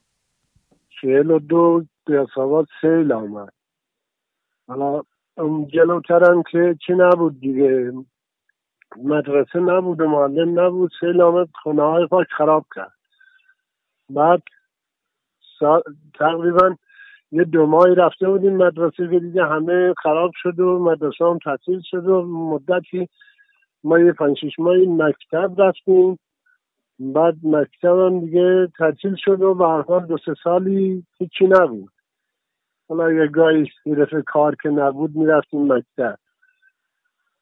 چهل 1.01 1.31
و 1.31 1.39
دو 1.39 1.85
سواد 2.35 2.66
سیل 2.81 3.12
آمد. 3.12 3.52
حالا 4.68 5.02
جلوترم 5.72 6.43
که 6.52 6.77
چی 6.86 6.93
نبود 6.93 7.40
دیگه 7.40 7.93
مدرسه 8.97 9.61
نبود 9.61 10.01
و 10.01 10.09
معلم 10.09 10.61
نبود 10.61 10.91
سیل 11.01 11.21
آمد 11.21 11.49
خونه 11.62 11.83
های 11.83 12.07
پاک 12.07 12.27
خراب 12.39 12.67
کرد. 12.75 12.93
بعد 14.11 14.43
تقریبا 16.19 16.77
یه 17.33 17.45
دو 17.45 17.67
ماهی 17.67 17.95
رفته 17.95 18.29
بودیم 18.29 18.57
مدرسه 18.57 19.09
که 19.09 19.19
دیگه 19.19 19.45
همه 19.45 19.95
خراب 20.03 20.31
شد 20.35 20.61
و 20.61 20.79
مدرسه 20.79 21.25
هم 21.25 21.39
تعطیل 21.39 21.81
شد 21.85 22.07
و 22.07 22.23
مدتی 22.23 23.09
ما 23.85 23.99
یه 23.99 24.12
پنج 24.12 24.39
ماهی 24.59 24.87
مکتب 24.87 25.62
رفتیم. 25.62 26.19
بعد 26.99 27.35
مکتب 27.43 27.99
هم 27.99 28.21
دیگه 28.21 28.69
تعطیل 28.79 29.15
شد 29.19 29.43
و 29.43 29.55
به 29.55 30.07
دو 30.09 30.19
سه 30.19 30.35
سالی 30.45 31.05
هیچی 31.19 31.47
نبود. 31.47 31.93
حالا 32.89 33.12
یه 33.12 33.27
گاهی 33.27 33.71
کار 34.27 34.57
که 34.62 34.69
نبود 34.69 35.17
می‌رفتیم 35.17 35.73
مکتب. 35.73 36.19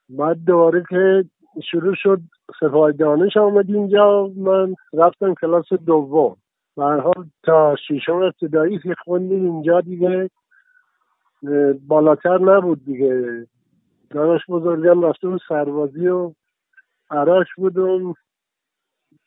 بعد 0.09 0.45
دوباره 0.47 0.85
که 0.89 1.25
شروع 1.61 1.95
شد 1.95 2.21
سپاه 2.61 2.93
دانش 2.93 3.37
آمد 3.37 3.71
اینجا. 3.71 4.31
من 4.37 4.75
رفتم 4.93 5.35
کلاس 5.35 5.73
دوم. 5.73 6.37
و 6.77 6.83
حال 6.83 7.27
تا 7.43 7.77
شیشم 7.89 8.17
ابتدایی 8.17 8.79
که 8.79 8.95
خوندیم 9.05 9.45
اینجا 9.45 9.81
دیگه 9.81 10.31
بالاتر 11.87 12.39
نبود 12.39 12.85
دیگه. 12.85 13.47
دانش 14.11 14.41
بزرگم 14.49 15.03
رفته 15.03 15.29
بود 15.29 15.41
سربازی 15.49 16.09
و 16.09 16.33
عراش 17.11 17.47
بودم. 17.57 18.15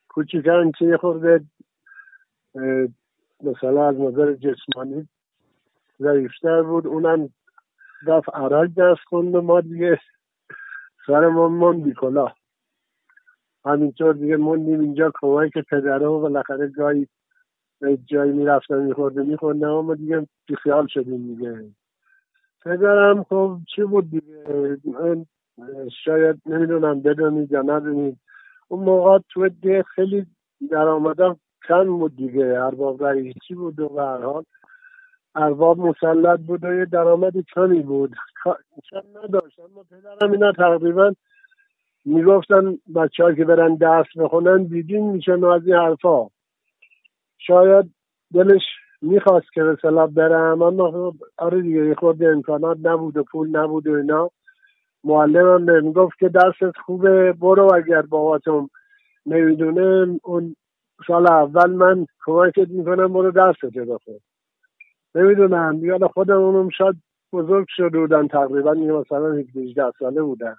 کوچیکن 0.10 0.72
چه 0.80 0.98
خورده 0.98 1.42
مثلا 3.44 3.88
از 3.88 4.00
نظر 4.00 4.34
جسمانی 4.34 5.08
ضعیفتر 6.00 6.62
بود. 6.62 6.88
اونم 6.88 7.30
رفت 8.08 8.30
عراق 8.34 8.66
درس 8.66 9.00
خوند 9.06 9.36
ما 9.36 9.62
دیگه 9.62 10.00
سرمون 11.12 11.52
موندی 11.52 11.94
کلا. 11.94 12.28
همینطور 13.66 14.14
دیگه 14.14 14.38
موندیم 14.38 14.80
اینجا 14.80 15.12
کمک 15.22 15.52
پدره 15.70 16.08
و 16.08 16.20
بالاخره 16.20 16.68
گاهی 16.68 17.08
جایی 18.06 18.32
می‌رفتن 18.32 18.84
میخورده 18.84 19.24
میخوردم 19.24 19.70
اما 19.70 19.96
دیگه 19.96 20.28
بیخیال 20.48 20.88
شدیم 20.88 21.28
دیگه. 21.28 21.66
پدرم 22.66 23.24
خب 23.24 23.58
چی 23.76 23.84
بود 23.84 24.10
دیگه؟ 24.12 24.44
شاید 26.04 26.42
نمی‌دونم 26.46 27.02
بدونید 27.02 27.52
یا 27.52 27.62
ندونید. 27.62 28.18
اون 28.68 28.84
موقع 28.84 29.20
تو 29.30 29.50
ده 29.50 29.84
خیلی 29.84 30.26
درآمدم 30.72 31.40
کم 31.68 31.86
بود 31.86 32.16
دیگه. 32.16 32.46
ارباب 32.46 33.04
رئیسی 33.04 33.56
بود 33.56 33.80
و 33.80 33.90
به 33.90 34.02
حال 34.02 34.44
ارباب 35.36 35.80
مسلط 35.80 36.40
بود 36.40 36.64
و 36.64 36.74
یه 36.74 36.86
درآمد 36.86 37.34
کمی 37.56 37.84
بود. 37.84 38.16
کم 38.44 39.24
نداشت 39.24 39.60
اما 39.60 39.84
پدرم 39.84 40.32
اینا 40.32 40.52
تقریبا 40.52 41.14
می‌گفتن 42.06 42.78
بچه 42.96 43.36
که 43.38 43.46
برن 43.46 43.76
درس 43.76 44.08
بخونن 44.18 44.64
دیدین 44.64 45.12
میشن 45.12 45.44
از 45.44 45.68
این 45.68 45.76
حرفا. 45.76 46.28
شاید 47.38 47.86
دلش 48.34 48.62
می‌خواست 49.02 49.54
که 49.54 49.62
مثلا 49.62 50.08
برم 50.08 50.62
اما 50.62 50.92
خب 50.92 51.14
آره 51.38 51.62
دیگه 51.62 51.86
یه 51.86 51.96
امکانات 52.32 52.78
نبود 52.84 53.18
و 53.18 53.24
پول 53.24 53.50
نبود 53.58 53.88
و 53.88 53.94
اینا. 53.96 54.30
معلمم 55.04 55.66
بهم 55.66 55.92
گفت 55.92 56.20
که 56.20 56.30
درست 56.30 56.78
خوبه 56.86 57.34
برو 57.34 57.74
اگر 57.76 58.02
باباتم 58.02 58.70
نمی‌دونه. 59.26 60.20
اون 60.24 60.56
سال 61.08 61.32
اول 61.32 61.72
من 61.72 62.06
کمکت 62.26 62.68
می‌کنم 62.70 63.14
برو 63.14 63.32
درست 63.32 63.66
بخون 63.66 64.20
نمی‌دونم 65.16 65.80
دیگه 65.80 66.08
خودمونم 66.08 66.70
شاید 66.70 66.96
بزرگ 67.34 67.68
شده 67.70 68.00
بودن 68.00 68.28
تقریبا 68.28 68.76
یه 68.76 68.92
مثلا 68.92 69.34
18 69.34 69.92
ساله 70.00 70.22
بودن. 70.22 70.56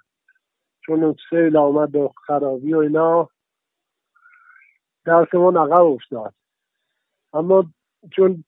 چون 0.85 1.15
سیل 1.29 1.57
آمد 1.57 1.95
و 1.95 2.11
خرابی 2.27 2.73
و 2.73 2.77
اینا 2.77 3.29
درسمون 5.05 5.57
عقب 5.57 5.85
افتاد. 5.85 6.33
اما 7.33 7.65
چون 8.11 8.43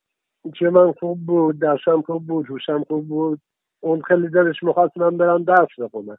چه 0.60 0.70
من 0.70 0.92
خوب 0.92 1.26
بود 1.26 1.60
درسم 1.60 2.02
خوب 2.02 2.28
بود 2.28 2.46
هوشم 2.50 2.84
خوب 2.84 3.08
بود 3.08 3.42
اون 3.80 4.02
خیلی 4.02 4.30
دلش 4.30 4.64
می‌خواست 4.64 4.98
من 4.98 5.18
برم 5.18 5.44
درس 5.44 5.80
بخونم. 5.80 6.18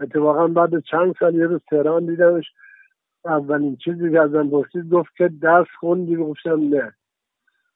اتفاقا 0.00 0.48
بعد 0.48 0.80
چند 0.80 1.14
سال 1.20 1.34
یه 1.34 1.46
روز 1.46 1.60
تهران 1.70 2.06
دیدمش 2.06 2.44
اولین 3.24 3.76
چیزی 3.76 4.10
که 4.10 4.20
ازم 4.20 4.50
پرسید 4.50 4.90
گفت 4.90 5.16
که 5.16 5.28
درس 5.28 5.68
خوندی؟ 5.80 6.16
گفتم 6.16 6.68
نه. 6.74 6.94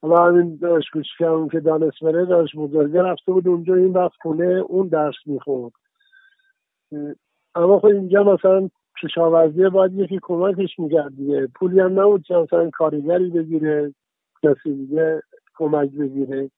حالا 0.01 0.25
همین 0.25 0.57
داشت 0.61 0.89
کوچکم 0.93 1.47
که 1.47 1.59
دانشوره 1.59 2.25
داشت 2.25 2.55
بزرگه 2.55 3.01
رفته 3.01 3.31
بود 3.31 3.47
اونجا 3.47 3.75
این 3.75 3.93
وقت 3.93 4.11
خونه 4.21 4.45
اون 4.45 4.87
درس 4.87 5.15
می‌خورد. 5.25 5.73
اما 7.55 7.79
خب 7.79 7.85
اینجا 7.85 8.23
مثلا 8.23 8.69
کشاورزی 9.03 9.69
باید 9.69 9.93
یکی 9.93 10.19
کمکش 10.21 10.79
می‌کرد 10.79 11.15
دیگه. 11.15 11.47
پولی 11.55 11.79
هم 11.79 11.99
نبود 11.99 12.23
که 12.23 12.35
مثلا 12.35 12.69
کارگری 12.69 13.29
بگیره 13.29 13.93
کسی 14.43 14.73
دیگه 14.75 15.21
کمک 15.57 15.91
بگیره. 15.91 16.49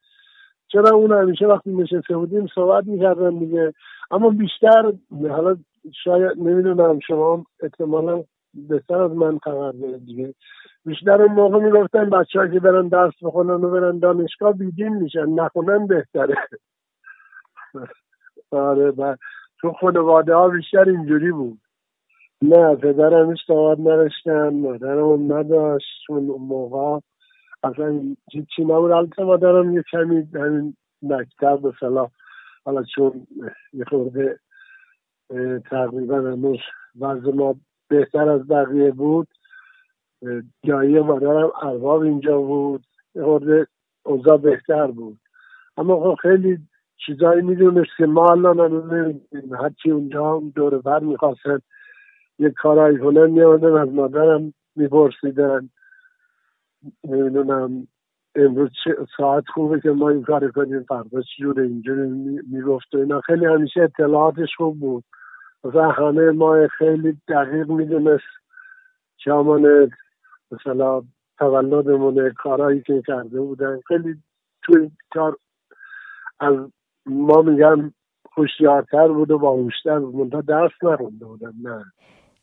چرا 0.68 0.90
اون 0.90 1.12
همیشه 1.12 1.48
وقتی 1.48 1.74
نشسته 1.74 2.18
بودیم 2.18 2.48
صحبت 2.56 2.86
می‌کردن 2.86 3.40
دیگه. 3.40 3.74
اما 4.12 4.30
بیشتر 4.30 4.94
حالا 5.30 5.58
شاید 6.04 6.38
نمی‌دونم 6.38 7.00
شما 7.08 7.46
احتمالا 7.64 8.24
بهتر 8.54 9.02
از 9.02 9.12
من 9.12 9.38
خبر 9.38 9.72
داره 9.72 9.98
دیگه. 9.98 10.34
بیشتر 10.86 11.22
اون 11.22 11.32
موقع 11.32 11.60
می‌گفتن 11.60 12.10
بچه 12.10 12.50
که 12.54 12.60
برن 12.60 12.88
درس 12.88 13.14
بخونن 13.22 13.64
و 13.64 13.72
برن 13.72 14.00
دانشگاه 14.00 14.54
بیدین 14.54 14.94
میشن 14.94 15.30
نخونن 15.30 15.88
بهتره. 15.88 16.36
آره 18.52 19.18
تو 19.62 19.72
خانواده 19.72 20.36
ها 20.36 20.50
بیشتر 20.50 20.90
اینجوری 20.90 21.32
بود. 21.32 21.60
نه 22.42 22.76
پدرم 22.76 23.32
هیچ 23.32 23.40
سواد 23.48 23.80
نداشتن 23.80 24.50
مادرم 24.50 25.34
نداشت 25.34 25.88
چون 26.08 26.30
اون 26.30 26.42
موقع 26.42 27.00
اصلا 27.64 28.02
هیچی 28.32 28.64
نبود. 28.64 28.92
البته 28.92 29.24
مادرم 29.24 29.74
یه 29.74 29.84
کمی 29.92 30.28
همین 30.36 30.76
مکتب 31.02 31.60
به 31.62 31.74
صلاح 31.80 32.10
حالا 32.66 32.84
چون 32.84 33.28
یه 33.74 33.86
خورده 33.86 34.40
تقریبا 35.72 36.18
هنوز 36.18 36.60
وضع 37.00 37.32
ما 37.32 37.56
بهتر 37.90 38.30
از 38.30 38.48
بقیه 38.48 38.92
بود. 38.92 39.28
جایی 40.64 41.00
مادرم 41.00 41.52
ارباب 41.62 42.02
اینجا 42.02 42.38
بود. 42.42 42.84
خورده 43.14 43.68
اوضاع 44.04 44.38
بهتر 44.38 44.88
بود. 44.88 45.18
اما 45.78 46.00
خب 46.00 46.16
خیلی 46.22 46.58
چیزایی 47.06 47.42
می‌دونست 47.42 47.90
که 47.98 48.06
ما 48.06 48.32
الان 48.32 48.60
نمی‌دونیم. 48.62 49.56
هرچی 49.56 49.92
اونجا 49.92 50.36
هم 50.36 50.50
دور 50.50 50.82
بر 50.82 51.00
می‌خواستن 51.00 51.60
یه 52.40 52.50
کارایی 52.50 52.98
کنن 52.98 53.30
میادن 53.30 53.74
از 53.74 53.90
مادرم 53.90 54.54
میپرسیدن. 54.76 55.70
نمی‌دونم 57.04 57.88
امروز 58.36 58.70
ساعت 59.18 59.44
خوبه 59.54 59.80
که 59.80 59.90
ما 59.92 60.10
این 60.10 60.24
کار 60.24 60.52
کنیم 60.52 60.84
فردا 60.84 61.22
چجوره 61.22 61.64
اینجوری 61.64 62.10
می‌گفت 62.52 62.96
و 62.96 62.98
اینا. 62.98 63.22
خیلی 63.22 63.46
همیشه 63.46 63.82
اطلاعاتش 63.82 64.56
خوب 64.58 64.80
بود. 64.80 65.04
مثلا 65.64 65.92
همه 65.92 66.32
ما 66.32 66.68
خیلی 66.78 67.18
دقیق 67.28 67.70
می‌دونست 67.70 68.24
شامان 69.18 69.92
مثلا 70.52 71.02
تولدمونه 71.38 72.32
کارهایی 72.38 72.82
که 72.82 73.04
کرده 73.08 73.42
بودن. 73.42 73.80
خیلی 73.88 74.16
توی 74.62 74.92
کار 75.14 75.38
از 76.40 76.56
ما 77.06 77.42
میگم 77.42 77.94
خوشیارتر 78.34 79.08
بود 79.08 79.32
و 79.32 79.38
باهوشتر 79.38 80.00
بود. 80.00 80.32
تا 80.32 80.42
درس 80.42 80.72
نرونده 80.84 81.26
بودن 81.26 81.54
نه. 81.64 81.86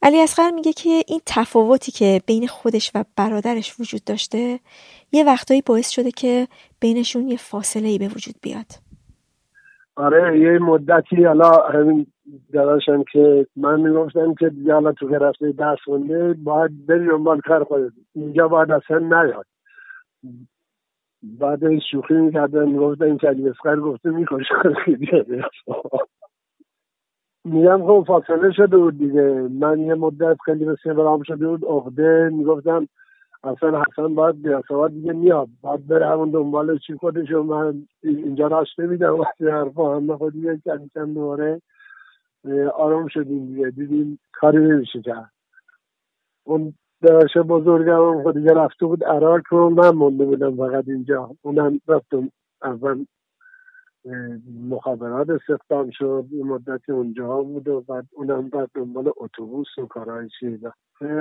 علی 0.02 0.22
اصغر 0.22 0.50
میگه 0.50 0.72
که 0.72 1.02
این 1.08 1.20
تفاوتی 1.26 1.92
که 1.92 2.20
بین 2.26 2.46
خودش 2.46 2.90
و 2.94 3.04
برادرش 3.16 3.80
وجود 3.80 4.04
داشته 4.04 4.60
یه 5.12 5.24
وقتایی 5.24 5.62
باعث 5.62 5.90
شده 5.90 6.10
که 6.10 6.48
بینشون 6.80 7.28
یه 7.28 7.36
فاصله 7.36 7.88
ای 7.88 7.98
به 7.98 8.08
وجود 8.08 8.34
بیاد. 8.42 8.66
آره 9.96 10.40
یه 10.40 10.58
مدتی 10.58 11.24
حالا 11.24 11.50
همین 11.50 12.06
داداشم 12.52 13.04
که 13.12 13.46
من 13.56 13.80
می‌گفتم 13.80 14.34
که 14.34 14.48
دیگه 14.48 14.72
حالا 14.72 14.92
تو 14.92 15.10
که 15.10 15.18
رفته 15.18 15.52
درس 15.52 15.78
خونده 15.84 16.32
باید 16.32 16.86
بری 16.86 17.06
دنبال 17.06 17.40
کار 17.40 17.64
خودت. 17.64 17.92
اینجا 18.14 18.48
باید 18.48 18.72
اصلا 18.72 18.98
نیاد. 18.98 19.46
بعد 21.22 21.78
شوخی 21.78 22.14
می‌کردن 22.14 22.68
می‌گفتن 22.68 23.16
که 23.16 23.28
علی 23.28 23.48
اسقر 23.48 23.80
گفته 23.80 24.10
میخوش 24.10 24.46
میگم 27.44 27.86
خب 27.86 28.04
فاصله 28.06 28.52
شده 28.52 28.76
بود 28.76 28.98
دیگه. 28.98 29.48
من 29.60 29.78
یه 29.78 29.94
مدت 29.94 30.36
خیلی 30.44 30.64
مثل 30.64 30.92
برام 30.92 31.22
شده 31.22 31.48
بود 31.48 31.64
عقده 31.64 32.30
می‌گفتم 32.32 32.88
اصلا 33.44 33.82
حسن 33.82 34.14
باید 34.14 34.42
بیاسواد 34.42 34.90
دیگه 34.90 35.12
میاد. 35.12 35.48
باید 35.62 35.86
بره 35.86 36.06
همون 36.06 36.30
دنبال 36.30 36.78
چی 36.78 36.94
خودش 36.94 37.30
و 37.32 37.42
من 37.42 37.86
اینجا 38.02 38.46
راش 38.46 38.78
نمیدم 38.78 39.20
وقتی 39.20 39.48
حرفا 39.48 39.96
همه 39.96 40.16
خود 40.16 40.32
دیگه 40.32 40.60
چند 40.94 41.14
دواره 41.14 41.62
آرام 42.74 43.08
شدیم 43.08 43.46
دیگه. 43.46 43.70
دیدیم 43.70 44.18
کاری 44.32 44.58
نمیشه 44.58 45.02
کرد. 45.02 45.32
اون 46.44 46.74
درش 47.02 47.36
بزرگم 47.36 48.22
خود 48.22 48.34
دیگه 48.36 48.54
رفته 48.54 48.86
بود 48.86 49.04
عراق 49.04 49.52
و 49.52 49.70
من 49.70 49.90
مونده 49.90 50.24
بودم 50.24 50.56
فقط 50.56 50.84
اینجا. 50.88 51.30
اونم 51.42 51.80
رفتم 51.88 52.30
اول 52.62 53.04
مخابرات 54.68 55.30
استخدام 55.30 55.90
شد. 55.90 56.24
یه 56.30 56.44
مدتی 56.44 56.92
اونجا 56.92 57.42
بود 57.42 57.68
و 57.68 57.80
بعد 57.80 58.06
اونم 58.12 58.48
بعد 58.48 58.70
دنبال 58.74 59.12
اتوبوس 59.16 59.78
و 59.78 59.86
کارهای 59.86 60.28
چیزا 60.40 60.72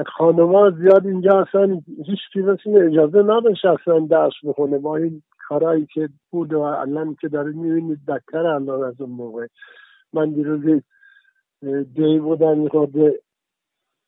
خانما 0.07 0.71
زیاد 0.71 1.07
اینجا 1.07 1.41
اصلا 1.41 1.81
هیچ 2.05 2.19
چیزی 2.33 2.77
اجازه 2.77 3.23
نداشت 3.23 3.65
اصلا 3.65 3.99
درس 3.99 4.33
بخونه. 4.43 4.77
با 4.77 4.97
این 4.97 5.23
کارهایی 5.47 5.87
که 5.93 6.09
بود 6.31 6.53
و 6.53 6.59
الان 6.59 7.15
که 7.21 7.27
داره 7.27 7.51
می‌بینید 7.51 7.99
دکتر 8.07 8.45
الان 8.45 8.83
از 8.83 9.01
اون 9.01 9.09
موقع. 9.09 9.47
من 10.13 10.31
دیروز 10.31 10.81
دی 11.95 12.19
بودم 12.19 12.57
میخورده 12.57 13.22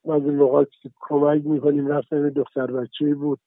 از 0.10 0.22
موقع 0.22 0.65
کمک 0.99 1.45
می‌کنیم. 1.45 1.88
رفتن 1.88 2.30
دختر 2.30 2.68
بچه 2.68 3.15
بود. 3.15 3.40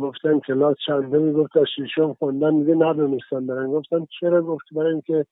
گفتن 0.00 0.40
کلاس 0.40 0.76
چنده 0.86 1.18
می‌گفت 1.18 1.52
تا 1.52 1.64
شیشم 1.64 2.12
خوندن 2.12 2.54
میگه 2.54 2.74
ندونستن 2.74 3.46
برن. 3.46 3.70
گفتم 3.70 4.06
چرا 4.20 4.42
گفت؟ 4.42 4.64
برای 4.72 4.92
اینکه 4.92 5.26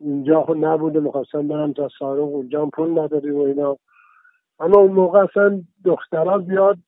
اینجا 0.00 0.42
خود 0.42 0.64
نبوده 0.64 1.00
می‌خواستم 1.00 1.48
برم 1.48 1.72
تا 1.72 1.88
سارق 1.98 2.20
اونجا 2.20 2.66
پول 2.66 2.98
نداری 2.98 3.30
و 3.30 3.38
اینا. 3.38 3.78
اما 4.60 4.78
اون 4.78 4.92
موقع 4.92 5.18
اصلا 5.18 5.62
دخترها 5.84 6.38
زیاد 6.38 6.78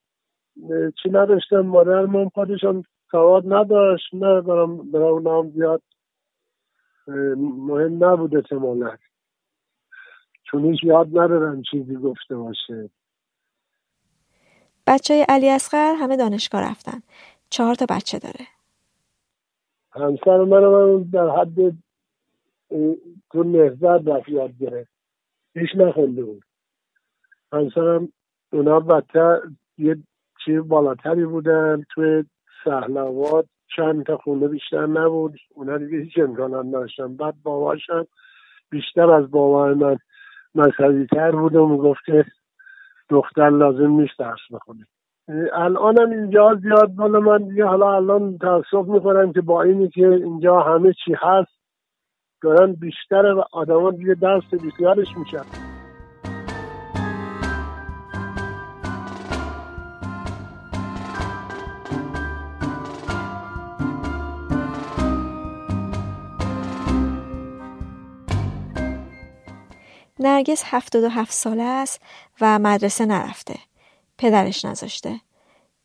چی 1.03 1.11
نداشتن. 1.11 1.61
مادر 1.61 2.07
من 2.07 2.29
خودشان 2.29 2.85
سواد 3.11 3.53
نداشت. 3.53 4.15
نه 4.15 4.41
برام 4.41 4.91
برای 4.91 5.09
اونام 5.09 5.51
زیاد 5.51 5.83
مهم 7.37 8.05
نبود 8.05 8.37
احتمالا. 8.37 8.97
چون 10.51 10.65
هیچ 10.65 10.85
یاد 10.85 11.09
ندارن 11.09 11.63
چیزی 11.71 11.97
گفته 11.97 12.37
باشه. 12.37 12.91
بچه 14.87 15.27
علی 15.29 15.49
اصغر 15.49 15.95
همه 15.95 16.17
دانشگاه 16.17 16.71
رفتن. 16.71 17.03
چهار 17.51 17.75
تا 17.75 17.87
بچه 17.91 18.19
داره. 18.19 18.47
همسر 19.93 20.45
من 20.45 20.65
من 20.65 21.03
در 21.03 21.29
حد 21.29 21.55
تو 23.31 23.43
نهزت 23.43 24.09
رفت 24.09 24.29
یاد 24.29 24.51
گرفت. 24.61 24.91
هیچ 25.55 25.71
نخونده 25.77 26.25
بود. 26.25 26.43
همسرم 27.53 28.13
اونا 28.53 28.81
بدتر 28.81 29.41
یه 29.79 29.97
چیز 30.45 30.61
بالاتری 30.69 31.25
بودن. 31.25 31.85
توی 31.95 32.25
سهلوات 32.65 33.47
چند 33.77 34.07
تا 34.07 34.17
خونه 34.17 34.49
بیشتر 34.49 34.87
نبود. 34.87 35.39
اونا 35.55 35.79
دیگه 35.79 35.99
هیچ 35.99 36.19
امکانات 36.19 36.67
نداشتن. 36.67 37.17
بعد 37.17 37.35
باباشم 37.43 38.07
بیشتر 38.71 39.11
از 39.11 39.31
بابای 39.31 39.75
من 39.75 39.99
مذهبی 40.59 41.07
تر 41.07 41.31
بود 41.31 41.57
و 41.57 41.67
می‌گفت 41.69 42.05
دختر 43.11 43.51
لازم 43.51 43.91
نیست 43.91 44.19
درس 44.19 44.41
بخونه. 44.53 44.87
الانم 45.53 46.11
اینجا 46.11 46.55
زیاد 46.63 46.95
بالا 46.95 47.21
من 47.21 47.49
دیگه 47.49 47.65
حالا 47.65 47.97
الان 47.97 48.39
تاسف 48.39 48.89
می‌کنم 48.89 49.33
که 49.33 49.41
با 49.41 49.63
اینی 49.63 49.89
که 49.89 50.09
اینجا 50.09 50.61
همه 50.61 50.93
چی 51.05 51.15
هست 51.19 51.59
دارن 52.43 52.73
بیشتر 52.73 53.27
آدمان 53.53 53.97
دیگه 53.97 54.15
درس 54.15 54.55
بیخیالش 54.63 55.17
میشن. 55.17 55.68
نرگس 70.21 70.63
هفتاد 70.67 71.05
و 71.05 71.09
هفت 71.09 71.33
ساله 71.33 71.63
است 71.63 72.01
و 72.41 72.59
مدرسه 72.59 73.07
نرفته. 73.07 73.59
پدرش 74.19 74.65
نذاشته. 74.65 75.21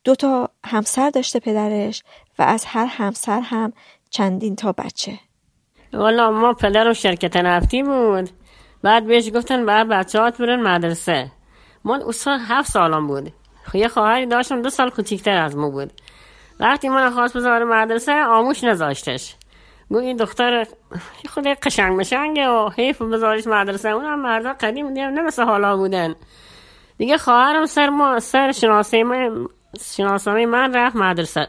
دو 0.04 0.14
تا 0.14 0.50
همسر 0.64 1.10
داشته 1.10 1.40
پدرش 1.40 2.02
و 2.38 2.42
از 2.42 2.64
هر 2.64 2.86
همسر 2.86 3.40
هم 3.40 3.72
چندین 4.10 4.56
تا 4.56 4.72
بچه. 4.72 5.18
والا 5.92 6.30
ما 6.30 6.52
پدرم 6.52 6.92
شرکت 6.92 7.36
نفتی 7.36 7.82
بود. 7.82 8.30
بعد 8.82 9.06
بهش 9.06 9.30
گفتن 9.30 9.66
بعد 9.66 9.88
بچه 9.88 10.20
هات 10.20 10.38
برن 10.38 10.62
مدرسه. 10.62 11.30
من 11.84 12.02
اصلا 12.02 12.38
هفت 12.48 12.70
سالم 12.70 13.06
بود. 13.06 13.32
خب 13.64 13.76
یه 13.76 13.88
خواهری 13.88 14.26
داشتم 14.26 14.62
دو 14.62 14.70
سال 14.70 14.90
کوچیکتر 14.90 15.36
از 15.36 15.56
ما 15.56 15.70
بود. 15.70 15.92
وقتی 16.60 16.88
من 16.88 17.10
خواست 17.10 17.36
بذاره 17.36 17.64
مدرسه 17.64 18.24
آموش 18.24 18.64
نذاشتش. 18.64 19.36
گو 19.90 19.96
این 19.96 20.16
دختر 20.16 20.66
خود 21.28 21.46
قشنگ 21.46 22.00
مشنگه 22.00 22.48
و 22.48 22.70
حیف 22.76 23.02
بذارش 23.02 23.46
مدرسه. 23.46 23.88
اونم 23.88 24.20
مردا 24.20 24.52
قدیم 24.52 24.88
دیگه 24.88 25.06
نه 25.06 25.22
مثل 25.22 25.42
حالا 25.42 25.76
بودن. 25.76 26.14
دیگه 26.98 27.18
خواهرم 27.18 27.66
سر 27.66 27.88
ما 27.88 28.20
سر 28.20 28.52
شناسه 28.52 29.04
من 29.04 29.46
شناسانه 29.96 30.46
من 30.46 30.74
رفت 30.74 30.96
مدرسه. 30.96 31.46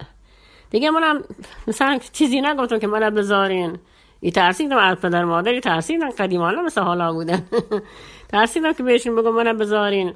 دیگه 0.70 0.90
منم 0.90 1.24
مثلا 1.68 2.00
چیزی 2.12 2.42
نگفتم 2.42 2.80
که 2.80 2.88
منم 2.88 3.16
بذارین. 3.16 3.78
ای 4.20 4.32
ترسیدم 4.32 4.78
از 4.78 4.98
پدر 4.98 5.24
مادری 5.24 5.60
ترسیدم 5.60 6.10
قدیم 6.10 6.42
حالا 6.42 6.62
مثل 6.62 6.82
حالا 6.82 7.14
بودن. 7.14 7.48
ترسیدم 8.32 8.74
که 8.74 8.84
بهشون 8.84 9.16
بگم 9.16 9.34
منم 9.34 9.58
بذارین. 9.58 10.14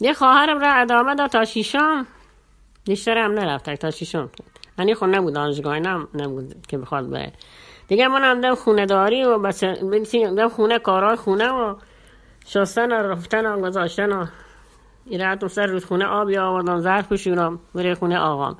یه 0.00 0.12
خواهرم 0.12 0.58
را 0.58 0.72
ادامه 0.72 1.14
داد 1.14 1.30
تا 1.30 1.44
شیشم 1.44 2.06
بیشتر 2.84 3.18
هم 3.18 3.32
نرفت 3.32 3.74
تا 3.74 3.90
شیشم 3.90 4.30
یعنی 4.78 4.94
خود 4.94 5.14
نبود 5.14 5.34
دانشگاه 5.34 5.78
نم 5.78 6.08
نبود 6.14 6.54
که 6.68 6.78
بخواد 6.78 7.10
بره 7.10 7.32
دیگه 7.88 8.08
من 8.08 8.24
هم 8.24 8.40
دم 8.40 8.54
خونه 8.54 8.86
داری 8.86 9.24
و 9.24 9.38
بس 9.38 9.64
دم 10.12 10.48
خونه 10.48 10.78
کارای 10.78 11.16
خونه 11.16 11.48
و 11.48 11.74
شستن 12.46 12.92
و 12.92 12.94
رفتن 12.94 13.46
و 13.46 13.60
گذاشتن 13.60 14.12
و 14.12 14.26
ایراد 15.06 15.46
سر 15.46 15.66
روز 15.66 15.84
خونه 15.84 16.06
آبی 16.06 16.38
آوردم 16.38 16.80
ظرف 16.80 17.12
پشورم 17.12 17.60
بره 17.74 17.94
خونه 17.94 18.18
آقام. 18.18 18.56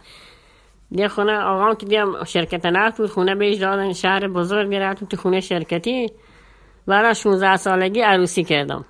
دیگه 0.91 1.09
خونه 1.09 1.39
آقام 1.39 1.75
که 1.75 1.87
دیگه 1.87 2.05
شرکت 2.27 2.67
نفت 2.67 2.99
بود 2.99 3.11
خونه 3.11 3.35
بهش 3.35 3.57
دادن 3.57 3.93
شهر 3.93 4.29
بزرگ 4.29 4.75
رفتم 4.75 5.07
تو 5.07 5.17
خونه 5.17 5.41
شرکتی. 5.41 6.13
بعد 6.87 7.13
16 7.13 7.57
سالگی 7.57 8.01
عروسی 8.01 8.45
کردم. 8.45 8.85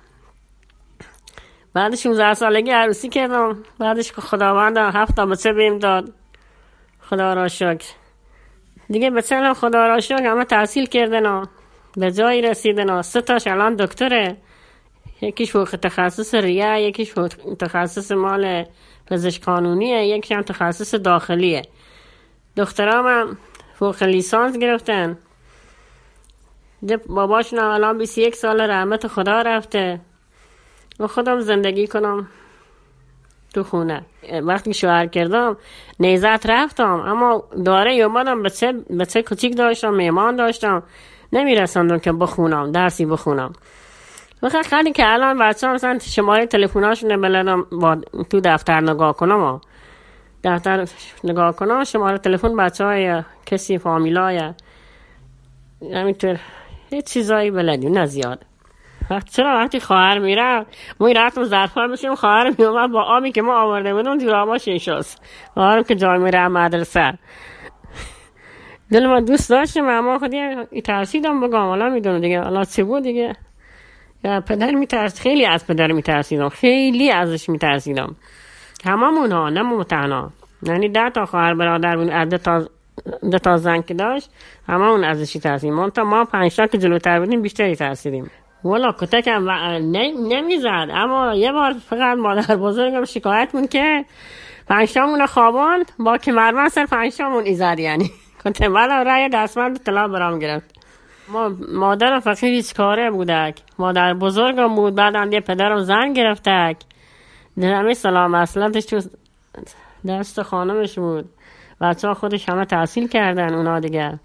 بعد 1.73 1.95
16 1.95 2.33
سالگی 2.33 2.71
عروسی 2.71 3.09
کردم. 3.09 3.57
بعدش 3.79 4.11
که 4.11 4.21
خداوند 4.21 4.77
هفت 4.77 5.15
تا 5.15 5.25
بچه 5.25 5.53
بیم 5.53 5.79
داد. 5.79 6.13
خدا 7.09 7.33
را 7.33 7.47
شکر. 7.47 7.85
دیگه 8.89 9.09
به 9.09 9.21
خدا 9.53 9.87
را 9.87 9.99
شکر 9.99 10.23
همه 10.23 10.45
تحصیل 10.45 10.85
کردن 10.85 11.25
و 11.25 11.45
به 11.97 12.11
جایی 12.11 12.41
رسیدن 12.41 12.89
و 12.89 13.01
سه 13.01 13.23
الان 13.47 13.75
دکتره. 13.75 14.37
یکیش 15.21 15.51
فوق 15.51 15.69
تخصص 15.69 16.35
ریه 16.35 16.81
یکیش 16.81 17.11
فوق 17.11 17.27
تخصص 17.59 18.11
مال 18.11 18.65
پزشک 19.07 19.43
قانونیه 19.43 20.07
یکیش 20.07 20.31
هم 20.31 20.41
تخصص 20.41 20.95
داخلیه. 20.95 21.61
دخترام 22.57 23.07
هم 23.07 23.37
فوق 23.79 24.03
لیسانس 24.03 24.57
گرفتن. 24.57 25.17
باباشون 27.07 27.59
الان 27.59 27.97
21 27.97 28.35
سال 28.35 28.61
رحمت 28.61 29.07
خدا 29.07 29.41
رفته. 29.41 29.99
و 30.99 31.07
خودم 31.07 31.39
زندگی 31.39 31.87
کنم. 31.87 32.27
تو 33.57 33.63
خونه. 33.63 34.01
وقتی 34.43 34.73
شوهر 34.73 35.05
کردم 35.05 35.57
نیزت 35.99 36.45
رفتم 36.49 36.99
اما 37.05 37.43
داره 37.65 37.91
اومدم 37.91 38.43
بچه 38.43 38.73
بچه 38.99 39.21
کوچیک 39.21 39.57
داشتم 39.57 39.93
میمان 39.93 40.35
داشتم. 40.35 40.83
نمیرسندم 41.33 41.99
که 41.99 42.11
بخونم 42.11 42.71
درسی 42.71 43.05
بخونم. 43.05 43.53
بخیر 44.43 44.61
خیلی 44.61 44.91
که 44.91 45.13
الان 45.13 45.37
بچه 45.39 45.67
مثلا 45.67 45.99
شماره 45.99 46.45
تلفناشون 46.45 47.21
بلدم 47.21 47.63
با 47.71 47.97
تو 48.29 48.39
دفتر 48.39 48.81
نگاه 48.81 49.13
کنم 49.13 49.61
دفتر 50.43 50.87
نگاه 51.23 51.55
کنم 51.55 51.83
شماره 51.83 52.17
تلفن 52.17 52.55
بچه 52.55 52.85
های 52.85 53.23
کسی 53.45 53.77
فامیلای 53.77 54.53
همینطور. 55.93 56.39
هیچ 56.89 57.05
چیزایی 57.05 57.51
بلدیم 57.51 57.93
نه 57.97 58.05
زیاد. 58.05 58.45
چرا 59.35 59.55
وقتی 59.55 59.79
خواهر 59.79 60.19
میره 60.19 60.65
ما 60.99 61.11
رفتم 61.15 61.43
ظرفا 61.43 61.87
بشیم 61.87 62.15
خواهر 62.15 62.53
میومد 62.57 62.91
با 62.91 63.03
آبی 63.03 63.31
که 63.31 63.41
ما 63.41 63.61
آورده 63.61 63.93
بودم 63.93 64.17
جورابا 64.17 64.57
شیشاست 64.57 65.21
خواهرم 65.53 65.83
که 65.83 65.95
جای 65.95 66.17
میره 66.17 66.47
مدرسه. 66.47 67.13
دل 68.91 69.07
ما 69.07 69.19
دوست 69.19 69.49
داشتم 69.49 69.87
اما 69.87 70.19
خودی 70.19 70.65
ترسیدم 70.85 71.39
بگم 71.39 71.59
حالا 71.59 71.89
می‌دونم 71.89 72.19
دیگه 72.19 72.41
حالا 72.41 72.63
چه 72.63 72.83
بود 72.83 73.03
دیگه. 73.03 73.35
پدر 74.23 74.71
میترس 74.71 75.21
خیلی 75.21 75.45
از 75.45 75.67
پدر 75.67 75.91
میترسیدم 75.91 76.49
خیلی 76.49 77.11
ازش 77.11 77.49
میترسیدم. 77.49 78.15
هممون 78.85 79.31
ها 79.31 79.49
نه 79.49 79.83
تنها 79.83 80.31
یعنی 80.63 80.89
ده 80.89 81.09
تا 81.09 81.25
خواهر 81.25 81.53
برادر 81.53 81.97
بود 81.97 82.29
ده 82.29 82.37
تا 82.37 82.67
ده 83.31 83.39
تا 83.39 83.57
زن 83.57 83.81
که 83.81 83.93
داشت 83.93 84.29
همه 84.67 84.85
اون 84.85 85.03
ازشی 85.03 85.39
ترسیدیم. 85.39 85.89
تا 85.89 86.03
ما 86.03 86.25
پنج 86.25 86.55
تا 86.55 86.67
که 86.67 86.77
جلوتر 86.77 87.19
بودیم 87.19 87.41
بیشتری 87.41 87.75
ترسیدیم. 87.75 88.29
والا 88.67 88.91
کتکم 88.91 89.49
نمی‌زد. 90.29 90.87
اما 90.93 91.35
یه 91.35 91.51
بار 91.51 91.73
فقط 91.73 92.17
مادر 92.17 92.55
بزرگم 92.55 93.05
شکایت 93.05 93.55
مون 93.55 93.67
که 93.67 94.05
پنجتامون 94.67 95.25
خوابان 95.25 95.85
با 95.99 96.17
کمرمن 96.17 96.69
سر 96.69 96.85
پنجتامون 96.85 97.43
ایزد 97.43 97.79
یعنی. 97.79 98.11
کنته 98.43 98.67
من 98.67 99.05
رای 99.05 99.29
دستمند 99.33 99.83
طلا 99.83 100.07
برام 100.07 100.39
گرفت. 100.39 100.75
ما 101.29 101.51
مادرم 101.73 102.19
فقط 102.19 102.43
هیچ 102.43 102.73
کاره 102.73 103.11
بودک. 103.11 103.55
مادر 103.79 104.13
بزرگم 104.13 104.75
بود. 104.75 104.95
بعد 104.95 105.33
یه 105.33 105.39
پدرم 105.39 105.79
زن 105.79 106.13
گرفتک. 106.13 106.77
همه 107.61 107.93
سلام 107.93 108.35
اصلتش 108.35 108.85
تو 108.85 109.01
دست 110.07 110.41
خانمش 110.41 110.99
بود. 110.99 111.29
بچه 111.81 112.13
خودش 112.13 112.49
همه 112.49 112.65
تحصیل 112.65 113.07
کردن 113.07 113.53
اونا 113.53 113.79
دیگه 113.79 114.19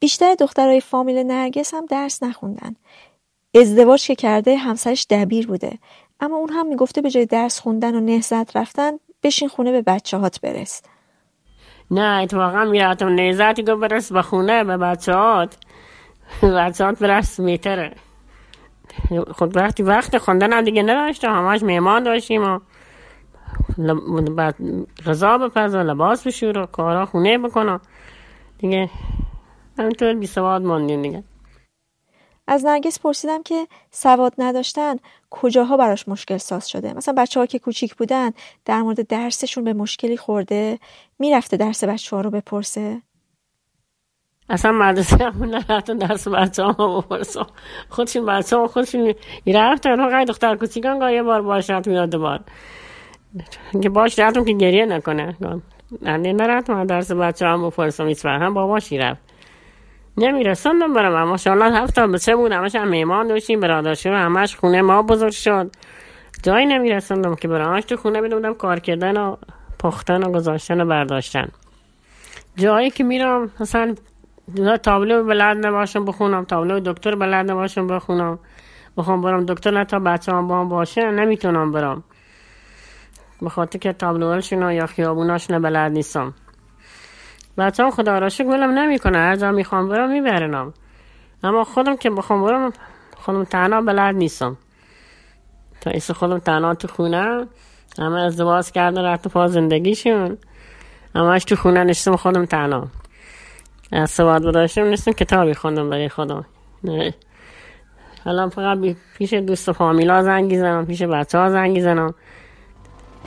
بیشتر 0.00 0.34
دخترای 0.34 0.80
فامیل 0.80 1.18
نرگس 1.18 1.74
هم 1.74 1.86
درس 1.86 2.22
نخوندن. 2.22 2.76
ازدواج 3.54 4.06
که 4.06 4.14
کرده 4.14 4.56
همسرش 4.56 5.06
دبیر 5.10 5.46
بوده. 5.46 5.78
اما 6.20 6.36
اون 6.36 6.50
هم 6.50 6.66
می‌گفته 6.66 7.00
به 7.00 7.10
جای 7.10 7.26
درس 7.26 7.60
خوندن 7.60 7.94
و 7.94 8.00
نهزت 8.00 8.56
رفتن 8.56 8.92
بشین 9.22 9.48
خونه 9.48 9.72
به 9.72 9.82
بچه 9.82 10.16
هات 10.18 10.40
برس. 10.40 10.82
نه 11.90 12.22
اتفاقا 12.22 12.64
میراتم 12.64 13.08
نهزتی 13.08 13.62
گفت 13.62 13.80
برس 13.80 14.12
به 14.12 14.22
خونه 14.22 14.64
به 14.64 14.76
بچه 14.76 15.14
هات 15.14 15.56
بچه 16.42 16.84
هات 16.84 16.98
برس 16.98 17.40
میتره. 17.40 17.94
خود 19.34 19.56
وقتی 19.56 19.82
وقت 19.82 20.18
خوندن 20.18 20.52
هم 20.52 20.64
دیگه 20.64 20.82
نداشته 20.82 21.28
همش 21.28 21.62
میمان 21.62 22.02
داشتیم 22.02 22.44
و 22.44 22.58
غذا 25.06 25.38
بپزا 25.38 25.82
لباس 25.82 26.26
بشور 26.26 26.58
و 26.58 26.66
کارا 26.66 27.06
خونه 27.06 27.38
بکنم 27.38 27.80
دیگه 28.58 28.90
همینطور 29.80 30.14
بی 30.14 30.26
سواد 30.26 30.62
ماندیم 30.62 31.02
دیگه. 31.02 31.22
از 32.46 32.64
نرگس 32.64 33.00
پرسیدم 33.00 33.42
که 33.42 33.66
سواد 33.90 34.32
نداشتن 34.38 34.96
کجاها 35.30 35.76
براش 35.76 36.08
مشکل 36.08 36.36
ساز 36.36 36.68
شده؟ 36.68 36.92
مثلا 36.92 37.14
بچه 37.18 37.40
ها 37.40 37.46
که 37.46 37.58
کوچیک 37.58 37.94
بودن 37.94 38.30
در 38.64 38.82
مورد 38.82 39.06
درسشون 39.06 39.64
به 39.64 39.72
مشکلی 39.72 40.16
خورده 40.16 40.78
می‌رفته 41.18 41.56
درس 41.56 41.84
بچه 41.84 42.16
ها 42.16 42.22
رو 42.22 42.30
بپرسه؟ 42.30 43.02
اصلا 44.48 44.72
مدرسه 44.72 45.24
همون 45.24 45.48
نرفتن 45.48 45.96
درس 45.96 46.28
بچه 46.28 46.62
ها 46.62 47.00
بپرسم 47.00 47.46
خودشون 47.88 48.26
بچه 48.26 48.56
ها 48.56 48.66
خودشون 48.66 49.14
رفتن. 49.46 50.00
ها 50.00 50.24
دختر 50.24 50.56
کوچیکان 50.56 51.12
یه 51.12 51.22
بار 51.22 51.42
باش 51.42 51.70
رفت 51.70 51.88
میاد 51.88 52.16
بار 52.16 52.40
که 53.82 53.88
باش 53.88 54.18
رفتم 54.18 54.44
که 54.44 54.52
گریه 54.52 54.86
نکنه. 54.86 55.36
نه 56.02 56.32
نرفتم 56.32 56.84
درس 56.84 57.12
بچه 57.12 57.46
هم 57.46 57.68
بپرسم 57.68 58.12
هم 58.24 58.54
باباشی 58.54 58.98
رفت. 58.98 59.29
نمیرسندم 60.16 60.92
برم 60.92 61.14
اما 61.14 61.36
شالله 61.36 61.78
هفته 61.78 62.06
بچه 62.06 62.36
بود 62.36 62.52
همش 62.52 62.74
هم 62.74 62.88
میمان 62.88 63.28
داشتیم 63.28 63.60
برادرشون 63.60 64.12
همش 64.12 64.56
خونه 64.56 64.82
ما 64.82 65.02
بزرگ 65.02 65.32
شد. 65.32 65.70
جایی 66.42 66.66
نمیرسندم 66.66 67.34
که 67.34 67.48
برامش 67.48 67.84
تو 67.84 67.96
خونه 67.96 68.22
بدونم 68.22 68.54
کار 68.54 68.80
کردن 68.80 69.16
و 69.16 69.36
پختن 69.78 70.22
و 70.22 70.32
گذاشتن 70.32 70.80
و 70.80 70.84
برداشتن. 70.84 71.48
جایی 72.56 72.90
که 72.90 73.04
میرم 73.04 73.50
مثلا 73.60 73.94
تابلو 74.82 75.24
بلد 75.24 75.66
نباشم 75.66 76.04
بخونم 76.04 76.44
تابلو 76.44 76.80
دکتر 76.80 77.14
بلد 77.14 77.50
نباشم 77.50 77.86
بخونم 77.86 78.38
بخوام 78.96 79.22
برم 79.22 79.44
دکتر 79.46 79.70
نه 79.70 79.84
تا 79.84 79.98
بچه 79.98 80.32
هم 80.32 80.48
با 80.48 80.60
هم 80.60 80.68
باشه 80.68 81.10
نمی‌تونم 81.10 81.72
برم. 81.72 82.02
به 83.42 83.48
خاطر 83.48 83.78
که 83.78 83.92
تابلوهاشون 83.92 84.72
یا 84.72 84.86
خیابوناشون 84.86 85.62
بلد 85.62 85.92
نیستم. 85.92 86.34
بچه 87.58 87.90
خدا 87.90 88.18
را 88.18 88.28
ولم 88.40 88.70
نمی‌کنه. 88.70 89.18
هر 89.18 89.36
جا 89.36 89.50
می‌خوام 89.50 89.88
برم 89.88 90.10
میبرنم. 90.10 90.74
اما 91.44 91.64
خودم 91.64 91.96
که 91.96 92.10
بخوام 92.10 92.44
برم 92.44 92.72
خودم 93.16 93.44
تنها 93.44 93.80
بلد 93.80 94.14
نیستم. 94.14 94.56
تا 95.80 95.90
ایسا 95.90 96.14
خودم 96.14 96.38
تنها 96.38 96.74
تو 96.74 96.88
خونه 96.88 97.46
همه 97.98 98.20
ازدواج 98.20 98.70
کردن 98.70 99.04
رفت 99.04 99.28
پا 99.28 99.48
زندگیشون. 99.48 100.38
همش 101.14 101.44
تو 101.44 101.56
خونه 101.56 101.84
نشتم 101.84 102.16
خودم 102.16 102.44
تنها. 102.44 102.88
از 103.92 104.10
سواد 104.10 104.42
داشتم 104.42 104.84
نیستم 104.84 105.12
کتابی 105.12 105.54
خوندم 105.54 105.90
برای 105.90 106.08
خودم. 106.08 106.44
حالا 108.24 108.48
فقط 108.48 108.78
پیش 109.18 109.32
دوست 109.32 109.68
و 109.68 109.72
فامیلا 109.72 110.22
زنگی 110.22 110.58
زنم 110.58 110.86
پیش 110.86 111.02
بچه 111.02 111.38
ها 111.38 111.50
زنگی 111.50 111.80
زنم 111.80 112.14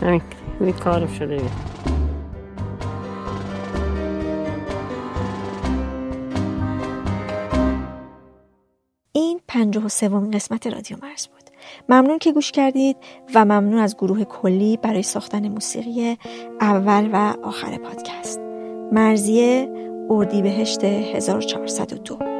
همین 0.01 0.73
کارم 0.83 1.07
شده. 1.07 1.41
این 9.15 9.39
پنجاه 9.47 9.85
و 9.85 9.89
قسمت 10.31 10.67
رادیو 10.67 10.97
مرز 11.01 11.27
بود. 11.27 11.43
ممنون 11.89 12.19
که 12.19 12.31
گوش 12.31 12.51
کردید 12.51 12.97
و 13.35 13.45
ممنون 13.45 13.77
از 13.77 13.97
گروه 13.97 14.23
کلی 14.23 14.77
برای 14.77 15.03
ساختن 15.03 15.47
موسیقی 15.47 16.17
اول 16.61 17.09
و 17.13 17.35
آخر 17.43 17.77
پادکست. 17.77 18.39
مرزیه 18.91 19.69
اردیبهشت 20.09 20.83
1402 20.83 22.32